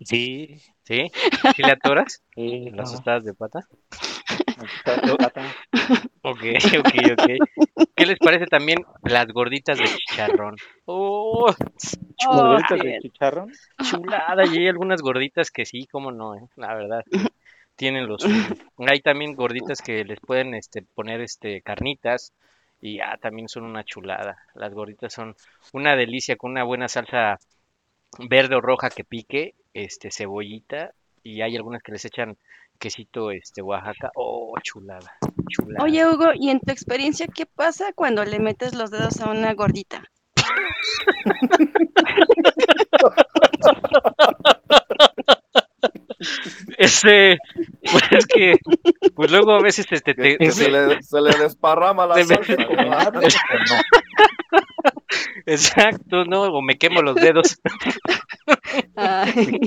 Sí. 0.03 0.61
¿Sí? 0.83 1.11
¿Sí 1.55 1.63
le 1.63 1.71
atoras 1.71 2.23
sí, 2.33 2.69
las 2.71 2.91
no, 2.91 2.95
tostadas 2.97 3.23
de 3.25 3.33
pata. 3.33 3.67
Ok, 6.21 6.41
ok, 6.79 6.93
ok. 7.11 7.87
¿Qué 7.95 8.05
les 8.05 8.17
parece 8.17 8.47
también 8.47 8.79
las 9.03 9.27
gorditas 9.27 9.77
de 9.77 9.85
chicharrón? 9.85 10.55
¡Oh! 10.85 11.47
Las 11.47 12.27
gorditas 12.27 12.79
de 12.79 12.99
chicharrón. 13.01 13.51
Chulada, 13.83 14.45
y 14.45 14.57
hay 14.57 14.67
algunas 14.67 15.01
gorditas 15.01 15.51
que 15.51 15.65
sí, 15.65 15.87
cómo 15.91 16.11
no, 16.11 16.35
eh, 16.35 16.41
la 16.55 16.73
verdad. 16.73 17.03
Tienen 17.75 18.07
los 18.07 18.25
Hay 18.77 19.01
también 19.01 19.35
gorditas 19.35 19.81
que 19.81 20.03
les 20.03 20.19
pueden 20.19 20.55
este 20.55 20.81
poner 20.81 21.21
este 21.21 21.61
carnitas 21.61 22.33
y 22.81 22.99
ah, 23.01 23.17
también 23.21 23.49
son 23.49 23.63
una 23.63 23.83
chulada. 23.83 24.37
Las 24.55 24.73
gorditas 24.73 25.13
son 25.13 25.35
una 25.73 25.95
delicia 25.95 26.37
con 26.37 26.51
una 26.51 26.63
buena 26.63 26.87
salsa 26.87 27.39
verde 28.17 28.55
o 28.55 28.61
roja 28.61 28.89
que 28.89 29.03
pique, 29.03 29.55
este 29.73 30.09
cebollita 30.11 30.93
y 31.21 31.41
hay 31.41 31.55
algunas 31.55 31.83
que 31.83 31.91
les 31.91 32.05
echan 32.05 32.37
quesito 32.79 33.31
este 33.31 33.61
Oaxaca. 33.61 34.11
Oh, 34.15 34.53
chulada. 34.61 35.17
Chulada. 35.49 35.83
Oye, 35.83 36.07
Hugo, 36.07 36.27
¿y 36.33 36.49
en 36.49 36.59
tu 36.59 36.71
experiencia 36.71 37.27
qué 37.27 37.45
pasa 37.45 37.93
cuando 37.93 38.25
le 38.25 38.39
metes 38.39 38.75
los 38.75 38.91
dedos 38.91 39.19
a 39.21 39.29
una 39.29 39.53
gordita? 39.53 40.03
Este, 46.77 47.37
pues 47.91 48.03
es 48.11 48.25
que 48.27 48.55
Pues 49.15 49.31
luego 49.31 49.53
a 49.53 49.61
veces 49.61 49.85
este, 49.91 50.13
te, 50.13 50.37
Que, 50.37 50.37
te- 50.37 50.51
se, 50.51 50.69
le, 50.69 51.01
se 51.03 51.21
le 51.21 51.31
desparrama 51.37 52.05
la 52.07 52.15
salsa. 52.23 52.53
¿Me 52.57 52.65
¿no? 52.85 52.93
hablas 52.93 53.35
o 53.35 53.57
no? 53.57 53.81
Exacto, 55.45 56.25
¿no? 56.25 56.43
O 56.43 56.61
me 56.61 56.77
quemo 56.77 57.01
los 57.01 57.15
dedos. 57.15 57.57
Ay. 58.95 59.59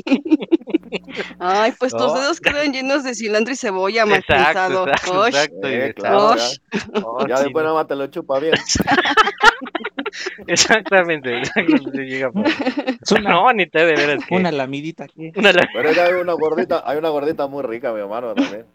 Ay, 1.39 1.73
pues 1.79 1.93
tus 1.93 2.15
dedos 2.15 2.41
quedan 2.41 2.73
llenos 2.73 3.05
de 3.05 3.15
cilantro 3.15 3.53
y 3.53 3.57
cebolla 3.57 4.05
mal 4.07 4.23
pensado. 4.27 4.89
Exacto, 4.89 5.27
exacto, 5.27 5.69
Eh, 5.69 5.95
claro, 5.95 6.37
ya, 6.37 7.01
oh, 7.05 7.27
ya 7.27 7.37
sí, 7.39 7.43
después 7.45 7.63
no. 7.63 7.71
nada 7.71 7.75
más 7.75 7.87
te 7.89 7.97
lo 7.97 8.07
chupa 8.09 8.39
bien. 8.41 8.55
Exactamente, 10.47 11.39
exactamente, 11.39 12.03
llega 12.07 12.31
por- 12.33 12.47
Es 12.47 13.13
una, 13.13 13.31
No, 13.31 13.53
ni 13.53 13.67
te 13.67 13.79
de 13.85 13.85
veras 13.97 14.25
que... 14.27 14.35
una 14.37 14.51
lamidita 14.53 15.05
aquí. 15.05 15.33
una 15.37 15.53
la- 15.53 15.69
Pero 15.73 15.93
ya 15.93 16.07
hay 16.07 16.15
una 16.15 16.33
gordita, 16.33 16.83
hay 16.85 16.99
una 16.99 17.09
gordita 17.11 17.47
muy 17.47 17.63
rica, 17.63 17.93
mi 17.93 18.01
hermano, 18.01 18.35
también. 18.35 18.67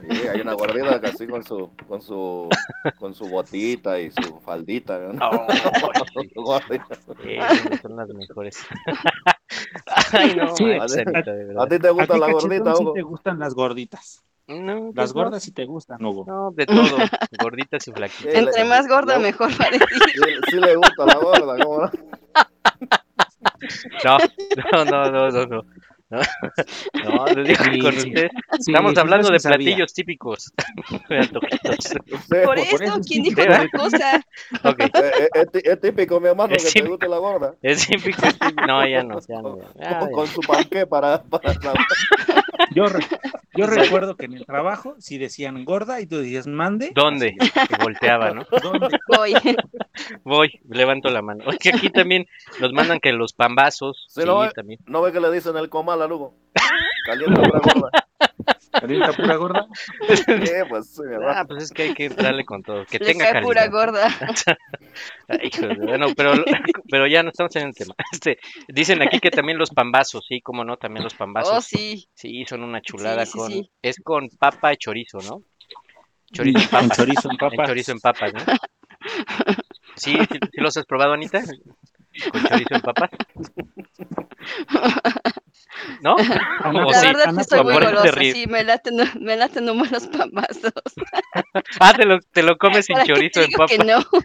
Sí, 0.00 0.28
hay 0.28 0.40
una 0.40 0.52
gordita 0.54 1.00
que 1.00 1.06
así 1.08 1.26
con 1.26 1.42
su, 1.42 1.70
con 1.88 2.02
su, 2.02 2.48
con 2.98 3.14
su 3.14 3.28
botita 3.28 3.98
y 4.00 4.10
su 4.10 4.40
faldita. 4.44 4.98
¿no? 4.98 5.26
Oh, 5.26 5.46
sí. 6.68 6.78
Sí, 7.22 7.78
son 7.82 7.96
las 7.96 8.08
mejores. 8.08 8.58
Ay, 10.12 10.34
no, 10.36 10.54
Sí, 10.54 10.64
a- 10.72 10.86
de 10.86 11.02
¿A 11.58 11.66
ti 11.66 11.78
te 11.78 11.88
¿A 11.88 11.92
gusta 11.92 12.14
ti, 12.14 12.20
la 12.20 12.26
gordita, 12.32 12.74
sí 12.74 12.82
Hugo? 12.82 12.94
te 12.94 13.02
gustan 13.02 13.38
las 13.38 13.54
gorditas? 13.54 14.22
No, 14.48 14.84
pues 14.84 14.94
Las 14.96 15.12
gordas 15.12 15.42
sí 15.42 15.50
te 15.52 15.64
gustan, 15.64 16.04
Hugo. 16.04 16.24
No, 16.26 16.50
de 16.52 16.66
todo. 16.66 16.76
Gorditas 17.42 17.86
y 17.88 17.92
flaquitas. 17.92 18.32
Sí, 18.32 18.38
Entre 18.38 18.62
le- 18.62 18.68
más 18.68 18.86
gorda, 18.86 19.18
mejor 19.18 19.56
para 19.56 19.70
ti. 19.72 19.78
Sí, 19.78 20.20
sí 20.50 20.56
le 20.60 20.76
gusta 20.76 21.04
la 21.04 21.14
gorda, 21.16 21.56
¿cómo 21.64 21.80
no? 21.80 21.90
No, 24.04 24.18
no, 24.84 25.10
no, 25.10 25.30
no, 25.30 25.46
no. 25.46 25.62
No, 26.08 26.20
no, 27.04 27.26
les 27.42 27.58
digo 27.68 27.82
con 27.90 28.00
Sí, 28.00 28.12
estamos 28.60 28.92
sí, 28.94 29.00
hablando 29.00 29.28
de 29.28 29.40
platillos 29.40 29.92
típicos. 29.92 30.52
Por 30.86 32.54
pues, 32.54 32.80
eso, 32.80 33.00
¿quién 33.04 33.24
dijo 33.24 33.40
otra 33.42 33.68
cosa? 33.70 34.16
Eh, 34.16 34.90
eh, 34.94 35.28
es, 35.34 35.50
tí- 35.50 35.62
es 35.68 35.80
típico, 35.80 36.20
mi 36.20 36.28
hermano, 36.28 36.54
que 36.54 36.62
te 36.80 36.82
guste 36.88 37.08
la 37.08 37.18
gorda. 37.18 37.54
es 37.60 37.84
típico. 37.88 38.22
No, 38.68 38.86
ya 38.86 39.02
no, 39.02 39.18
ya 39.26 39.42
no. 39.42 39.58
ya, 39.58 39.98
Con, 39.98 40.08
ya. 40.08 40.10
con 40.12 40.26
su 40.28 40.40
panqué 40.42 40.86
para, 40.86 41.22
para 41.24 41.54
Yo, 42.74 42.86
re- 42.86 43.04
yo 43.54 43.66
recuerdo 43.66 44.16
que 44.16 44.26
en 44.26 44.34
el 44.34 44.46
trabajo, 44.46 44.94
si 44.98 45.18
decían 45.18 45.64
gorda 45.64 46.00
y 46.00 46.06
tú 46.06 46.18
decías 46.18 46.46
mande. 46.46 46.92
¿Dónde? 46.94 47.34
Y 47.38 47.82
volteaba, 47.82 48.30
¿no? 48.32 48.44
¿Dónde? 48.62 48.88
Voy. 49.16 49.34
Voy, 50.24 50.60
levanto 50.68 51.08
la 51.10 51.22
mano. 51.22 51.44
Es 51.50 51.58
que 51.58 51.70
aquí 51.70 51.90
también 51.90 52.26
nos 52.60 52.72
mandan 52.72 53.00
que 53.00 53.12
los 53.12 53.32
pambazos. 53.32 54.06
Sí, 54.08 54.20
Sí, 54.22 54.26
no, 54.26 54.44
eh. 54.44 54.50
también. 54.54 54.80
¿No 54.86 55.02
ve 55.02 55.12
que 55.12 55.20
le 55.20 55.30
dicen 55.30 55.56
el 55.56 55.68
comal 55.68 56.02
a 56.02 56.06
Lugo? 56.06 56.34
Caliente 57.06 57.40
pura 57.48 57.60
gorda. 57.60 57.90
¿Calienta 58.80 59.12
pura 59.12 59.36
gorda? 59.36 59.66
Sí, 60.08 60.24
pues 60.68 60.90
sí, 60.90 61.02
mi 61.02 61.14
hermano. 61.14 61.32
Ah, 61.38 61.44
pues 61.46 61.64
es 61.64 61.70
que 61.70 61.82
hay 61.82 61.94
que 61.94 62.08
darle 62.08 62.44
con 62.44 62.62
todo. 62.62 62.84
Que 62.86 62.98
Le 62.98 63.06
tenga 63.06 63.32
cae 63.32 63.42
pura 63.42 63.66
gorda. 63.68 64.08
Ay, 65.28 65.50
bueno, 65.78 66.08
pero, 66.16 66.32
pero 66.90 67.06
ya 67.06 67.22
no 67.22 67.30
estamos 67.30 67.54
en 67.56 67.68
el 67.68 67.74
tema. 67.74 67.94
Este, 68.12 68.38
dicen 68.68 69.02
aquí 69.02 69.20
que 69.20 69.30
también 69.30 69.58
los 69.58 69.70
pambazos, 69.70 70.26
sí, 70.26 70.40
como 70.40 70.64
no, 70.64 70.76
también 70.76 71.04
los 71.04 71.14
pambazos. 71.14 71.56
Oh, 71.56 71.60
sí. 71.60 72.08
Sí, 72.14 72.44
son 72.46 72.62
una 72.62 72.80
chulada 72.80 73.24
Sí, 73.26 73.32
sí, 73.32 73.38
con 73.38 73.52
sí. 73.52 73.70
es 73.82 74.00
con 74.02 74.28
papa 74.30 74.72
y 74.72 74.76
chorizo, 74.76 75.18
¿no? 75.18 75.42
Chorizo 76.32 76.58
en 76.58 76.68
papas. 76.68 76.96
chorizo 76.96 77.30
en 77.30 77.36
papas. 77.36 77.68
chorizo 77.68 77.92
en 77.92 78.00
papas, 78.00 78.32
¿no? 78.34 78.40
Sí, 79.96 80.12
sí, 80.12 80.38
sí 80.52 80.60
los 80.60 80.76
has 80.76 80.84
probado, 80.84 81.12
Anita? 81.12 81.42
Con 82.32 82.44
chorizo 82.44 82.74
en 82.74 82.80
papas. 82.80 83.10
¿No? 86.00 86.16
Ana, 86.64 86.86
¿O 86.86 86.90
La 86.90 87.00
sí? 87.00 87.06
verdad 87.06 87.28
Ana, 87.28 87.34
sí 87.34 87.40
estoy 87.42 87.64
muy 87.64 87.74
golosa, 87.74 88.20
sí, 88.20 88.46
me 88.48 88.64
laten, 88.64 88.96
me 89.20 89.36
laten 89.36 89.64
nomás 89.66 89.90
los 89.92 90.06
pambazos. 90.08 90.72
Ah, 91.80 91.92
te 91.94 92.04
lo, 92.06 92.20
te 92.20 92.42
lo 92.42 92.56
comes 92.56 92.86
sin 92.86 92.94
¿Para 92.94 93.04
qué 93.06 93.12
te 93.12 93.14
chorizo 93.14 93.40
en 93.42 93.46
digo 93.48 93.66
que 93.66 93.78
papas. 93.78 93.86
no? 93.86 94.22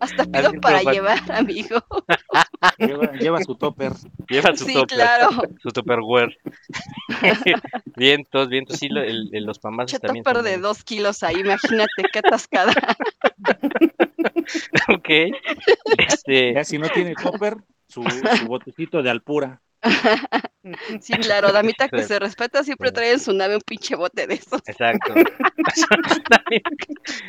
Hasta 0.00 0.24
pido 0.24 0.48
Así 0.48 0.58
para 0.58 0.82
llevar, 0.82 1.18
amigo. 1.32 1.84
Lleva, 2.78 3.12
lleva 3.12 3.40
su 3.40 3.54
topper. 3.54 3.92
Lleva 4.28 4.56
su 4.56 4.64
Sí, 4.64 4.74
topper, 4.74 4.96
claro. 4.96 5.28
su 5.62 5.70
tupperware. 5.70 6.36
vientos, 7.96 8.48
vientos, 8.48 8.78
sí, 8.78 8.88
lo- 8.88 9.02
el- 9.02 9.28
el- 9.32 9.44
los 9.44 9.58
pambazos 9.58 10.00
también 10.00 10.24
topper 10.24 10.42
de 10.42 10.50
buenos. 10.56 10.62
dos 10.78 10.84
kilos 10.84 11.22
ahí, 11.22 11.38
imagínate 11.40 12.04
qué 12.12 12.18
atascada. 12.20 12.72
Ok. 14.88 15.08
Este, 15.98 16.54
Ya 16.54 16.64
si 16.64 16.78
no 16.78 16.88
tiene 16.88 17.14
topper, 17.14 17.56
su, 17.90 18.02
su 18.38 18.46
botecito 18.46 19.02
de 19.02 19.10
alpura. 19.10 19.60
Sí, 21.00 21.14
claro, 21.14 21.52
damita 21.52 21.88
que 21.88 22.02
Sí. 22.02 22.08
se 22.08 22.18
respeta 22.18 22.62
siempre 22.62 22.92
trae 22.92 23.12
en 23.12 23.18
su 23.18 23.32
nave 23.32 23.54
un 23.54 23.62
pinche 23.62 23.96
bote 23.96 24.26
de 24.26 24.34
esos. 24.34 24.60
Exacto. 24.66 25.14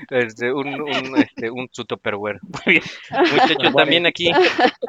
este, 0.09 0.53
un, 0.53 0.67
un, 0.81 1.17
este, 1.17 1.49
un 1.49 1.67
su 1.71 1.85
Tupperware. 1.85 2.39
Muy 2.65 2.79
bien. 2.79 2.83
Muchachos, 3.31 3.73
también 3.75 4.05
aquí 4.05 4.31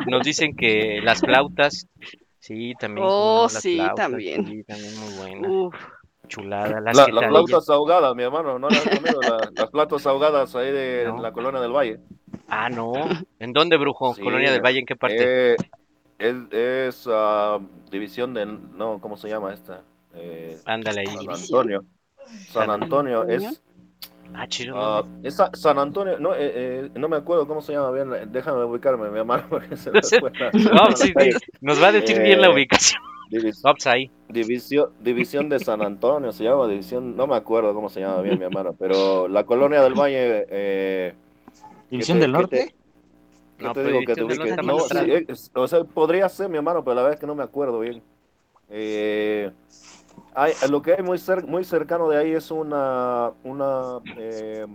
nos 0.07 0.23
dicen 0.25 0.57
que 0.57 1.01
las 1.03 1.21
flautas, 1.21 1.87
sí, 2.41 2.75
también. 2.81 3.07
Oh, 3.09 3.47
no, 3.47 3.53
las 3.53 3.63
sí, 3.63 3.77
flautas, 3.77 3.97
también. 4.11 4.47
Sí, 4.47 4.65
también 4.65 4.99
muy 4.99 5.15
buenas. 5.15 5.51
Uf, 5.51 5.75
Chulada. 6.29 6.81
Las 6.81 6.97
La- 6.97 7.09
las 7.09 7.29
flautas 7.29 7.69
ahogadas, 7.69 8.15
mi 8.15 8.23
hermano, 8.25 8.59
¿no 8.59 8.69
las 8.69 8.87
has 8.87 8.99
comido? 8.99 9.21
La- 9.23 9.51
las 9.55 9.71
flautas 9.71 10.07
ahogadas 10.07 10.55
ahí 10.57 10.73
de 10.73 11.05
No. 11.07 11.21
la 11.23 11.33
colonia 11.33 11.61
del 11.61 11.73
Valle. 11.73 12.01
Ah, 12.49 12.69
no. 12.69 12.93
¿En 13.39 13.53
dónde, 13.53 13.77
Brujo? 13.77 14.15
Sí, 14.15 14.23
Colonia 14.23 14.53
del 14.53 14.61
Valle, 14.63 14.81
¿en 14.81 14.87
qué 14.87 14.97
parte? 14.97 15.53
Eh, 15.53 15.57
es 16.19 16.37
es 16.53 17.09
ah, 17.11 17.59
división 17.91 18.35
de, 18.35 18.47
no, 18.47 19.01
¿cómo 19.01 19.17
se 19.17 19.29
llama 19.29 19.53
esta? 19.53 19.83
Eh, 20.15 20.59
Ándale 20.65 21.01
ahí. 21.01 21.07
San. 21.07 21.31
Antonio. 21.31 21.85
San 22.49 22.71
Antonio 22.71 23.25
es, 23.29 23.63
Ah, 24.35 24.47
chido. 24.47 25.07
es 25.23 25.35
Sa- 25.35 25.51
San 25.55 25.79
Antonio, 25.79 26.19
no, 26.19 26.35
eh, 26.35 26.39
eh, 26.55 26.91
no 26.95 27.09
me 27.09 27.17
acuerdo 27.17 27.47
cómo 27.47 27.61
se 27.61 27.73
llama 27.73 27.91
bien, 27.91 28.33
déjame 28.33 28.65
ubicarme, 28.65 29.11
mi 29.11 29.19
hermano, 29.19 29.45
porque 29.51 29.77
se 29.77 29.91
No, 30.73 30.97
sí, 30.97 31.13
Nos 31.61 31.83
va 31.83 31.89
a 31.89 31.93
decir 31.93 32.23
bien 32.23 32.41
la 32.41 32.49
Eh, 32.49 32.53
ubicación. 32.53 33.01
Divis- 33.31 33.61
Ops, 33.65 33.87
ahí. 33.87 34.11
división, 34.29 34.91
división 35.01 35.49
de 35.49 35.59
San 35.59 35.83
Antonio, 35.83 36.33
se 36.33 36.45
llama 36.45 36.69
división, 36.69 37.17
no 37.17 37.27
me 37.27 37.37
acuerdo 37.37 37.75
cómo 37.75 37.89
se 37.89 38.01
llama 38.01 38.21
bien, 38.23 38.39
mi 38.39 38.45
hermano, 38.45 38.75
pero 38.79 39.29
la 39.29 39.45
colonia 39.45 39.83
del 39.83 39.95
Valle, 39.95 40.47
eh, 40.49 41.15
División 41.93 42.19
del 42.21 42.33
Norte. 42.33 42.57
te- 42.57 42.75
¿Qué 43.59 43.65
No, 43.65 43.73
te 43.75 43.85
digo 43.85 44.01
que 44.01 44.15
te 44.15 44.63
No, 44.63 44.79
sí, 44.81 44.97
es- 45.29 45.51
o 45.55 45.69
sea, 45.69 45.85
podría 45.85 46.29
ser 46.29 46.49
mi 46.49 46.57
hermano, 46.57 46.83
pero 46.83 46.95
la 46.97 47.03
verdad 47.03 47.15
es 47.15 47.21
que 47.21 47.27
no 47.27 47.35
me 47.35 47.43
acuerdo 47.43 47.81
bien. 47.81 48.03
Eh, 48.71 49.51
hay, 50.35 50.53
lo 50.71 50.81
que 50.81 50.95
hay 50.95 51.03
muy, 51.03 51.19
cer- 51.19 51.45
muy 51.47 51.63
cercano 51.65 52.09
de 52.09 52.17
ahí 52.17 52.33
es 52.33 52.51
una, 52.51 53.33
una 53.45 53.99
eh, 54.17 54.67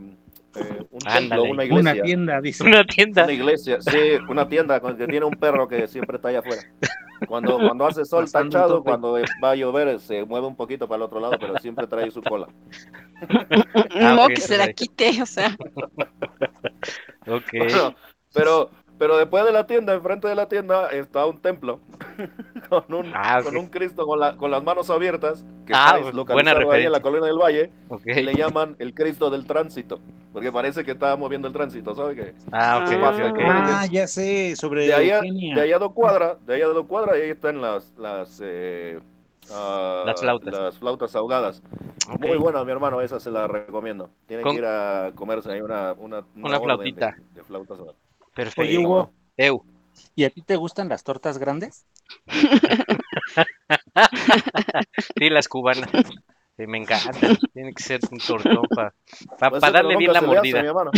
eh, 0.56 0.84
un 0.92 1.00
templo, 1.00 1.44
una 1.46 1.64
iglesia. 1.66 1.94
Una 1.94 2.04
tienda, 2.04 2.42
dice. 2.42 2.64
Una 2.64 2.84
tienda. 2.86 3.24
Una 3.24 3.34
iglesia, 3.34 3.82
sí, 3.82 3.98
una 4.30 4.48
tienda 4.48 4.80
con- 4.80 4.96
que 4.96 5.08
tiene 5.08 5.26
un 5.26 5.34
perro 5.34 5.68
que 5.68 5.88
siempre 5.88 6.18
está 6.18 6.30
allá 6.30 6.40
afuera. 6.40 6.62
Cuando, 7.28 7.58
cuando 7.58 7.86
hace 7.86 8.06
sol 8.06 8.30
tope. 8.32 8.84
cuando 8.84 9.14
va 9.44 9.52
a 9.52 9.56
llover, 9.56 10.00
se 10.00 10.24
mueve 10.26 10.48
un 10.48 10.56
poquito 10.56 10.88
para 10.88 10.98
el 10.98 11.02
otro 11.04 11.20
lado, 11.20 11.34
pero 11.40 11.58
siempre 11.60 11.88
trae 11.88 12.12
su 12.12 12.22
cola. 12.22 12.48
Ah, 14.00 14.14
no, 14.14 14.26
ok, 14.26 14.34
que 14.34 14.42
se 14.42 14.58
la 14.58 14.72
quite, 14.74 15.22
o 15.24 15.26
sea. 15.26 15.58
Ok. 17.28 17.52
Bueno, 17.58 17.96
pero, 18.32 18.70
pero 18.98 19.18
después 19.18 19.46
de 19.46 19.52
la 19.52 19.66
tienda, 19.68 19.94
enfrente 19.94 20.28
de 20.28 20.36
la 20.36 20.48
tienda, 20.48 20.88
está 20.90 21.26
un 21.26 21.40
templo 21.40 21.80
con 22.70 22.94
un, 22.94 23.12
Ah, 23.16 23.42
con 23.44 23.56
un 23.58 23.68
Cristo 23.68 24.06
con, 24.06 24.20
la- 24.20 24.36
con 24.38 24.50
las 24.52 24.64
manos 24.64 24.90
abiertas, 24.90 25.44
que 25.66 25.74
Ah, 25.76 25.98
está 26.00 26.12
buena 26.34 26.54
localizado 26.54 26.72
ahí 26.72 26.86
en 26.86 26.92
la 26.92 27.02
colina 27.02 27.26
del 27.28 27.38
Valle, 27.38 27.72
Ok. 27.90 28.02
y 28.08 28.22
le 28.24 28.34
llaman 28.36 28.76
el 28.80 28.94
Cristo 28.94 29.30
del 29.30 29.46
tránsito, 29.46 30.00
porque 30.34 30.52
parece 30.52 30.84
que 30.84 30.92
está 30.92 31.16
moviendo 31.16 31.48
el 31.48 31.54
tránsito, 31.54 31.94
¿sabes 31.96 32.16
qué? 32.16 32.34
Ah, 32.52 32.84
ok, 32.84 32.92
Ah. 33.04 33.82
Ah, 33.82 33.86
ya 33.92 34.08
sé, 34.08 34.56
sobre 34.56 34.88
De 34.88 34.94
allá, 34.94 35.22
de 35.22 35.62
allá 35.62 35.76
a 35.76 35.80
dos 35.80 35.94
cuadras, 35.94 36.44
de 36.46 36.56
allá 36.56 36.66
a 36.66 36.70
dos 36.70 36.86
cuadras, 36.88 37.16
ahí 37.16 37.30
están 37.30 37.62
las, 37.62 37.94
las, 37.98 38.42
eh, 38.44 39.00
ah, 39.52 40.04
Las 40.06 40.20
flautas. 40.22 40.54
las 40.54 40.78
flautas 40.78 41.16
ahogadas. 41.16 41.62
Ok. 42.10 42.26
Muy 42.26 42.38
buenas, 42.38 42.66
mi 42.66 42.72
hermano, 42.72 43.02
esa 43.02 43.20
se 43.20 43.30
la 43.32 43.48
recomiendo. 43.48 44.10
Tienen 44.28 44.44
Con- 44.44 44.54
que 44.54 44.60
ir 44.60 44.66
a 44.66 45.12
comerse 45.14 45.52
ahí 45.52 45.62
una, 45.62 45.94
una, 45.94 46.24
Una 46.36 46.60
flautita. 46.60 47.16
De, 47.18 47.42
de 47.42 47.44
flautas 47.44 47.78
ahogadas. 47.78 48.02
Perfecto. 48.38 48.62
Oye, 48.62 48.78
Hugo, 48.78 49.12
Eu. 49.36 49.66
¿y 50.16 50.24
a 50.24 50.30
ti 50.30 50.44
te 50.44 50.56
gustan 50.58 50.90
las 50.90 51.04
tortas 51.04 51.40
grandes? 51.40 51.88
Sí, 55.18 55.30
las 55.30 55.48
cubanas. 55.48 55.90
Sí, 56.56 56.68
me 56.68 56.78
encantan. 56.78 57.38
Tiene 57.54 57.74
que 57.74 57.84
ser 57.84 58.00
un 58.12 58.20
tortón 58.20 58.64
para 58.70 58.94
sí, 59.60 59.72
darle 59.74 59.98
bien 59.98 60.14
la 60.14 60.22
mordida. 60.22 60.62
mi 60.62 60.68
hermano. 60.68 60.92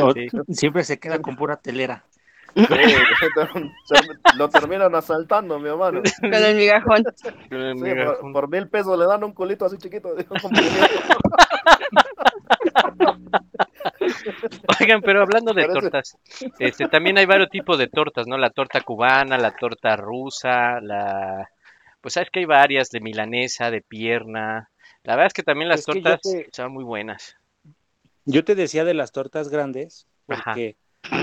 ¿O 0.00 0.12
Sí. 0.12 0.28
Siempre 0.48 0.84
se 0.84 0.98
queda 0.98 1.22
con 1.22 1.36
pura 1.36 1.56
telera. 1.56 2.04
Sí, 2.54 2.64
lo 4.36 4.48
terminan 4.48 4.94
asaltando, 4.94 5.58
mi 5.60 5.68
hermano. 5.68 6.00
Sí, 6.04 6.12
Con 6.20 6.34
el 6.34 6.56
migajón. 6.56 7.04
por, 7.50 8.32
por 8.32 8.48
mil 8.48 8.68
pesos 8.68 8.98
le 8.98 9.06
dan 9.06 9.22
un 9.24 9.32
culito 9.32 9.64
así 9.64 9.78
chiquito. 9.78 10.14
Oigan, 14.80 15.00
pero 15.02 15.22
hablando 15.22 15.52
de 15.52 15.62
Parece- 15.66 15.80
tortas, 15.80 16.18
este, 16.58 16.88
también 16.88 17.18
hay 17.18 17.26
varios 17.26 17.48
tipos 17.50 17.78
de 17.78 17.88
tortas, 17.88 18.26
¿no? 18.26 18.36
La 18.38 18.50
torta 18.50 18.80
cubana, 18.80 19.38
la 19.38 19.54
torta 19.56 19.96
rusa, 19.96 20.80
la... 20.80 21.48
Pues 22.00 22.14
sabes 22.14 22.30
que 22.30 22.40
hay 22.40 22.44
varias 22.44 22.90
de 22.90 23.00
milanesa, 23.00 23.70
de 23.70 23.82
pierna. 23.82 24.70
La 25.02 25.14
verdad 25.14 25.26
es 25.28 25.32
que 25.32 25.42
también 25.42 25.68
las 25.68 25.80
Es 25.80 25.86
tortas 25.86 26.20
te- 26.22 26.48
son 26.52 26.72
muy 26.72 26.84
buenas. 26.84 27.36
Yo 28.24 28.44
te 28.44 28.54
decía 28.54 28.84
de 28.84 28.94
las 28.94 29.12
tortas 29.12 29.48
grandes, 29.48 30.06
Ajá. 30.28 30.42
porque 30.52 30.76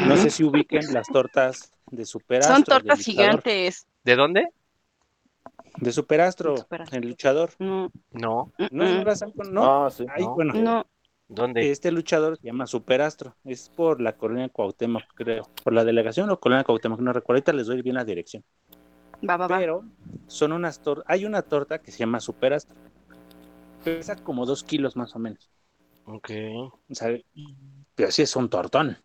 no 0.08 0.16
sé 0.18 0.30
si 0.30 0.44
ubiquen 0.44 0.94
las 0.94 1.08
tortas 1.08 1.74
de 1.92 2.06
Superastro. 2.06 2.56
Son 2.56 2.64
tortas 2.64 3.00
gigantes. 3.00 3.88
¿De 4.04 4.16
dónde? 4.16 4.50
De 5.78 5.92
Superastro, 5.92 6.52
De 6.54 6.58
Superastro. 6.60 7.00
el 7.00 7.08
luchador. 7.10 7.50
No, 7.60 7.92
No. 8.12 8.52
No, 8.72 9.04
no. 9.52 9.86
Ah, 9.86 9.90
sí. 9.90 10.06
Ay, 10.14 10.24
no. 10.24 10.36
bueno, 10.36 10.54
no. 10.54 10.86
¿Dónde? 11.34 11.72
este 11.72 11.92
luchador 11.92 12.38
se 12.38 12.48
llama 12.48 12.68
Superastro. 12.68 13.36
Es 13.44 13.70
por 13.70 14.02
la 14.02 14.16
colonia 14.16 14.50
Cuauhtémoc, 14.50 15.04
creo. 15.16 15.50
Por 15.64 15.74
la 15.74 15.84
delegación 15.84 16.30
o 16.30 16.40
colonia 16.40 16.64
Cuauhtémoc, 16.64 17.00
no 17.00 17.14
recuerdo. 17.14 17.38
Ahorita 17.38 17.54
les 17.54 17.68
doy 17.68 17.82
bien 17.82 17.96
la 17.96 18.06
dirección. 18.06 18.44
Va, 19.28 19.38
va, 19.38 19.48
va. 19.48 19.58
Pero 19.58 19.84
son 20.28 20.52
unas 20.52 20.82
tortas. 20.82 21.06
Hay 21.08 21.26
una 21.26 21.42
torta 21.42 21.80
que 21.80 21.92
se 21.92 22.00
llama 22.00 22.20
Superastro. 22.20 22.76
Pesa 23.84 24.16
como 24.16 24.46
dos 24.46 24.64
kilos 24.64 24.96
más 24.96 25.16
o 25.16 25.20
menos. 25.20 25.50
Ok. 26.06 26.30
O 26.90 26.96
sea, 26.96 27.18
pero 27.96 28.12
sí 28.12 28.22
es 28.22 28.36
un 28.36 28.50
tortón. 28.50 28.98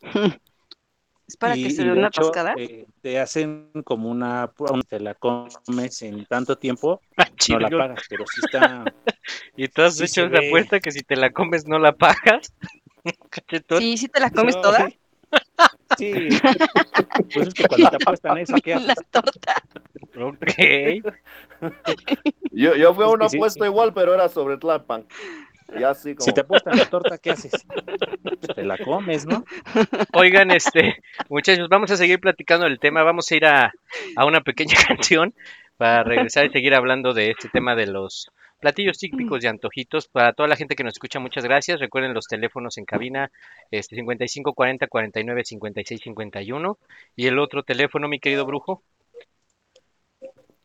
Es 1.32 1.36
para 1.38 1.56
Y- 1.56 1.64
que 1.64 1.70
se 1.70 1.82
dé 1.82 1.88
de 1.88 1.98
una 1.98 2.08
hecho, 2.08 2.20
rascada. 2.20 2.54
eh, 2.58 2.84
te 3.00 3.18
hacen 3.18 3.70
como 3.84 4.10
una, 4.10 4.52
te 4.86 5.00
la 5.00 5.14
comes 5.14 6.02
en 6.02 6.26
tanto 6.26 6.58
tiempo, 6.58 7.00
Ah, 7.16 7.26
no 7.48 7.58
la 7.58 7.70
pagas, 7.70 8.06
pero 8.10 8.26
sí 8.26 8.40
está, 8.40 8.92
¿Y 9.56 9.68
tú 9.68 9.80
has 9.82 9.96
Sí 9.98 10.04
hecho 10.04 10.28
ve. 10.28 10.38
apuesta 10.48 10.80
que 10.80 10.90
si 10.92 11.02
te 11.02 11.16
la 11.16 11.30
comes 11.30 11.66
no 11.66 11.78
la 11.78 11.92
pagas? 11.92 12.52
Sí, 13.78 13.96
sí 13.96 14.08
te 14.08 14.20
la 14.20 14.30
comes 14.30 14.54
No, 14.54 14.62
toda. 14.62 14.88
sí, 15.98 16.28
pues 17.32 17.48
es 17.48 17.54
que 17.54 17.64
cuando 17.64 17.88
te 17.88 17.96
apuestan 17.96 18.36
eso, 18.38 18.56
¿qué 18.62 18.74
La 18.74 18.94
haces? 18.94 19.04
torta. 19.10 19.54
Ok. 20.20 21.04
Yo, 22.50 22.74
yo 22.76 22.94
fui 22.94 23.04
a 23.04 23.08
una 23.08 23.28
sí, 23.28 23.38
apuesta 23.38 23.64
sí. 23.64 23.70
igual, 23.70 23.94
pero 23.94 24.12
era 24.14 24.28
sobre 24.28 24.58
Tlalpan. 24.58 25.06
Y 25.78 25.82
así 25.82 26.14
como... 26.14 26.24
Si 26.24 26.32
te 26.32 26.40
apuestan 26.40 26.76
la 26.76 26.86
torta, 26.86 27.18
¿qué 27.18 27.30
haces? 27.30 27.52
Te 28.54 28.64
la 28.64 28.78
comes, 28.78 29.26
¿no? 29.26 29.44
Oigan, 30.12 30.50
este, 30.50 31.02
muchachos, 31.28 31.68
vamos 31.68 31.90
a 31.90 31.96
seguir 31.96 32.20
platicando 32.20 32.66
del 32.66 32.78
tema. 32.78 33.02
Vamos 33.02 33.30
a 33.30 33.36
ir 33.36 33.46
a, 33.46 33.72
a 34.16 34.26
una 34.26 34.40
pequeña 34.40 34.76
canción 34.88 35.34
para 35.76 36.04
regresar 36.04 36.46
y 36.46 36.50
seguir 36.50 36.74
hablando 36.74 37.12
de 37.12 37.30
este 37.30 37.48
tema 37.48 37.74
de 37.74 37.86
los 37.86 38.30
platillos 38.62 38.96
típicos 38.96 39.42
y 39.42 39.48
antojitos. 39.48 40.08
Para 40.08 40.32
toda 40.32 40.48
la 40.48 40.56
gente 40.56 40.76
que 40.76 40.84
nos 40.84 40.94
escucha, 40.94 41.18
muchas 41.18 41.44
gracias. 41.44 41.80
Recuerden 41.80 42.14
los 42.14 42.26
teléfonos 42.28 42.78
en 42.78 42.84
cabina, 42.84 43.30
este 43.70 43.96
55 43.96 44.54
40 44.54 44.86
49 44.86 45.44
56 45.44 46.00
51. 46.00 46.78
Y 47.16 47.26
el 47.26 47.38
otro 47.38 47.64
teléfono, 47.64 48.08
mi 48.08 48.20
querido 48.20 48.46
brujo. 48.46 48.82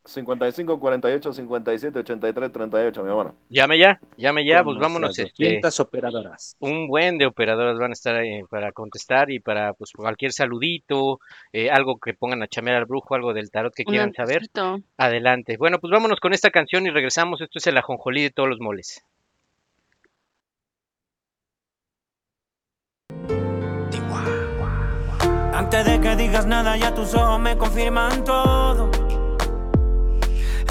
55, 0.07 0.79
48, 0.79 1.33
57, 1.33 1.99
83, 1.99 2.51
38, 2.51 3.03
mi 3.03 3.09
hermano. 3.09 3.35
Llame 3.49 3.77
ya, 3.77 3.99
llame 4.17 4.45
ya, 4.45 4.63
pues 4.63 4.77
vámonos. 4.77 5.17
Este, 5.19 5.43
200 5.43 5.79
operadoras. 5.79 6.55
un 6.59 6.87
buen 6.87 7.17
de 7.17 7.25
operadoras 7.25 7.77
van 7.77 7.91
a 7.91 7.93
estar 7.93 8.23
eh, 8.23 8.43
para 8.49 8.71
contestar 8.71 9.29
y 9.31 9.39
para 9.39 9.73
pues 9.73 9.91
cualquier 9.91 10.31
saludito, 10.31 11.19
eh, 11.51 11.69
algo 11.69 11.99
que 11.99 12.13
pongan 12.13 12.41
a 12.43 12.47
chamear 12.47 12.77
al 12.77 12.85
brujo, 12.85 13.15
algo 13.15 13.33
del 13.33 13.51
tarot 13.51 13.73
que 13.73 13.83
Un 13.85 13.91
quieran 13.91 14.13
saber. 14.13 14.43
Adelante. 14.97 15.57
Bueno, 15.57 15.79
pues 15.79 15.91
vámonos 15.91 16.19
con 16.19 16.33
esta 16.33 16.49
canción 16.49 16.85
y 16.85 16.89
regresamos. 16.89 17.41
Esto 17.41 17.59
es 17.59 17.67
el 17.67 17.77
ajonjolí 17.77 18.23
de 18.23 18.31
todos 18.31 18.49
los 18.49 18.59
moles. 18.59 19.03
Antes 25.53 25.85
de 25.85 25.99
que 25.99 26.15
digas 26.15 26.45
nada, 26.45 26.77
ya 26.77 26.93
tus 26.93 27.15
ojos 27.15 27.39
me 27.39 27.57
confirman 27.57 28.23
todo. 28.23 28.91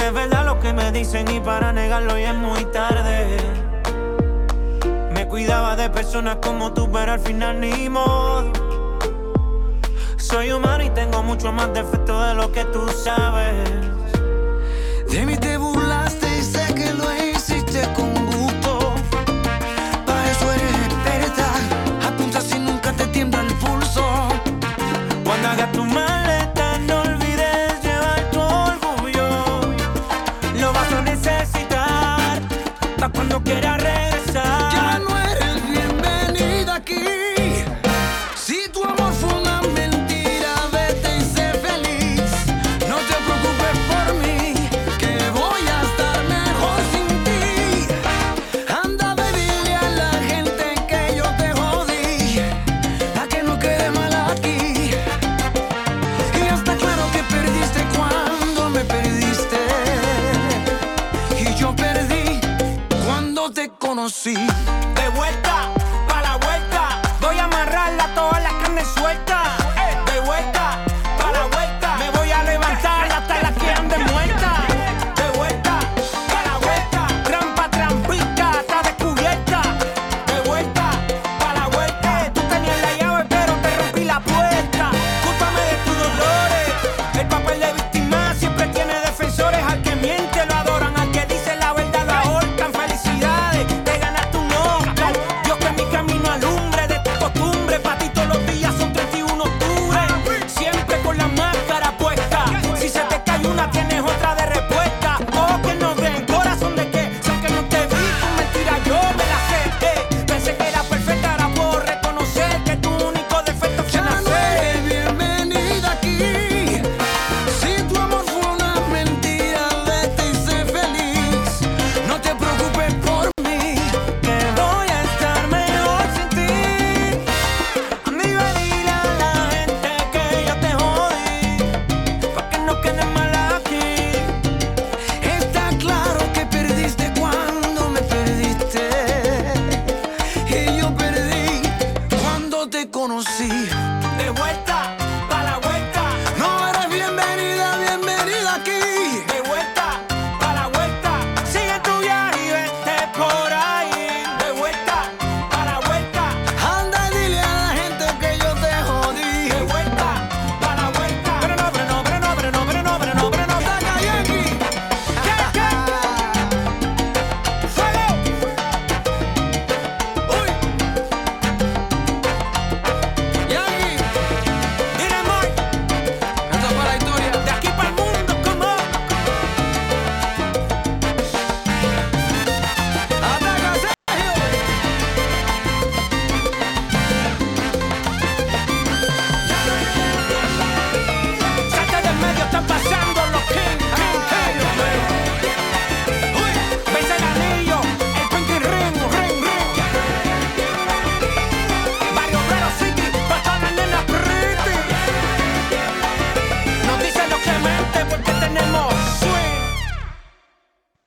Es 0.02 0.12
verdad 0.12 0.44
lo 0.44 0.60
que 0.60 0.72
me 0.72 0.92
dicen 0.92 1.28
y 1.28 1.40
para 1.40 1.72
negarlo 1.72 2.18
ya 2.18 2.30
es 2.30 2.36
muy 2.36 2.64
tarde. 2.66 3.36
Me 5.12 5.26
cuidaba 5.26 5.76
de 5.76 5.90
personas 5.90 6.36
como 6.42 6.72
tú, 6.72 6.90
pero 6.92 7.12
al 7.12 7.20
final 7.20 7.60
ni 7.60 7.88
modo. 7.88 8.52
Soy 10.16 10.52
humano 10.52 10.84
y 10.84 10.90
tengo 10.90 11.22
mucho 11.22 11.52
más 11.52 11.72
defectos 11.72 12.28
de 12.28 12.34
lo 12.34 12.52
que 12.52 12.64
tú 12.66 12.86
sabes. 12.88 13.70
De 15.10 15.24
mí 15.24 15.36
te 15.36 15.56
burlaste 15.56 16.26
y 16.38 16.42
sé 16.42 16.74
que 16.74 16.92
lo 16.92 17.06
hiciste 17.14 17.80
con 17.94 18.12
gusto. 18.26 18.94
Para 20.04 20.30
eso 20.30 20.52
eres 20.52 20.74
experta. 20.86 21.46
Apunta 22.08 22.40
si 22.40 22.58
nunca 22.58 22.92
te 22.92 23.06
tiembla 23.06 23.40
el 23.40 23.54
pulso. 23.54 24.04
Cuando 25.24 25.48
hagas 25.48 25.72
tu 25.72 25.84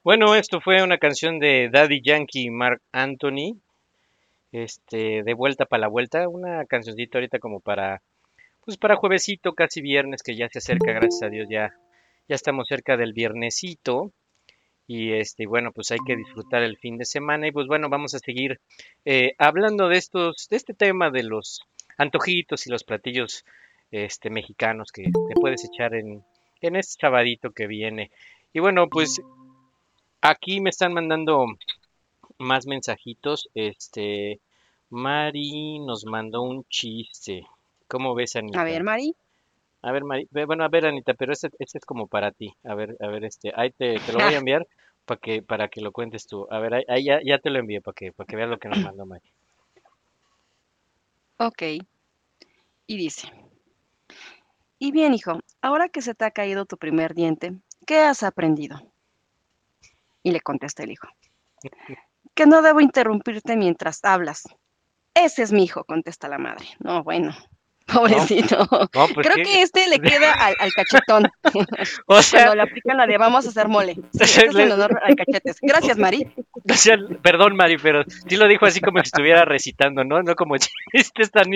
Bueno, 0.10 0.34
esto 0.34 0.60
fue 0.60 0.82
una 0.82 0.98
canción 0.98 1.38
de 1.38 1.70
Daddy 1.72 2.02
Yankee 2.02 2.46
y 2.46 2.50
Mark 2.50 2.82
Anthony. 2.92 3.60
Este, 4.52 5.22
de 5.22 5.34
vuelta 5.36 5.68
para 5.68 5.82
la 5.82 5.88
vuelta, 5.88 6.28
una 6.28 6.66
cancioncita 6.66 7.20
ahorita 7.20 7.38
como 7.38 7.60
para 7.60 8.02
pues 8.66 8.78
para 8.78 8.96
juevesito, 8.96 9.54
casi 9.54 9.82
viernes 9.82 10.24
que 10.24 10.36
ya 10.36 10.50
se 10.50 10.58
acerca, 10.58 10.94
gracias 10.94 11.22
a 11.22 11.30
Dios 11.30 11.48
ya 11.48 11.76
ya 12.28 12.34
estamos 12.34 12.68
cerca 12.68 12.98
del 12.98 13.14
viernesito. 13.14 14.12
Y 14.88 15.12
este, 15.12 15.46
bueno, 15.46 15.72
pues 15.74 15.92
hay 15.92 16.00
que 16.04 16.16
disfrutar 16.16 16.64
el 16.64 16.78
fin 16.78 16.98
de 16.98 17.06
semana. 17.06 17.46
Y 17.46 17.52
pues 17.52 17.68
bueno, 17.68 17.88
vamos 17.90 18.16
a 18.16 18.18
seguir 18.18 18.60
eh, 19.06 19.36
hablando 19.38 19.90
de 19.90 19.98
estos, 20.00 20.48
de 20.50 20.58
este 20.58 20.74
tema 20.74 21.12
de 21.12 21.22
los 21.22 21.62
antojitos 22.00 22.66
y 22.66 22.72
los 22.72 22.84
platillos 22.84 23.46
este, 23.92 24.32
mexicanos 24.32 24.92
que 24.92 25.04
te 25.04 25.36
puedes 25.40 25.64
echar 25.66 25.94
en, 25.94 26.24
en 26.62 26.76
este 26.78 27.00
sabadito 27.00 27.52
que 27.52 27.68
viene. 27.68 28.10
Y 28.54 28.60
bueno, 28.60 28.88
pues 28.90 29.22
aquí 30.22 30.62
me 30.62 30.70
están 30.70 30.94
mandando 30.94 31.46
más 32.38 32.66
mensajitos. 32.66 33.50
Este, 33.54 34.40
Mari 34.90 35.80
nos 35.80 36.06
mandó 36.06 36.42
un 36.42 36.66
chiste. 36.66 37.46
¿Cómo 37.88 38.16
ves, 38.16 38.36
Anita? 38.36 38.62
A 38.62 38.64
ver, 38.64 38.84
Mari. 38.84 39.16
A 39.82 39.92
ver, 39.92 40.04
Mari, 40.04 40.28
bueno, 40.32 40.64
a 40.64 40.68
ver, 40.68 40.86
Anita, 40.86 41.14
pero 41.14 41.34
este, 41.34 41.50
este 41.60 41.78
es 41.78 41.86
como 41.86 42.08
para 42.08 42.32
ti. 42.32 42.54
A 42.64 42.76
ver, 42.76 42.98
a 43.00 43.08
ver, 43.08 43.24
este, 43.24 43.52
ahí 43.56 43.72
te, 43.72 44.00
te 44.00 44.14
lo 44.14 44.20
voy 44.20 44.34
a 44.34 44.38
enviar 44.40 44.68
para 45.06 45.20
que, 45.20 45.42
para 45.42 45.68
que 45.70 45.82
lo 45.82 45.92
cuentes 45.92 46.28
tú. 46.28 46.48
A 46.50 46.60
ver, 46.60 46.74
ahí, 46.74 46.84
ahí 46.88 47.04
ya, 47.06 47.20
ya 47.24 47.40
te 47.40 47.50
lo 47.50 47.60
envié 47.60 47.82
para 47.82 47.96
que, 47.96 48.12
para 48.12 48.28
que 48.28 48.36
veas 48.36 48.50
lo 48.50 48.60
que 48.60 48.70
nos 48.70 48.82
mandó 48.82 49.06
Mari. 49.06 49.32
Ok. 51.38 51.64
Y 52.88 52.98
dice, 52.98 53.32
y 54.80 54.92
bien, 54.92 55.14
hijo, 55.14 55.40
ahora 55.62 55.90
que 55.90 56.02
se 56.02 56.16
te 56.16 56.26
ha 56.26 56.32
caído 56.32 56.66
tu 56.66 56.78
primer 56.78 57.14
diente, 57.14 57.54
¿qué 57.86 58.00
has 58.00 58.24
aprendido? 58.24 58.82
Y 60.30 60.32
le 60.32 60.42
contesta 60.42 60.84
el 60.84 60.92
hijo, 60.92 61.08
que 62.36 62.46
no 62.46 62.62
debo 62.62 62.82
interrumpirte 62.82 63.58
mientras 63.58 64.00
hablas. 64.04 64.44
Ese 65.16 65.42
es 65.42 65.52
mi 65.52 65.64
hijo, 65.64 65.84
contesta 65.86 66.28
la 66.28 66.38
madre. 66.38 66.66
No, 66.78 67.04
bueno, 67.04 67.36
pobrecito. 67.92 68.68
No, 68.70 69.08
pues 69.08 69.28
Creo 69.28 69.34
sí. 69.38 69.42
que 69.42 69.62
este 69.64 69.88
le 69.90 69.98
queda 70.00 70.32
al, 70.40 70.54
al 70.60 70.72
cachetón. 70.72 71.28
O 72.06 72.22
sea, 72.22 72.42
Cuando 72.42 72.58
le 72.58 72.62
aplican 72.62 72.98
la 72.98 73.08
de 73.08 73.18
vamos 73.18 73.48
a 73.48 73.50
hacer 73.50 73.68
mole. 73.68 73.96
Sí, 73.96 74.02
este 74.22 74.46
es 74.46 74.56
en 74.56 74.72
honor 74.72 75.02
al 75.04 75.16
cachetes. 75.16 75.58
Gracias, 75.64 75.98
Mari. 75.98 76.32
o 76.70 76.74
sea, 76.76 76.96
perdón, 77.24 77.56
Mari, 77.56 77.78
pero 77.80 78.04
sí 78.28 78.38
lo 78.38 78.48
dijo 78.48 78.68
así 78.68 78.82
como 78.82 79.00
si 79.00 79.06
estuviera 79.06 79.46
recitando, 79.46 80.04
¿no? 80.04 80.22
No 80.22 80.36
como 80.36 80.58
chistes 80.94 81.32
tan... 81.32 81.48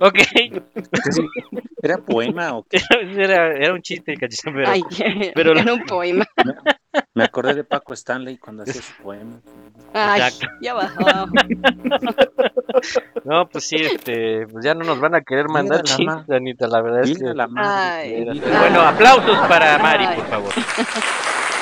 Ok, 0.00 0.18
¿Era 1.80 1.98
poema 1.98 2.56
o 2.56 2.64
qué? 2.64 2.80
era, 3.16 3.52
era 3.52 3.72
un 3.72 3.82
chiste, 3.82 4.16
cachito, 4.16 4.50
pero... 4.52 4.68
Ay, 4.68 4.82
pero 5.36 5.52
era 5.56 5.72
un 5.72 5.84
poema. 5.84 6.26
Me 7.14 7.24
acordé 7.24 7.54
de 7.54 7.64
Paco 7.64 7.94
Stanley 7.94 8.38
cuando 8.38 8.62
hacía 8.62 8.82
su 8.82 9.02
poema. 9.02 9.40
Ay, 9.92 10.20
Exacto. 10.20 10.46
ya 10.60 10.74
bajó. 10.74 11.04
No, 13.24 13.48
pues 13.48 13.64
sí, 13.64 13.76
este, 13.76 14.46
pues 14.46 14.64
ya 14.64 14.74
no 14.74 14.84
nos 14.84 15.00
van 15.00 15.14
a 15.14 15.20
querer 15.22 15.48
mandar 15.48 15.78
la 15.78 15.84
chistes, 15.84 16.30
Anita, 16.30 16.66
la 16.68 16.80
verdad 16.80 17.02
es 17.02 17.18
que... 17.18 17.24
la 17.34 17.46
madre. 17.48 18.26
Ay, 18.30 18.40
Bueno, 18.40 18.80
aplausos 18.82 19.38
para 19.48 19.78
Mari, 19.78 20.06
por 20.16 20.26
favor. 20.26 20.52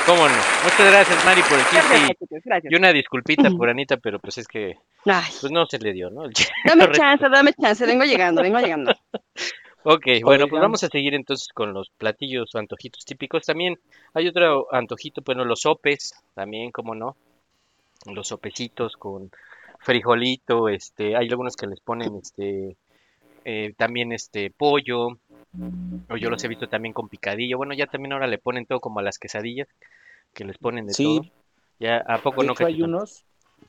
¿Cómo 0.05 0.27
no? 0.27 0.35
Muchas 0.63 0.91
gracias, 0.91 1.25
Mari, 1.25 1.41
por 1.41 1.59
el 1.59 1.65
chiste 1.65 2.15
Gracias, 2.45 2.71
y, 2.71 2.75
una 2.75 2.93
disculpita 2.93 3.49
por 3.49 3.69
Anita, 3.69 3.97
pero 3.97 4.19
pues 4.19 4.37
es 4.37 4.47
que 4.47 4.77
Ay, 5.05 5.31
pues 5.41 5.51
no 5.51 5.65
se 5.65 5.79
le 5.79 5.91
dio, 5.91 6.09
¿no? 6.09 6.23
Dame 6.65 6.91
chance, 6.91 7.27
dame 7.29 7.53
chance. 7.53 7.85
Vengo 7.85 8.05
llegando, 8.05 8.41
vengo 8.41 8.59
llegando. 8.59 8.93
Ok, 9.89 10.05
bueno, 10.21 10.49
pues 10.49 10.61
vamos 10.61 10.83
a 10.83 10.89
seguir 10.89 11.13
entonces 11.13 11.47
con 11.53 11.73
los 11.73 11.91
platillos 11.91 12.53
o 12.53 12.57
antojitos 12.57 13.05
típicos. 13.05 13.45
También 13.45 13.79
hay 14.13 14.27
otro 14.27 14.67
antojito, 14.73 15.21
bueno, 15.25 15.45
los 15.45 15.61
sopes, 15.61 16.13
también, 16.33 16.73
¿cómo 16.73 16.93
no? 16.93 17.15
Los 18.05 18.27
sopecitos 18.27 18.97
con 18.97 19.31
frijolito, 19.79 20.67
este, 20.67 21.15
hay 21.15 21.29
algunos 21.29 21.55
que 21.55 21.67
les 21.67 21.79
ponen, 21.79 22.17
este, 22.17 22.75
eh, 23.45 23.73
también 23.77 24.11
este 24.11 24.51
pollo, 24.51 25.19
o 26.09 26.17
yo 26.17 26.29
los 26.29 26.43
he 26.43 26.49
visto 26.49 26.67
también 26.67 26.91
con 26.91 27.07
picadillo. 27.07 27.55
Bueno, 27.55 27.73
ya 27.73 27.87
también 27.87 28.11
ahora 28.11 28.27
le 28.27 28.39
ponen 28.39 28.65
todo 28.65 28.81
como 28.81 28.99
a 28.99 29.03
las 29.03 29.17
quesadillas, 29.17 29.69
que 30.33 30.43
les 30.43 30.57
ponen 30.57 30.85
de 30.87 30.95
Sí. 30.95 31.03
todo. 31.05 31.21
Ya, 31.79 32.03
¿a 32.05 32.17
poco 32.17 32.41
De 32.41 32.47
no, 32.47 32.51
hecho, 32.51 32.65
hay 32.65 32.81
unos, 32.81 33.23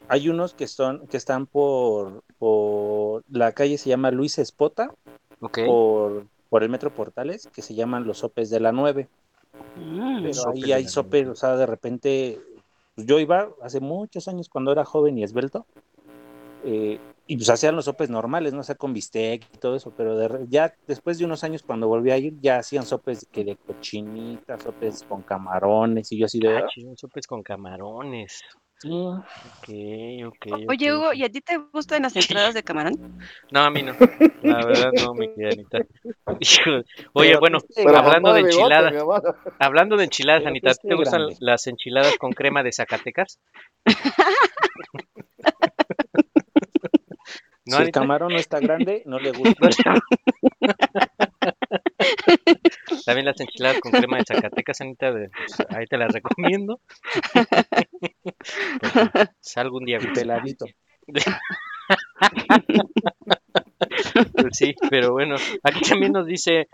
hay 0.08 0.28
unos 0.28 0.52
que 0.54 0.66
son, 0.66 1.06
que 1.06 1.16
están 1.16 1.46
por, 1.46 2.24
por 2.40 3.22
la 3.30 3.52
calle 3.52 3.78
se 3.78 3.88
llama 3.88 4.10
Luis 4.10 4.38
Espota, 4.38 4.92
Por, 5.40 6.26
por 6.48 6.62
el 6.62 6.68
Metro 6.70 6.90
Portales, 6.92 7.48
que 7.52 7.62
se 7.62 7.74
llaman 7.74 8.06
los 8.06 8.18
sopes 8.18 8.50
de 8.50 8.60
la 8.60 8.72
9. 8.72 9.08
Mm, 9.74 10.22
Pero 10.22 10.34
Sopes 10.34 10.64
ahí 10.64 10.72
hay 10.72 10.86
sopes, 10.88 11.28
o 11.28 11.34
sea, 11.34 11.56
de 11.56 11.66
repente, 11.66 12.40
pues, 12.94 13.06
yo 13.06 13.18
iba 13.20 13.48
hace 13.62 13.80
muchos 13.80 14.28
años 14.28 14.48
cuando 14.48 14.72
era 14.72 14.84
joven 14.84 15.18
y 15.18 15.22
esbelto, 15.24 15.66
eh, 16.64 16.98
y 17.26 17.36
pues 17.36 17.50
hacían 17.50 17.76
los 17.76 17.84
sopes 17.84 18.08
normales, 18.08 18.52
no 18.54 18.60
o 18.60 18.62
sea, 18.62 18.74
con 18.74 18.92
bistec 18.94 19.46
y 19.52 19.58
todo 19.58 19.76
eso, 19.76 19.92
pero 19.96 20.16
de 20.16 20.28
re- 20.28 20.46
ya 20.48 20.74
después 20.86 21.18
de 21.18 21.26
unos 21.26 21.44
años 21.44 21.62
cuando 21.62 21.86
volví 21.86 22.10
a 22.10 22.16
ir, 22.18 22.34
ya 22.40 22.58
hacían 22.58 22.86
sopes 22.86 23.26
que 23.30 23.44
de 23.44 23.56
cochinita, 23.66 24.58
sopes 24.58 25.02
con 25.06 25.22
camarones, 25.22 26.10
y 26.12 26.18
yo 26.18 26.24
así 26.26 26.40
de, 26.40 26.48
Ah, 26.48 26.62
"Ah, 26.64 26.96
sopes 26.96 27.26
con 27.26 27.42
camarones. 27.42 28.40
Sí". 28.78 28.90
Ok, 28.90 29.68
ok, 30.26 30.46
Oye. 30.68 30.92
Hugo, 30.92 31.12
¿y 31.12 31.24
a 31.24 31.28
ti 31.28 31.40
te 31.40 31.56
gustan 31.56 32.02
las 32.02 32.16
entradas 32.16 32.54
de 32.54 32.62
camarón? 32.62 32.94
No, 33.50 33.60
a 33.60 33.70
mí 33.70 33.82
no. 33.82 33.94
La 34.42 34.64
verdad 34.64 34.92
no, 34.92 35.14
mi 35.14 35.26
querida 35.34 35.50
Anita. 35.50 35.78
Oye, 37.14 37.36
bueno, 37.38 37.58
hablando 37.86 38.32
de 38.32 38.40
enchiladas, 38.40 38.94
hablando 39.58 39.96
de 39.96 40.04
enchiladas, 40.04 40.46
Anita, 40.46 40.74
¿te 40.74 40.94
gustan 40.94 41.26
las 41.40 41.66
enchiladas 41.66 42.16
con 42.18 42.32
crema 42.32 42.62
de 42.62 42.72
Zacatecas? 42.72 43.40
¿No, 47.64 47.76
si 47.76 47.82
el 47.82 47.90
camarón 47.90 48.32
no 48.32 48.38
está 48.38 48.60
grande, 48.60 49.02
no 49.04 49.18
le 49.18 49.32
gusta. 49.32 49.68
También 53.06 53.26
las 53.26 53.40
enchiladas 53.40 53.80
con 53.80 53.92
crema 53.92 54.18
de 54.18 54.24
Zacatecas, 54.26 54.80
Anita, 54.80 55.12
de- 55.12 55.30
pues, 55.30 55.66
ahí 55.70 55.86
te 55.86 55.96
las 55.98 56.12
recomiendo. 56.12 56.80
Pues, 58.80 59.28
si 59.40 59.60
algún 59.60 59.84
día 59.84 59.98
peladito. 60.14 60.66
Pues 64.34 64.56
sí, 64.56 64.74
pero 64.90 65.12
bueno, 65.12 65.36
aquí 65.62 65.80
también 65.88 66.12
nos 66.12 66.26
dice 66.26 66.68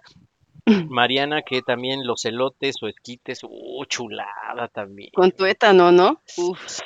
Mariana 0.88 1.42
que 1.42 1.62
también 1.62 2.06
los 2.06 2.24
elotes 2.24 2.82
o 2.82 2.88
esquites, 2.88 3.40
uh, 3.44 3.84
chulada 3.86 4.68
también. 4.72 5.10
Con 5.14 5.30
tuétano, 5.32 5.92
¿no? 5.92 6.20
Uf. 6.36 6.80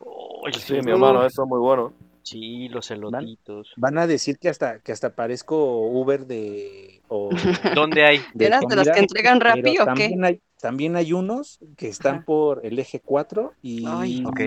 Uy, 0.00 0.52
Sí, 0.54 0.74
mi 0.84 0.90
hermano, 0.90 1.24
eso 1.24 1.42
es 1.44 1.48
muy 1.48 1.60
bueno. 1.60 1.92
Sí, 2.22 2.68
los 2.68 2.90
elotitos. 2.90 3.72
Van 3.76 3.98
a 3.98 4.06
decir 4.06 4.38
que 4.38 4.48
hasta, 4.48 4.78
que 4.80 4.92
hasta 4.92 5.14
parezco 5.14 5.80
Uber 5.88 6.26
de... 6.26 7.02
O, 7.08 7.30
¿Dónde 7.74 8.04
hay? 8.04 8.20
de 8.34 8.46
¿Eras 8.46 8.62
de 8.68 8.76
los 8.76 8.88
que 8.88 9.00
entregan 9.00 9.40
Rappi 9.40 9.78
o 9.78 9.80
qué? 9.80 9.84
también 9.84 10.24
hay, 10.24 10.40
también 10.60 10.96
hay 10.96 11.12
unos 11.12 11.58
que 11.76 11.88
están 11.88 12.16
Ajá. 12.16 12.24
por 12.24 12.64
el 12.64 12.78
eje 12.78 13.00
4 13.00 13.52
y, 13.62 13.84
Ay. 13.86 14.24
Ok. 14.24 14.40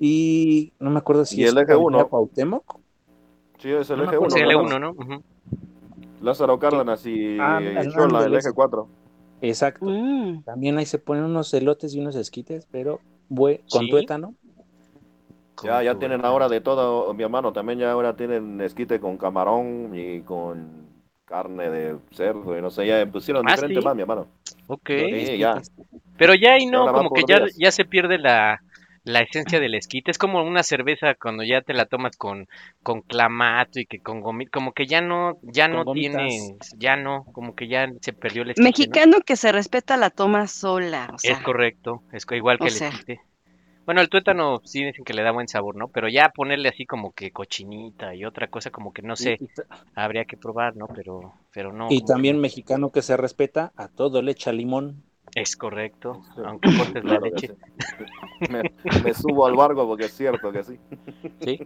y 0.00 0.72
no 0.78 0.90
me 0.90 0.98
acuerdo 0.98 1.24
si 1.24 1.40
Y 1.40 1.44
es 1.44 1.50
el 1.52 1.58
eje 1.58 1.72
Avenida 1.72 1.86
uno. 1.98 2.08
Cuauhtémoc. 2.08 2.78
Sí, 3.58 3.70
es 3.70 3.90
el 3.90 3.98
No 3.98 4.04
eje 4.04 4.14
acuerdo 4.16 4.36
1. 4.36 4.36
Sí, 4.36 4.38
Sí, 4.38 4.44
el 4.44 4.50
hermano. 4.50 4.94
L1, 4.94 5.06
¿no? 5.08 5.22
Lázaro 6.22 6.58
Cárdenas 6.58 7.04
y 7.06 7.38
Ah, 7.40 7.60
y 7.60 7.64
lado 7.74 8.18
el 8.18 8.24
del 8.24 8.32
eje 8.34 8.48
ese. 8.48 8.52
4. 8.52 8.88
Exacto. 9.40 9.84
Mm. 9.86 10.42
También 10.44 10.78
ahí 10.78 10.86
se 10.86 10.98
ponen 10.98 11.24
unos 11.24 11.52
elotes 11.54 11.94
y 11.94 12.00
unos 12.00 12.16
esquites, 12.16 12.66
pero 12.70 13.00
bue- 13.30 13.60
con 13.70 13.84
Sí. 13.84 13.90
tuétano. 13.90 14.34
Ya, 15.62 15.82
ya 15.82 15.94
tienen 15.98 16.24
ahora 16.24 16.48
de 16.48 16.60
todo, 16.60 17.12
mi 17.14 17.22
hermano. 17.22 17.52
También 17.52 17.78
ya 17.78 17.90
ahora 17.92 18.16
tienen 18.16 18.60
esquite 18.60 19.00
con 19.00 19.16
camarón 19.16 19.90
y 19.94 20.20
con 20.22 20.88
carne 21.24 21.68
de 21.68 21.96
cerdo 22.12 22.56
y 22.56 22.62
no 22.62 22.70
sé, 22.70 22.86
ya 22.86 23.04
pusieron 23.06 23.46
Ah, 23.46 23.50
diferentes 23.50 23.82
¿sí? 23.82 23.84
más, 23.84 23.94
mi 23.94 24.02
hermano. 24.02 24.26
Ok. 24.68 24.88
Sí, 24.88 25.38
ya. 25.38 25.60
Pero 26.16 26.34
ya 26.34 26.54
ahí 26.54 26.66
no, 26.66 26.92
como 26.92 27.12
que 27.12 27.22
ya, 27.28 27.40
ya 27.56 27.70
se 27.70 27.84
pierde 27.84 28.18
la, 28.18 28.60
la 29.04 29.20
esencia 29.20 29.60
del 29.60 29.74
esquite. 29.74 30.10
Es 30.10 30.18
como 30.18 30.42
una 30.42 30.62
cerveza 30.62 31.14
cuando 31.14 31.44
ya 31.44 31.62
te 31.62 31.74
la 31.74 31.86
tomas 31.86 32.16
con, 32.16 32.46
con 32.82 33.02
clamato 33.02 33.78
y 33.78 33.86
que 33.86 34.00
con 34.00 34.20
gomita, 34.20 34.50
como 34.52 34.72
que 34.72 34.86
ya 34.86 35.00
no, 35.00 35.38
ya 35.42 35.68
no 35.68 35.84
gomitas. 35.84 36.12
tiene, 36.12 36.56
ya 36.78 36.96
no, 36.96 37.24
como 37.32 37.54
que 37.54 37.68
ya 37.68 37.88
se 38.00 38.12
perdió 38.12 38.42
el 38.42 38.50
esquite, 38.50 38.64
¿no? 38.66 38.70
Mexicano 38.70 39.18
que 39.24 39.36
se 39.36 39.52
respeta 39.52 39.96
la 39.96 40.10
toma 40.10 40.46
sola. 40.46 41.10
O 41.14 41.18
sea, 41.18 41.34
Es 41.34 41.42
correcto, 41.42 42.02
es 42.12 42.26
igual 42.32 42.58
que 42.58 42.64
o 42.64 42.66
el 42.68 42.72
sea. 42.72 42.88
esquite. 42.88 43.20
Bueno, 43.88 44.02
el 44.02 44.10
tuétano 44.10 44.60
sí 44.66 44.84
dicen 44.84 45.02
que 45.02 45.14
le 45.14 45.22
da 45.22 45.30
buen 45.32 45.48
sabor, 45.48 45.74
¿no? 45.74 45.88
Pero 45.88 46.10
ya 46.10 46.28
ponerle 46.28 46.68
así 46.68 46.84
como 46.84 47.12
que 47.12 47.30
cochinita 47.30 48.14
y 48.14 48.26
otra 48.26 48.48
cosa 48.48 48.70
como 48.70 48.92
que 48.92 49.00
no 49.00 49.16
sé, 49.16 49.38
habría 49.94 50.26
que 50.26 50.36
probar, 50.36 50.76
¿no? 50.76 50.88
Pero, 50.88 51.32
pero 51.54 51.72
no. 51.72 51.86
y 51.88 52.00
que 52.00 52.04
también 52.06 52.36
no. 52.36 52.42
mexicano 52.42 52.90
que 52.90 53.00
se 53.00 53.16
respeta, 53.16 53.72
a 53.76 53.88
todo 53.88 54.20
le 54.20 54.32
echa 54.32 54.52
limón. 54.52 55.04
Es 55.34 55.56
correcto, 55.56 56.20
Sí. 56.34 56.42
aunque 56.44 56.68
cortes 56.76 57.02
la 57.02 57.18
Claro 57.18 57.24
leche. 57.24 57.48
sí. 57.48 58.52
me, 58.52 58.62
me 59.02 59.14
subo 59.14 59.46
al 59.46 59.56
barco 59.56 59.86
porque 59.86 60.04
es 60.04 60.14
cierto 60.14 60.52
que 60.52 60.64
sí. 60.64 60.78
Sí, 61.40 61.58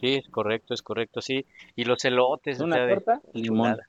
sí, 0.00 0.14
es 0.16 0.28
correcto, 0.30 0.74
es 0.74 0.82
correcto, 0.82 1.20
sí. 1.20 1.46
Y 1.76 1.84
los 1.84 2.04
elotes, 2.04 2.60
o 2.60 2.64
Una 2.64 2.88
torta, 2.88 3.20
limón. 3.34 3.58
chulada. 3.74 3.88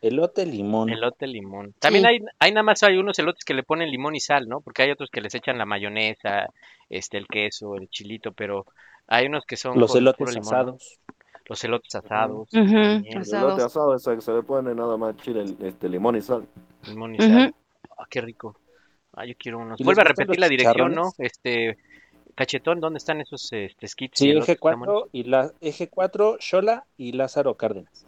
Elote 0.00 0.46
limón. 0.46 0.88
Elote 0.90 1.26
limón. 1.26 1.74
También 1.78 2.04
Sí. 2.04 2.08
hay, 2.08 2.18
hay 2.38 2.52
nada 2.52 2.62
más 2.62 2.82
hay 2.82 2.96
unos 2.96 3.18
elotes 3.18 3.44
que 3.44 3.54
le 3.54 3.62
ponen 3.62 3.90
limón 3.90 4.16
y 4.16 4.20
sal, 4.20 4.48
¿no? 4.48 4.60
Porque 4.60 4.82
hay 4.82 4.90
otros 4.90 5.10
que 5.10 5.20
les 5.20 5.34
echan 5.34 5.58
la 5.58 5.66
mayonesa, 5.66 6.46
este, 6.88 7.18
el 7.18 7.26
queso, 7.26 7.74
el 7.76 7.88
chilito, 7.90 8.32
pero 8.32 8.64
hay 9.06 9.26
unos 9.26 9.44
que 9.44 9.56
son 9.56 9.78
Los 9.78 9.94
elotes 9.94 10.36
asados. 10.36 10.98
Los 11.46 11.64
elotes 11.64 11.94
asados, 11.96 12.48
El 12.52 13.18
Asados. 13.18 13.32
elote 13.32 13.62
asado 13.64 13.94
ese 13.96 14.14
que 14.14 14.20
se 14.20 14.32
le 14.32 14.42
pone 14.42 14.72
nada 14.74 14.96
más 14.96 15.16
chile, 15.16 15.44
este, 15.62 15.88
limón 15.88 16.16
y 16.16 16.20
sal. 16.22 16.46
limón 16.86 17.16
y 17.16 17.18
sal. 17.18 17.54
Ah, 17.98 18.06
qué 18.08 18.20
rico. 18.20 18.56
Ah, 19.14 19.26
yo 19.26 19.34
quiero 19.36 19.58
unos. 19.58 19.78
¿Y 19.80 19.82
les 19.82 19.86
Vuelve 19.86 20.02
a 20.02 20.04
repetir 20.04 20.38
la 20.38 20.48
dirección, 20.48 20.94
¿no? 20.94 21.12
Este, 21.18 21.76
Cachetón, 22.36 22.80
¿dónde 22.80 22.98
están 22.98 23.20
esos 23.20 23.52
este, 23.52 23.88
skits? 23.88 24.18
Sí, 24.18 24.30
eje 24.30 24.52
Está 24.52 24.60
bueno. 24.62 24.84
4 24.86 25.08
y 25.12 25.24
la 25.24 25.50
eje 25.60 25.88
4, 25.88 26.36
Xola 26.38 26.84
y 26.96 27.12
Lázaro 27.12 27.56
Cárdenas. 27.56 28.06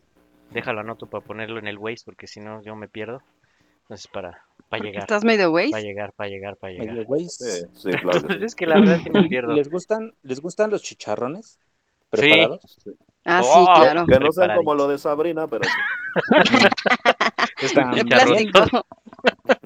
Déjalo 0.52 0.80
anoto 0.80 1.06
para 1.06 1.24
ponerlo 1.24 1.58
en 1.58 1.66
el 1.66 1.78
Waze, 1.78 2.02
porque 2.04 2.26
si 2.26 2.40
no 2.40 2.62
yo 2.62 2.76
me 2.76 2.88
pierdo. 2.88 3.22
Entonces 3.82 4.06
para, 4.08 4.44
para 4.68 4.82
llegar, 4.84 5.02
estás 5.02 5.24
medio 5.24 5.50
güey. 5.50 5.70
para 5.70 5.82
llegar, 5.82 6.12
para 6.12 6.30
llegar, 6.30 6.56
para 6.56 6.72
llegar. 6.72 6.88
Medio 6.88 7.04
güey. 7.04 7.28
Sí, 7.28 7.64
sí, 7.74 7.90
claro. 7.90 8.20
sí. 8.20 8.26
es 8.44 8.54
que 8.54 8.66
la 8.66 8.78
verdad 8.80 9.00
sí 9.02 9.10
me 9.10 9.22
pierdo. 9.28 9.52
¿Les 9.52 9.68
gustan, 9.68 10.14
¿Les 10.22 10.40
gustan 10.40 10.70
los 10.70 10.82
chicharrones 10.82 11.58
preparados? 12.10 12.60
Ah, 13.24 13.42
sí, 13.42 13.48
Oh, 13.52 13.66
claro. 13.76 14.06
Que 14.06 14.18
no 14.18 14.32
sean 14.32 14.56
como 14.56 14.74
lo 14.74 14.88
de 14.88 14.98
Sabrina, 14.98 15.46
pero 15.46 15.62
De 17.62 17.68
También, 17.68 18.06
plástico. 18.08 18.86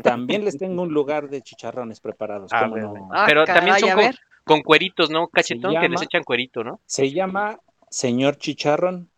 también 0.03 0.45
les 0.45 0.59
tengo 0.59 0.83
un 0.83 0.93
lugar 0.93 1.29
de 1.29 1.43
chicharrones 1.43 2.01
preparados. 2.01 2.51
Ah, 2.53 2.61
¿cómo 2.61 2.73
bueno. 2.73 2.93
no? 2.93 3.09
Ah, 3.13 3.25
Pero 3.27 3.45
también 3.45 3.79
son 3.79 3.91
con, 3.91 4.11
con 4.45 4.63
cueritos, 4.63 5.11
¿no? 5.11 5.29
Cachetón, 5.29 5.75
que 5.81 5.89
les 5.89 6.03
echan 6.03 6.23
cuerito, 6.23 6.63
¿no? 6.63 6.81
Se 6.87 7.11
llama 7.11 7.59
Señor 7.91 8.37
Chicharrón 8.37 9.11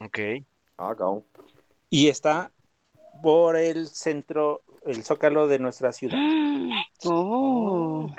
Ok. 0.00 0.18
Ah, 0.82 0.94
cabrón. 0.96 1.24
y 1.90 2.08
está 2.08 2.50
por 3.22 3.56
el 3.56 3.86
centro, 3.88 4.62
el 4.86 5.04
zócalo 5.04 5.46
de 5.46 5.58
nuestra 5.58 5.92
ciudad. 5.92 6.18
Oh. 7.04 8.10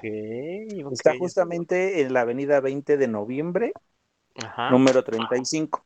Está 0.91 1.15
justamente 1.17 2.01
en 2.01 2.13
la 2.13 2.21
avenida 2.21 2.59
20 2.61 2.97
de 2.97 3.07
noviembre, 3.07 3.73
Ajá. 4.43 4.71
número 4.71 5.03
35. 5.03 5.85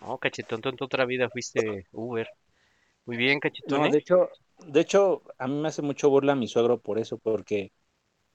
No, 0.00 0.18
cachetón, 0.18 0.60
en 0.62 0.76
tu 0.76 0.84
otra 0.84 1.04
vida 1.06 1.28
fuiste 1.28 1.86
Uber. 1.90 2.28
Muy 3.04 3.16
bien, 3.16 3.40
cachetón. 3.40 3.80
No, 3.80 3.86
¿eh? 3.86 3.90
de 3.90 3.98
hecho, 3.98 4.28
de 4.64 4.80
hecho, 4.80 5.22
a 5.38 5.48
mí 5.48 5.54
me 5.54 5.68
hace 5.68 5.82
mucho 5.82 6.08
burla 6.08 6.36
mi 6.36 6.46
suegro 6.46 6.78
por 6.78 7.00
eso, 7.00 7.18
porque 7.18 7.72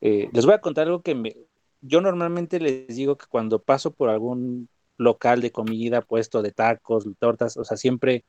eh, 0.02 0.30
les 0.34 0.46
voy 0.46 0.56
a 0.56 0.62
contar 0.62 0.88
algo 0.88 1.02
que 1.02 1.16
me, 1.16 1.34
yo 1.80 2.02
normalmente 2.02 2.60
les 2.60 2.88
digo 2.88 3.16
que 3.16 3.28
cuando 3.28 3.62
paso 3.62 3.92
por 3.92 4.10
algún 4.10 4.68
local 5.02 5.42
de 5.42 5.52
comida, 5.52 6.02
puesto 6.02 6.42
de 6.42 6.52
tacos, 6.52 7.06
tortas, 7.20 7.58
o 7.58 7.64
sea, 7.66 7.78
siempre 7.78 8.26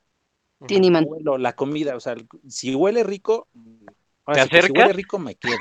Tiene 0.66 0.90
huelo 1.00 1.38
la 1.38 1.54
comida, 1.54 1.96
o 1.96 2.00
sea, 2.00 2.16
si 2.48 2.74
huele 2.74 3.02
rico, 3.04 3.48
¿Te 4.32 4.40
que 4.50 4.62
si 4.62 4.72
acercas? 4.72 4.72
huele 4.72 4.92
rico 4.92 5.18
me 5.18 5.36
quedo. 5.36 5.58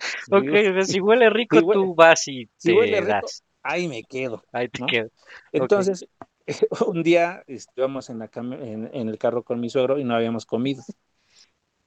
Ok, 0.30 0.48
sea, 0.74 0.84
si 0.86 1.00
huele 1.00 1.30
rico, 1.30 1.58
Si 1.58 1.62
huele- 1.62 1.86
tú 1.86 1.94
vas 1.94 2.26
y 2.28 2.48
si 2.58 2.72
te 2.72 2.72
huele 2.72 3.00
rico, 3.00 3.32
das. 3.32 3.42
ahí 3.62 3.88
me 3.88 4.02
quedo. 4.04 4.42
Ahí 4.52 4.68
te 4.68 4.80
¿no? 4.80 4.86
quedas. 4.86 5.10
Entonces, 5.52 6.06
un 6.88 7.02
día 7.02 7.44
íbamos 7.76 8.10
en, 8.10 8.18
la 8.18 8.30
cam- 8.30 8.54
en, 8.60 8.90
en 8.94 9.08
el 9.08 9.18
carro 9.18 9.44
con 9.44 9.60
mi 9.60 9.70
suegro 9.70 9.98
y 9.98 10.04
no 10.04 10.14
habíamos 10.14 10.46
comido. 10.46 10.82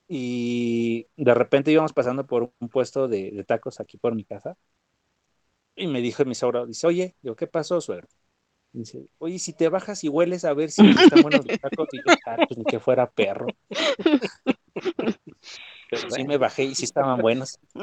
Y 0.09 1.07
de 1.17 1.33
repente 1.33 1.71
íbamos 1.71 1.93
pasando 1.93 2.25
por 2.25 2.53
un 2.59 2.69
puesto 2.69 3.07
de, 3.07 3.31
de 3.31 3.43
tacos 3.43 3.79
aquí 3.79 3.97
por 3.97 4.15
mi 4.15 4.23
casa. 4.23 4.57
Y 5.77 5.87
me 5.87 6.01
dijo 6.01 6.25
mi 6.25 6.35
suegro, 6.35 6.65
dice, 6.67 6.87
oye, 6.87 7.15
digo, 7.21 7.35
¿qué 7.37 7.47
pasó, 7.47 7.79
suegro? 7.81 8.07
Dice, 8.73 9.07
oye, 9.19 9.39
si 9.39 9.53
te 9.53 9.69
bajas 9.69 10.03
y 10.03 10.09
hueles 10.09 10.45
a 10.45 10.53
ver 10.53 10.71
si 10.71 10.87
están 10.97 11.21
buenos 11.23 11.45
los 11.47 11.59
tacos, 11.59 11.89
y 11.93 12.01
yo, 12.03 12.11
"Ah, 12.25 12.39
pues 12.47 12.57
ni 12.59 12.65
que 12.65 12.79
fuera 12.79 13.11
perro. 13.11 13.57
Pero 15.89 16.09
sí 16.11 16.23
me 16.25 16.37
bajé 16.37 16.63
y 16.65 16.75
sí 16.75 16.83
estaban 16.85 17.19
buenos. 17.21 17.59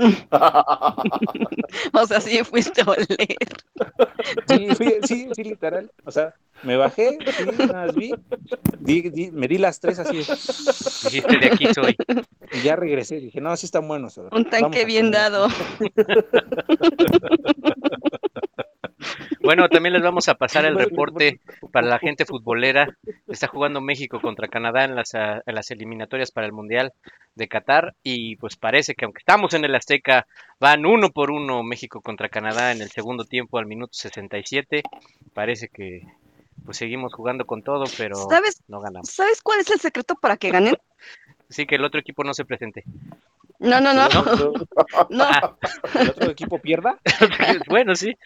O 1.92 2.06
sea, 2.06 2.20
sí 2.20 2.42
fuiste 2.44 2.82
a 2.82 2.84
oler. 2.84 3.06
Sí, 4.48 4.68
fui- 4.76 4.98
sí, 5.06 5.28
sí, 5.34 5.44
literal. 5.44 5.90
O 6.04 6.10
sea, 6.10 6.34
me 6.62 6.76
bajé, 6.76 7.18
sí, 7.36 7.44
nada 7.58 7.86
más 7.86 7.94
vi, 7.96 8.12
di- 8.80 9.10
di- 9.10 9.30
me 9.32 9.48
di 9.48 9.58
las 9.58 9.80
tres 9.80 9.98
así. 9.98 10.18
Dijiste, 10.18 11.38
de 11.38 11.46
aquí 11.46 11.66
soy. 11.74 11.96
Y 12.52 12.62
ya 12.62 12.76
regresé, 12.76 13.16
dije, 13.16 13.40
no, 13.40 13.56
sí 13.56 13.66
están 13.66 13.88
buenos. 13.88 14.18
Un 14.30 14.48
tanque 14.48 14.84
bien 14.84 15.06
comer". 15.06 15.20
dado. 15.20 15.48
Bueno, 19.40 19.68
también 19.68 19.92
les 19.92 20.02
vamos 20.02 20.28
a 20.28 20.34
pasar 20.34 20.64
el 20.64 20.76
reporte 20.76 21.40
para 21.72 21.86
la 21.86 21.98
gente 21.98 22.24
futbolera. 22.24 22.96
Está 23.28 23.46
jugando 23.46 23.80
México 23.80 24.20
contra 24.20 24.48
Canadá 24.48 24.84
en 24.84 24.94
las, 24.94 25.14
ah, 25.14 25.42
en 25.44 25.54
las 25.54 25.70
eliminatorias 25.70 26.30
para 26.30 26.46
el 26.46 26.52
Mundial 26.52 26.92
de 27.34 27.48
Qatar 27.48 27.94
y 28.02 28.36
pues 28.36 28.56
parece 28.56 28.94
que 28.94 29.04
aunque 29.04 29.18
estamos 29.18 29.54
en 29.54 29.64
el 29.64 29.74
Azteca, 29.74 30.26
van 30.60 30.86
uno 30.86 31.10
por 31.10 31.30
uno 31.30 31.62
México 31.62 32.00
contra 32.00 32.28
Canadá 32.28 32.72
en 32.72 32.80
el 32.80 32.90
segundo 32.90 33.24
tiempo 33.24 33.58
al 33.58 33.66
minuto 33.66 33.92
67. 33.92 34.82
Parece 35.32 35.68
que 35.68 36.02
pues 36.64 36.78
seguimos 36.78 37.12
jugando 37.12 37.44
con 37.44 37.62
todo, 37.62 37.84
pero 37.98 38.16
¿Sabes? 38.16 38.62
no 38.68 38.80
ganamos. 38.80 39.10
¿Sabes 39.10 39.42
cuál 39.42 39.60
es 39.60 39.70
el 39.70 39.80
secreto 39.80 40.14
para 40.14 40.36
que 40.36 40.50
ganen? 40.50 40.76
Sí, 41.50 41.66
que 41.66 41.74
el 41.74 41.84
otro 41.84 42.00
equipo 42.00 42.24
no 42.24 42.32
se 42.32 42.44
presente. 42.44 42.84
No, 43.60 43.80
no, 43.80 43.92
no. 43.94 44.08
No. 45.10 45.26
el 46.00 46.10
otro 46.10 46.30
equipo 46.30 46.58
pierda. 46.58 46.98
bueno, 47.68 47.94
sí. 47.94 48.16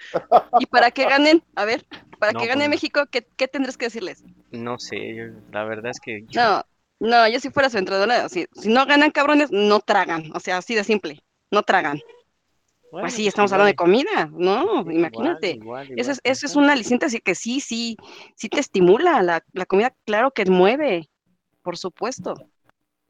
Y 0.58 0.66
para 0.66 0.90
que 0.90 1.04
ganen, 1.04 1.42
a 1.54 1.64
ver, 1.64 1.84
para 2.18 2.32
No, 2.32 2.40
que 2.40 2.46
gane 2.46 2.60
pues- 2.64 2.70
México, 2.70 3.04
¿qué, 3.10 3.26
qué 3.36 3.48
tendrás 3.48 3.76
que 3.76 3.86
decirles? 3.86 4.24
No 4.50 4.78
sé, 4.78 5.32
la 5.52 5.64
verdad 5.64 5.90
es 5.90 6.00
que 6.00 6.24
No, 6.34 6.62
no, 7.00 7.28
yo 7.28 7.38
si 7.40 7.50
fuera 7.50 7.68
su 7.70 7.78
entrenadora, 7.78 8.28
si, 8.28 8.46
si 8.54 8.68
no 8.70 8.86
ganan 8.86 9.10
cabrones, 9.10 9.50
no 9.52 9.80
tragan. 9.80 10.30
O 10.34 10.40
sea, 10.40 10.56
así 10.58 10.74
de 10.74 10.84
simple. 10.84 11.20
No 11.50 11.62
tragan. 11.62 12.00
bueno, 12.90 13.04
pues 13.04 13.12
sí, 13.14 13.22
pues 13.22 13.28
estamos 13.28 13.50
igual 13.50 13.60
hablando 13.60 13.66
de 13.72 13.76
comida, 13.76 14.30
¿no? 14.32 14.80
igual, 14.80 14.92
Imagínate. 14.94 15.50
igual, 15.52 15.88
Eso 15.96 16.12
es, 16.12 16.20
eso 16.24 16.46
es 16.46 16.52
ajá. 16.52 16.60
un 16.60 16.70
aliciente, 16.70 17.06
así 17.06 17.20
que 17.20 17.34
sí, 17.34 17.60
sí, 17.60 17.96
sí 18.34 18.48
te 18.48 18.60
estimula. 18.60 19.22
La, 19.22 19.44
la 19.52 19.66
comida, 19.66 19.94
claro 20.06 20.30
que 20.30 20.44
mueve, 20.46 21.08
por 21.62 21.76
supuesto. 21.76 22.34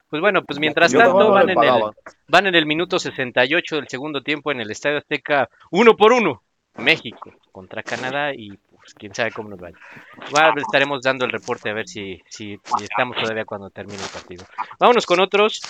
Pues 0.08 0.22
bueno, 0.22 0.42
pues 0.42 0.58
mientras 0.58 0.92
Yo 0.92 1.00
tanto 1.00 1.30
van 1.30 1.50
en, 1.50 1.62
el, 1.62 1.82
van 2.28 2.46
en 2.46 2.54
el 2.54 2.66
minuto 2.66 2.98
68 2.98 3.76
del 3.76 3.88
segundo 3.88 4.22
tiempo 4.22 4.50
en 4.50 4.60
el 4.60 4.70
Estadio 4.70 4.98
Azteca, 4.98 5.50
uno 5.70 5.96
por 5.96 6.12
uno, 6.12 6.42
México 6.76 7.32
contra 7.52 7.82
Canadá 7.82 8.32
y 8.34 8.56
pues 8.70 8.94
quién 8.94 9.14
sabe 9.14 9.32
cómo 9.32 9.50
nos 9.50 9.58
vaya. 9.58 9.76
Va, 10.34 10.54
estaremos 10.56 11.02
dando 11.02 11.26
el 11.26 11.32
reporte 11.32 11.68
a 11.68 11.74
ver 11.74 11.86
si, 11.88 12.22
si, 12.28 12.58
si 12.64 12.84
estamos 12.84 13.16
todavía 13.18 13.44
cuando 13.44 13.68
termine 13.68 14.02
el 14.02 14.08
partido. 14.08 14.46
Vámonos 14.78 15.04
con 15.04 15.20
otros, 15.20 15.60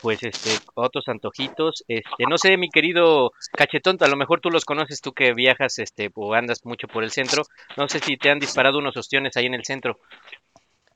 pues 0.00 0.22
este, 0.22 0.50
otros 0.74 1.08
antojitos. 1.08 1.84
Este, 1.88 2.24
no 2.28 2.38
sé, 2.38 2.56
mi 2.56 2.70
querido 2.70 3.32
Cachetón, 3.52 3.98
a 4.00 4.08
lo 4.08 4.16
mejor 4.16 4.40
tú 4.40 4.50
los 4.50 4.64
conoces, 4.64 5.00
tú 5.00 5.12
que 5.12 5.34
viajas 5.34 5.78
este, 5.78 6.10
o 6.14 6.32
andas 6.34 6.64
mucho 6.64 6.88
por 6.88 7.04
el 7.04 7.10
centro. 7.10 7.42
No 7.76 7.88
sé 7.88 7.98
si 7.98 8.16
te 8.16 8.30
han 8.30 8.38
disparado 8.38 8.78
unos 8.78 8.96
ostiones 8.96 9.36
ahí 9.36 9.46
en 9.46 9.54
el 9.54 9.64
centro. 9.64 9.98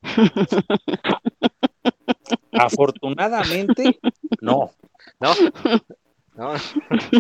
Afortunadamente, 2.53 3.99
no. 4.41 4.71
¿No? 5.21 5.33
¿No? 6.37 6.55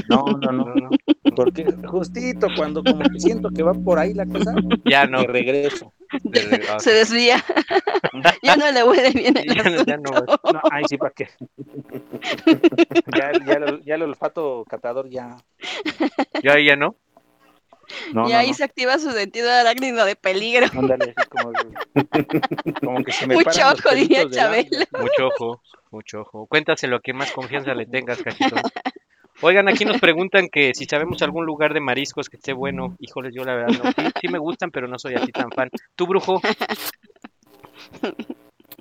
No, 0.08 0.24
no, 0.38 0.52
no. 0.52 0.90
Porque 1.36 1.64
justito 1.86 2.48
cuando 2.56 2.82
como 2.82 2.98
que 3.04 3.20
siento 3.20 3.48
que 3.50 3.62
va 3.62 3.72
por 3.72 3.98
ahí 3.98 4.12
la 4.14 4.26
cosa, 4.26 4.54
Ya 4.84 5.06
no. 5.06 5.20
me 5.20 5.26
regreso. 5.28 5.92
De- 6.22 6.46
de- 6.46 6.80
Se 6.80 6.92
desvía. 6.92 7.42
ya 8.42 8.56
no 8.56 8.70
le 8.72 8.82
huele 8.84 9.10
bien 9.10 9.36
el 9.36 9.54
Ya 9.54 9.62
no- 9.70 9.84
ya 9.84 9.96
no. 9.96 10.10
No, 10.52 10.60
ay, 10.70 10.84
sí, 10.88 10.96
¿para 10.96 11.12
qué? 11.12 11.28
Ya, 13.16 13.32
ya, 13.46 13.52
el- 13.54 13.82
ya 13.84 13.94
el 13.94 14.02
olfato 14.02 14.64
catador 14.68 15.08
ya. 15.08 15.36
Ya, 16.42 16.58
ya 16.60 16.76
no. 16.76 16.96
No, 18.12 18.28
y 18.28 18.32
no, 18.32 18.38
ahí 18.38 18.48
no. 18.48 18.54
se 18.54 18.64
activa 18.64 18.98
su 18.98 19.10
sentido 19.12 19.50
arácnido 19.50 20.04
de 20.04 20.16
peligro. 20.16 20.66
Ándale, 20.76 21.14
así 21.16 21.28
como, 21.28 21.52
como 22.80 23.04
que 23.04 23.12
se 23.12 23.26
me 23.26 23.34
Mucho 23.34 23.50
ojo, 23.68 23.94
diría. 23.94 24.28
Chabela. 24.30 24.86
Mucho 24.98 25.26
ojo, 25.28 25.62
mucho 25.90 26.20
ojo. 26.20 26.46
Cuéntaselo 26.46 26.96
a 26.96 27.00
quien 27.00 27.16
más 27.16 27.32
confianza 27.32 27.74
le 27.74 27.86
tengas, 27.86 28.22
cachito. 28.22 28.56
Oigan, 29.40 29.68
aquí 29.68 29.84
nos 29.84 30.00
preguntan 30.00 30.48
que 30.48 30.74
si 30.74 30.84
sabemos 30.84 31.20
algún 31.22 31.44
lugar 31.44 31.74
de 31.74 31.80
mariscos 31.80 32.28
que 32.28 32.36
esté 32.36 32.52
bueno. 32.52 32.96
Híjoles, 33.00 33.34
yo 33.34 33.44
la 33.44 33.54
verdad 33.54 33.80
no. 33.82 33.90
Sí, 33.90 34.10
sí 34.22 34.28
me 34.28 34.38
gustan, 34.38 34.70
pero 34.70 34.86
no 34.86 34.98
soy 34.98 35.14
así 35.14 35.32
tan 35.32 35.50
fan. 35.50 35.70
¿Tú, 35.96 36.06
brujo? 36.06 36.40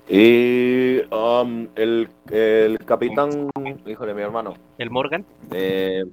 Y 0.10 0.99
um, 1.12 1.68
el, 1.76 2.10
el 2.32 2.78
capitán, 2.86 3.49
híjole, 3.86 4.14
mi 4.14 4.22
hermano. 4.22 4.54
¿El 4.78 4.89
Morgan? 4.89 5.26
eh, 5.51 6.04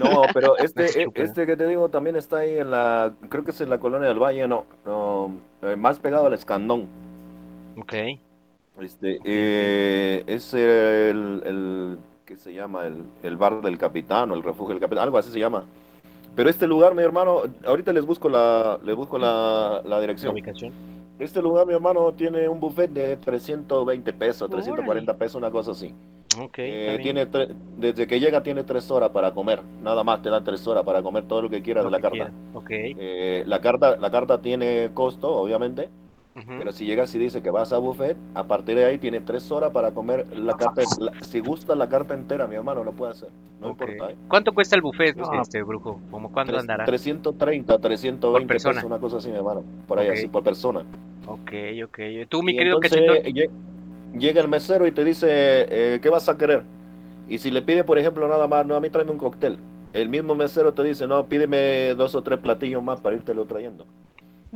no, 0.00 0.22
pero 0.34 0.56
este, 0.58 0.88
chúpalo. 0.88 1.26
este 1.26 1.46
que 1.46 1.56
te 1.56 1.66
digo 1.66 1.88
también 1.88 2.16
está 2.16 2.38
ahí 2.38 2.58
en 2.58 2.70
la, 2.70 3.12
creo 3.28 3.44
que 3.44 3.52
es 3.52 3.60
en 3.60 3.70
la 3.70 3.78
colonia 3.78 4.08
del 4.08 4.18
Valle, 4.18 4.48
no, 4.48 4.66
no, 4.84 5.32
eh, 5.62 5.76
más 5.76 5.98
pegado 5.98 6.26
al 6.26 6.34
Escandón. 6.34 6.88
Ok. 7.78 7.94
Este, 8.80 9.20
eh, 9.24 10.24
es 10.26 10.54
el, 10.54 11.42
el, 11.44 11.98
¿qué 12.24 12.36
se 12.36 12.52
llama? 12.54 12.86
El, 12.86 13.04
el 13.22 13.36
bar 13.36 13.60
del 13.62 13.78
capitán 13.78 14.30
o 14.30 14.34
el 14.34 14.42
refugio 14.42 14.74
del 14.74 14.80
capitán, 14.80 15.04
algo 15.04 15.18
así 15.18 15.30
se 15.30 15.38
llama. 15.38 15.64
Pero 16.34 16.48
este 16.48 16.66
lugar, 16.66 16.94
mi 16.94 17.02
hermano, 17.02 17.42
ahorita 17.66 17.92
les 17.92 18.04
busco 18.06 18.28
la, 18.28 18.78
les 18.84 18.96
busco 18.96 19.18
la, 19.18 19.82
la 19.84 20.00
¿La 20.00 20.00
dirección. 20.00 20.32
ubicación? 20.32 20.72
Este 21.18 21.42
lugar, 21.42 21.66
mi 21.66 21.74
hermano, 21.74 22.14
tiene 22.14 22.48
un 22.48 22.60
buffet 22.60 22.90
de 22.90 23.16
320 23.18 24.12
pesos, 24.14 24.48
340 24.48 25.16
pesos, 25.18 25.34
una 25.36 25.50
cosa 25.50 25.72
así. 25.72 25.94
Ok, 26.38 26.58
Eh, 26.58 26.98
tiene 27.02 27.26
tre- 27.28 27.48
desde 27.76 28.06
que 28.06 28.20
llega 28.20 28.40
tiene 28.42 28.62
tres 28.62 28.88
horas 28.90 29.10
para 29.10 29.32
comer, 29.32 29.62
nada 29.82 30.04
más 30.04 30.22
te 30.22 30.30
dan 30.30 30.44
tres 30.44 30.64
horas 30.68 30.84
para 30.84 31.02
comer 31.02 31.24
todo 31.24 31.42
lo 31.42 31.50
que 31.50 31.60
quieras 31.60 31.82
Lo 31.84 31.90
de 31.90 31.96
la 31.96 32.00
carta. 32.00 32.14
quieras. 32.16 32.32
Ok. 32.54 32.70
Eh, 32.70 33.42
la 33.46 33.60
carta. 33.60 33.96
La 33.96 34.10
carta 34.12 34.40
tiene 34.40 34.90
costo, 34.94 35.28
obviamente, 35.28 35.88
ujú. 36.36 36.52
pero 36.58 36.70
si 36.70 36.86
llegas 36.86 37.12
y 37.16 37.18
dices 37.18 37.42
que 37.42 37.50
vas 37.50 37.72
a 37.72 37.78
buffet, 37.78 38.16
a 38.34 38.44
partir 38.44 38.76
de 38.76 38.84
ahí 38.84 38.98
tiene 38.98 39.20
tres 39.20 39.50
horas 39.50 39.72
para 39.72 39.90
comer 39.90 40.24
la 40.38 40.54
carta. 40.56 40.82
la- 41.00 41.12
si 41.24 41.40
gusta 41.40 41.74
la 41.74 41.88
carta 41.88 42.14
entera, 42.14 42.46
mi 42.46 42.54
hermano, 42.54 42.84
lo 42.84 42.92
puede 42.92 43.10
hacer, 43.10 43.30
no 43.60 43.70
Ok. 43.70 43.80
importa. 43.82 44.12
¿eh? 44.12 44.16
¿Cuánto 44.28 44.52
cuesta 44.52 44.76
el 44.76 44.82
buffet, 44.82 45.16
No. 45.16 45.42
este 45.42 45.60
brujo? 45.64 46.00
¿Cómo 46.12 46.30
cuánto 46.30 46.52
Tres- 46.52 46.60
andará? 46.60 46.84
330, 46.84 47.76
320 47.78 48.46
persona. 48.46 48.74
pesos, 48.74 48.86
una 48.86 49.00
cosa 49.00 49.16
así, 49.16 49.30
mi 49.30 49.36
hermano, 49.36 49.64
por 49.88 49.98
ahí 49.98 50.06
así, 50.08 50.28
por 50.28 50.44
persona. 50.44 50.84
Ok, 51.26 51.50
ok. 51.86 51.98
Tú, 52.28 52.40
mi 52.44 52.52
Y 52.52 52.56
querido 52.56 52.76
entonces, 52.80 53.00
cachetón. 53.04 53.60
Lle- 54.12 54.18
llega 54.18 54.40
el 54.40 54.48
mesero 54.48 54.86
y 54.86 54.92
te 54.92 55.04
dice, 55.04 55.26
eh, 55.96 56.00
¿qué 56.00 56.08
vas 56.10 56.28
a 56.28 56.36
querer? 56.36 56.64
Y 57.28 57.38
si 57.38 57.50
le 57.50 57.62
pide, 57.62 57.84
por 57.84 57.98
ejemplo, 57.98 58.28
nada 58.28 58.46
más, 58.48 58.66
no, 58.66 58.76
a 58.76 58.80
mí 58.80 58.90
tráeme 58.90 59.12
un 59.12 59.18
cóctel. 59.18 59.58
El 59.92 60.08
mismo 60.08 60.34
mesero 60.34 60.74
te 60.74 60.82
dice, 60.84 61.06
no, 61.06 61.26
pídeme 61.28 61.94
dos 61.94 62.14
o 62.14 62.22
tres 62.22 62.38
platillos 62.40 62.82
más 62.82 63.00
para 63.00 63.16
irte 63.16 63.34
trayendo. 63.46 63.86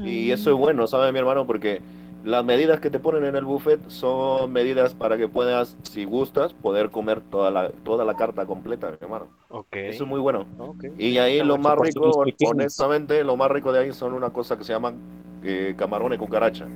Y 0.02 0.30
eso 0.30 0.50
es 0.50 0.56
bueno, 0.56 0.86
¿sabes, 0.86 1.12
mi 1.12 1.18
hermano? 1.18 1.46
Porque 1.46 1.80
las 2.24 2.44
medidas 2.44 2.80
que 2.80 2.90
te 2.90 2.98
ponen 3.00 3.24
en 3.24 3.36
el 3.36 3.44
buffet 3.44 3.80
son 3.88 4.52
medidas 4.52 4.94
para 4.94 5.16
que 5.16 5.28
puedas, 5.28 5.76
si 5.82 6.04
gustas, 6.04 6.52
poder 6.54 6.90
comer 6.90 7.20
toda 7.22 7.50
la, 7.50 7.70
toda 7.84 8.04
la 8.04 8.14
carta 8.16 8.46
completa, 8.46 8.90
mi 8.90 8.96
hermano. 9.00 9.28
Ok. 9.48 9.76
Eso 9.86 10.04
es 10.04 10.10
muy 10.10 10.20
bueno. 10.20 10.46
ok. 10.58 10.84
Y 10.98 11.18
ahí 11.18 11.34
Está 11.34 11.44
lo 11.44 11.58
más 11.58 11.78
rico, 11.78 12.34
honestamente, 12.40 13.24
lo 13.24 13.36
más 13.36 13.50
rico 13.50 13.72
de 13.72 13.80
ahí 13.80 13.92
son 13.92 14.14
una 14.14 14.30
cosa 14.30 14.56
que 14.56 14.64
se 14.64 14.72
llaman 14.72 14.96
eh, 15.42 15.74
camarones 15.76 16.18
cucaracha. 16.18 16.66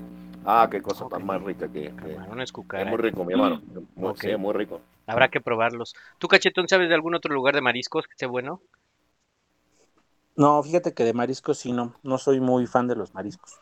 Ah, 0.51 0.67
qué 0.71 0.81
cosa 0.81 1.07
tan 1.11 1.27
más 1.27 1.43
rica 1.43 1.69
que, 1.69 1.83
que- 1.83 1.91
Camarones 1.95 2.51
es 2.51 2.87
muy 2.89 2.97
rico, 2.97 3.23
mi 3.25 3.35
hermano. 3.35 3.61
Muy, 3.97 4.11
Ok. 4.11 4.21
Sí, 4.21 4.37
muy 4.37 4.55
rico. 4.55 4.81
Habrá 5.07 5.29
que 5.29 5.43
probarlos. 5.43 5.95
¿Tú, 6.19 6.27
cachetón, 6.27 6.69
sabes 6.69 6.89
de 6.89 6.95
algún 6.95 7.15
otro 7.15 7.35
lugar 7.35 7.55
de 7.55 7.61
mariscos 7.61 8.07
que 8.07 8.13
esté 8.13 8.27
bueno? 8.27 8.63
No, 10.37 10.63
fíjate 10.63 10.95
que 10.95 11.05
de 11.05 11.13
mariscos 11.13 11.59
sí 11.59 11.73
no, 11.73 11.95
no 12.03 12.17
soy 12.17 12.41
muy 12.41 12.67
fan 12.67 12.89
de 12.89 12.97
los 12.97 13.13
mariscos. 13.13 13.59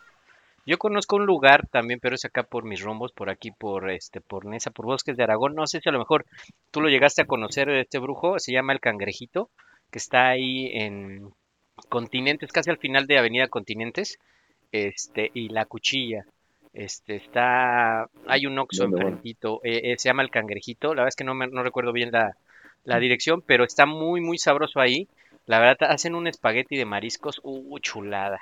Yo 0.67 0.79
conozco 0.79 1.17
un 1.17 1.27
lugar 1.27 1.67
también, 1.69 1.99
pero 2.01 2.15
es 2.15 2.25
acá 2.25 2.43
por 2.43 2.65
mis 2.65 2.83
rumbos, 2.83 3.13
por 3.13 3.31
aquí, 3.31 3.51
por 3.53 3.91
este, 3.91 4.21
por 4.21 4.45
Nesa, 4.47 4.71
por 4.71 4.87
Bosques 4.87 5.17
de 5.17 5.23
Aragón. 5.23 5.55
No 5.55 5.67
sé 5.67 5.81
si 5.81 5.89
a 5.89 5.93
lo 5.93 5.99
mejor 5.99 6.25
tú 6.71 6.81
lo 6.81 6.89
llegaste 6.89 7.23
a 7.23 7.27
conocer, 7.27 7.69
este 7.71 7.99
brujo, 7.99 8.39
se 8.39 8.53
llama 8.53 8.73
El 8.73 8.81
Cangrejito, 8.81 9.51
que 9.91 9.99
está 9.99 10.29
ahí 10.29 10.67
en 10.73 11.31
Continentes, 11.89 12.53
casi 12.53 12.71
al 12.71 12.79
final 12.79 13.07
de 13.07 13.19
Avenida 13.19 13.49
Continentes, 13.49 14.19
este, 14.73 15.31
y 15.35 15.49
La 15.49 15.67
Cuchilla. 15.67 16.25
Este, 16.77 17.17
está, 17.17 18.11
hay 18.27 18.45
un 18.45 18.59
Oxxo 18.59 18.85
enfrentito, 18.85 19.61
eh, 19.65 19.81
eh, 19.93 19.95
se 19.99 20.11
llama 20.11 20.23
El 20.23 20.31
Cangrejito, 20.31 20.89
la 20.89 21.03
verdad 21.03 21.09
es 21.09 21.17
que 21.17 21.25
no, 21.25 21.35
me, 21.35 21.47
no 21.47 21.63
recuerdo 21.63 21.91
bien 21.93 22.13
la, 22.13 22.37
la 22.85 22.99
dirección, 22.99 23.41
pero 23.41 23.65
está 23.65 23.87
muy, 23.87 24.21
muy 24.21 24.37
sabroso 24.37 24.79
ahí. 24.79 25.09
La 25.47 25.59
verdad, 25.59 25.91
hacen 25.91 26.15
un 26.15 26.27
espagueti 26.27 26.77
de 26.77 26.85
mariscos, 26.85 27.41
uh, 27.45 27.79
chulada. 27.79 28.41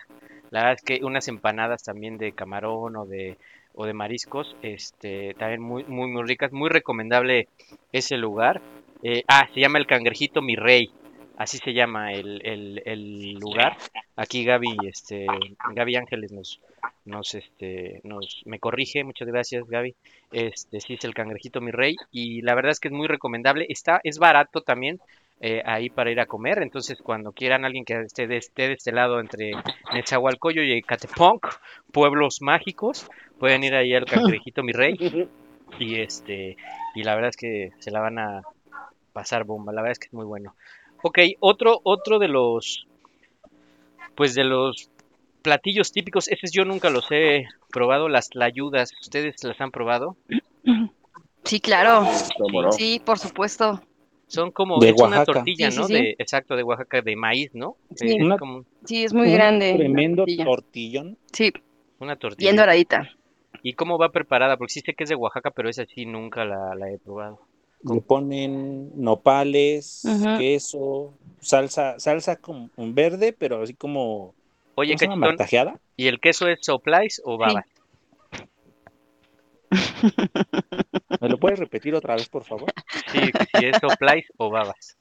La 0.51 0.61
verdad 0.61 0.79
es 0.79 0.83
que 0.83 1.05
unas 1.05 1.29
empanadas 1.29 1.85
también 1.85 2.19
de 2.19 2.33
camarón 2.33 2.97
o 2.97 3.07
de, 3.07 3.37
o 3.73 3.87
de 3.87 3.93
mariscos, 3.93 4.57
este, 4.63 5.35
también 5.35 5.61
muy, 5.61 5.85
muy, 5.85 6.09
muy 6.09 6.25
ricas, 6.25 6.51
muy 6.51 6.71
recomendable 6.71 7.47
ese 7.93 8.17
lugar. 8.17 8.63
Eh, 9.03 9.23
ah, 9.29 9.49
se 9.55 9.61
llama 9.61 9.79
el 9.79 9.87
Cangrejito 9.87 10.43
Mi 10.43 10.57
Rey, 10.57 10.91
así 11.37 11.59
se 11.59 11.73
llama 11.73 12.13
el, 12.13 12.41
el, 12.45 12.83
el 12.85 13.35
lugar. 13.35 13.77
Aquí 14.17 14.45
Gaby, 14.45 14.77
este, 14.89 15.27
Gaby 15.75 15.97
Ángeles 15.97 16.33
nos, 16.33 16.61
nos, 17.05 17.35
este, 17.35 18.01
nos, 18.05 18.43
me 18.47 18.59
corrige, 18.59 19.05
muchas 19.05 19.29
gracias 19.29 19.69
Gaby. 19.69 19.95
Este, 20.33 20.81
sí 20.81 20.95
es 20.95 21.05
el 21.05 21.15
Cangrejito 21.15 21.61
Mi 21.61 21.71
Rey 21.71 21.97
y 22.11 22.43
la 22.43 22.55
verdad 22.55 22.73
es 22.73 22.81
que 22.81 22.89
es 22.89 22.95
muy 22.95 23.07
recomendable. 23.07 23.67
Está, 23.69 24.01
es 24.05 24.19
barato 24.19 24.61
también. 24.63 25.01
eh, 25.41 25.63
ahí 25.67 25.91
para 25.91 26.11
ir 26.11 26.21
a 26.21 26.27
comer, 26.27 26.63
entonces 26.63 26.99
cuando 27.03 27.33
quieran 27.33 27.65
alguien 27.65 27.85
que 27.85 28.01
esté 28.01 28.27
de, 28.27 28.37
esté 28.39 28.69
de 28.69 28.75
este 28.75 28.93
lado 28.93 29.21
entre 29.21 29.53
Nezahualcóyotl 29.93 30.67
y 30.67 30.79
Ecatepec, 30.79 31.61
pueblos 31.93 32.41
mágicos, 32.41 33.07
pueden 33.39 33.65
ir 33.65 33.75
ahí 33.75 33.95
al 33.95 34.05
Cangrejito 34.07 34.63
Mi 34.63 34.73
Rey 34.73 34.97
y 35.79 35.97
este 36.01 36.57
y 36.95 37.03
la 37.03 37.15
verdad 37.15 37.31
es 37.31 37.37
que 37.37 37.73
se 37.79 37.91
la 37.91 38.01
van 38.01 38.19
a 38.19 38.43
pasar 39.13 39.45
bomba, 39.45 39.73
la 39.73 39.83
verdad 39.83 39.93
es 39.93 39.99
que 39.99 40.07
es 40.07 40.15
muy 40.15 40.25
bueno. 40.25 40.55
Ok, 41.03 41.19
otro 41.41 41.81
otro 41.83 42.19
de 42.19 42.29
los 42.29 42.87
pues 44.15 44.35
de 44.35 44.45
los 44.45 44.89
platillos 45.45 45.93
típicos, 45.93 46.27
esos 46.29 46.51
yo 46.51 46.65
nunca 46.65 46.89
los 46.91 47.07
he 47.11 47.45
probado, 47.71 48.09
las 48.09 48.31
tlayudas, 48.31 48.91
¿ustedes 49.01 49.45
las 49.45 49.61
han 49.61 49.71
probado? 49.71 50.17
Sí, 51.45 51.61
claro. 51.61 52.07
Sí, 52.73 53.01
por 53.05 53.19
supuesto. 53.19 53.81
Son 54.27 54.51
como 54.51 54.79
De 54.81 54.89
es 54.89 55.01
una 55.01 55.23
tortilla, 55.25 55.71
Sí, 55.71 55.77
sí, 55.77 55.81
¿no? 55.83 55.87
sí. 55.87 55.93
De 55.93 56.17
exacto 56.19 56.57
de 56.57 56.63
Oaxaca 56.63 57.03
de 57.03 57.15
maíz, 57.15 57.51
¿no? 57.55 57.77
Sí. 57.95 58.09
Eh, 58.09 58.15
es 58.19 58.25
Una- 58.25 58.39
como 58.39 58.65
Sí, 58.87 59.05
es 59.05 59.13
muy 59.13 59.29
Un 59.29 59.35
grande. 59.35 59.75
Tremendo 59.77 60.23
tortilla. 60.23 60.45
tortillón. 60.45 61.19
Sí, 61.33 61.53
una 62.01 62.17
tortilla. 62.17 62.47
bien 62.51 62.57
doradita. 62.57 63.11
¿Y 63.63 63.75
cómo 63.75 63.99
va 63.99 64.11
preparada? 64.11 64.57
Porque 64.57 64.73
sí 64.73 64.81
sé 64.81 64.95
que 64.95 65.05
es 65.05 65.11
de 65.11 65.17
Oaxaca, 65.17 65.51
pero 65.51 65.69
esa 65.69 65.85
sí 65.87 66.07
nunca 66.07 66.45
la, 66.45 66.75
la 66.75 66.91
he 66.91 66.99
probado. 66.99 67.41
Le 67.83 68.01
ponen 68.01 68.91
nopales, 69.01 70.03
queso, 70.39 71.13
salsa, 71.41 71.99
salsa 71.99 72.37
como 72.37 72.71
verde, 72.79 73.35
pero 73.35 73.63
así 73.63 73.75
como 73.75 74.35
Oye, 74.77 74.97
martajeada. 75.17 75.79
¿y 75.97 76.09
el 76.09 76.21
queso 76.21 76.49
es 76.49 76.59
soplais 76.63 77.21
o 77.25 77.39
babas? 77.39 77.65
¿Me 81.21 81.29
lo 81.29 81.39
puedes 81.39 81.59
repetir 81.59 81.95
otra 81.95 82.15
vez, 82.17 82.29
por 82.29 82.45
favor? 82.45 82.73
Sí, 83.13 83.21
si 83.59 83.67
es 83.67 83.77
soplais 83.81 84.27
o 84.37 84.51
babas. 84.51 84.97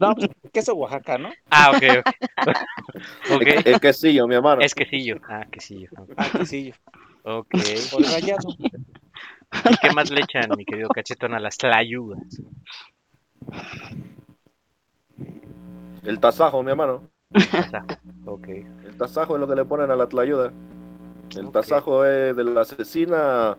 No, 0.00 0.14
pues, 0.14 0.30
queso 0.52 0.74
Oaxaca, 0.74 1.18
¿no? 1.18 1.30
Ah, 1.50 1.70
ok, 1.70 1.82
ok. 2.00 2.08
ok, 3.36 3.42
El, 3.42 3.68
el 3.74 3.80
quesillo, 3.80 4.26
mi 4.26 4.34
hermano. 4.34 4.60
es 4.62 4.74
quesillo. 4.74 5.20
Ah, 5.28 5.46
quesillo. 5.50 5.88
Ah, 6.16 6.28
quesillo. 6.38 6.74
Ok. 7.22 7.54
O 7.92 7.98
el 7.98 8.04
rallado. 8.04 8.48
¿Y 8.58 9.76
qué 9.80 9.92
más 9.94 10.10
le 10.10 10.20
echan, 10.22 10.50
mi 10.56 10.64
querido 10.64 10.88
cachetón, 10.88 11.34
a 11.34 11.40
las 11.40 11.56
tlayudas? 11.56 12.20
El 16.08 16.20
tasajo, 16.20 16.62
mi 16.62 16.70
hermano. 16.70 17.10
O 17.58 17.66
sea, 17.68 17.84
ok. 18.24 18.48
El 18.84 18.96
tasajo 18.96 19.34
es 19.34 19.40
lo 19.40 19.48
que 19.48 19.54
le 19.56 19.64
ponen 19.64 19.90
a 19.90 19.96
la 19.96 20.08
tlayuda. 20.08 20.52
El 21.34 21.50
Ok. 21.50 21.52
tasajo 21.52 22.04
es 22.06 22.36
de 22.36 22.44
la 22.44 22.62
asesina, 22.62 23.58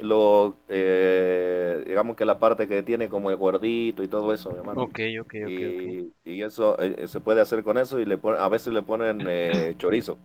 lo, 0.00 0.56
eh, 0.68 1.84
digamos 1.86 2.16
que 2.16 2.24
la 2.26 2.38
parte 2.38 2.68
que 2.68 2.82
tiene 2.82 3.08
como 3.08 3.30
el 3.30 3.36
gordito 3.36 4.02
y 4.02 4.08
todo 4.08 4.34
eso, 4.34 4.50
mi 4.52 4.58
hermano. 4.58 4.82
Ok, 4.82 4.98
ok, 5.20 5.34
ok. 5.48 5.60
Y, 5.86 6.12
y 6.24 6.42
eso 6.42 6.78
eh, 6.80 7.08
se 7.08 7.20
puede 7.20 7.40
hacer 7.42 7.64
con 7.64 7.78
eso 7.78 8.00
y 8.00 8.06
le 8.06 8.18
pon- 8.18 8.36
a 8.38 8.48
veces 8.48 8.72
le 8.74 8.82
ponen 8.82 9.26
eh, 9.28 9.74
chorizo. 9.78 10.18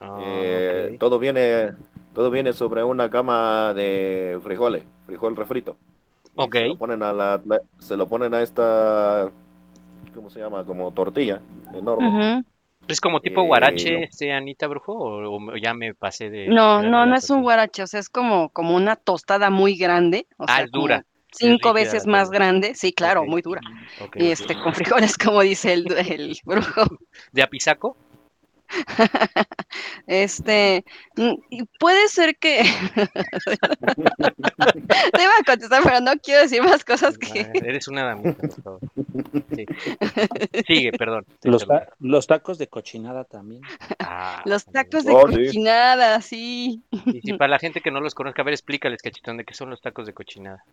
Ah, 0.00 0.44
Eh. 0.44 0.96
Todo 0.98 1.18
viene 1.18 1.74
todo 2.14 2.30
viene 2.30 2.52
sobre 2.52 2.82
una 2.82 3.10
cama 3.10 3.72
de 3.74 4.38
frijoles, 4.42 4.82
frijol 5.06 5.36
refrito. 5.36 5.76
Ok. 6.36 6.56
Se 6.56 6.66
lo 6.66 6.76
ponen 6.76 7.02
a 7.02 7.12
la, 7.12 7.40
la- 7.44 7.62
se 7.78 7.96
lo 7.96 8.08
ponen 8.08 8.34
a 8.34 8.42
esta 8.42 9.32
¿cómo 10.18 10.30
se 10.30 10.40
llama? 10.40 10.64
Como 10.64 10.92
tortilla 10.92 11.40
enorme. 11.74 12.08
Ujú. 12.08 12.44
¿Es 12.88 13.00
como 13.00 13.20
tipo 13.20 13.42
Eh, 13.42 13.46
guarache, 13.46 14.04
este, 14.04 14.32
Anita 14.32 14.66
Brujo? 14.66 14.92
¿O, 14.94 15.36
o 15.52 15.56
ya 15.56 15.74
me 15.74 15.94
pasé 15.94 16.30
de...? 16.30 16.46
No, 16.50 16.82
de 16.82 16.90
no, 16.90 17.06
no 17.06 17.14
es 17.16 17.28
un 17.30 17.42
guarache, 17.42 17.82
o 17.82 17.86
sea, 17.86 18.00
es 18.00 18.08
como, 18.08 18.48
como 18.50 18.74
una 18.74 18.96
tostada 18.96 19.50
muy 19.50 19.76
grande. 19.76 20.26
O 20.38 20.46
Ah, 20.46 20.56
sea, 20.56 20.66
dura. 20.66 21.04
Cinco 21.32 21.72
rígida 21.72 21.74
veces 21.74 22.06
más 22.06 22.30
grande, 22.30 22.74
sí, 22.74 22.92
claro, 22.92 23.22
Ok. 23.22 23.28
muy 23.28 23.42
dura. 23.42 23.60
Ok, 24.00 24.16
Y 24.16 24.30
este, 24.30 24.56
con 24.56 24.72
frijoles, 24.74 25.16
como 25.18 25.42
dice 25.42 25.74
el, 25.74 25.86
el 25.92 26.36
brujo. 26.44 26.82
¿De 27.32 27.42
apisaco? 27.42 27.96
Este, 30.06 30.84
mm, 31.16 31.34
puede 31.78 32.08
ser 32.08 32.36
que. 32.38 32.62
Te 35.12 35.22
iba 35.22 35.32
a 35.38 35.44
contestar, 35.44 35.82
pero 35.82 36.00
no 36.00 36.12
quiero 36.22 36.42
decir 36.42 36.62
más 36.62 36.84
cosas 36.84 37.18
que. 37.18 37.50
Eres 37.54 37.88
una 37.88 38.04
damita, 38.04 38.48
por 38.48 38.62
favor. 38.62 38.80
Sí. 39.54 39.66
Sigue, 40.66 40.92
perdón. 40.92 41.26
Los, 41.42 41.62
interrumpí. 41.62 41.86
ta- 41.86 41.94
los 42.00 42.26
tacos 42.26 42.58
de 42.58 42.68
cochinada 42.68 43.24
también. 43.24 43.62
Ah, 43.98 44.42
Los 44.46 44.64
tacos 44.64 45.04
de 45.04 45.12
Oh, 45.12 45.22
cochinada, 45.26 46.20
sí. 46.22 46.82
Y 47.06 47.20
si 47.20 47.32
para 47.34 47.50
la 47.50 47.58
gente 47.58 47.80
que 47.80 47.90
no 47.90 48.00
los 48.00 48.14
conozca, 48.14 48.42
a 48.42 48.44
ver, 48.44 48.54
explícales, 48.54 49.02
cachetón, 49.02 49.36
de 49.36 49.44
qué 49.44 49.54
son 49.54 49.70
los 49.70 49.80
tacos 49.80 50.06
de 50.06 50.14
cochinada. 50.14 50.64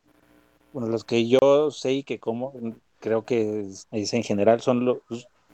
Bueno, 0.71 0.89
los 0.89 1.03
que 1.03 1.27
yo 1.27 1.71
sé 1.71 1.93
y 1.93 2.03
que 2.03 2.19
como, 2.19 2.53
creo 2.99 3.25
que 3.25 3.61
es, 3.61 3.87
es 3.91 4.13
en 4.13 4.23
general, 4.23 4.61
son 4.61 4.85
los, 4.85 4.97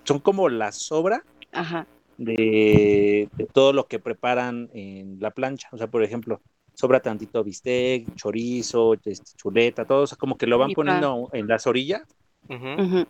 son 0.04 0.20
como 0.20 0.50
la 0.50 0.72
sobra 0.72 1.24
Ajá. 1.52 1.86
De, 2.24 3.28
de 3.36 3.46
todo 3.48 3.74
lo 3.74 3.88
que 3.88 4.00
preparan 4.00 4.70
en 4.74 5.18
la 5.20 5.32
plancha. 5.32 5.68
O 5.72 5.78
sea, 5.78 5.88
por 5.88 6.04
ejemplo, 6.04 6.40
sobra 6.74 7.00
tantito 7.02 7.44
bistec, 7.44 8.16
chorizo, 8.16 8.94
este, 8.94 9.16
chuleta, 9.38 9.86
todo, 9.86 10.04
o 10.04 10.08
sea, 10.08 10.18
como 10.18 10.38
que 10.38 10.48
lo 10.48 10.58
van 10.58 10.72
poniendo 10.74 11.30
en 11.34 11.48
las 11.48 11.66
orillas 11.68 12.04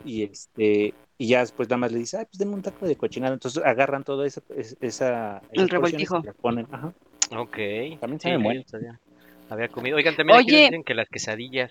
y 0.04 0.22
este 0.24 0.94
y 1.18 1.28
ya 1.28 1.40
después 1.40 1.68
nada 1.68 1.76
más 1.78 1.92
le 1.92 1.98
dice, 2.00 2.16
ay, 2.18 2.24
pues 2.24 2.38
deme 2.38 2.54
un 2.54 2.62
taco 2.62 2.84
de 2.86 2.96
cochinada. 2.96 3.34
Entonces 3.34 3.62
agarran 3.64 4.02
todo 4.02 4.24
esa, 4.24 4.40
es- 4.56 4.76
esa 4.80 5.40
El 5.52 5.68
revoltijo. 5.68 6.18
y 6.22 6.26
las 6.26 6.34
ponen, 6.36 6.66
ajá. 6.70 6.92
Ok. 7.36 7.56
También 8.00 8.18
Sí, 8.20 8.28
saben 8.28 8.38
yo 8.40 8.44
bueno. 8.44 8.62
Había 9.48 9.68
comido. 9.68 9.96
Oigan, 9.98 10.16
también 10.16 10.38
aquí 10.40 10.50
Oye. 10.50 10.64
dicen 10.64 10.82
que 10.82 10.94
las 10.94 11.08
quesadillas 11.08 11.70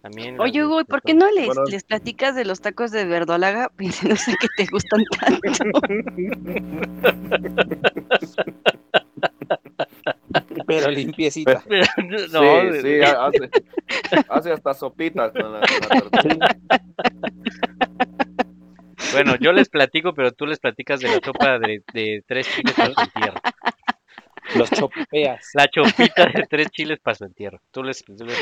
también. 0.00 0.40
Oye, 0.40 0.64
Hugo, 0.64 0.80
¿y 0.80 0.84
de 0.84 0.86
¿por 0.86 1.02
qué 1.02 1.14
no 1.14 1.30
les, 1.32 1.46
Bueno. 1.46 1.64
les 1.64 1.84
platicas 1.84 2.34
de 2.34 2.44
los 2.44 2.60
tacos 2.60 2.90
de 2.90 3.04
verdolaga? 3.04 3.70
No 4.08 4.16
sé 4.16 4.34
que 4.40 4.48
te 4.56 4.66
gustan 4.70 5.02
tanto. 5.20 5.80
Pero 10.66 10.90
limpiecita. 10.90 11.62
no, 12.32 12.72
sí, 12.72 12.80
sí, 12.82 13.00
hace, 13.00 13.50
hace 14.28 14.52
hasta 14.52 14.74
sopitas 14.74 15.32
con 15.32 15.52
la, 15.52 15.60
con 15.60 15.88
la 15.90 16.00
tortilla. 16.00 16.56
Bueno, 19.12 19.36
yo 19.40 19.52
les 19.52 19.68
platico, 19.70 20.12
pero 20.12 20.32
tú 20.32 20.44
les 20.46 20.58
platicas 20.58 21.00
de 21.00 21.08
la 21.08 21.20
sopa 21.24 21.58
de, 21.58 21.82
de 21.94 22.22
tres 22.26 22.46
chiles 22.54 22.74
para 22.74 22.92
su 22.92 23.00
entierro. 23.00 23.40
Los 24.54 24.70
chopeas. 24.70 25.50
La 25.54 25.66
chopita 25.68 26.26
de 26.26 26.46
tres 26.48 26.68
chiles 26.70 26.98
para 27.00 27.14
su 27.14 27.24
entierro. 27.24 27.60
Tú 27.70 27.82
les, 27.82 28.04
tú 28.04 28.24
les- 28.24 28.38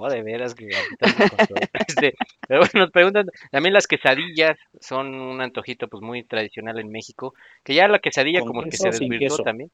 No, 0.00 0.08
de 0.08 0.22
veras 0.22 0.54
que. 0.54 0.68
Este, 1.88 2.14
pero 2.46 2.60
bueno, 2.60 2.86
nos 2.86 2.90
preguntan, 2.90 3.26
también 3.50 3.74
las 3.74 3.86
quesadillas 3.86 4.58
son 4.80 5.14
un 5.14 5.40
antojito 5.40 5.88
pues 5.88 6.02
muy 6.02 6.24
tradicional 6.24 6.78
en 6.78 6.90
México, 6.90 7.34
que 7.64 7.74
ya 7.74 7.88
la 7.88 7.98
quesadilla 7.98 8.40
¿Con 8.40 8.48
como 8.48 8.62
que 8.62 8.76
se 8.76 8.90
desvirtuó 8.90 9.38
también. 9.38 9.70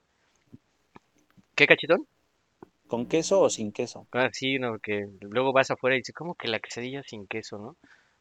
¿Qué 1.54 1.66
cachitón? 1.66 2.06
¿Con 2.86 3.06
queso 3.06 3.40
o 3.40 3.50
sin 3.50 3.72
queso? 3.72 4.06
Ah, 4.12 4.30
sí, 4.32 4.58
no, 4.58 4.78
que 4.78 5.08
luego 5.20 5.52
vas 5.52 5.70
afuera 5.70 5.96
y 5.96 6.00
dices, 6.00 6.14
¿cómo 6.14 6.34
que 6.34 6.48
la 6.48 6.60
quesadilla 6.60 7.02
sin 7.02 7.26
queso, 7.26 7.58
no? 7.58 7.76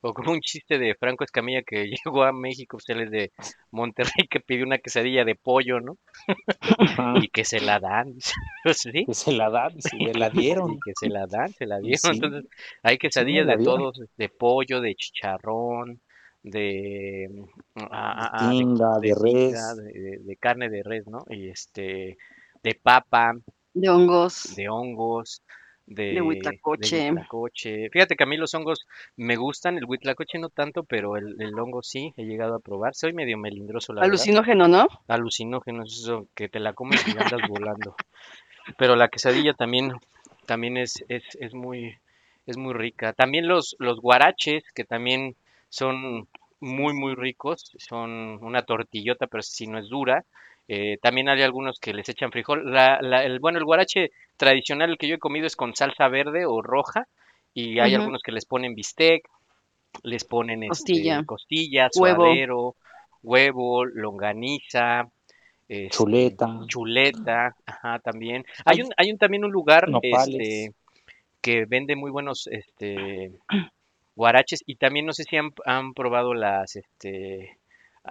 O 0.08 0.14
como 0.14 0.32
un 0.34 0.40
chiste 0.42 0.78
de 0.78 0.96
Franco 0.96 1.24
Escamilla 1.24 1.64
que 1.64 1.86
llegó 2.06 2.24
a 2.24 2.32
México, 2.32 2.78
pues 2.78 2.90
él 2.90 3.02
es 3.06 3.12
de 3.12 3.32
Monterrey, 3.72 4.28
que 4.30 4.40
pidió 4.40 4.66
una 4.66 4.78
quesadilla 4.78 5.26
de 5.26 5.36
pollo, 5.36 5.80
¿no? 5.80 5.98
Ajá. 6.78 7.14
Y 7.22 7.28
que 7.30 7.44
se 7.44 7.60
la 7.60 7.80
dan. 7.80 8.14
¿Sí? 8.74 9.06
Que 9.06 9.14
se 9.14 9.32
la 9.32 9.50
dan, 9.50 9.82
se 9.82 9.98
la 10.14 10.30
dieron. 10.30 10.74
Y 10.74 10.80
que 10.86 10.92
se 11.00 11.10
la 11.10 11.26
dan, 11.28 11.50
se 11.54 11.66
la 11.66 11.80
dieron. 11.80 11.98
sí. 12.00 12.10
Entonces, 12.14 12.46
hay 12.84 12.98
quesadillas 12.98 13.46
la 13.48 13.54
de 13.54 13.58
dieron. 13.64 13.78
todos, 13.80 14.02
de 14.18 14.30
pollo, 14.30 14.82
de 14.82 14.96
chicharrón, 14.96 16.02
de, 16.44 17.28
ah, 17.92 18.52
de- 19.02 19.16
res. 19.16 19.76
de 20.26 20.38
carne 20.38 20.70
de 20.70 20.84
res, 20.84 21.08
¿no? 21.08 21.24
Y 21.30 21.50
este, 21.50 22.18
de 22.64 22.76
papa, 22.76 23.34
De 23.74 23.90
hongos. 23.90 24.56
de 24.56 24.70
hongos, 24.70 25.42
de, 25.86 26.22
huitlacoche. 26.22 26.98
de 26.98 27.12
huitlacoche. 27.12 27.90
Fíjate 27.92 28.16
que 28.16 28.24
a 28.24 28.28
mí 28.28 28.38
los 28.38 28.54
hongos 28.54 28.88
me 29.16 29.36
gustan, 29.36 29.78
el 29.78 29.86
huitlacoche 29.86 30.40
no 30.40 30.50
tanto, 30.50 30.84
pero 30.84 31.18
el, 31.18 31.36
el 31.40 31.58
hongo 31.60 31.82
sí, 31.84 32.14
he 32.18 32.26
llegado 32.26 32.56
a 32.56 32.60
probar. 32.60 32.96
Soy 32.96 33.14
medio 33.14 33.38
melindroso, 33.38 33.94
la 33.94 34.02
verdad. 34.02 34.12
Alucinógeno, 34.12 34.68
¿no? 34.68 34.88
Alucinógenos, 35.08 35.94
eso 36.02 36.28
que 36.36 36.50
te 36.50 36.60
la 36.60 36.74
comes 36.74 37.06
y 37.08 37.12
andas 37.12 37.42
volando. 37.50 37.96
Pero 38.78 38.96
la 38.96 39.10
quesadilla 39.10 39.54
también, 39.54 39.94
también 40.46 40.78
es, 40.78 41.04
es, 41.08 41.24
es 41.40 41.54
muy, 41.54 41.98
es 42.46 42.58
muy 42.58 42.74
rica. 42.74 43.14
También 43.14 43.48
los, 43.48 43.76
los 43.80 44.00
guaraches, 44.00 44.64
que 44.74 44.86
también 44.86 45.36
son 45.70 46.28
muy, 46.60 46.94
muy 46.94 47.14
ricos, 47.16 47.72
son 47.78 48.40
una 48.42 48.64
tortillota, 48.64 49.28
pero 49.28 49.44
si 49.44 49.68
no 49.68 49.78
es 49.78 49.88
dura. 49.90 50.26
Eh, 50.68 50.98
también 51.02 51.30
hay 51.30 51.42
algunos 51.42 51.80
que 51.80 51.94
les 51.94 52.10
echan 52.10 52.32
frijol. 52.32 52.72
La, 52.72 53.00
la- 53.02 53.24
el, 53.24 53.40
bueno, 53.40 53.58
el 53.60 53.66
guarache 53.66 54.12
tradicional, 54.38 54.90
el 54.92 54.98
que 54.98 55.08
yo 55.08 55.16
he 55.16 55.20
comido 55.20 55.46
es 55.48 55.56
con 55.56 55.76
salsa 55.76 56.08
verde 56.08 56.46
o 56.46 56.62
roja, 56.62 57.08
y 57.54 57.80
hay 57.80 57.96
algunos 57.96 58.22
que 58.22 58.32
les 58.32 58.46
ponen 58.46 58.76
bistec, 58.76 59.28
les 60.04 60.24
ponen 60.24 60.64
este, 60.64 60.70
Costilla. 60.70 61.24
costilla, 61.26 61.90
Huevo. 61.96 62.24
suadero, 62.24 62.76
huevo, 63.24 63.86
longaniza, 63.86 65.08
este, 65.68 65.96
Chuleta. 65.96 66.60
chuleta, 66.68 67.56
ajá, 67.66 68.00
también. 68.00 68.46
Hay 68.66 68.82
un, 68.82 68.90
hay 68.98 69.12
un 69.12 69.18
también 69.18 69.46
un 69.46 69.52
lugar, 69.52 69.88
este, 70.02 70.74
que 71.42 71.66
vende 71.66 71.96
muy 71.96 72.12
buenos, 72.12 72.48
este, 72.48 73.32
guaraches 74.16 74.64
y 74.66 74.76
también 74.76 75.06
no 75.06 75.14
sé 75.14 75.24
si 75.24 75.38
han, 75.38 75.52
han 75.66 75.94
probado 75.94 76.34
las, 76.34 76.76
este, 76.76 77.58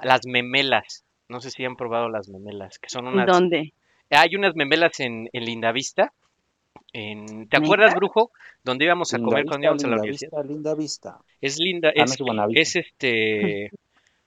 las 0.03 0.27
memelas. 0.27 1.05
No 1.29 1.41
sé 1.41 1.51
si 1.51 1.65
han 1.65 1.77
probado 1.77 2.09
las 2.09 2.29
memelas, 2.29 2.79
que 2.79 2.91
son 2.91 3.07
unas, 3.07 3.27
¿Dónde? 3.27 3.73
hay 4.11 4.37
unas 4.37 4.55
memelas 4.55 5.01
en, 5.01 5.29
en 5.33 5.45
Lindavista. 5.45 6.13
En, 6.93 7.49
¿te 7.49 7.57
acuerdas. 7.57 7.95
Brujo? 7.95 8.31
Donde 8.63 8.85
íbamos 8.85 9.13
a 9.15 9.17
Linda 9.17 9.29
comer 9.29 9.43
vista, 9.43 9.51
cuando 9.53 9.65
íbamos 9.67 9.85
a 9.85 9.87
la 9.87 9.91
linda 9.93 10.03
universidad. 10.03 10.31
vista, 10.31 10.53
linda 10.53 10.75
vista. 10.75 11.19
Es 11.41 11.59
linda, 11.59 11.89
Ah, 11.91 12.05
no, 12.05 12.05
es, 12.05 12.21
es 12.21 12.77
es 12.77 12.87
este. 12.87 13.71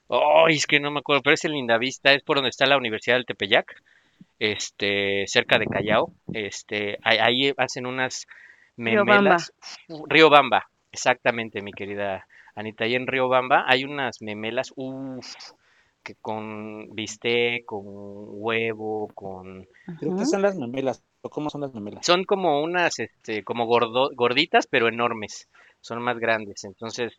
Ay, 0.09 0.55
es 0.55 0.67
que 0.67 0.79
no 0.79 0.91
me 0.91 0.99
acuerdo, 0.99 1.21
pero 1.21 1.33
es 1.33 1.45
en 1.45 1.51
Lindavista, 1.51 2.13
es 2.13 2.23
por 2.23 2.37
donde 2.37 2.49
está 2.49 2.65
la 2.65 2.77
Universidad 2.77 3.17
del 3.17 3.25
Tepeyac, 3.25 3.81
este, 4.39 5.25
cerca 5.27 5.59
de 5.59 5.65
Callao. 5.67 6.13
Este, 6.33 6.97
ahí, 7.03 7.17
ahí 7.17 7.53
hacen 7.57 7.85
unas 7.85 8.25
memelas. 8.77 9.53
Río 10.07 10.29
Bamba, 10.29 10.69
exactamente, 10.91 11.61
mi 11.61 11.73
querida 11.73 12.25
Anita. 12.55 12.85
Ahí 12.85 12.95
en 12.95 13.07
Río 13.07 13.27
Bamba 13.27 13.65
hay 13.67 13.83
unas 13.83 14.21
memelas, 14.21 14.71
uff, 14.75 15.35
que 16.07 16.15
con 16.21 16.87
bistec, 16.95 17.65
con 17.65 17.81
huevo, 17.85 19.09
con 19.13 19.67
Creo 19.99 20.11
que 20.15 20.21
Ujú. 20.21 20.25
son 20.25 20.41
las 20.41 20.55
memelas. 20.55 21.03
¿O 21.21 21.29
¿Cómo 21.29 21.49
son 21.49 21.59
las 21.61 21.73
memelas? 21.73 22.05
son 22.05 22.23
como 22.23 22.61
unas, 22.63 22.97
este, 22.99 23.43
como 23.43 23.65
gordo- 23.65 24.11
gorditas, 24.15 24.67
pero 24.67 24.87
enormes. 24.87 25.49
Son 25.81 26.01
más 26.01 26.17
grandes. 26.17 26.63
Entonces, 26.63 27.11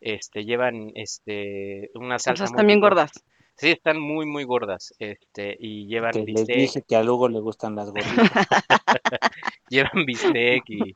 este, 0.00 0.44
llevan, 0.46 0.90
este, 0.94 1.90
una 1.94 2.18
salsa 2.18 2.46
bien 2.46 2.56
picante. 2.66 2.80
gordas. 2.80 3.10
Sí, 3.56 3.68
están 3.72 4.00
muy, 4.00 4.24
muy 4.24 4.44
gordas. 4.44 4.94
Este, 4.98 5.54
y 5.58 5.86
llevan 5.86 6.12
Que 6.12 6.18
les 6.20 6.26
bistec, 6.26 6.56
dije 6.56 6.82
que 6.88 6.96
a 6.96 7.02
Lugo 7.02 7.28
le 7.28 7.40
gustan 7.40 7.76
las 7.76 7.90
gorditas. 7.90 8.16
llevan 9.68 10.06
bistec 10.06 10.62
y 10.70 10.94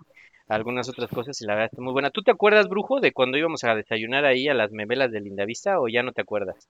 algunas 0.48 0.88
otras 0.88 1.10
cosas 1.10 1.38
y 1.42 1.46
la 1.46 1.54
verdad 1.54 1.70
está 1.72 1.82
muy 1.82 1.92
buena. 1.92 2.08
¿Tú 2.10 2.22
te 2.22 2.30
acuerdas, 2.30 2.68
Brujo, 2.68 3.00
de 3.00 3.12
cuando 3.12 3.36
íbamos 3.36 3.64
a 3.64 3.74
desayunar 3.74 4.24
ahí 4.24 4.48
a 4.48 4.54
las 4.54 4.72
memelas 4.72 5.10
de 5.10 5.20
Lindavista 5.20 5.78
o 5.78 5.88
ya 5.88 6.02
no 6.02 6.12
te 6.12 6.22
acuerdas? 6.22 6.68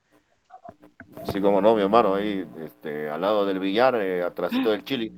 Sí, 1.33 1.41
como 1.41 1.61
no, 1.61 1.75
mi 1.75 1.83
hermano, 1.83 2.15
ahí 2.15 2.45
este, 2.65 3.09
al 3.09 3.21
lado 3.21 3.47
del 3.47 3.59
billar, 3.59 3.95
eh, 3.97 4.23
atrásito 4.23 4.71
del 4.71 4.85
chili. 4.85 5.13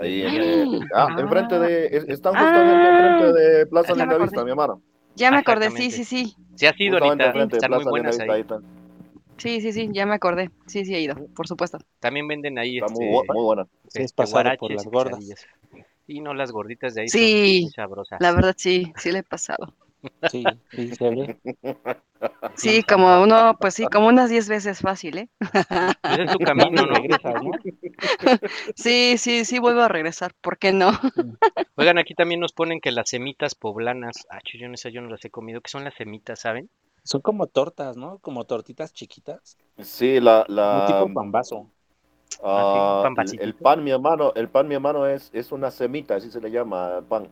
Ahí, 0.00 0.22
en, 0.22 0.42
eh, 0.42 0.80
ah, 0.94 1.08
Ah. 1.10 1.20
enfrente 1.20 1.58
de, 1.58 1.86
es- 1.86 2.08
están 2.08 2.34
Ah. 2.36 2.40
justamente 2.44 2.88
enfrente 2.88 3.32
de 3.32 3.66
Plaza 3.66 3.88
Ya 3.88 3.94
me 3.94 4.00
Lindavista, 4.02 4.36
acordé. 4.36 4.44
mi 4.44 4.50
hermano. 4.50 4.82
Ya 5.16 5.30
me 5.30 5.36
acordé, 5.38 5.70
sí, 5.70 5.90
sí, 5.90 6.04
sí. 6.04 6.34
Sí, 6.54 6.66
ha 6.66 6.72
sido, 6.72 6.98
de 6.98 7.08
Están 7.08 7.70
muy 7.72 7.84
buenas 7.84 8.18
ahí 8.20 8.30
ahí. 8.30 8.40
están. 8.40 8.62
Sí, 9.36 9.60
sí, 9.60 9.72
sí, 9.72 9.88
ya 9.92 10.06
me 10.06 10.14
acordé. 10.14 10.50
Sí, 10.66 10.84
sí 10.84 10.94
he 10.94 11.00
ido, 11.00 11.16
por 11.34 11.46
supuesto. 11.48 11.78
También 12.00 12.26
venden 12.28 12.58
ahí 12.58 12.78
Está 12.78 12.92
muy, 12.92 13.04
este, 13.06 13.16
bu- 13.28 13.34
muy 13.34 13.44
buena. 13.44 13.66
Sí, 13.88 14.02
es 14.02 14.12
pasado 14.12 14.50
por 14.58 14.70
las 14.72 14.84
gordas. 14.86 15.18
Y 16.06 16.20
no, 16.20 16.34
las 16.34 16.52
gorditas 16.52 16.94
de 16.94 17.02
ahí 17.02 17.08
Sí, 17.08 17.18
son 17.18 17.62
muy 17.64 17.70
sabrosas. 17.70 18.20
La 18.20 18.32
verdad 18.32 18.54
sí, 18.56 18.92
sí 18.96 19.10
le 19.10 19.18
he 19.20 19.22
pasado. 19.22 19.74
Sí, 20.26 20.60
sí, 20.74 20.94
se 20.94 21.10
ve. 21.10 21.38
Sí, 22.56 22.84
como 22.84 23.22
uno, 23.22 23.56
pues 23.60 23.74
sí, 23.74 23.88
como 23.88 24.06
unas 24.08 24.30
10 24.30 24.48
veces 24.48 24.78
fácil, 24.80 25.18
¿eh? 25.18 25.28
Pues 26.06 26.18
es 26.20 26.30
tu 26.30 26.40
camino, 26.42 26.86
¿no? 26.86 26.94
Regresas, 26.94 27.42
¿no? 27.42 27.50
Sí, 28.76 29.16
sí, 29.18 29.44
sí 29.44 29.58
vuelvo 29.58 29.82
a 29.82 29.88
regresar, 29.88 30.34
¿por 30.40 30.58
qué 30.58 30.72
no? 30.72 30.92
Oigan, 31.76 31.98
aquí 31.98 32.14
también 32.16 32.40
nos 32.40 32.52
ponen 32.52 32.80
que 32.80 32.90
las 32.90 33.10
semitas 33.10 33.54
poblanas, 33.54 34.26
ah, 34.28 34.40
yo 34.44 34.68
no 34.68 34.76
sé, 34.76 34.90
yo 34.90 35.00
no 35.02 35.08
las 35.08 35.24
he 35.24 35.30
comido, 35.30 35.60
que 35.60 35.70
son 35.70 35.84
las 35.84 35.94
semitas, 35.94 36.40
¿saben? 36.40 36.68
Son 37.02 37.20
como 37.22 37.46
tortas, 37.46 37.96
¿no? 37.96 38.18
Como 38.18 38.44
tortitas 38.46 38.92
chiquitas. 38.92 39.56
Sí, 39.90 40.20
la, 40.20 40.44
Un 40.70 40.82
la, 40.82 40.84
tipo 40.84 41.08
pambazo. 41.12 41.70
ah, 42.42 43.10
pan 43.14 43.26
el, 43.38 43.54
pan, 43.54 43.84
mi 43.84 43.90
hermano, 43.90 44.32
el 44.34 44.48
pan, 44.48 44.68
mi 44.68 44.74
hermano, 44.74 45.06
es, 45.06 45.30
es 45.32 45.52
una 45.52 45.70
semita, 45.70 46.16
así 46.16 46.30
se 46.30 46.40
le 46.40 46.50
llama 46.50 47.02
pan. 47.08 47.28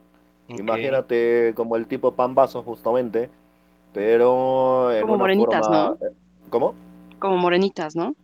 Imagínate 0.59 1.53
como 1.55 1.77
el 1.77 1.87
tipo 1.87 2.13
pan 2.13 2.35
vaso, 2.35 2.63
justamente, 2.63 3.31
pero 3.93 4.93
en 4.93 5.03
Como 5.03 5.15
una 5.15 5.25
morenitas, 5.25 5.67
forma... 5.67 5.97
eh, 6.01 6.13
¿Cómo? 6.51 6.75
Como 7.19 7.37
morenitas, 7.37 7.95
¿no? 7.97 8.15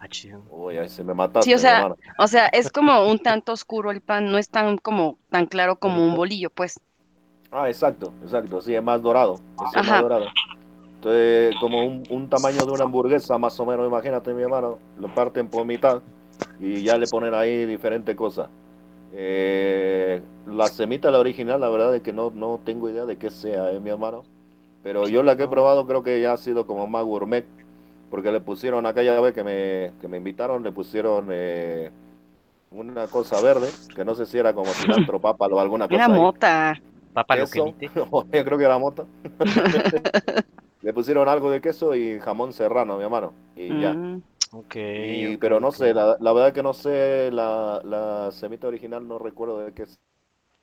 Ah. 0.00 0.06
Uy, 0.50 0.78
ahí 0.78 0.88
se 0.88 1.04
me 1.04 1.14
mataste, 1.14 1.50
Sí, 1.50 1.54
o 1.54 1.58
sea, 1.58 1.94
o 2.18 2.26
sea, 2.26 2.46
es 2.46 2.70
como 2.72 3.06
un 3.06 3.18
tanto 3.18 3.52
oscuro 3.52 3.90
el 3.90 4.00
pan, 4.00 4.30
no 4.30 4.38
es 4.38 4.48
tan 4.48 4.78
como 4.78 5.18
tan 5.30 5.46
claro 5.46 5.76
como 5.76 6.04
un 6.04 6.16
bolillo, 6.16 6.50
pues. 6.50 6.80
Ah, 7.52 7.68
exacto, 7.68 8.12
exacto, 8.22 8.60
sí, 8.60 8.74
es 8.74 8.82
más 8.82 9.02
dorado, 9.02 9.34
es 9.34 9.76
Ajá. 9.76 9.92
más 9.92 10.00
dorado. 10.02 10.26
Entonces, 10.96 11.56
como 11.60 11.84
un, 11.86 12.02
un 12.10 12.28
tamaño 12.28 12.64
de 12.64 12.72
una 12.72 12.84
hamburguesa, 12.84 13.38
más 13.38 13.58
o 13.58 13.66
menos, 13.66 13.86
imagínate, 13.86 14.32
mi 14.34 14.42
hermano, 14.42 14.78
lo 14.98 15.08
parten 15.14 15.48
por 15.48 15.64
mitad 15.64 16.02
y 16.60 16.82
ya 16.82 16.96
le 16.98 17.06
ponen 17.08 17.34
ahí 17.34 17.64
diferentes 17.66 18.14
cosas. 18.14 18.48
Eh, 19.12 20.22
la 20.46 20.68
semita, 20.68 21.10
la 21.10 21.18
original, 21.18 21.60
la 21.60 21.68
verdad 21.68 21.94
es 21.94 22.02
que 22.02 22.12
no, 22.12 22.30
no 22.30 22.60
tengo 22.64 22.88
idea 22.88 23.04
de 23.06 23.16
qué 23.16 23.30
sea, 23.30 23.72
eh, 23.72 23.80
mi 23.80 23.90
hermano. 23.90 24.24
Pero 24.82 25.08
yo 25.08 25.22
la 25.22 25.36
que 25.36 25.44
he 25.44 25.48
probado 25.48 25.86
creo 25.86 26.02
que 26.02 26.20
ya 26.20 26.32
ha 26.32 26.36
sido 26.36 26.66
como 26.66 26.86
más 26.86 27.04
gourmet, 27.04 27.44
porque 28.10 28.32
le 28.32 28.40
pusieron 28.40 28.86
aquella 28.86 29.20
vez 29.20 29.34
que 29.34 29.44
me, 29.44 29.92
que 30.00 30.08
me 30.08 30.16
invitaron, 30.16 30.62
le 30.62 30.72
pusieron 30.72 31.28
eh, 31.30 31.90
una 32.70 33.06
cosa 33.08 33.40
verde, 33.40 33.68
que 33.94 34.04
no 34.04 34.14
sé 34.14 34.26
si 34.26 34.38
era 34.38 34.54
como 34.54 34.72
cilantro, 34.72 35.20
pápalo 35.20 35.56
o 35.56 35.60
alguna 35.60 35.88
cosa 35.88 36.04
Era 36.04 36.06
ahí. 36.06 36.20
mota. 36.20 36.80
Papa 37.12 37.36
lo 37.36 37.46
que 37.48 37.58
yo 37.94 38.44
creo 38.44 38.58
que 38.58 38.64
era 38.64 38.78
mota. 38.78 39.04
Le 40.82 40.94
pusieron 40.94 41.28
algo 41.28 41.50
de 41.50 41.60
queso 41.60 41.94
y 41.94 42.18
jamón 42.20 42.52
serrano, 42.52 42.96
mi 42.96 43.02
hermano. 43.04 43.34
Y 43.54 43.80
ya. 43.80 43.94
Mm, 44.52 44.58
Ok. 44.58 44.76
Y- 44.96 45.36
pero 45.38 45.60
no 45.60 45.72
sé, 45.72 45.94
la, 45.94 46.16
la 46.20 46.32
verdad 46.32 46.52
que 46.54 46.62
no 46.62 46.72
sé, 46.74 47.30
la, 47.32 47.80
la 47.84 48.30
semita 48.32 48.68
original 48.68 49.06
no 49.06 49.18
recuerdo 49.18 49.60
de 49.60 49.72
qué 49.74 49.86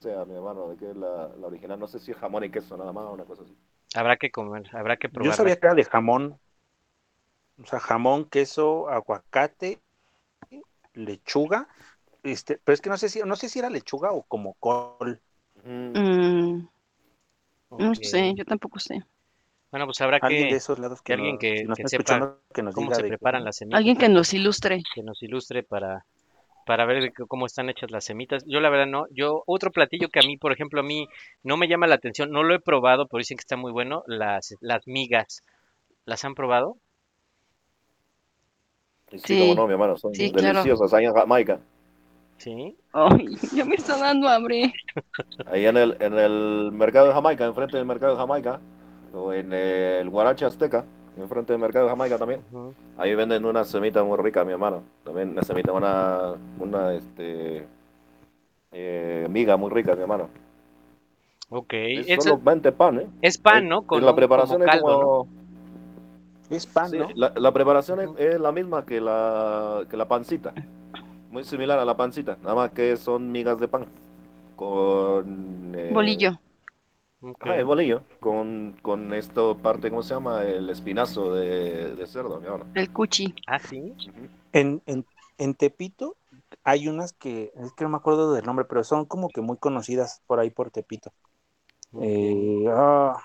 sea, 0.01 0.25
mi 0.25 0.35
hermano, 0.35 0.69
de 0.69 0.77
qué 0.77 0.91
es 0.91 0.97
la, 0.97 1.29
la 1.37 1.47
original. 1.47 1.79
No 1.79 1.87
sé 1.87 1.99
si 1.99 2.11
es 2.11 2.17
jamón 2.17 2.43
y 2.45 2.51
queso 2.51 2.77
nada 2.77 2.93
más 2.93 3.05
o 3.05 3.13
una 3.13 3.25
cosa 3.25 3.43
así. 3.43 3.57
Habrá 3.95 4.15
que 4.15 4.31
comer, 4.31 4.69
habrá 4.73 4.95
que 4.95 5.09
Yo 5.11 5.33
probar. 5.33 5.33
sabía 5.33 5.57
que 5.59 5.65
era 5.67 5.75
de 5.75 5.83
jamón. 5.83 6.39
O 7.61 7.65
sea, 7.67 7.79
jamón, 7.79 8.25
queso, 8.31 8.89
aguacate, 8.89 9.83
lechuga. 10.93 11.67
Este, 12.23 12.59
pero 12.63 12.73
es 12.73 12.81
que 12.81 12.89
no 12.89 12.97
sé 12.97 13.09
si, 13.09 13.21
no 13.21 13.35
sé 13.35 13.49
si 13.49 13.59
era 13.59 13.69
lechuga 13.69 14.11
o 14.11 14.23
como 14.23 14.55
col. 14.55 15.21
Mm, 15.65 16.67
No 17.79 17.95
sé, 17.95 18.33
yo 18.35 18.45
tampoco 18.45 18.77
sé. 18.77 19.03
Bueno, 19.71 19.85
pues 19.85 19.99
habrá 20.01 20.17
Alguien 20.21 20.45
que, 20.47 20.51
de 20.53 20.57
esos 20.57 20.79
lados 20.79 21.01
que 21.01 21.13
que, 21.13 21.13
alguien 21.13 21.33
nos- 21.35 21.39
que- 21.41 21.57
si 21.57 21.63
nos 21.65 21.75
que 21.77 21.81
está 21.83 21.89
sepa 21.89 22.01
escuchando, 22.01 22.39
que 22.53 22.63
nos 22.63 22.73
cómo 22.75 22.85
diga 22.87 22.95
se 22.95 23.03
de 23.03 23.07
preparan 23.09 23.43
las 23.43 23.57
semitas. 23.57 23.77
Alguien 23.77 23.97
que 23.97 24.09
nos 24.09 24.33
ilustre. 24.33 24.81
que 24.95 25.03
nos 25.03 25.21
ilustre 25.23 25.63
para, 25.63 26.05
para 26.65 26.85
ver 26.85 27.11
cómo 27.27 27.45
están 27.45 27.69
hechas 27.69 27.91
las 27.91 28.05
semitas. 28.05 28.43
Yo 28.47 28.59
la 28.61 28.69
verdad 28.69 28.87
no, 28.87 29.07
yo 29.11 29.43
otro 29.45 29.71
platillo 29.71 30.09
que 30.09 30.19
a 30.19 30.23
mí, 30.23 30.37
por 30.37 30.51
ejemplo, 30.53 30.79
a 30.81 30.83
mí 30.83 31.07
no 31.43 31.57
me 31.57 31.67
llama 31.67 31.87
la 31.87 31.95
atención, 31.95 32.31
no 32.31 32.43
lo 32.43 32.55
he 32.55 32.59
probado, 32.59 33.07
pero 33.07 33.19
dicen 33.19 33.37
que 33.37 33.41
está 33.41 33.57
muy 33.57 33.71
bueno, 33.71 34.03
las, 34.07 34.55
las 34.61 34.87
migas. 34.87 35.43
¿Las 36.05 36.23
han 36.23 36.35
probado? 36.35 36.77
Sí, 39.09 39.19
Sí, 39.19 39.39
como 39.39 39.55
no, 39.55 39.67
mi 39.67 39.73
hermano, 39.73 39.97
son 39.97 40.13
sí, 40.13 40.31
claro. 40.31 40.59
deliciosas 40.59 40.93
ahí 40.93 41.05
en 41.05 41.13
Jamaica. 41.13 41.59
Sí. 42.37 42.77
Ay, 42.93 43.35
ya 43.53 43.65
me 43.65 43.75
está 43.75 43.97
dando 43.97 44.27
hambre. 44.29 44.71
Ahí 45.45 45.65
en 45.65 45.77
el, 45.77 45.97
en 45.99 46.13
el 46.17 46.71
mercado 46.71 47.07
de 47.07 47.13
Jamaica, 47.13 47.45
enfrente 47.45 47.77
del 47.77 47.85
mercado 47.85 48.13
de 48.13 48.19
Jamaica, 48.19 48.59
o 49.17 49.33
en 49.33 49.51
el 49.53 50.09
Guarache 50.09 50.45
Azteca, 50.45 50.85
enfrente 51.17 51.53
del 51.53 51.61
mercado 51.61 51.85
de 51.85 51.91
Jamaica 51.91 52.17
también. 52.17 52.41
Ahí 52.97 53.15
venden 53.15 53.45
una 53.45 53.63
semita 53.63 54.03
muy 54.03 54.17
rica, 54.17 54.45
mi 54.45 54.51
hermano. 54.53 54.83
También 55.03 55.29
una 55.31 55.41
semita, 55.41 55.71
una, 55.71 56.33
una 56.59 56.93
este, 56.93 57.65
eh, 58.71 59.27
miga 59.29 59.57
muy 59.57 59.71
rica, 59.71 59.95
mi 59.95 60.01
hermano. 60.01 60.29
Ok. 61.49 61.73
Es 61.73 62.09
Es, 62.09 62.23
solo 62.23 62.39
20 62.43 62.71
pan, 62.71 62.99
¿eh? 62.99 63.07
es 63.21 63.37
pan, 63.37 63.67
¿no? 63.67 63.83
Con 63.83 64.05
la 64.05 64.15
preparación 64.15 64.59
como 64.61 64.71
es 64.71 64.81
como... 64.81 65.27
Es 66.49 66.65
pan, 66.65 66.89
sí, 66.89 66.97
¿no? 66.97 67.09
la, 67.15 67.33
la 67.35 67.51
preparación 67.51 67.99
es, 67.99 68.09
es 68.17 68.39
la 68.39 68.51
misma 68.51 68.85
que 68.85 69.01
la, 69.01 69.85
que 69.89 69.97
la 69.97 70.07
pancita. 70.07 70.53
Muy 71.29 71.43
similar 71.43 71.77
a 71.77 71.85
la 71.85 71.97
pancita, 71.97 72.37
nada 72.41 72.55
más 72.55 72.71
que 72.71 72.95
son 72.95 73.31
migas 73.31 73.59
de 73.59 73.67
pan. 73.67 73.85
Con... 74.55 75.73
eh, 75.75 75.91
Bolillo. 75.93 76.39
Ok. 77.27 77.45
Ah, 77.45 77.55
el 77.55 77.65
bolillo, 77.65 78.03
con, 78.19 78.77
con 78.81 79.13
esto 79.13 79.57
parte, 79.57 79.89
¿cómo 79.89 80.03
se 80.03 80.13
llama? 80.13 80.43
El 80.43 80.69
espinazo 80.69 81.33
de, 81.33 81.95
de 81.95 82.07
cerdo, 82.07 82.39
mi 82.39 82.45
hermano. 82.47 82.65
El 82.75 82.91
cuchi. 82.93 83.33
Ah, 83.47 83.59
sí. 83.59 83.93
En, 84.53 84.81
en, 84.85 85.05
en 85.37 85.55
Tepito 85.55 86.15
hay 86.63 86.87
unas 86.87 87.13
que, 87.13 87.51
es 87.55 87.73
que 87.73 87.83
no 87.83 87.89
me 87.89 87.97
acuerdo 87.97 88.33
del 88.33 88.45
nombre, 88.45 88.65
pero 88.65 88.83
son 88.83 89.05
como 89.05 89.29
que 89.29 89.41
muy 89.41 89.57
conocidas 89.57 90.21
por 90.27 90.39
ahí 90.39 90.49
por 90.49 90.71
Tepito. 90.71 91.11
Ok. 91.93 92.03
Eh, 92.03 92.65
ah, 92.69 93.17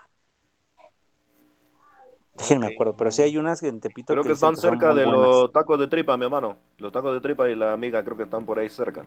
acuerdo, 2.66 2.97
pero 2.97 3.11
sí 3.11 3.23
hay 3.23 3.37
unas 3.37 3.61
que 3.61 3.69
en 3.69 3.81
Tepito 3.81 4.15
Creo 4.15 4.24
que 4.24 4.33
están 4.33 4.57
cerca 4.57 4.95
de 4.95 5.05
buenas. 5.05 5.20
los 5.20 5.53
tacos 5.53 5.79
de 5.79 5.87
tripa, 5.89 6.16
mi 6.16 6.24
hermano. 6.24 6.57
Los 6.79 6.93
tacos 6.93 7.15
de 7.15 7.20
tripa 7.20 7.49
y 7.49 7.55
la 7.55 7.73
amiga 7.73 8.03
creo 8.05 8.16
que 8.16 8.24
están 8.24 8.45
por 8.45 8.59
ahí 8.59 8.69
cerca. 8.69 9.07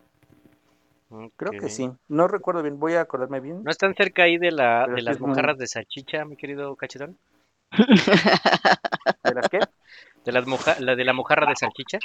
Creo 1.36 1.60
que 1.60 1.70
sí. 1.70 1.90
No 2.08 2.28
recuerdo 2.28 2.64
bien, 2.64 2.80
voy 2.80 2.94
a 2.94 3.02
acordarme 3.02 3.40
bien. 3.40 3.64
¿No 3.64 3.72
están 3.72 3.96
cerca 3.96 4.24
ahí 4.24 4.38
de, 4.38 4.52
la, 4.52 4.84
Pero 4.86 4.96
de 4.96 5.02
las 5.02 5.20
muy- 5.20 5.30
mojarras 5.30 5.58
de 5.58 5.68
salchicha, 5.68 6.26
mi 6.26 6.38
querido 6.38 6.76
cachetón? 6.76 7.18
¿De 9.24 9.34
las 9.34 9.50
qué? 9.50 9.60
¿De, 10.24 10.32
las 10.32 10.48
moja 10.48 10.76
la, 10.80 10.96
de 10.96 11.04
la 11.04 11.14
mojarra 11.14 11.50
de 11.50 11.56
salchicha? 11.56 12.00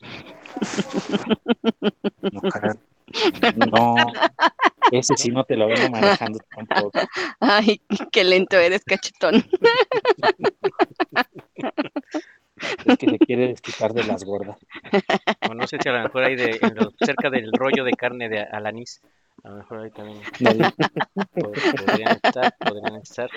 No, 3.54 4.12
ese 4.90 5.16
sí 5.16 5.30
no 5.30 5.44
te 5.44 5.56
lo 5.56 5.68
vengo 5.68 5.88
manejando 5.90 6.40
tampoco. 6.54 6.98
Ay, 7.38 7.80
qué 8.10 8.24
lento 8.24 8.58
eres, 8.58 8.82
cachetón. 8.84 9.44
Es 12.84 12.96
que 12.96 13.08
se 13.08 13.20
quiere 13.20 13.48
desquitar 13.48 13.92
de 13.92 14.04
las 14.04 14.24
gordas. 14.24 14.58
O 15.44 15.54
no 15.54 15.66
sé 15.66 15.78
si 15.80 15.88
a 15.88 15.92
lo 15.92 16.00
mejor 16.02 16.24
ahí 16.24 16.36
de, 16.36 16.58
en 16.66 16.74
lo- 16.76 16.92
cerca 17.02 17.30
del 17.30 17.52
rollo 17.54 17.84
de 17.84 17.94
carne 17.94 18.28
de 18.28 18.40
alanís. 18.42 19.02
A 19.44 19.50
lo 19.50 19.56
mejor 19.58 19.80
ahí 19.80 19.90
también 19.92 20.28
podrían 21.70 22.14
estar, 22.14 22.52
podrían 22.62 22.96
estar. 22.96 23.30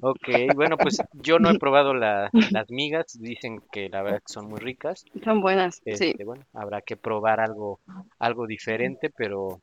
Ok, 0.00 0.28
bueno, 0.54 0.78
pues 0.78 1.02
yo 1.12 1.38
no 1.38 1.50
he 1.50 1.54
probado 1.54 1.94
la- 1.94 2.30
las 2.52 2.70
migas, 2.70 3.18
dicen 3.20 3.60
que 3.70 3.88
la 3.88 4.02
verdad 4.02 4.18
que 4.20 4.32
son 4.32 4.48
muy 4.48 4.58
ricas. 4.60 5.04
Son 5.24 5.40
buenas, 5.40 5.80
sí. 5.84 5.90
Este, 5.90 6.24
bueno, 6.24 6.44
habrá 6.52 6.82
que 6.82 6.96
probar 6.96 7.40
algo, 7.40 7.80
algo 8.18 8.46
diferente, 8.46 9.10
pero, 9.16 9.60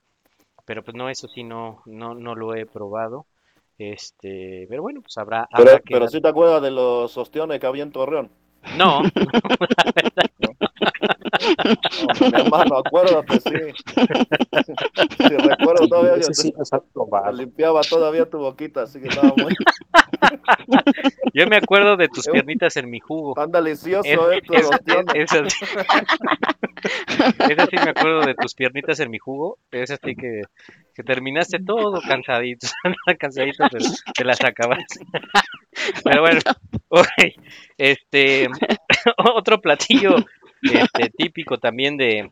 pero 0.65 0.83
pues 0.83 0.95
no, 0.95 1.09
eso 1.09 1.27
sí 1.27 1.43
no, 1.43 1.81
no, 1.85 2.15
no 2.15 2.35
lo 2.35 2.55
he 2.55 2.65
probado. 2.65 3.27
Este, 3.91 4.65
pero 4.69 4.81
bueno, 4.83 5.01
pues 5.01 5.17
habrá, 5.17 5.47
Pero, 5.55 5.71
habrá 5.71 5.79
que 5.81 5.85
pero 5.89 5.99
dar- 5.99 6.09
sí 6.09 6.21
te 6.21 6.27
acuerdas 6.27 6.61
de 6.61 6.71
los 6.71 7.17
ostiones 7.17 7.59
que 7.59 7.67
había 7.67 7.83
en 7.83 7.91
Torreón. 7.91 8.31
No, 8.77 9.01
No, 10.35 10.49
mi 10.49 10.52
hermano, 12.33 12.77
acuérdate, 12.77 13.39
sí. 13.39 13.49
Sí, 15.17 15.37
recuerdo 15.37 15.87
todavía 15.87 16.21
sí 16.33 16.53
limpiaba 17.33 17.81
todavía 17.81 18.29
tu 18.29 18.37
boquita, 18.39 18.83
así 18.83 18.99
que 18.99 19.07
estaba 19.07 19.33
muy 19.35 19.53
yo 21.33 21.47
me 21.47 21.57
acuerdo 21.57 21.97
de 21.97 22.07
tus 22.07 22.25
piernitas 22.27 22.77
en 22.77 22.89
mi 22.89 22.99
jugo. 22.99 23.33
tan 23.33 23.51
delicioso, 23.51 24.31
Es- 24.31 24.37
eh, 24.37 24.41
tus 24.45 24.55
es- 24.57 24.65
ostiones. 24.65 25.15
es 25.15 25.33
así. 25.33 25.65
Es 27.49 27.59
así, 27.59 27.75
me 27.77 27.91
acuerdo 27.91 28.21
de 28.25 28.35
tus 28.35 28.53
piernitas 28.55 28.99
en 28.99 29.09
mi 29.09 29.17
jugo. 29.17 29.57
Es 29.71 29.91
así 29.91 30.15
que, 30.15 30.41
que 30.93 31.03
terminaste 31.03 31.59
todo 31.59 32.01
cansadito, 32.01 32.67
cansadito, 33.19 33.65
pero 33.71 33.85
te 34.15 34.23
las 34.25 34.41
acabaste. 34.43 35.05
Pero 36.03 36.21
bueno, 36.21 36.39
ok, 36.89 37.07
este, 37.77 38.49
otro 39.33 39.59
platillo 39.61 40.15
este, 40.69 41.09
típico 41.09 41.57
también 41.57 41.97
de, 41.97 42.29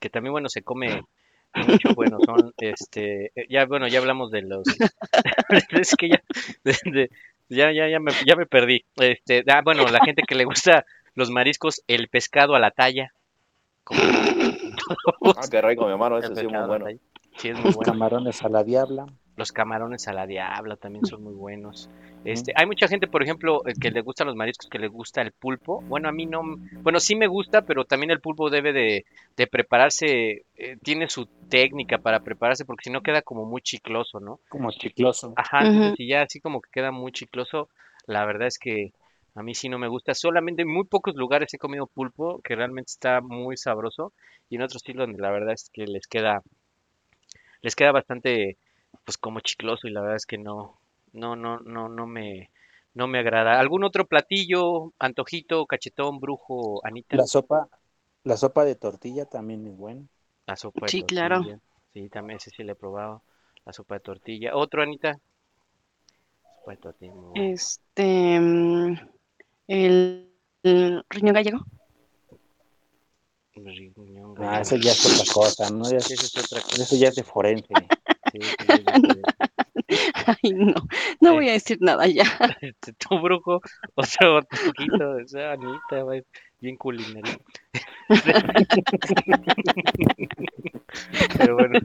que 0.00 0.10
también, 0.10 0.32
bueno, 0.32 0.48
se 0.48 0.62
come 0.62 1.02
mucho, 1.54 1.94
bueno, 1.94 2.18
son, 2.20 2.52
este, 2.58 3.32
ya, 3.48 3.66
bueno, 3.66 3.88
ya 3.88 3.98
hablamos 3.98 4.30
de 4.30 4.42
los, 4.42 4.68
es 5.72 5.94
que 5.96 6.10
ya, 6.10 6.22
de- 6.64 6.78
de- 6.92 7.10
ya, 7.48 7.72
ya, 7.72 7.88
ya 7.88 7.98
me, 8.00 8.12
ya 8.26 8.36
me 8.36 8.46
perdí. 8.46 8.84
Este, 8.96 9.42
ah, 9.48 9.62
bueno, 9.64 9.84
la 9.88 10.00
gente 10.00 10.22
que 10.26 10.34
le 10.34 10.44
gusta 10.44 10.84
los 11.14 11.30
mariscos, 11.30 11.82
el 11.88 12.08
pescado 12.08 12.54
a 12.54 12.60
la 12.60 12.70
talla. 12.70 13.12
Como 13.84 14.00
Ah, 15.36 15.46
qué 15.50 15.60
rico, 15.62 15.86
mi 15.86 15.92
hermano, 15.92 16.18
ese 16.18 16.34
sí 16.34 16.44
es 16.44 16.52
muy 16.52 16.66
bueno. 16.66 16.84
talla. 16.84 16.98
Sí, 17.36 17.48
es 17.48 17.54
muy 17.56 17.64
Los 17.64 17.76
bueno. 17.76 17.92
camarones 17.92 18.42
a 18.42 18.48
la 18.48 18.64
diabla. 18.64 19.06
Los 19.36 19.52
camarones 19.52 20.08
a 20.08 20.12
la 20.12 20.26
diabla 20.26 20.76
también 20.76 21.06
son 21.06 21.22
muy 21.22 21.32
buenos. 21.34 21.88
Este, 22.24 22.52
hay 22.56 22.66
mucha 22.66 22.88
gente, 22.88 23.06
por 23.06 23.22
ejemplo, 23.22 23.62
eh, 23.66 23.74
que 23.80 23.90
le 23.90 24.02
gustan 24.02 24.26
los 24.26 24.36
mariscos, 24.36 24.68
que 24.68 24.78
le 24.78 24.88
gusta 24.88 25.22
el 25.22 25.32
pulpo. 25.32 25.82
Bueno, 25.88 26.08
a 26.08 26.12
mí 26.12 26.26
no, 26.26 26.42
bueno, 26.82 27.00
sí 27.00 27.14
me 27.14 27.26
gusta, 27.26 27.62
pero 27.62 27.84
también 27.84 28.10
el 28.10 28.20
pulpo 28.20 28.50
debe 28.50 28.72
de, 28.72 29.06
de 29.36 29.46
prepararse, 29.46 30.44
eh, 30.56 30.76
tiene 30.82 31.08
su 31.08 31.28
técnica 31.48 31.98
para 31.98 32.20
prepararse, 32.20 32.64
porque 32.64 32.84
si 32.84 32.90
no 32.90 33.02
queda 33.02 33.22
como 33.22 33.44
muy 33.44 33.62
chicloso, 33.62 34.20
¿no? 34.20 34.40
Como 34.48 34.70
chicloso. 34.72 35.32
Ajá, 35.36 35.66
entonces 35.66 35.94
si 35.96 36.06
ya 36.06 36.22
así 36.22 36.40
como 36.40 36.60
que 36.60 36.70
queda 36.70 36.90
muy 36.90 37.12
chicloso, 37.12 37.68
la 38.06 38.24
verdad 38.26 38.48
es 38.48 38.58
que 38.58 38.92
a 39.34 39.42
mí 39.42 39.54
sí 39.54 39.68
no 39.68 39.78
me 39.78 39.88
gusta. 39.88 40.14
Solamente 40.14 40.62
en 40.62 40.68
muy 40.68 40.84
pocos 40.84 41.14
lugares 41.14 41.52
he 41.54 41.58
comido 41.58 41.86
pulpo 41.86 42.40
que 42.42 42.56
realmente 42.56 42.90
está 42.90 43.20
muy 43.20 43.56
sabroso 43.56 44.12
y 44.50 44.56
en 44.56 44.62
otros 44.62 44.82
sí 44.84 44.92
donde 44.92 45.20
la 45.20 45.30
verdad 45.30 45.54
es 45.54 45.70
que 45.72 45.86
les 45.86 46.06
queda 46.06 46.42
les 47.62 47.76
queda 47.76 47.92
bastante 47.92 48.56
pues 49.04 49.16
como 49.16 49.40
chicloso 49.40 49.86
y 49.86 49.90
la 49.90 50.00
verdad 50.00 50.16
es 50.16 50.26
que 50.26 50.38
no 50.38 50.77
no 51.12 51.36
no 51.36 51.58
no 51.60 51.88
no 51.88 52.06
me 52.06 52.50
no 52.94 53.06
me 53.06 53.18
agrada. 53.20 53.58
¿Algún 53.60 53.84
otro 53.84 54.06
platillo, 54.06 54.92
antojito, 54.98 55.66
cachetón, 55.66 56.20
brujo, 56.20 56.84
Anita? 56.86 57.16
La 57.18 57.26
sopa, 57.26 57.68
la 58.24 58.38
sopa 58.38 58.64
de 58.64 58.74
tortilla 58.74 59.26
también 59.26 59.66
es 59.66 59.76
buena. 59.76 60.06
La 60.48 60.56
sopa 60.56 60.86
de 60.86 60.92
Sí, 60.92 61.04
claro. 61.04 61.42
tortilla. 61.42 61.60
Sí, 61.92 62.08
también 62.08 62.38
ese 62.38 62.50
sí 62.50 62.64
le 62.64 62.72
he 62.72 62.74
probado. 62.74 63.22
La 63.64 63.72
sopa 63.72 63.94
de 63.94 64.00
tortilla. 64.00 64.56
¿Otro, 64.56 64.82
Anita? 64.82 65.16
Sopa 66.60 66.70
de 66.72 66.76
tortilla. 66.76 67.14
muy 67.14 67.24
buena. 67.30 67.50
Este, 67.52 68.38
mm, 68.40 68.94
el, 69.68 70.32
el 70.64 71.04
riñón 71.10 71.34
gallego. 71.34 71.60
Riñón 73.54 74.34
Ah, 74.36 74.60
gallego. 74.60 74.62
eso 74.62 74.76
ya 74.76 74.92
es 74.92 75.04
otra 75.04 75.24
cosa, 75.32 75.68
¿no? 75.70 75.90
Ya 75.90 75.98
Sí, 75.98 76.14
es- 76.14 76.36
otra 76.38 76.60
cosa. 76.62 76.82
eso 76.82 76.96
ya 76.96 77.08
es 77.08 77.14
de 77.16 77.24
forense. 77.24 77.90
Sí, 78.32 78.38
sí, 78.58 78.64
diferente. 78.64 79.28
Ay, 80.26 80.52
no, 80.52 80.74
no 81.20 81.34
voy 81.34 81.48
a 81.48 81.52
decir 81.52 81.78
nada 81.80 82.06
ya. 82.06 82.24
Este, 82.60 82.92
tu 82.94 83.18
brujo, 83.20 83.60
otro 83.94 84.42
poquito, 84.66 85.10
o 85.12 85.26
sea, 85.26 85.52
Anita, 85.52 86.04
va, 86.04 86.14
bien 86.60 86.76
culinaria. 86.76 87.38
Pero 91.38 91.54
bueno, 91.56 91.80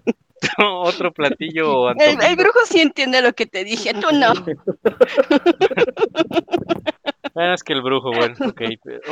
otro 0.82 1.12
platillo 1.14 1.92
El, 1.92 2.22
el 2.22 2.36
brujo 2.36 2.60
sí 2.66 2.82
entiende 2.82 3.22
lo 3.22 3.34
que 3.34 3.46
te 3.46 3.64
dije, 3.64 3.94
tú 3.94 4.08
no. 4.14 4.34
Ah, 7.36 7.56
es 7.56 7.64
que 7.64 7.74
el 7.74 7.82
brujo, 7.82 8.12
bueno, 8.12 8.36
ok. 8.48 8.62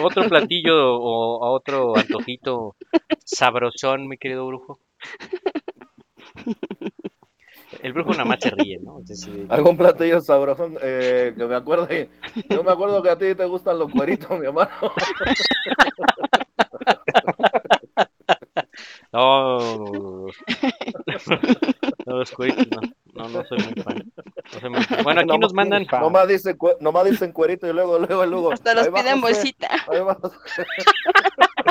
Otro 0.03 0.29
platillo 0.29 0.95
o 0.95 1.39
o 1.39 1.51
otro 1.53 1.97
antojito 1.97 2.75
sabrosón, 3.25 4.07
mi 4.07 4.19
querido 4.19 4.45
brujo. 4.45 4.79
El 7.81 7.93
brujo 7.93 8.11
nada 8.11 8.25
más 8.25 8.39
se 8.39 8.51
ríe, 8.51 8.79
¿no? 8.79 8.99
Es 8.99 9.07
decir, 9.07 9.45
Algún 9.49 9.77
platillo 9.77 10.21
sabroso 10.21 10.69
eh, 10.81 11.33
que 11.35 11.45
me 11.45 11.55
acuerdo. 11.55 11.87
Yo 12.49 12.63
me 12.63 12.71
acuerdo 12.71 13.01
que 13.01 13.09
a 13.09 13.17
ti 13.17 13.33
te 13.35 13.45
gustan 13.45 13.79
los 13.79 13.91
cueritos, 13.91 14.39
mi 14.39 14.45
hermano. 14.45 14.69
No, 19.13 19.59
no, 19.59 20.27
los 22.05 22.31
cueritos, 22.31 22.65
no, 22.71 22.79
no, 23.13 23.29
no 23.29 23.45
soy 23.45 23.57
muy 23.57 23.83
fan. 23.83 24.11
No 24.53 24.59
soy 24.59 24.69
muy 24.69 24.83
fan. 24.83 25.03
Bueno, 25.03 25.21
aquí 25.21 25.37
nos 25.37 25.53
mandan, 25.53 25.85
Nomás 25.91 26.29
dicen, 26.29 26.57
nomás 26.79 27.09
dicen 27.09 27.33
cuerito 27.33 27.67
y 27.67 27.73
luego, 27.73 27.99
luego, 27.99 28.25
luego. 28.25 28.53
Hasta 28.53 28.73
los 28.73 28.85
ahí 28.85 28.89
va 28.89 29.01
piden 29.01 29.19
bolsita. 29.19 29.69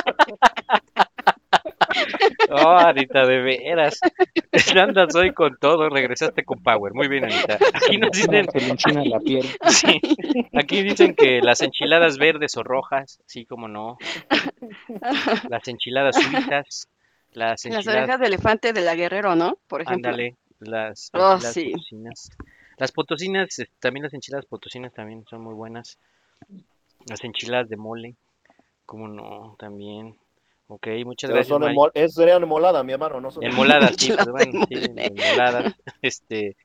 oh, 2.51 2.77
Anita, 2.77 3.25
de 3.25 3.39
veras, 3.39 3.99
andas 4.75 5.15
hoy 5.15 5.33
con 5.33 5.57
todo, 5.57 5.89
regresaste 5.89 6.43
con 6.43 6.61
power, 6.61 6.93
muy 6.93 7.07
bien, 7.07 7.25
Anita. 7.25 7.57
Aquí 7.73 7.97
nos 7.97 8.11
dicen, 8.11 8.47
Se 8.77 8.93
la 8.93 9.19
piel. 9.19 9.45
sí, 9.69 9.99
aquí 10.53 10.81
dicen 10.81 11.15
que 11.15 11.41
las 11.41 11.61
enchiladas 11.61 12.17
verdes 12.17 12.57
o 12.57 12.63
rojas, 12.63 13.19
sí, 13.25 13.45
como 13.45 13.67
no, 13.67 13.97
las 15.49 15.67
enchiladas 15.67 16.15
suizas, 16.15 16.87
las 17.33 17.65
Las 17.65 17.65
enchiladas 17.65 17.87
orejas 18.03 18.19
de 18.19 18.27
elefante 18.27 18.73
de 18.73 18.81
la 18.81 18.95
Guerrero, 18.95 19.35
¿no? 19.35 19.57
Por 19.67 19.81
ejemplo. 19.81 20.09
Ándale, 20.09 20.35
las 20.59 21.09
Oh, 21.13 21.33
enchiladas 21.33 21.53
sí. 21.53 21.71
potosinas. 21.71 22.29
Las 22.77 22.91
potosinas, 22.91 23.57
también 23.79 24.03
las 24.03 24.13
enchiladas 24.13 24.45
potosinas 24.45 24.93
también 24.93 25.23
son 25.29 25.41
muy 25.41 25.53
buenas. 25.53 25.97
Las 27.05 27.23
enchiladas 27.23 27.69
de 27.69 27.77
mole, 27.77 28.15
como 28.85 29.07
no, 29.07 29.55
también. 29.59 30.15
Ok, 30.73 30.87
muchas 31.03 31.27
Pero 31.29 31.35
gracias. 31.35 31.47
son 31.49 31.63
enmol- 31.63 31.91
es 31.93 32.13
serían 32.13 32.43
enmoladas, 32.43 32.85
mi 32.85 32.93
hermano. 32.93 33.19
No 33.19 33.29
son 33.29 33.43
Enmoladas, 33.43 33.93
sí, 33.97 34.07
pues 34.15 34.25
de 34.25 34.31
bueno, 34.31 34.65
sí, 34.69 34.75
enmoladas. 34.95 35.75
Este, 36.01 36.55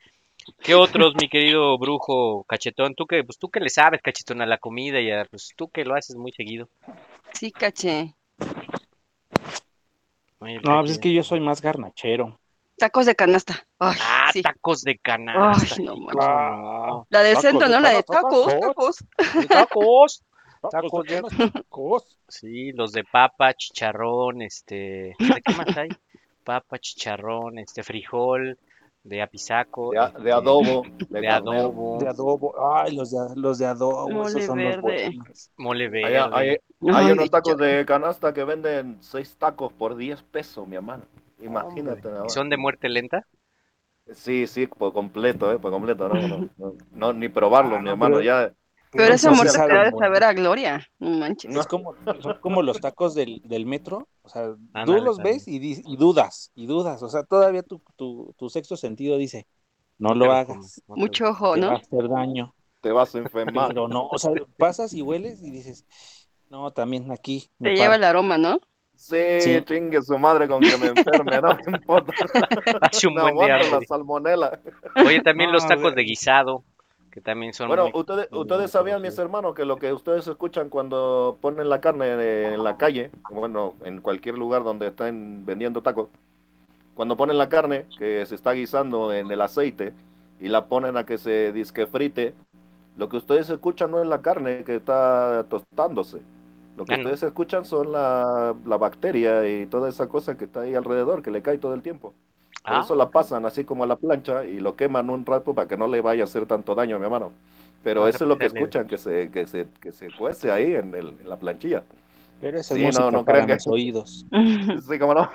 ¿qué 0.62 0.76
otros, 0.76 1.14
mi 1.20 1.28
querido 1.28 1.76
brujo 1.76 2.44
cachetón? 2.44 2.94
Tú 2.94 3.04
que, 3.06 3.24
pues 3.24 3.36
tú 3.36 3.48
que 3.50 3.58
le 3.58 3.68
sabes, 3.68 4.00
cachetón, 4.00 4.42
a 4.42 4.46
la 4.46 4.58
comida 4.58 5.00
y 5.00 5.10
a, 5.10 5.24
pues 5.24 5.50
tú 5.56 5.68
que 5.70 5.84
lo 5.84 5.96
haces 5.96 6.14
muy 6.14 6.30
seguido. 6.30 6.68
Sí, 7.32 7.50
caché. 7.50 8.14
Oye, 10.38 10.60
No, 10.62 10.78
pues 10.80 10.92
es 10.92 10.98
que 11.00 11.12
yo 11.12 11.24
soy 11.24 11.40
más 11.40 11.60
garnachero. 11.60 12.38
Tacos 12.78 13.06
de 13.06 13.16
canasta. 13.16 13.66
Ay, 13.80 13.96
Ah, 14.00 14.30
sí. 14.32 14.42
tacos 14.42 14.82
de 14.82 14.98
canasta. 14.98 15.74
Ay, 15.76 15.84
no. 15.84 17.06
La 17.10 17.22
del 17.22 17.34
Tacos 17.34 17.42
centro, 17.50 17.68
de 17.68 17.74
¿no? 17.74 17.80
La 17.80 17.90
de 17.90 18.02
tacos, 18.04 18.46
tacos. 18.60 18.96
tacos. 19.48 20.22
Sí, 20.70 20.76
Tacos. 20.76 21.06
De 21.06 21.22
tacos. 21.22 22.18
Sí, 22.28 22.72
los 22.72 22.92
de 22.92 23.04
papa, 23.04 23.54
chicharrón, 23.54 24.42
este, 24.42 24.74
¿de 25.32 25.42
qué 25.42 25.54
más 25.54 25.76
hay? 25.76 25.88
Papa, 26.44 26.78
chicharrón, 26.78 27.58
este, 27.58 27.82
frijol, 27.82 28.58
de 29.04 29.22
apisaco, 29.22 29.92
de, 29.92 29.98
a- 29.98 30.06
este, 30.08 30.22
de 30.22 30.32
adobo. 30.32 30.82
De, 31.08 31.28
adobo, 31.28 31.98
De 32.00 32.08
adobo. 32.08 32.54
Ay, 32.74 32.96
los 32.96 33.10
de, 33.12 33.18
los 33.36 33.58
de 33.58 33.66
adobo, 33.66 34.08
Mole 34.08 34.28
esos 34.28 34.44
son 34.44 34.58
los 34.62 34.80
verde. 34.82 35.10
buenos. 35.10 35.50
mole 35.56 35.88
Hay, 36.00 36.14
verde. 36.14 36.28
hay, 36.32 36.48
hay 36.50 36.56
Ay, 37.06 37.12
unos 37.12 37.30
tacos 37.30 37.56
de 37.56 37.84
canasta 37.86 38.32
que 38.34 38.44
venden 38.44 38.98
seis 39.00 39.36
tacos 39.36 39.72
por 39.72 39.96
10 39.96 40.22
pesos, 40.22 40.66
mi 40.66 40.76
hermano. 40.76 41.04
Imagínate. 41.40 42.08
¿Y 42.24 42.28
son 42.30 42.50
de 42.50 42.56
muerte 42.56 42.88
lenta? 42.88 43.26
Sí, 44.14 44.46
sí, 44.46 44.66
por 44.68 44.92
completo, 44.92 45.52
eh, 45.52 45.58
por 45.58 45.72
completo. 45.72 46.08
No, 46.08 46.14
no, 46.28 46.48
no, 46.58 46.74
no, 46.92 47.12
ni 47.12 47.28
probarlo, 47.28 47.76
Ah, 47.76 47.80
mi 47.80 47.84
no, 47.86 47.90
hermano. 47.92 48.16
pero- 48.16 48.22
Ya, 48.22 48.54
Pero 48.92 49.08
No, 49.08 49.14
esa 49.14 49.30
sí 49.30 49.36
muerte 49.36 49.58
te 49.58 49.74
da 49.74 49.84
de 49.84 49.90
saber 49.98 50.24
a 50.24 50.32
gloria. 50.32 50.86
No 50.98 51.10
manches. 51.10 51.50
No. 51.50 51.60
Es 51.60 51.66
como, 51.66 51.94
son 52.22 52.38
como 52.40 52.62
los 52.62 52.80
tacos 52.80 53.14
del, 53.14 53.40
del 53.44 53.66
metro. 53.66 54.08
O 54.22 54.28
sea, 54.28 54.54
Ándale, 54.72 54.98
tú 54.98 55.04
los 55.04 55.16
también. 55.16 55.36
ves 55.36 55.48
y, 55.48 55.82
y 55.84 55.96
dudas, 55.96 56.50
y 56.54 56.66
dudas. 56.66 57.02
O 57.02 57.08
sea, 57.08 57.22
todavía 57.24 57.62
tu, 57.62 57.80
tu, 57.96 58.34
tu 58.38 58.48
sexto 58.48 58.76
sentido 58.76 59.16
dice, 59.18 59.46
no 59.98 60.14
lo 60.14 60.32
hagas, 60.32 60.82
no 60.86 60.96
Mucho 60.96 61.28
ojo, 61.30 61.54
te 61.54 61.60
va 61.60 61.66
a 61.66 61.70
¿no? 61.72 61.76
hacer 61.76 62.08
daño. 62.08 62.54
te 62.80 62.92
vas 62.92 63.14
a 63.14 63.18
enfermar. 63.18 63.68
Pero 63.68 63.88
no, 63.88 64.06
o 64.08 64.18
sea, 64.18 64.32
pasas 64.58 64.92
y 64.94 65.02
hueles 65.02 65.42
y 65.42 65.50
dices, 65.50 65.84
no, 66.48 66.70
también 66.72 67.10
aquí. 67.12 67.50
Te 67.58 67.70
lleva 67.70 67.86
paro". 67.86 67.94
el 67.96 68.04
aroma, 68.04 68.38
¿no? 68.38 68.60
Sí, 68.94 69.16
Sí. 69.40 69.62
chingue 69.66 70.00
su 70.00 70.18
madre 70.18 70.48
con 70.48 70.60
que 70.62 70.76
me 70.78 70.86
enferme, 70.86 71.40
no 71.42 71.54
me 71.66 71.72
importa. 71.76 72.14
Hace 72.80 73.08
un 73.08 73.14
No 73.14 73.24
buen 73.34 73.46
día. 73.46 73.58
la 73.58 73.80
salmonela. 73.86 74.58
Oye, 75.04 75.20
también 75.20 75.52
los 75.52 75.64
No, 75.64 75.68
tacos 75.68 75.94
de 75.94 76.02
guisado, 76.02 76.64
que 77.16 77.22
también 77.22 77.54
son 77.54 77.72
Bueno, 77.72 77.90
muy... 77.90 77.94
ustedes, 77.94 78.28
muy 78.30 78.40
ustedes 78.40 78.70
sabían, 78.70 79.02
mis 79.02 79.18
hermanos, 79.18 79.54
que 79.54 79.64
lo 79.64 79.78
que 79.78 79.92
ustedes 79.92 80.26
escuchan 80.28 80.68
cuando 80.70 81.38
ponen 81.40 81.68
la 81.68 81.80
carne 81.80 82.54
en 82.54 82.62
la 82.62 82.76
calle, 82.76 83.10
bueno, 83.28 83.76
en 83.84 84.00
cualquier 84.00 84.38
lugar 84.38 84.62
donde 84.62 84.88
estén 84.88 85.44
vendiendo 85.44 85.82
tacos, 85.82 86.10
cuando 86.94 87.16
ponen 87.16 87.38
la 87.38 87.48
carne 87.48 87.88
que 87.98 88.26
se 88.26 88.34
está 88.36 88.52
guisando 88.52 89.12
en 89.12 89.30
el 89.30 89.40
aceite 89.42 89.94
y 90.40 90.48
la 90.48 90.68
ponen 90.68 90.96
a 90.96 91.06
que 91.06 91.18
se 91.18 91.52
disque 91.52 91.86
frite, 91.86 92.34
lo 92.96 93.08
que 93.08 93.18
ustedes 93.18 93.50
escuchan 93.50 93.90
no 93.92 94.02
es 94.02 94.08
la 94.08 94.22
carne 94.22 94.64
que 94.64 94.76
está 94.76 95.46
tostándose. 95.50 96.26
Lo 96.76 96.86
que 96.86 96.94
Ah, 96.94 96.96
ustedes 96.96 97.22
escuchan 97.22 97.64
son 97.64 97.92
la, 97.92 98.56
la 98.64 98.78
bacteria 98.78 99.48
y 99.48 99.66
toda 99.66 99.88
esa 99.88 100.08
cosa 100.08 100.36
que 100.36 100.44
está 100.46 100.62
ahí 100.62 100.74
alrededor, 100.74 101.22
que 101.22 101.30
le 101.32 101.42
cae 101.42 101.58
todo 101.58 101.74
el 101.74 101.82
tiempo. 101.82 102.14
Por 102.64 102.78
Ah, 102.78 102.80
eso 102.80 102.94
la 102.96 103.10
pasan 103.10 103.46
así 103.46 103.64
como 103.64 103.84
a 103.84 103.86
la 103.86 103.96
plancha 103.96 104.44
y 104.44 104.58
lo 104.60 104.74
queman 104.76 105.08
un 105.10 105.24
rato 105.24 105.54
para 105.54 105.68
que 105.68 105.76
no 105.76 105.86
le 105.86 106.00
vaya 106.00 106.22
a 106.22 106.24
hacer 106.24 106.46
tanto 106.46 106.74
daño, 106.74 106.98
mi 106.98 107.04
hermano. 107.04 107.32
Pero 107.84 108.04
Ah, 108.04 108.08
eso 108.08 108.24
es 108.24 108.28
lo 108.28 108.38
que 108.38 108.46
escuchan, 108.46 108.88
que 108.88 108.98
se, 108.98 109.30
que 109.30 109.46
se, 109.46 109.68
que 109.80 109.92
se 109.92 110.10
cuece 110.10 110.50
ahí 110.50 110.74
en, 110.74 110.92
el, 110.94 111.08
en 111.20 111.28
la 111.28 111.36
planchilla. 111.36 111.84
Pero 112.40 112.58
eso 112.58 112.74
es 112.74 112.80
Sí, 112.80 112.86
no, 112.92 112.92
música 112.94 113.18
no 113.18 113.24
para 113.24 113.38
crean 113.38 113.46
que- 113.46 113.54
mis 113.54 113.66
oídos. 113.68 114.26
Sí, 114.88 114.98
cómo 114.98 115.14
no. 115.14 115.30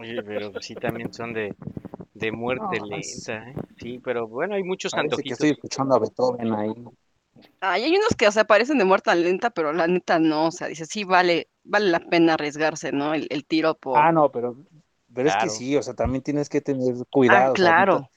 oye, 0.00 0.22
pero 0.22 0.52
sí 0.60 0.74
también 0.76 1.12
son 1.12 1.32
de, 1.32 1.54
de 2.14 2.32
muerte 2.32 2.78
No, 2.80 2.96
es- 2.96 3.26
lenta, 3.26 3.50
¿eh? 3.50 3.54
Sí, 3.78 3.98
pero 4.02 4.26
bueno, 4.28 4.54
hay 4.54 4.62
muchos 4.62 4.92
Parece 4.92 5.22
que 5.22 5.32
antojitos. 5.32 5.32
estoy 5.32 5.50
escuchando 5.50 5.94
a 5.94 5.98
Beethoven 5.98 6.52
ahí. 6.52 6.74
Ay, 7.60 7.84
hay 7.84 7.90
unos 7.96 8.14
que, 8.16 8.26
o 8.28 8.32
sea, 8.32 8.44
parecen 8.44 8.78
de 8.78 8.84
muerte 8.84 9.14
lenta, 9.14 9.50
pero 9.50 9.72
la 9.72 9.86
neta 9.86 10.18
no. 10.18 10.46
O 10.46 10.50
sea, 10.50 10.68
dice, 10.68 10.86
sí, 10.86 11.04
vale, 11.04 11.48
vale 11.64 11.90
la 11.90 12.00
pena 12.00 12.34
arriesgarse, 12.34 12.92
¿no? 12.92 13.14
El, 13.14 13.26
el 13.30 13.46
tiro 13.46 13.74
por. 13.76 13.98
Ah, 13.98 14.12
no, 14.12 14.30
pero, 14.30 14.56
pero 15.14 15.28
es 15.28 15.36
que 15.36 15.48
sí, 15.50 15.76
o 15.76 15.82
sea, 15.82 15.94
también 15.94 16.22
tienes 16.22 16.48
que 16.48 16.60
tener 16.60 16.94
cuidado. 17.10 17.38
Ah, 17.48 17.52
o 17.52 17.56
sea, 17.56 17.64
claro. 17.66 17.92
ahorita- 17.94 18.10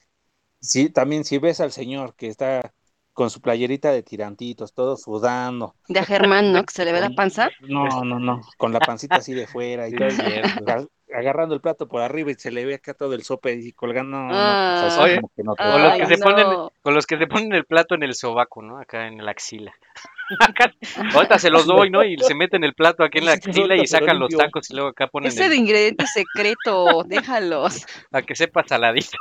sí, 0.59 0.89
también 0.89 1.23
si 1.23 1.37
ves 1.37 1.59
al 1.59 1.71
señor 1.71 2.15
que 2.15 2.27
está 2.27 2.73
con 3.13 3.29
su 3.29 3.41
playerita 3.41 3.91
de 3.91 4.01
tirantitos, 4.01 4.73
todo 4.73 4.97
sudando. 4.97 5.75
De 5.87 5.99
a 5.99 6.03
Germán, 6.05 6.51
¿no? 6.51 6.63
Que 6.67 6.73
se 6.73 6.85
le 6.85 6.91
ve 6.91 7.01
la 7.01 7.11
panza. 7.11 7.49
No, 7.61 8.03
no, 8.03 8.19
no, 8.19 8.41
con 8.57 8.73
la 8.73 8.79
pancita 8.79 9.17
así 9.17 9.33
de 9.33 9.45
fuera 9.47 9.87
y 9.87 9.93
todo, 9.93 10.07
agarrando 11.13 11.53
el 11.53 11.61
plato 11.61 11.87
por 11.87 12.01
arriba 12.01 12.31
y 12.31 12.35
se 12.35 12.49
le 12.49 12.65
ve 12.65 12.73
acá 12.75 12.95
todo 12.95 13.13
el 13.13 13.23
sope 13.23 13.53
y 13.53 13.71
colgando. 13.73 14.17
No, 14.17 14.29
Ah. 14.31 14.97
Oye, 14.99 15.17
como 15.17 15.31
que 15.35 15.43
no 15.43 15.53
te 15.53 15.63
O 15.63 15.77
los 15.77 15.91
Ay, 15.93 15.99
que 15.99 16.07
se 16.07 16.17
no. 16.17 16.23
ponen, 16.25 16.47
con 16.81 16.93
los 16.95 17.05
que 17.05 17.17
se 17.19 17.27
ponen 17.27 17.53
el 17.53 17.65
plato 17.65 17.93
en 17.93 18.01
el 18.03 18.15
sobaco, 18.15 18.63
¿no? 18.63 18.79
Acá 18.79 19.05
en 19.07 19.23
la 19.23 19.29
axila. 19.31 19.73
Acá, 20.39 20.73
ahorita 21.15 21.37
se 21.39 21.49
los 21.49 21.65
doy, 21.65 21.89
¿no? 21.89 22.03
Y 22.03 22.17
se 22.19 22.33
meten 22.33 22.63
el 22.63 22.73
plato 22.73 23.03
aquí 23.03 23.19
en 23.19 23.25
la 23.25 23.33
axila 23.33 23.75
y 23.75 23.85
sacan 23.87 24.19
los 24.19 24.29
tacos 24.35 24.69
y 24.69 24.73
luego 24.73 24.89
acá 24.89 25.07
ponen 25.07 25.27
Ese 25.29 25.49
de 25.49 25.55
ingrediente 25.55 26.05
secreto, 26.07 27.03
déjalos. 27.07 27.85
para 28.09 28.25
que 28.25 28.35
sepa 28.35 28.63
saladito. 28.67 29.17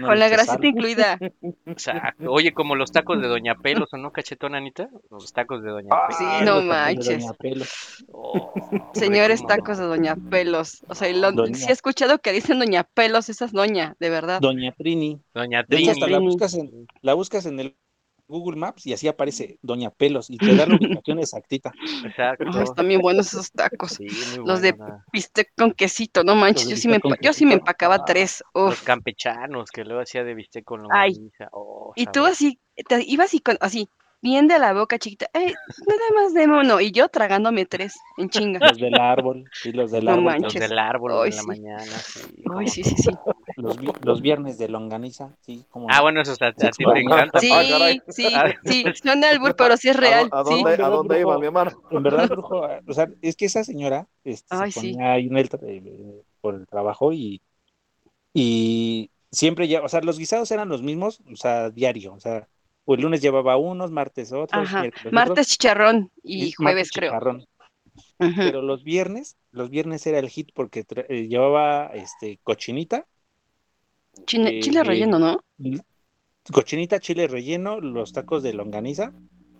no 0.00 0.06
Con 0.06 0.18
la 0.18 0.28
grasita 0.28 0.54
sal. 0.54 0.64
incluida. 0.64 1.18
Exacto. 1.66 2.30
Oye, 2.30 2.52
como 2.52 2.74
los 2.76 2.92
tacos 2.92 3.20
de 3.20 3.28
Doña 3.28 3.54
Pelos, 3.56 3.92
¿o 3.92 3.96
no, 3.96 4.10
cachetón, 4.12 4.54
Anita? 4.54 4.88
Los 5.10 5.32
tacos 5.32 5.62
de 5.62 5.70
Doña 5.70 5.88
Ah, 5.92 6.06
Pelos. 6.08 6.18
Sí, 6.18 6.44
no 6.44 6.62
manches. 6.62 7.20
Doña 7.22 7.32
Pelos. 7.34 8.04
Oh, 8.12 8.52
hombre, 8.54 8.82
Señores 8.94 9.46
tacos 9.46 9.78
de 9.78 9.84
Doña 9.84 10.16
Pelos. 10.30 10.82
O 10.88 10.94
sea, 10.94 11.12
lo- 11.12 11.32
Doña- 11.32 11.54
sí 11.54 11.66
he 11.68 11.72
escuchado 11.72 12.18
que 12.18 12.32
dicen 12.32 12.58
Doña 12.58 12.84
Pelos, 12.84 13.28
esa 13.28 13.44
es 13.44 13.52
Doña, 13.52 13.94
de 14.00 14.10
verdad. 14.10 14.40
Doña 14.40 14.72
Trini. 14.72 15.20
Doña 15.34 15.62
De 15.68 15.76
hecho, 15.76 15.90
Trini. 15.92 16.02
hasta 16.02 16.06
la 16.08 16.18
buscas 16.18 16.54
en, 16.54 16.86
la 17.02 17.14
buscas 17.14 17.46
en 17.46 17.60
el 17.60 17.76
Google 18.30 18.56
Maps 18.56 18.86
y 18.86 18.92
así 18.92 19.08
aparece 19.08 19.58
Doña 19.60 19.90
Pelos 19.90 20.30
y 20.30 20.38
te 20.38 20.54
da 20.54 20.64
la 20.66 20.76
ubicación 20.76 21.18
exactita. 21.18 21.72
Exacto. 22.04 22.44
Ay, 22.54 22.62
están 22.62 22.88
bien 22.88 23.00
buenos 23.00 23.26
esos 23.26 23.50
tacos. 23.52 23.92
Sí, 23.92 24.06
Los 24.44 24.62
de 24.62 24.74
bistec 25.12 25.52
con 25.56 25.72
quesito, 25.72 26.24
no 26.24 26.34
manches. 26.36 26.64
Los 26.64 26.70
Yo 26.70 26.76
sí 26.76 26.88
me, 26.88 27.00
yo 27.20 27.32
sí 27.32 27.44
me 27.44 27.54
empacaba 27.54 27.96
Ah. 27.96 28.04
tres. 28.06 28.42
Los 28.54 28.80
campechanos, 28.82 29.70
que 29.70 29.84
luego 29.84 30.00
hacía 30.02 30.24
de 30.24 30.34
bistec 30.34 30.64
con 30.64 30.80
Ay. 30.90 31.12
longaniza. 31.14 31.48
Oh, 31.52 31.92
Y 31.96 32.06
tú 32.06 32.24
así, 32.24 32.58
te 32.88 33.02
ibas 33.06 33.34
y 33.34 33.40
con, 33.40 33.58
así, 33.60 33.88
bien 34.22 34.46
de 34.48 34.58
la 34.58 34.72
boca 34.74 34.98
chiquita. 34.98 35.26
"Ey, 35.32 35.46
nada 35.86 36.00
más 36.22 36.34
de 36.34 36.46
mono. 36.46 36.80
Y 36.80 36.92
yo 36.92 37.08
tragándome 37.08 37.66
tres 37.66 37.94
en 38.18 38.30
chinga. 38.30 38.60
Los 38.60 38.78
del 38.78 38.94
árbol 38.98 39.44
y 39.64 39.72
los 39.72 39.90
del 39.90 40.04
No 40.04 40.12
árbol. 40.12 40.24
Los 40.24 40.40
manches. 40.42 40.60
del 40.60 40.78
árbol 40.78 41.12
en 41.26 41.36
la 41.36 41.42
sí. 41.42 41.46
mañana. 41.46 41.84
Sí, 41.84 42.22
sí, 42.68 42.84
sí, 42.84 42.94
sí. 42.96 43.10
Los, 43.60 43.76
los 44.04 44.20
viernes 44.22 44.58
de 44.58 44.68
longaniza, 44.68 45.36
sí, 45.40 45.64
como 45.70 45.86
Ah, 45.90 46.00
bueno, 46.02 46.20
eso 46.20 46.34
a, 46.40 46.46
a 46.46 46.52
ti 46.52 46.84
te 46.84 47.00
encanta. 47.00 47.38
Sí, 47.40 47.50
Ah, 47.52 47.64
caray. 47.68 48.00
sí, 48.08 48.26
sí, 48.64 48.84
suena 49.02 49.30
albur, 49.30 49.54
pero 49.56 49.76
sí 49.76 49.88
es 49.88 49.96
real, 49.96 50.28
¿A, 50.32 50.44
sí. 50.44 50.50
dónde, 50.50 50.82
¿A 50.82 50.88
dónde 50.88 51.20
iba 51.20 51.38
mi 51.38 51.46
hermano? 51.46 51.82
En 51.90 52.02
verdad, 52.02 52.28
brujo, 52.28 52.62
o 52.86 52.92
sea, 52.92 53.08
es 53.22 53.36
que 53.36 53.46
esa 53.46 53.64
señora 53.64 54.06
este, 54.24 54.54
Ay, 54.54 54.72
se 54.72 54.80
sí. 54.80 54.92
ponía 54.92 55.12
ahí 55.12 55.26
en 55.26 55.36
el 55.36 55.48
eh, 55.62 56.22
por 56.40 56.54
el 56.54 56.66
trabajo 56.66 57.12
y, 57.12 57.40
y 58.32 59.10
siempre 59.30 59.68
ya, 59.68 59.82
o 59.82 59.88
sea, 59.88 60.00
los 60.00 60.18
guisados 60.18 60.50
eran 60.50 60.68
los 60.68 60.82
mismos, 60.82 61.20
o 61.32 61.36
sea, 61.36 61.70
diario, 61.70 62.14
o 62.14 62.20
sea, 62.20 62.48
o 62.84 62.94
el 62.94 63.02
lunes 63.02 63.20
llevaba 63.20 63.56
unos, 63.56 63.90
martes 63.90 64.32
otros, 64.32 64.68
Ajá, 64.68 64.84
martes 65.12 65.30
otros, 65.32 65.46
chicharrón 65.48 66.10
y 66.22 66.52
jueves, 66.52 66.90
creo. 66.92 67.10
chicharrón. 67.12 67.46
Pero 68.18 68.62
los 68.62 68.84
viernes, 68.84 69.36
los 69.50 69.70
viernes 69.70 70.06
era 70.06 70.18
el 70.18 70.28
hit 70.28 70.50
porque 70.54 70.84
eh, 71.08 71.26
llevaba 71.28 71.86
este 71.94 72.38
cochinita, 72.42 73.06
Chile, 74.26 74.58
eh, 74.58 74.60
chile 74.60 74.82
relleno, 74.84 75.18
¿no? 75.18 75.40
cochinita, 76.52 76.98
chile 77.00 77.28
relleno, 77.28 77.80
los 77.80 78.12
tacos 78.12 78.42
de 78.42 78.52
longaniza 78.52 79.12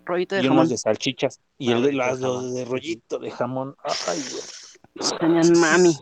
Rollito 0.05 0.35
de 0.35 0.41
y 0.41 0.43
jamón. 0.45 0.57
unos 0.59 0.69
de 0.69 0.77
salchichas 0.77 1.39
y 1.57 1.71
Ah, 1.71 1.77
el, 1.77 1.83
de 1.83 1.93
las 1.93 2.19
dos 2.19 2.41
jamón. 2.41 2.55
de 2.55 2.65
rollito 2.65 3.19
de 3.19 3.31
jamón. 3.31 3.75
Ay, 4.07 4.17
Dios. 4.17 4.79
Tenían 5.19 5.53
mami. 5.59 5.95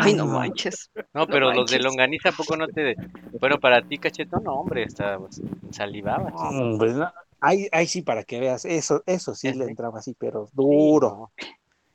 Ay, 0.00 0.14
no 0.14 0.26
no. 0.26 0.32
manches. 0.32 0.90
No, 1.14 1.26
pero 1.26 1.52
los 1.52 1.70
de 1.70 1.78
longaniza, 1.78 2.30
¿a 2.30 2.32
poco 2.32 2.56
no 2.56 2.66
te...? 2.66 2.96
Bueno, 3.38 3.58
para 3.60 3.82
ti, 3.82 3.98
cachetón, 3.98 4.42
no, 4.44 4.54
hombre, 4.54 4.82
está, 4.82 5.18
pues, 5.18 5.40
salivabas. 5.70 6.32
Hombre, 6.36 6.92
no, 6.94 7.12
ahí, 7.40 7.68
ahí 7.70 7.86
sí 7.86 8.02
para 8.02 8.24
que 8.24 8.40
veas, 8.40 8.64
eso, 8.64 9.02
eso 9.06 9.34
sí 9.34 9.52
le 9.52 9.62
Ese. 9.64 9.70
entraba 9.70 9.98
así, 10.00 10.14
pero 10.18 10.48
duro. 10.52 11.30
Sí. 11.38 11.46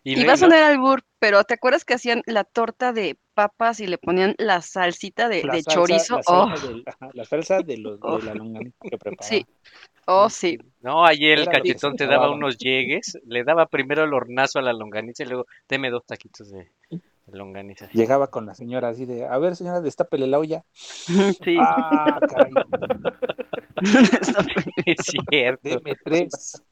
Y, 0.08 0.24
va 0.24 0.34
a 0.34 0.38
sonar 0.38 0.62
albur, 0.62 1.02
pero 1.18 1.44
¿te 1.46 1.56
acuerdas 1.56 1.84
que 1.84 1.96
hacían 1.96 2.22
la 2.28 2.44
torta 2.44 2.94
de 2.94 3.18
papas 3.34 3.80
y 3.80 3.88
le 3.88 3.98
ponían 3.98 4.36
la 4.38 4.62
salsita 4.62 5.28
de, 5.28 5.44
La 5.44 5.54
de 5.56 5.64
salsa- 5.64 5.74
chorizo? 5.74 6.16
La 6.18 6.22
Oh, 6.28 6.48
salsa, 6.50 6.68
del- 6.68 6.84
ajá, 6.86 7.10
la 7.14 7.26
salsa 7.26 7.60
de, 7.62 7.78
los, 7.78 7.98
Oh. 8.04 8.20
de 8.20 8.24
la 8.26 8.36
longaniza 8.36 8.78
que 8.82 8.98
preparaba. 9.00 9.24
sí. 9.28 9.46
Oh, 10.08 10.30
sí. 10.30 10.60
No, 10.82 11.04
ayer 11.04 11.40
el 11.40 11.48
cachetón 11.50 11.96
te 11.96 12.06
daba 12.06 12.30
unos 12.30 12.60
llegues, 12.60 13.18
le 13.26 13.44
daba 13.44 13.66
primero 13.66 14.04
el 14.04 14.14
hornazo 14.14 14.60
a 14.60 14.62
la 14.62 14.72
longaniza 14.72 15.24
y 15.24 15.26
luego, 15.26 15.48
deme 15.68 15.90
dos 15.90 16.06
taquitos 16.06 16.52
de, 16.52 16.70
de 16.92 17.02
longaniza. 17.32 17.90
Llegaba 17.92 18.30
con 18.30 18.46
la 18.46 18.54
señora 18.56 18.90
así 18.90 19.06
de, 19.06 19.26
a 19.26 19.38
ver 19.38 19.56
señora, 19.56 19.82
destápele 19.82 20.28
la 20.28 20.40
olla. 20.40 20.64
Sí. 21.44 21.58
Ah, 21.60 22.20
caray, 22.28 22.54
Es 24.86 24.98
cierto, 25.30 25.70
deme 25.70 25.96
tres. 26.04 26.64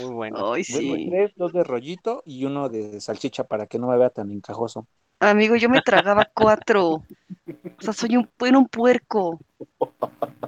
muy 0.00 0.14
bueno. 0.14 0.52
Ay, 0.52 0.62
Deme 0.68 0.96
sí. 0.96 1.06
tres, 1.10 1.32
dos 1.36 1.52
de 1.52 1.64
rollito 1.64 2.22
y 2.24 2.44
uno 2.44 2.68
de 2.68 3.00
salchicha 3.00 3.44
para 3.44 3.66
que 3.66 3.78
no 3.78 3.88
me 3.88 3.98
vea 3.98 4.10
tan 4.10 4.30
encajoso. 4.30 4.86
Amigo, 5.20 5.56
yo 5.56 5.68
me 5.68 5.80
tragaba 5.80 6.28
cuatro. 6.34 6.86
O 6.88 7.02
sea, 7.80 7.92
soy 7.92 8.16
un, 8.16 8.28
era 8.40 8.58
un 8.58 8.68
puerco. 8.68 9.40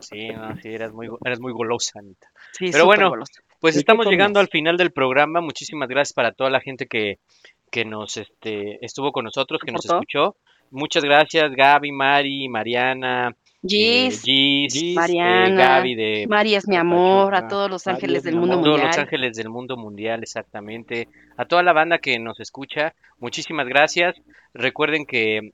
Sí, 0.00 0.28
no, 0.28 0.56
sí, 0.56 0.68
eras 0.68 0.92
muy, 0.92 1.08
eras 1.24 1.40
muy 1.40 1.52
golosa, 1.52 1.98
Anita. 1.98 2.28
Sí, 2.52 2.70
Pero 2.70 2.84
bueno, 2.84 3.08
golosa. 3.08 3.42
Pues 3.60 3.74
¿Y 3.74 3.78
qué 3.78 3.80
estamos 3.80 4.06
llegando 4.06 4.40
al 4.40 4.48
final 4.48 4.76
del 4.76 4.92
programa. 4.92 5.40
Muchísimas 5.40 5.88
gracias 5.88 6.12
para 6.12 6.32
toda 6.32 6.50
la 6.50 6.60
gente 6.60 6.86
que, 6.86 7.18
que 7.70 7.84
nos 7.84 8.16
este, 8.16 8.84
estuvo 8.84 9.12
con 9.12 9.24
nosotros, 9.24 9.60
que 9.64 9.72
nos 9.72 9.84
escuchó. 9.84 10.36
Muchas 10.70 11.02
gracias, 11.04 11.50
Gaby, 11.54 11.92
Mari, 11.92 12.48
Mariana, 12.48 13.30
eh, 13.30 13.68
Gis, 13.68 14.22
Gis, 14.22 14.72
Gis, 14.72 14.82
eh, 14.82 14.94
Mariana, 14.94 15.78
Gaby 15.78 15.94
de 15.94 16.26
Mari 16.28 16.54
es 16.54 16.68
mi 16.68 16.76
amor, 16.76 17.34
a 17.34 17.38
Pachuca, 17.42 17.48
todos 17.48 17.70
los 17.70 17.86
ángeles 17.86 18.18
es 18.18 18.24
del 18.24 18.36
mundo 18.36 18.54
amor. 18.54 18.64
todos 18.64 18.76
los 18.78 18.86
mundial. 18.86 19.04
ángeles 19.04 19.36
del 19.36 19.48
mundo 19.48 19.76
mundial, 19.76 20.22
exactamente. 20.22 21.08
A 21.36 21.44
toda 21.46 21.62
la 21.62 21.72
banda 21.72 21.98
que 21.98 22.18
nos 22.18 22.38
escucha, 22.40 22.94
muchísimas 23.18 23.66
gracias. 23.66 24.14
Recuerden 24.54 25.06
que 25.06 25.52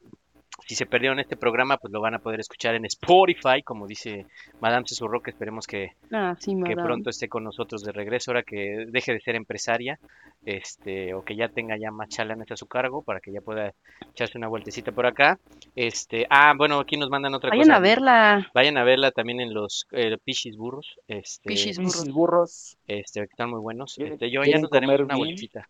si 0.66 0.74
se 0.74 0.86
perdieron 0.86 1.18
este 1.20 1.36
programa, 1.36 1.76
pues 1.76 1.92
lo 1.92 2.00
van 2.00 2.14
a 2.14 2.18
poder 2.20 2.40
escuchar 2.40 2.74
en 2.74 2.84
Spotify, 2.86 3.62
como 3.64 3.86
dice 3.86 4.26
Madame 4.60 4.86
Susurro, 4.86 5.20
que 5.20 5.30
esperemos 5.30 5.66
que, 5.66 5.92
Ah, 6.12 6.36
sí, 6.38 6.52
que 6.52 6.56
madame. 6.56 6.82
pronto 6.82 7.10
esté 7.10 7.28
con 7.28 7.44
nosotros 7.44 7.82
de 7.82 7.92
regreso, 7.92 8.30
ahora 8.30 8.42
que 8.42 8.86
deje 8.88 9.12
de 9.12 9.20
ser 9.20 9.34
empresaria, 9.34 9.98
este, 10.46 11.14
o 11.14 11.22
que 11.24 11.36
ya 11.36 11.48
tenga 11.48 11.76
ya 11.76 11.90
más 11.90 12.08
chalanes 12.08 12.50
a 12.50 12.56
su 12.56 12.66
cargo, 12.66 13.02
para 13.02 13.20
que 13.20 13.32
ya 13.32 13.40
pueda 13.40 13.72
echarse 14.12 14.38
una 14.38 14.48
vueltecita 14.48 14.92
por 14.92 15.06
acá. 15.06 15.38
Este, 15.74 16.26
ah, 16.30 16.52
bueno, 16.56 16.78
aquí 16.78 16.96
nos 16.96 17.10
mandan 17.10 17.34
otra 17.34 17.50
Vayan 17.50 17.64
cosa. 17.66 17.76
a 17.76 17.80
verla. 17.80 18.50
Vayan 18.54 18.76
a 18.78 18.84
verla 18.84 19.10
también 19.10 19.40
en 19.40 19.52
los 19.54 19.86
eh, 19.92 20.16
Pichis 20.24 20.56
Burros, 20.56 20.98
este, 21.08 21.48
Pichis 21.48 21.78
burros. 21.78 22.08
burros, 22.12 22.78
este, 22.86 23.20
que 23.20 23.24
están 23.30 23.50
muy 23.50 23.60
buenos. 23.60 23.94
¿Quieren- 23.96 24.14
Este, 24.14 24.30
yo 24.30 24.42
ya 24.44 24.58
nos 24.58 24.70
daremos 24.70 24.96
una 25.00 25.14
bien? 25.14 25.18
vueltecita. 25.18 25.68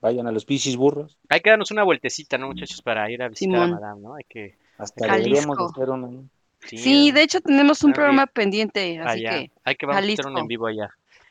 Vayan 0.00 0.26
a 0.26 0.32
los 0.32 0.44
pichis 0.44 0.76
burros. 0.76 1.18
Hay 1.28 1.40
que 1.40 1.50
darnos 1.50 1.70
una 1.70 1.84
vueltecita, 1.84 2.38
¿no, 2.38 2.48
muchachos? 2.48 2.82
Para 2.82 3.10
ir 3.10 3.22
a 3.22 3.28
visitar 3.28 3.56
a 3.60 3.64
Simón. 3.64 3.80
Madame, 3.80 4.00
¿no? 4.02 4.14
Hay 4.14 4.24
que... 4.28 4.56
Hasta 4.78 5.06
deberíamos 5.06 5.56
de 5.58 5.64
hacer 5.64 5.90
un... 5.90 6.30
Sí, 6.60 7.12
de 7.12 7.22
hecho 7.22 7.40
tenemos 7.40 7.84
un 7.84 7.92
programa 7.92 8.26
pendiente, 8.26 8.98
así 8.98 9.24
allá. 9.26 9.30
que 9.30 9.50
Hay 9.64 9.76
que 9.76 9.86
vamos 9.86 10.02
a 10.02 10.12
hacer 10.12 10.26
un 10.26 10.38
en 10.38 10.46
vivo 10.48 10.66
allá. 10.66 10.90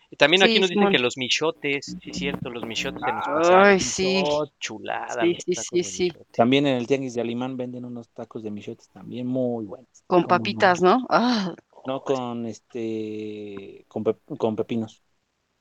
Y 0.09 0.15
también 0.17 0.43
aquí 0.43 0.53
Sí, 0.53 0.59
nos 0.59 0.69
dicen 0.69 0.81
Simón. 0.81 0.93
que 0.93 0.99
los 0.99 1.17
michotes, 1.17 1.97
sí, 2.01 2.13
cierto, 2.13 2.49
los 2.49 2.63
michotes 2.63 3.01
se 3.01 3.11
nos 3.11 3.25
pasaron. 3.25 3.63
Ay, 3.65 3.79
sí. 3.79 4.23
Chulada. 4.59 5.23
Sí, 5.23 5.37
sí, 5.45 5.55
sí, 5.55 5.83
sí. 5.83 6.13
También 6.31 6.67
en 6.67 6.77
el 6.77 6.87
tianguis 6.87 7.15
de 7.15 7.21
Alimán 7.21 7.57
venden 7.57 7.85
unos 7.85 8.09
tacos 8.09 8.43
de 8.43 8.51
michotes 8.51 8.87
también 8.89 9.27
muy 9.27 9.65
buenos. 9.65 9.89
con 10.07 10.21
¿Cómo 10.21 10.27
papitas, 10.27 10.81
¿no? 10.81 11.05
Ah, 11.09 11.53
No, 11.85 11.93
No 11.93 12.01
con 12.03 12.45
este 12.45 13.85
con, 13.87 14.03
pep- 14.03 14.37
con 14.37 14.55
pepinos. 14.55 15.01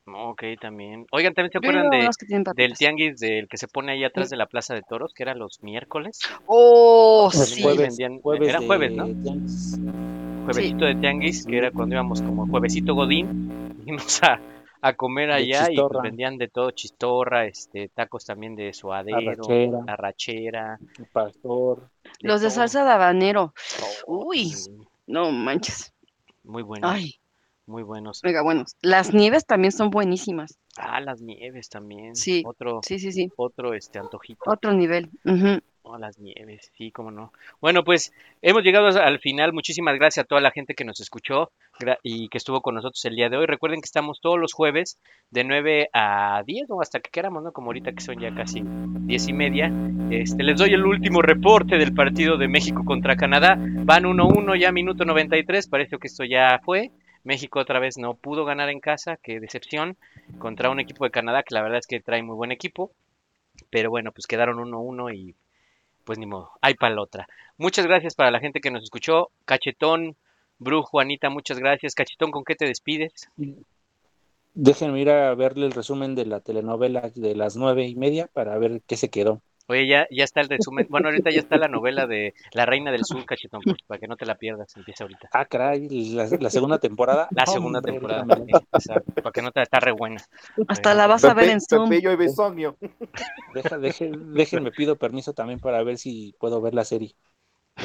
Ok, 0.06 0.42
también. 0.60 1.06
Oigan, 1.12 1.32
¿también 1.34 1.50
se 1.52 1.58
yo 1.58 1.60
acuerdan 1.60 1.86
a 1.86 1.90
de, 1.96 2.02
unos 2.02 2.16
que 2.16 2.26
tienen 2.26 2.44
del 2.54 2.74
tianguis 2.76 3.18
del 3.18 3.48
que 3.48 3.56
se 3.56 3.68
pone 3.68 3.92
ahí 3.92 4.04
atrás 4.04 4.28
de 4.30 4.36
la 4.36 4.46
Plaza 4.46 4.74
de 4.74 4.82
Toros, 4.82 5.14
que 5.14 5.22
era 5.22 5.34
los 5.34 5.62
miércoles? 5.62 6.20
Oh, 6.46 7.30
Los 7.32 7.54
sí. 7.54 7.62
jueves, 7.62 7.96
vendían- 7.96 8.20
de 8.22 8.66
jueves, 8.66 8.92
¿no? 8.96 9.06
tianguis. 9.22 9.80
Juevesito 10.44 10.84
de 10.84 10.94
tianguis, 10.96 11.44
que 11.46 11.56
era 11.56 11.70
cuando 11.70 11.94
íbamos 11.94 12.20
como 12.20 12.46
juevesito 12.46 12.94
godín, 12.94 13.26
íbamos 13.86 14.22
a, 14.22 14.40
a 14.82 14.92
comer 14.92 15.28
De 15.28 15.34
allá 15.36 15.70
y 15.70 15.76
pues, 15.76 15.86
chistorra. 15.86 16.02
vendían 16.02 16.36
de 16.36 16.48
todo, 16.48 16.70
chistorra, 16.70 17.46
este, 17.46 17.88
tacos 17.88 18.26
también 18.26 18.56
de 18.56 18.74
suadero, 18.74 19.16
Arrachera. 19.16 19.78
arrachera, 19.86 20.80
El 20.98 21.06
pastor. 21.06 21.88
Los 22.20 22.42
de 22.42 22.48
todo. 22.48 22.56
salsa 22.56 22.84
de 22.84 22.90
habanero. 22.90 23.54
Oh, 24.06 24.26
Uy, 24.26 24.50
sí, 24.50 24.70
no 25.06 25.30
manches. 25.32 25.94
muy 26.44 26.62
buenos, 26.62 26.90
Ay, 26.92 27.14
muy 27.66 27.82
buenos. 27.82 28.22
mega 28.22 28.42
buenos. 28.42 28.76
Las 28.82 29.14
nieves 29.14 29.46
también 29.46 29.72
son 29.72 29.90
buenísimas. 29.90 30.58
Ah, 30.76 31.00
las 31.00 31.20
nieves 31.20 31.68
también. 31.68 32.14
Sí, 32.16 32.42
Otro, 32.46 32.80
Sí, 32.82 32.98
sí, 32.98 33.12
sí. 33.12 33.30
otro 33.36 33.74
este 33.74 33.98
antojito. 33.98 34.42
Otro 34.46 34.72
nivel. 34.72 35.10
Oh, 35.86 35.98
las 35.98 36.18
nieves, 36.18 36.72
sí, 36.78 36.90
cómo 36.90 37.10
no. 37.10 37.30
Bueno, 37.60 37.84
pues 37.84 38.10
hemos 38.40 38.62
llegado 38.62 38.86
al 38.86 39.18
final. 39.18 39.52
Muchísimas 39.52 39.96
gracias 39.96 40.24
a 40.24 40.26
toda 40.26 40.40
la 40.40 40.50
gente 40.50 40.74
que 40.74 40.84
nos 40.84 40.98
escuchó 41.00 41.52
y 42.02 42.28
que 42.28 42.38
estuvo 42.38 42.62
con 42.62 42.74
nosotros 42.74 43.04
el 43.04 43.16
día 43.16 43.28
de 43.28 43.36
hoy. 43.36 43.44
Recuerden 43.44 43.82
que 43.82 43.86
estamos 43.86 44.20
todos 44.22 44.38
los 44.38 44.54
jueves 44.54 44.98
de 45.30 45.44
9 45.44 45.90
a 45.92 46.42
10 46.46 46.70
o 46.70 46.80
hasta 46.80 47.00
que 47.00 47.10
queramos, 47.10 47.42
¿no? 47.42 47.52
Como 47.52 47.66
ahorita 47.68 47.92
que 47.92 48.00
son 48.00 48.18
ya 48.18 48.34
casi 48.34 48.62
10 48.64 49.28
y 49.28 49.32
media. 49.34 49.70
Este, 50.10 50.42
les 50.42 50.58
doy 50.58 50.72
el 50.72 50.86
último 50.86 51.20
reporte 51.20 51.76
del 51.76 51.92
partido 51.92 52.38
de 52.38 52.48
México 52.48 52.82
contra 52.86 53.16
Canadá. 53.16 53.56
Van 53.58 54.04
1-1 54.04 54.58
ya 54.58 54.72
minuto 54.72 55.04
93. 55.04 55.68
Parece 55.68 55.98
que 55.98 56.06
esto 56.06 56.24
ya 56.24 56.60
fue. 56.64 56.92
México 57.24 57.58
otra 57.58 57.80
vez 57.80 57.98
no 57.98 58.14
pudo 58.14 58.44
ganar 58.44 58.68
en 58.68 58.80
casa, 58.80 59.16
qué 59.16 59.40
decepción, 59.40 59.96
contra 60.38 60.70
un 60.70 60.78
equipo 60.78 61.04
de 61.04 61.10
Canadá 61.10 61.42
que 61.42 61.54
la 61.54 61.62
verdad 61.62 61.78
es 61.78 61.86
que 61.86 62.00
trae 62.00 62.22
muy 62.22 62.36
buen 62.36 62.52
equipo. 62.52 62.92
Pero 63.70 63.90
bueno, 63.90 64.12
pues 64.12 64.26
quedaron 64.26 64.58
1-1 64.58 65.14
y 65.14 65.34
pues 66.04 66.18
ni 66.18 66.26
modo, 66.26 66.50
hay 66.60 66.74
para 66.74 66.94
la 66.94 67.02
otra. 67.02 67.26
Muchas 67.56 67.86
gracias 67.86 68.14
para 68.14 68.30
la 68.30 68.40
gente 68.40 68.60
que 68.60 68.70
nos 68.70 68.82
escuchó. 68.82 69.30
Cachetón, 69.44 70.16
Bru, 70.58 70.82
Juanita, 70.82 71.30
muchas 71.30 71.58
gracias. 71.58 71.94
Cachetón, 71.94 72.30
¿con 72.30 72.44
qué 72.44 72.54
te 72.54 72.66
despides? 72.66 73.30
Déjenme 74.54 75.00
ir 75.00 75.10
a 75.10 75.34
verle 75.34 75.66
el 75.66 75.72
resumen 75.72 76.14
de 76.14 76.26
la 76.26 76.40
telenovela 76.40 77.10
de 77.14 77.34
las 77.34 77.56
nueve 77.56 77.86
y 77.86 77.96
media 77.96 78.28
para 78.32 78.58
ver 78.58 78.82
qué 78.86 78.96
se 78.96 79.08
quedó. 79.08 79.40
Oye, 79.66 79.86
ya, 79.86 80.06
ya 80.10 80.24
está 80.24 80.40
el 80.40 80.48
resumen. 80.48 80.86
Bueno, 80.90 81.08
ahorita 81.08 81.30
ya 81.30 81.40
está 81.40 81.56
la 81.56 81.68
novela 81.68 82.06
de 82.06 82.34
La 82.52 82.66
Reina 82.66 82.92
del 82.92 83.04
Sur, 83.04 83.24
Cachetón, 83.24 83.62
pues, 83.62 83.78
para 83.86 83.98
que 83.98 84.06
no 84.06 84.16
te 84.16 84.26
la 84.26 84.34
pierdas. 84.36 84.76
Empieza 84.76 85.04
ahorita. 85.04 85.28
Ah, 85.32 85.46
caray, 85.46 85.88
la, 86.14 86.26
la 86.38 86.50
segunda 86.50 86.78
temporada. 86.78 87.28
La 87.34 87.46
segunda 87.46 87.78
Hombre, 87.78 87.92
temporada. 87.92 88.24
déjame- 88.24 88.46
sí, 88.46 88.52
exacto, 88.74 89.12
para 89.22 89.32
que 89.32 89.42
no 89.42 89.50
te 89.52 89.62
está 89.62 89.80
re 89.80 89.92
buena. 89.92 90.20
Hasta 90.68 90.94
la 90.94 91.06
vas 91.06 91.24
a 91.24 91.34
ver 91.34 91.48
en 91.48 91.60
Zoom. 91.60 91.88
Pepillo 91.88 92.12
y 92.12 92.16
Bisogno. 92.16 92.76
Deja, 93.54 93.78
deje- 93.78 94.10
déjenme 94.34 94.70
pido 94.72 94.96
permiso 94.96 95.32
también 95.32 95.60
para 95.60 95.82
ver 95.82 95.96
si 95.98 96.34
puedo 96.38 96.60
ver 96.60 96.74
la 96.74 96.84
serie. 96.84 97.14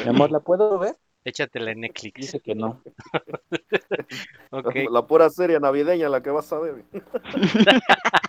Mi 0.04 0.10
amor, 0.10 0.32
¿la 0.32 0.40
puedo 0.42 0.78
ver? 0.80 0.98
Échatela 1.24 1.72
en 1.72 1.82
Netflix. 1.82 2.20
Dice 2.22 2.40
que 2.40 2.56
no. 2.56 2.82
Ok. 4.52 4.76
La 4.92 5.06
pura 5.06 5.30
serie 5.30 5.60
navideña 5.60 6.10
la 6.10 6.22
que 6.22 6.30
vas 6.32 6.52
a 6.54 6.60
ver. 6.60 6.84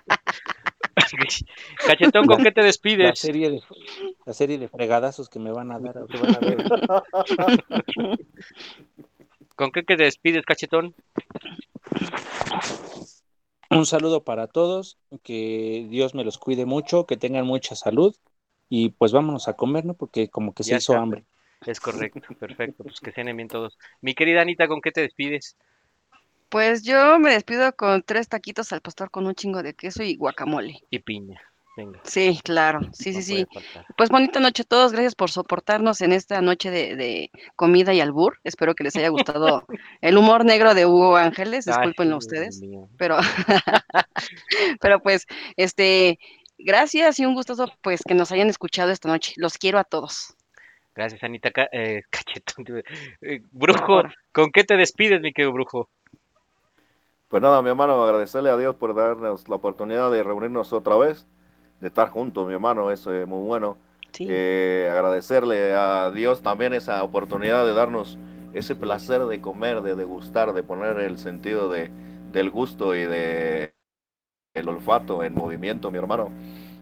Cachetón, 1.87 2.27
¿con 2.27 2.43
qué 2.43 2.53
te 2.53 2.61
La 2.61 2.67
despides? 2.67 3.19
serie 3.19 3.51
de 3.51 3.63
la 4.27 4.33
serie 4.33 4.59
de 4.59 4.69
fregadazos 4.69 5.29
que 5.29 5.39
me 5.39 5.53
van 5.53 5.73
a 5.73 5.79
dar. 5.79 5.95
van 6.07 6.83
a. 6.89 7.03
¿Con 9.57 9.73
qué 9.73 9.83
te 9.83 9.97
despides, 9.97 10.45
Cachetón? 10.45 10.95
Un 13.71 13.87
saludo 13.87 14.25
para 14.25 14.49
todos, 14.49 14.99
que 15.23 15.87
Dios 15.91 16.15
me 16.15 16.25
los 16.25 16.39
cuide 16.39 16.67
mucho, 16.67 17.07
que 17.07 17.17
tengan 17.17 17.47
mucha 17.47 17.77
salud 17.77 18.15
y 18.69 18.91
pues 18.91 19.13
vámonos 19.13 19.49
a 19.49 19.55
comer, 19.55 19.85
¿no? 19.85 19.95
Porque 19.95 20.29
como 20.29 20.55
que 20.55 20.65
se 20.65 20.71
Ya 20.71 20.77
hizo 20.79 20.93
está. 20.93 21.03
hambre. 21.03 21.25
Es 21.67 21.79
correcto, 21.79 22.21
perfecto. 22.39 22.85
Pues 22.85 23.01
que 23.01 23.13
cenen 23.13 23.37
bien 23.37 23.49
todos. 23.49 23.79
Mi 24.01 24.15
querida 24.15 24.41
Anita, 24.41 24.67
¿con 24.67 24.81
qué 24.81 24.93
te 24.93 25.03
despides? 25.03 25.57
Pues 26.51 26.83
yo 26.83 27.19
me 27.21 27.31
despido 27.31 27.73
con 27.77 28.03
tres 28.03 28.29
taquitos 28.29 28.73
al 28.73 28.81
pastor 28.81 29.11
con 29.11 29.27
un 29.27 29.35
chingo 29.35 29.63
de 29.63 29.75
queso 29.75 30.03
y 30.03 30.17
guacamole. 30.17 30.81
Y 30.91 30.99
piña. 30.99 31.41
Venga. 31.77 32.01
Sí, 32.03 32.41
claro, 32.43 32.81
sí, 32.93 33.13
no 33.13 33.23
sí, 33.23 33.23
sí. 33.23 33.47
faltar. 33.55 33.87
Pues 33.97 34.11
bonita 34.11 34.41
noche 34.41 34.63
a 34.63 34.65
todos, 34.65 34.91
gracias 34.91 35.15
por 35.15 35.31
soportarnos 35.31 36.01
en 36.01 36.13
esta 36.13 36.43
noche 36.43 36.73
de, 36.73 36.97
de 36.97 37.31
comida 37.55 37.95
y 37.95 38.01
albur. 38.01 38.41
Espero 38.43 38.75
que 38.75 38.83
les 38.83 38.97
haya 38.97 39.09
gustado 39.11 39.65
el 40.01 40.19
humor 40.19 40.45
negro 40.45 40.75
de 40.75 40.87
Hugo 40.87 41.17
Ángeles, 41.17 41.69
Ay, 41.69 41.75
discúlpenlo 41.75 42.17
Dios 42.17 42.25
ustedes, 42.27 42.61
pero, 42.99 43.19
pero 44.81 45.01
pues, 45.01 45.27
este, 45.57 46.19
gracias 46.59 47.21
y 47.21 47.27
un 47.27 47.35
gustoso 47.35 47.73
pues 47.81 48.03
que 48.03 48.15
nos 48.15 48.33
hayan 48.33 48.49
escuchado 48.49 48.91
esta 48.91 49.09
noche. 49.09 49.35
Los 49.37 49.57
quiero 49.57 49.79
a 49.79 49.85
todos. 49.85 50.35
Gracias, 50.97 51.23
Anita. 51.23 51.51
Eh, 51.71 52.03
cachetón. 52.11 52.67
eh, 53.23 53.41
brujo, 53.53 54.03
¿con 54.33 54.51
qué 54.51 54.65
te 54.65 54.77
despides, 54.77 55.21
mi 55.21 55.33
querido 55.33 55.53
brujo? 55.53 55.89
Pues 57.31 57.45
nada, 57.45 57.63
mi 57.63 57.69
hermano, 57.69 58.03
agradecerle 58.03 58.51
a 58.51 58.57
Dios 58.57 58.75
por 58.75 58.93
darnos 58.93 59.49
la 59.49 59.55
oportunidad 59.55 60.11
de 60.11 60.25
reunirnos 60.25 60.73
otra 60.73 60.97
vez, 60.97 61.29
de 61.81 61.87
estar 61.87 62.09
juntos, 62.09 62.45
mi 62.49 62.55
hermano, 62.55 62.91
eso 62.91 63.15
es 63.15 63.25
muy 63.25 63.47
bueno. 63.47 63.79
Sí. 64.11 64.27
Eh, 64.29 64.89
agradecerle 64.91 65.73
a 65.73 66.11
Dios 66.11 66.43
también 66.43 66.73
esa 66.73 67.01
oportunidad 67.05 67.65
de 67.65 67.73
darnos 67.73 68.19
ese 68.53 68.75
placer 68.75 69.27
de 69.27 69.41
comer, 69.41 69.81
de 69.83 69.95
degustar, 69.95 70.53
de 70.55 70.65
poner 70.65 70.99
el 70.99 71.19
sentido 71.19 71.71
de, 71.71 71.93
del 72.33 72.51
gusto 72.51 72.97
y 72.97 73.07
de 73.07 73.75
el 74.55 74.69
olfato 74.69 75.23
en 75.23 75.33
movimiento, 75.33 75.93
mi 75.93 75.99
hermano, 75.99 76.31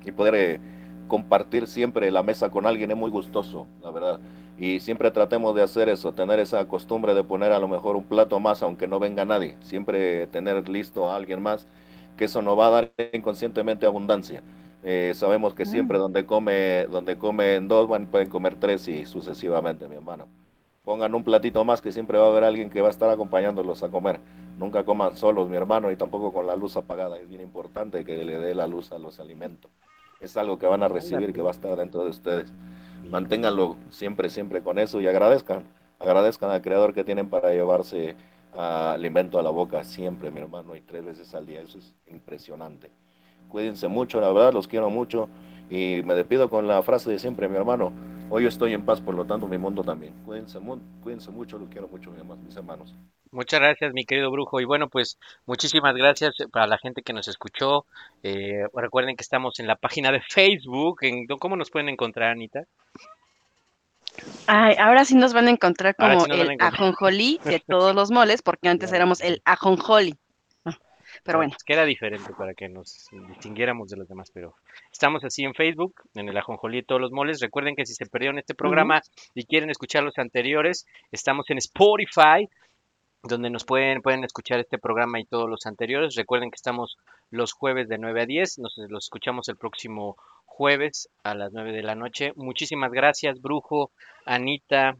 y 0.02 0.12
poder 0.12 0.34
eh, 0.34 0.60
compartir 1.08 1.66
siempre 1.66 2.10
la 2.10 2.22
mesa 2.22 2.50
con 2.50 2.66
alguien 2.66 2.90
es 2.90 2.96
muy 2.96 3.10
gustoso, 3.10 3.66
la 3.82 3.90
verdad. 3.90 4.20
Y 4.58 4.80
siempre 4.80 5.10
tratemos 5.10 5.54
de 5.54 5.62
hacer 5.62 5.88
eso, 5.88 6.12
tener 6.12 6.40
esa 6.40 6.66
costumbre 6.66 7.14
de 7.14 7.24
poner 7.24 7.52
a 7.52 7.58
lo 7.58 7.68
mejor 7.68 7.96
un 7.96 8.04
plato 8.04 8.40
más, 8.40 8.62
aunque 8.62 8.88
no 8.88 8.98
venga 8.98 9.24
nadie. 9.24 9.56
Siempre 9.62 10.26
tener 10.28 10.68
listo 10.68 11.10
a 11.10 11.16
alguien 11.16 11.42
más, 11.42 11.66
que 12.16 12.26
eso 12.26 12.42
nos 12.42 12.58
va 12.58 12.66
a 12.66 12.70
dar 12.70 12.92
inconscientemente 13.12 13.86
abundancia. 13.86 14.42
Eh, 14.82 15.12
sabemos 15.14 15.54
que 15.54 15.64
siempre 15.64 15.98
donde 15.98 16.24
come, 16.26 16.86
donde 16.86 17.16
comen 17.18 17.68
dos, 17.68 17.88
van, 17.88 18.06
pueden 18.06 18.28
comer 18.28 18.56
tres 18.56 18.86
y 18.88 19.06
sucesivamente, 19.06 19.88
mi 19.88 19.96
hermano. 19.96 20.26
Pongan 20.84 21.14
un 21.14 21.24
platito 21.24 21.64
más 21.64 21.80
que 21.80 21.92
siempre 21.92 22.18
va 22.18 22.26
a 22.26 22.30
haber 22.30 22.44
alguien 22.44 22.70
que 22.70 22.80
va 22.80 22.88
a 22.88 22.90
estar 22.90 23.10
acompañándolos 23.10 23.82
a 23.82 23.90
comer. 23.90 24.20
Nunca 24.56 24.84
coman 24.84 25.16
solos, 25.16 25.48
mi 25.48 25.56
hermano, 25.56 25.92
y 25.92 25.96
tampoco 25.96 26.32
con 26.32 26.46
la 26.46 26.56
luz 26.56 26.76
apagada. 26.76 27.18
Es 27.18 27.28
bien 27.28 27.42
importante 27.42 28.04
que 28.04 28.24
le 28.24 28.38
dé 28.38 28.54
la 28.54 28.66
luz 28.66 28.90
a 28.90 28.98
los 28.98 29.20
alimentos. 29.20 29.70
Es 30.20 30.36
algo 30.36 30.58
que 30.58 30.66
van 30.66 30.82
a 30.82 30.88
recibir, 30.88 31.32
que 31.32 31.42
va 31.42 31.50
a 31.50 31.52
estar 31.52 31.76
dentro 31.76 32.04
de 32.04 32.10
ustedes. 32.10 32.52
Manténganlo 33.10 33.76
siempre, 33.90 34.28
siempre 34.30 34.62
con 34.62 34.78
eso 34.78 35.00
y 35.00 35.06
agradezcan. 35.06 35.64
Agradezcan 35.98 36.50
al 36.50 36.62
Creador 36.62 36.92
que 36.92 37.04
tienen 37.04 37.28
para 37.28 37.50
llevarse 37.50 38.16
ah, 38.54 38.92
alimento 38.94 39.38
a 39.38 39.42
la 39.42 39.50
boca 39.50 39.82
siempre, 39.84 40.30
mi 40.30 40.40
hermano, 40.40 40.76
y 40.76 40.80
tres 40.80 41.04
veces 41.04 41.34
al 41.34 41.46
día. 41.46 41.60
Eso 41.60 41.78
es 41.78 41.94
impresionante. 42.06 42.90
Cuídense 43.48 43.88
mucho, 43.88 44.20
la 44.20 44.32
verdad, 44.32 44.52
los 44.52 44.68
quiero 44.68 44.90
mucho. 44.90 45.28
Y 45.70 46.02
me 46.04 46.14
despido 46.14 46.48
con 46.48 46.66
la 46.66 46.82
frase 46.82 47.10
de 47.10 47.18
siempre, 47.18 47.48
mi 47.48 47.56
hermano. 47.56 47.92
Hoy 48.30 48.46
estoy 48.46 48.74
en 48.74 48.84
paz, 48.84 49.00
por 49.00 49.14
lo 49.14 49.24
tanto, 49.24 49.46
mi 49.46 49.56
mundo 49.56 49.82
también. 49.82 50.12
Cuídense, 50.26 50.58
cuídense 51.02 51.30
mucho, 51.30 51.58
los 51.58 51.68
quiero 51.70 51.88
mucho, 51.88 52.10
mis 52.10 52.56
hermanos. 52.56 52.94
Muchas 53.30 53.60
gracias, 53.60 53.94
mi 53.94 54.04
querido 54.04 54.30
brujo. 54.30 54.60
Y 54.60 54.66
bueno, 54.66 54.88
pues 54.88 55.18
muchísimas 55.46 55.94
gracias 55.94 56.34
para 56.52 56.66
la 56.66 56.76
gente 56.78 57.02
que 57.02 57.14
nos 57.14 57.26
escuchó. 57.26 57.86
Eh, 58.22 58.64
recuerden 58.74 59.16
que 59.16 59.22
estamos 59.22 59.58
en 59.60 59.66
la 59.66 59.76
página 59.76 60.12
de 60.12 60.20
Facebook. 60.20 60.98
En, 61.02 61.26
¿Cómo 61.26 61.56
nos 61.56 61.70
pueden 61.70 61.88
encontrar, 61.88 62.30
Anita? 62.30 62.64
Ay, 64.46 64.76
ahora 64.78 65.04
sí 65.04 65.14
nos 65.14 65.32
van 65.32 65.46
a 65.46 65.50
encontrar 65.50 65.94
como 65.96 66.20
sí 66.20 66.30
el 66.30 66.40
encontrar. 66.40 66.74
ajonjolí 66.74 67.40
de 67.44 67.60
todos 67.66 67.94
los 67.94 68.10
moles, 68.10 68.42
porque 68.42 68.68
antes 68.68 68.92
éramos 68.92 69.22
el 69.22 69.40
ajonjoli. 69.46 70.16
Ah, 71.28 71.32
Pero 71.32 71.38
bueno, 71.40 71.52
Es 71.54 71.62
que 71.62 71.74
era 71.74 71.84
diferente 71.84 72.32
para 72.32 72.54
que 72.54 72.70
nos 72.70 73.06
distinguiéramos 73.28 73.90
de 73.90 73.98
los 73.98 74.08
demás, 74.08 74.30
pero 74.32 74.54
estamos 74.90 75.22
así 75.24 75.44
en 75.44 75.52
Facebook, 75.52 75.94
en 76.14 76.26
el 76.26 76.36
Ajonjolí 76.38 76.78
de 76.78 76.82
todos 76.84 77.02
los 77.02 77.12
moles. 77.12 77.40
Recuerden 77.40 77.76
que 77.76 77.84
si 77.84 77.92
se 77.92 78.06
perdieron 78.06 78.38
este 78.38 78.54
programa 78.54 79.02
y 79.34 79.44
quieren 79.44 79.68
escuchar 79.68 80.04
los 80.04 80.16
anteriores, 80.16 80.86
estamos 81.12 81.50
en 81.50 81.58
Spotify, 81.58 82.48
donde 83.22 83.50
nos 83.50 83.64
pueden, 83.64 84.00
pueden 84.00 84.24
escuchar 84.24 84.58
este 84.58 84.78
programa 84.78 85.20
y 85.20 85.26
todos 85.26 85.50
los 85.50 85.66
anteriores. 85.66 86.14
Recuerden 86.14 86.50
que 86.50 86.56
estamos 86.56 86.96
los 87.30 87.52
jueves 87.52 87.88
de 87.90 87.98
9 87.98 88.22
a 88.22 88.26
10, 88.26 88.60
nos 88.60 88.78
los 88.88 89.04
escuchamos 89.04 89.50
el 89.50 89.56
próximo 89.56 90.16
jueves 90.46 91.10
a 91.24 91.34
las 91.34 91.52
9 91.52 91.72
de 91.72 91.82
la 91.82 91.94
noche. 91.94 92.32
Muchísimas 92.36 92.90
gracias, 92.90 93.42
Brujo, 93.42 93.90
Anita, 94.24 94.96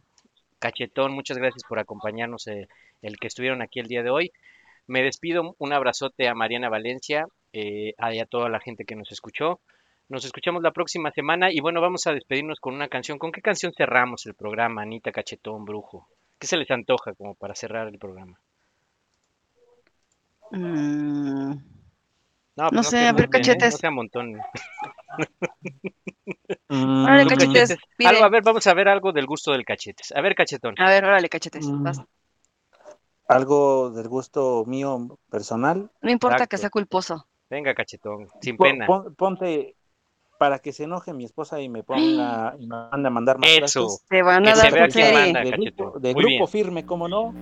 Cachetón, 0.59 1.11
muchas 1.11 1.39
gracias 1.39 1.63
por 1.67 1.79
acompañarnos, 1.79 2.45
eh, 2.45 2.67
el 3.01 3.17
que 3.17 3.27
estuvieron 3.27 3.63
aquí 3.63 3.79
el 3.79 3.87
día 3.87 4.03
de 4.03 4.11
hoy. 4.11 4.31
Me 4.89 5.03
despido, 5.03 5.55
un 5.59 5.71
abrazote 5.71 6.27
a 6.27 6.33
Mariana 6.33 6.67
Valencia 6.67 7.27
eh, 7.53 7.93
a- 7.99 8.11
y 8.13 8.19
a 8.19 8.25
toda 8.25 8.49
la 8.49 8.59
gente 8.59 8.85
que 8.85 8.95
nos 8.95 9.11
escuchó. 9.11 9.59
Nos 10.09 10.25
escuchamos 10.25 10.63
la 10.63 10.71
próxima 10.71 11.11
semana 11.11 11.51
y 11.51 11.59
bueno, 11.59 11.79
vamos 11.79 12.07
a 12.07 12.11
despedirnos 12.13 12.59
con 12.59 12.73
una 12.73 12.87
canción. 12.87 13.19
¿Con 13.19 13.31
qué 13.31 13.41
canción 13.41 13.71
cerramos 13.71 14.25
el 14.25 14.33
programa, 14.33 14.81
Anita 14.81 15.11
Cachetón, 15.11 15.63
Brujo? 15.63 16.07
¿Qué 16.39 16.47
se 16.47 16.57
les 16.57 16.71
antoja 16.71 17.13
como 17.13 17.35
para 17.35 17.53
cerrar 17.53 17.87
el 17.87 17.99
programa? 17.99 18.39
mm, 20.51 21.51
No, 21.51 21.59
pues 22.55 22.71
No 22.71 22.83
sé, 22.83 22.97
que 22.97 23.05
a 23.05 23.11
ver, 23.13 23.25
¿eh? 23.25 23.29
cachetes. 23.29 23.73
No 23.73 23.77
sea 23.77 23.91
montón. 23.91 24.41
Mm, 26.69 27.03
órale, 27.05 27.25
cachetes, 27.27 27.77
pide. 27.95 28.09
Algo, 28.09 28.23
a 28.25 28.29
ver, 28.29 28.41
vamos 28.43 28.65
a 28.65 28.73
ver 28.73 28.87
algo 28.87 29.11
del 29.11 29.27
gusto 29.27 29.51
del 29.51 29.65
cachetes. 29.65 30.11
A 30.15 30.21
ver, 30.21 30.33
cachetón. 30.35 30.73
A 30.79 30.89
ver, 30.89 31.05
órale, 31.05 31.29
cachetes. 31.29 31.67
Mm. 31.67 31.83
vas. 31.83 32.01
Algo 33.29 33.91
del 33.91 34.09
gusto 34.09 34.65
mío 34.67 35.17
personal. 35.29 35.89
No 36.01 36.11
importa 36.11 36.47
que 36.47 36.57
sea 36.57 36.69
culposo. 36.69 37.25
Venga, 37.49 37.73
cachetón, 37.73 38.27
sin 38.41 38.57
Pon- 38.57 38.67
pena. 38.71 38.85
pon- 38.85 39.15
ponte 39.15 39.75
para 40.37 40.59
que 40.59 40.71
se 40.71 40.83
enoje 40.85 41.13
mi 41.13 41.25
esposa 41.25 41.59
y 41.61 41.67
me 41.69 41.83
ponga 41.83 42.55
y 42.59 42.67
me 42.67 42.75
mande 42.75 43.07
a 43.07 43.11
mandar 43.11 43.37
más 43.37 43.49
Eso. 43.49 43.87
Te 44.09 44.21
van 44.21 44.47
a 44.47 44.53
Que 44.53 44.55
se 44.91 45.01
dar 45.01 45.13
manda. 45.13 45.41
De 45.43 45.51
grupo, 45.51 45.99
de 45.99 46.13
Muy 46.13 46.23
grupo 46.23 46.47
firme, 46.47 46.85
¿cómo 46.85 47.07
no? 47.07 47.33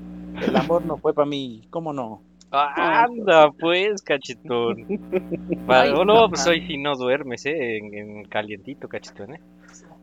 El 0.42 0.56
amor 0.56 0.86
no 0.86 0.98
fue 0.98 1.14
para 1.14 1.26
mí, 1.26 1.68
¿cómo 1.70 1.94
no? 1.94 2.22
Anda, 2.52 3.52
pues, 3.52 4.02
cachetón. 4.02 4.86
Ay, 5.68 5.92
no, 5.94 6.06
no, 6.06 6.30
pues 6.30 6.48
hoy 6.48 6.66
si 6.66 6.78
no 6.78 6.96
duermes, 6.96 7.46
¿eh? 7.46 7.78
En, 7.78 7.94
en 7.94 8.24
calientito, 8.26 8.88
cachetón, 8.88 9.36
¿eh? 9.36 9.42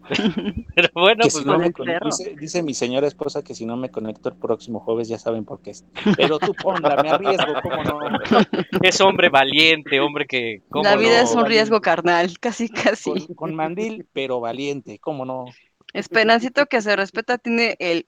Pero 0.74 0.88
bueno, 0.94 1.22
pues 1.22 1.34
si 1.34 1.44
no 1.44 1.58
dice, 1.58 2.36
dice 2.38 2.62
mi 2.62 2.74
señora 2.74 3.06
esposa 3.06 3.42
que 3.42 3.54
si 3.54 3.64
no 3.64 3.76
me 3.76 3.90
conecto 3.90 4.28
el 4.28 4.36
próximo 4.36 4.80
jueves 4.80 5.08
ya 5.08 5.18
saben 5.18 5.44
por 5.44 5.62
qué 5.62 5.70
es. 5.70 5.84
Pero 6.16 6.38
tú 6.38 6.54
ponla, 6.54 6.96
me 7.02 7.10
arriesgo, 7.10 7.54
¿cómo 7.62 7.84
no? 7.84 7.98
es 8.82 9.00
hombre 9.00 9.28
valiente, 9.28 10.00
hombre 10.00 10.26
que... 10.26 10.62
¿cómo 10.68 10.84
La 10.84 10.96
vida 10.96 11.18
no? 11.18 11.24
es 11.24 11.34
un 11.34 11.46
riesgo 11.46 11.80
carnal, 11.80 12.38
casi, 12.40 12.68
casi. 12.68 13.10
Con, 13.10 13.34
con 13.34 13.54
mandil, 13.54 14.06
pero 14.12 14.40
valiente, 14.40 14.98
¿cómo 14.98 15.24
no? 15.24 15.46
Esperancito 15.92 16.66
que 16.66 16.82
se 16.82 16.96
respeta 16.96 17.38
tiene 17.38 17.76
el 17.78 18.06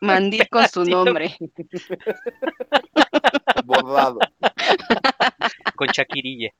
mandil 0.00 0.48
con 0.48 0.68
su 0.68 0.84
nombre. 0.84 1.36
Bordado. 3.64 4.18
Con 5.76 5.88
Shakirilla. 5.88 6.50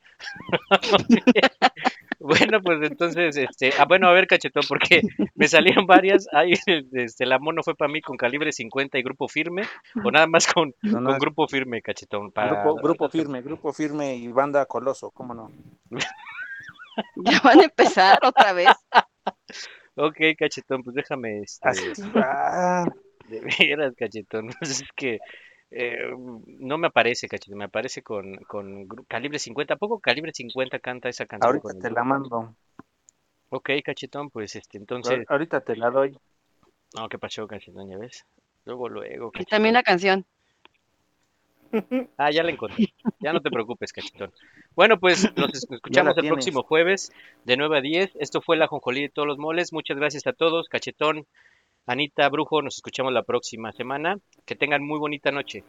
bueno, 2.20 2.60
pues 2.62 2.78
entonces, 2.82 3.36
este, 3.36 3.72
ah, 3.78 3.84
bueno, 3.86 4.09
a 4.09 4.12
ver, 4.12 4.26
cachetón, 4.26 4.62
porque 4.68 5.02
me 5.34 5.48
salieron 5.48 5.86
varias. 5.86 6.26
Ay, 6.32 6.52
este, 6.52 7.24
el 7.24 7.32
amor 7.32 7.55
no 7.55 7.62
fue 7.62 7.74
para 7.74 7.90
mí 7.90 8.01
con 8.01 8.16
calibre 8.16 8.52
50 8.52 8.98
y 8.98 9.02
grupo 9.02 9.28
firme, 9.28 9.62
o 10.05 10.10
nada 10.10 10.26
más 10.26 10.47
con, 10.47 10.74
No, 10.82 11.01
no, 11.01 11.10
con 11.10 11.18
grupo 11.18 11.48
firme, 11.48 11.82
cachetón. 11.82 12.32
Para... 12.32 12.62
grupo, 12.62 12.82
grupo 12.82 13.09
firme, 13.09 13.43
grupo 13.43 13.72
firme 13.72 14.16
y 14.16 14.28
banda 14.28 14.66
coloso, 14.66 15.10
¿cómo 15.10 15.34
no? 15.34 15.51
Ya 17.16 17.40
van 17.43 17.60
a 17.60 17.64
empezar 17.64 18.18
otra 18.22 18.52
vez. 18.52 18.68
Ok, 19.94 20.16
cachetón, 20.39 20.82
pues 20.82 20.94
déjame, 20.94 21.40
este, 21.40 21.68
Así 21.68 21.90
de 23.32 23.40
veras, 23.40 23.94
cachetón. 23.97 24.51
Pues 24.59 24.82
es 24.82 24.89
que 24.94 25.18
eh, 25.73 26.11
no 26.47 26.78
me 26.78 26.86
aparece, 26.89 27.28
cachetón, 27.28 27.59
me 27.59 27.65
aparece 27.65 28.03
con, 28.03 28.36
con 28.44 28.86
calibre 29.09 29.39
50. 29.39 29.74
¿A 29.74 29.77
poco 29.77 29.99
calibre 30.01 30.32
50 30.32 30.78
canta 30.78 31.09
esa 31.09 31.27
canción? 31.27 31.49
Ahorita 31.49 31.62
con 31.62 31.77
el 31.77 31.82
te 31.82 31.90
la 31.90 32.05
mando. 32.05 32.55
Ok, 33.51 33.70
cachetón, 33.85 34.31
pues 34.31 34.57
este, 34.57 34.78
entonces. 34.78 35.24
Ahorita 35.28 35.61
te 35.61 35.77
la 35.77 35.90
doy. 35.90 36.16
No, 36.97 37.09
¿qué 37.09 37.19
pasó, 37.19 37.47
cachetón? 37.47 37.89
Ya 37.89 37.99
ves. 37.99 38.24
Luego, 38.65 38.89
luego, 38.89 39.32
Y 39.39 39.44
también 39.44 39.74
la 39.74 39.82
canción. 39.82 40.24
Ah, 42.19 42.31
ya 42.31 42.43
la 42.43 42.51
encontré. 42.51 42.93
Ya 43.20 43.32
no 43.32 43.40
te 43.40 43.51
preocupes, 43.51 43.93
cachetón. 43.93 44.31
Bueno, 44.77 45.01
pues 45.01 45.23
nos 45.36 45.55
es- 45.55 45.66
escuchamos 45.70 46.16
el 46.19 46.28
próximo 46.28 46.62
jueves 46.62 47.11
de 47.44 47.57
9 47.57 47.78
a 47.78 47.81
10. 47.81 48.12
Esto 48.16 48.43
fue 48.43 48.57
la 48.59 48.66
Jonjolí 48.66 49.03
de 49.03 49.09
todos 49.09 49.27
los 49.27 49.39
moles. 49.39 49.73
Muchas 49.73 49.97
gracias 49.97 50.27
a 50.27 50.32
todos. 50.35 50.69
Cachetón, 50.69 51.27
Anita 51.86 52.28
Brujo, 52.28 52.62
nos 52.62 52.76
escuchamos 52.76 53.12
la 53.12 53.24
próxima 53.24 53.72
semana. 53.72 54.16
Que 54.46 54.54
tengan 54.54 54.84
muy 54.84 54.98
bonita 54.98 55.32
noche. 55.32 55.64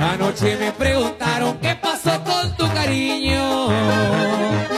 Anoche 0.00 0.56
me 0.56 0.72
preguntaron 0.72 1.58
qué 1.60 1.76
pasó 1.76 2.24
con 2.24 2.56
tu 2.56 2.66
cariño. 2.72 4.69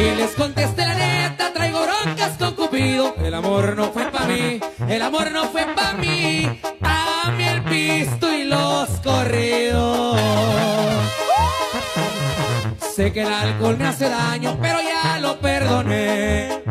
Y 0.00 0.14
les 0.14 0.34
contesté 0.34 0.86
la 0.86 0.94
neta, 0.94 1.52
traigo 1.52 1.80
broncas 1.82 2.38
con 2.38 2.54
Cupido. 2.54 3.14
El 3.22 3.34
amor 3.34 3.76
no 3.76 3.92
fue 3.92 4.10
pa' 4.10 4.24
mí, 4.24 4.58
el 4.88 5.02
amor 5.02 5.30
no 5.30 5.44
fue 5.50 5.66
pa' 5.74 5.92
mí. 5.92 6.48
A 6.80 7.30
mí 7.36 7.44
el 7.44 7.62
pisto 7.64 8.32
y 8.32 8.44
los 8.44 8.88
corridos. 9.00 10.18
Sé 12.96 13.12
que 13.12 13.20
el 13.20 13.32
alcohol 13.32 13.76
me 13.78 13.88
hace 13.88 14.08
daño, 14.08 14.58
pero 14.62 14.78
ya 14.80 15.18
lo 15.18 15.38
perdoné. 15.38 16.62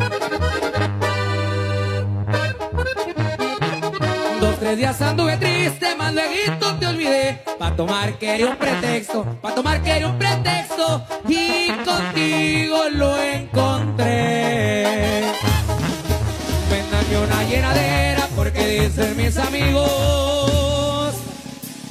Tres 4.70 4.78
días 4.78 5.02
anduve 5.02 5.36
triste, 5.38 5.96
más 5.96 6.14
luego 6.14 6.76
te 6.80 6.86
olvidé. 6.86 7.42
Pa' 7.58 7.76
tomar 7.76 8.14
quería 8.20 8.46
un 8.50 8.56
pretexto, 8.56 9.26
pa' 9.42 9.56
tomar 9.56 9.82
quería 9.82 10.08
un 10.08 10.20
pretexto. 10.20 11.04
Y 11.28 11.72
contigo 11.84 12.78
lo 12.92 13.20
encontré. 13.20 14.86
Véndame 16.70 17.18
una 17.18 17.44
llenadera 17.46 18.28
porque 18.36 18.82
dicen 18.82 19.18
mis 19.18 19.36
amigos. 19.38 21.16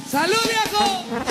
¡Salud, 0.09 0.39
viejo! 0.47 1.28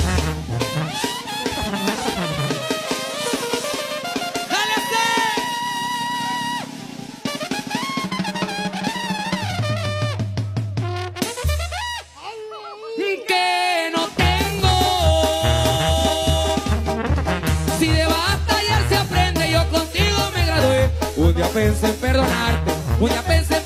Pensé 21.58 21.86
en 21.86 21.94
perdonarte, 21.94 22.72
un 23.00 23.08
día 23.08 23.22
pensé 23.22 23.56
en 23.56 23.62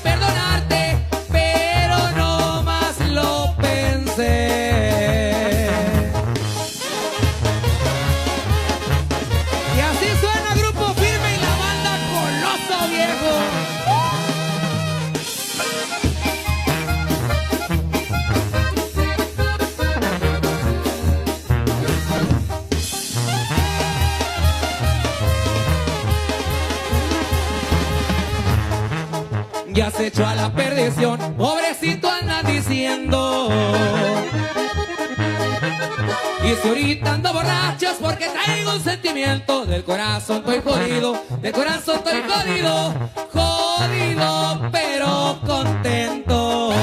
Y 36.83 36.85
si 36.85 36.91
ahorita 36.91 37.13
ando 37.13 37.31
borracho 37.31 37.89
es 37.91 37.97
porque 37.97 38.27
traigo 38.27 38.73
un 38.73 38.83
sentimiento, 38.83 39.65
del 39.65 39.85
corazón 39.85 40.39
estoy 40.39 40.59
jodido, 40.61 41.23
del 41.41 41.53
corazón 41.53 41.95
estoy 41.95 42.21
jodido, 42.27 42.93
jodido 43.31 44.69
pero 44.69 45.39
contento. 45.45 46.73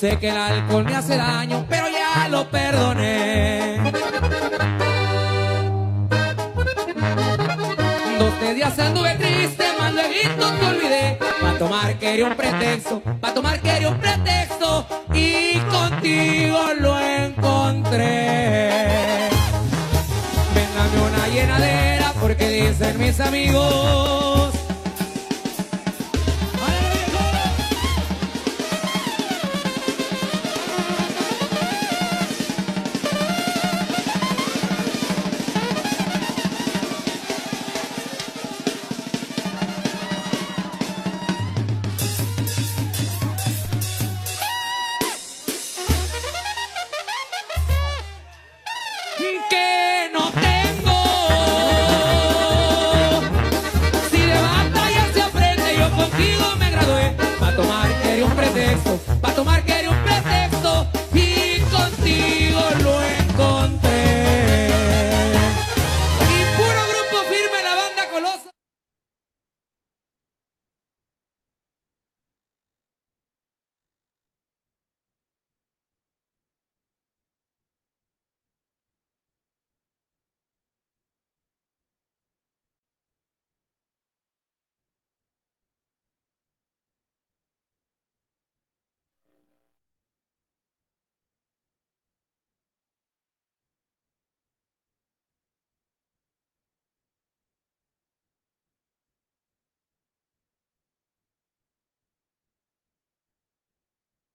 Sé 0.00 0.18
que 0.18 0.30
el 0.30 0.36
alcohol 0.36 0.84
me 0.84 0.96
hace 0.96 1.16
daño, 1.16 1.64
pero 1.68 1.86
ya 1.88 2.28
lo 2.28 2.50
perdoné. 2.50 3.92
Dos 8.18 8.54
días 8.54 8.78
anduve 8.80 9.14
triste, 9.14 9.64
más 9.78 9.92
luego 9.94 10.58
te 10.58 10.66
olvidé. 10.66 11.18
Pa' 11.40 11.58
tomar 11.58 11.94
quería 11.94 12.26
un 12.26 12.34
pretexto, 12.34 13.00
pa' 13.20 13.32
tomar 13.32 13.60
quería 13.60 13.88
un 13.88 13.98
pretexto. 14.00 14.86
Y 15.14 15.58
contigo 15.70 16.58
dicen 22.60 22.98
mis 22.98 23.20
amigos. 23.20 24.49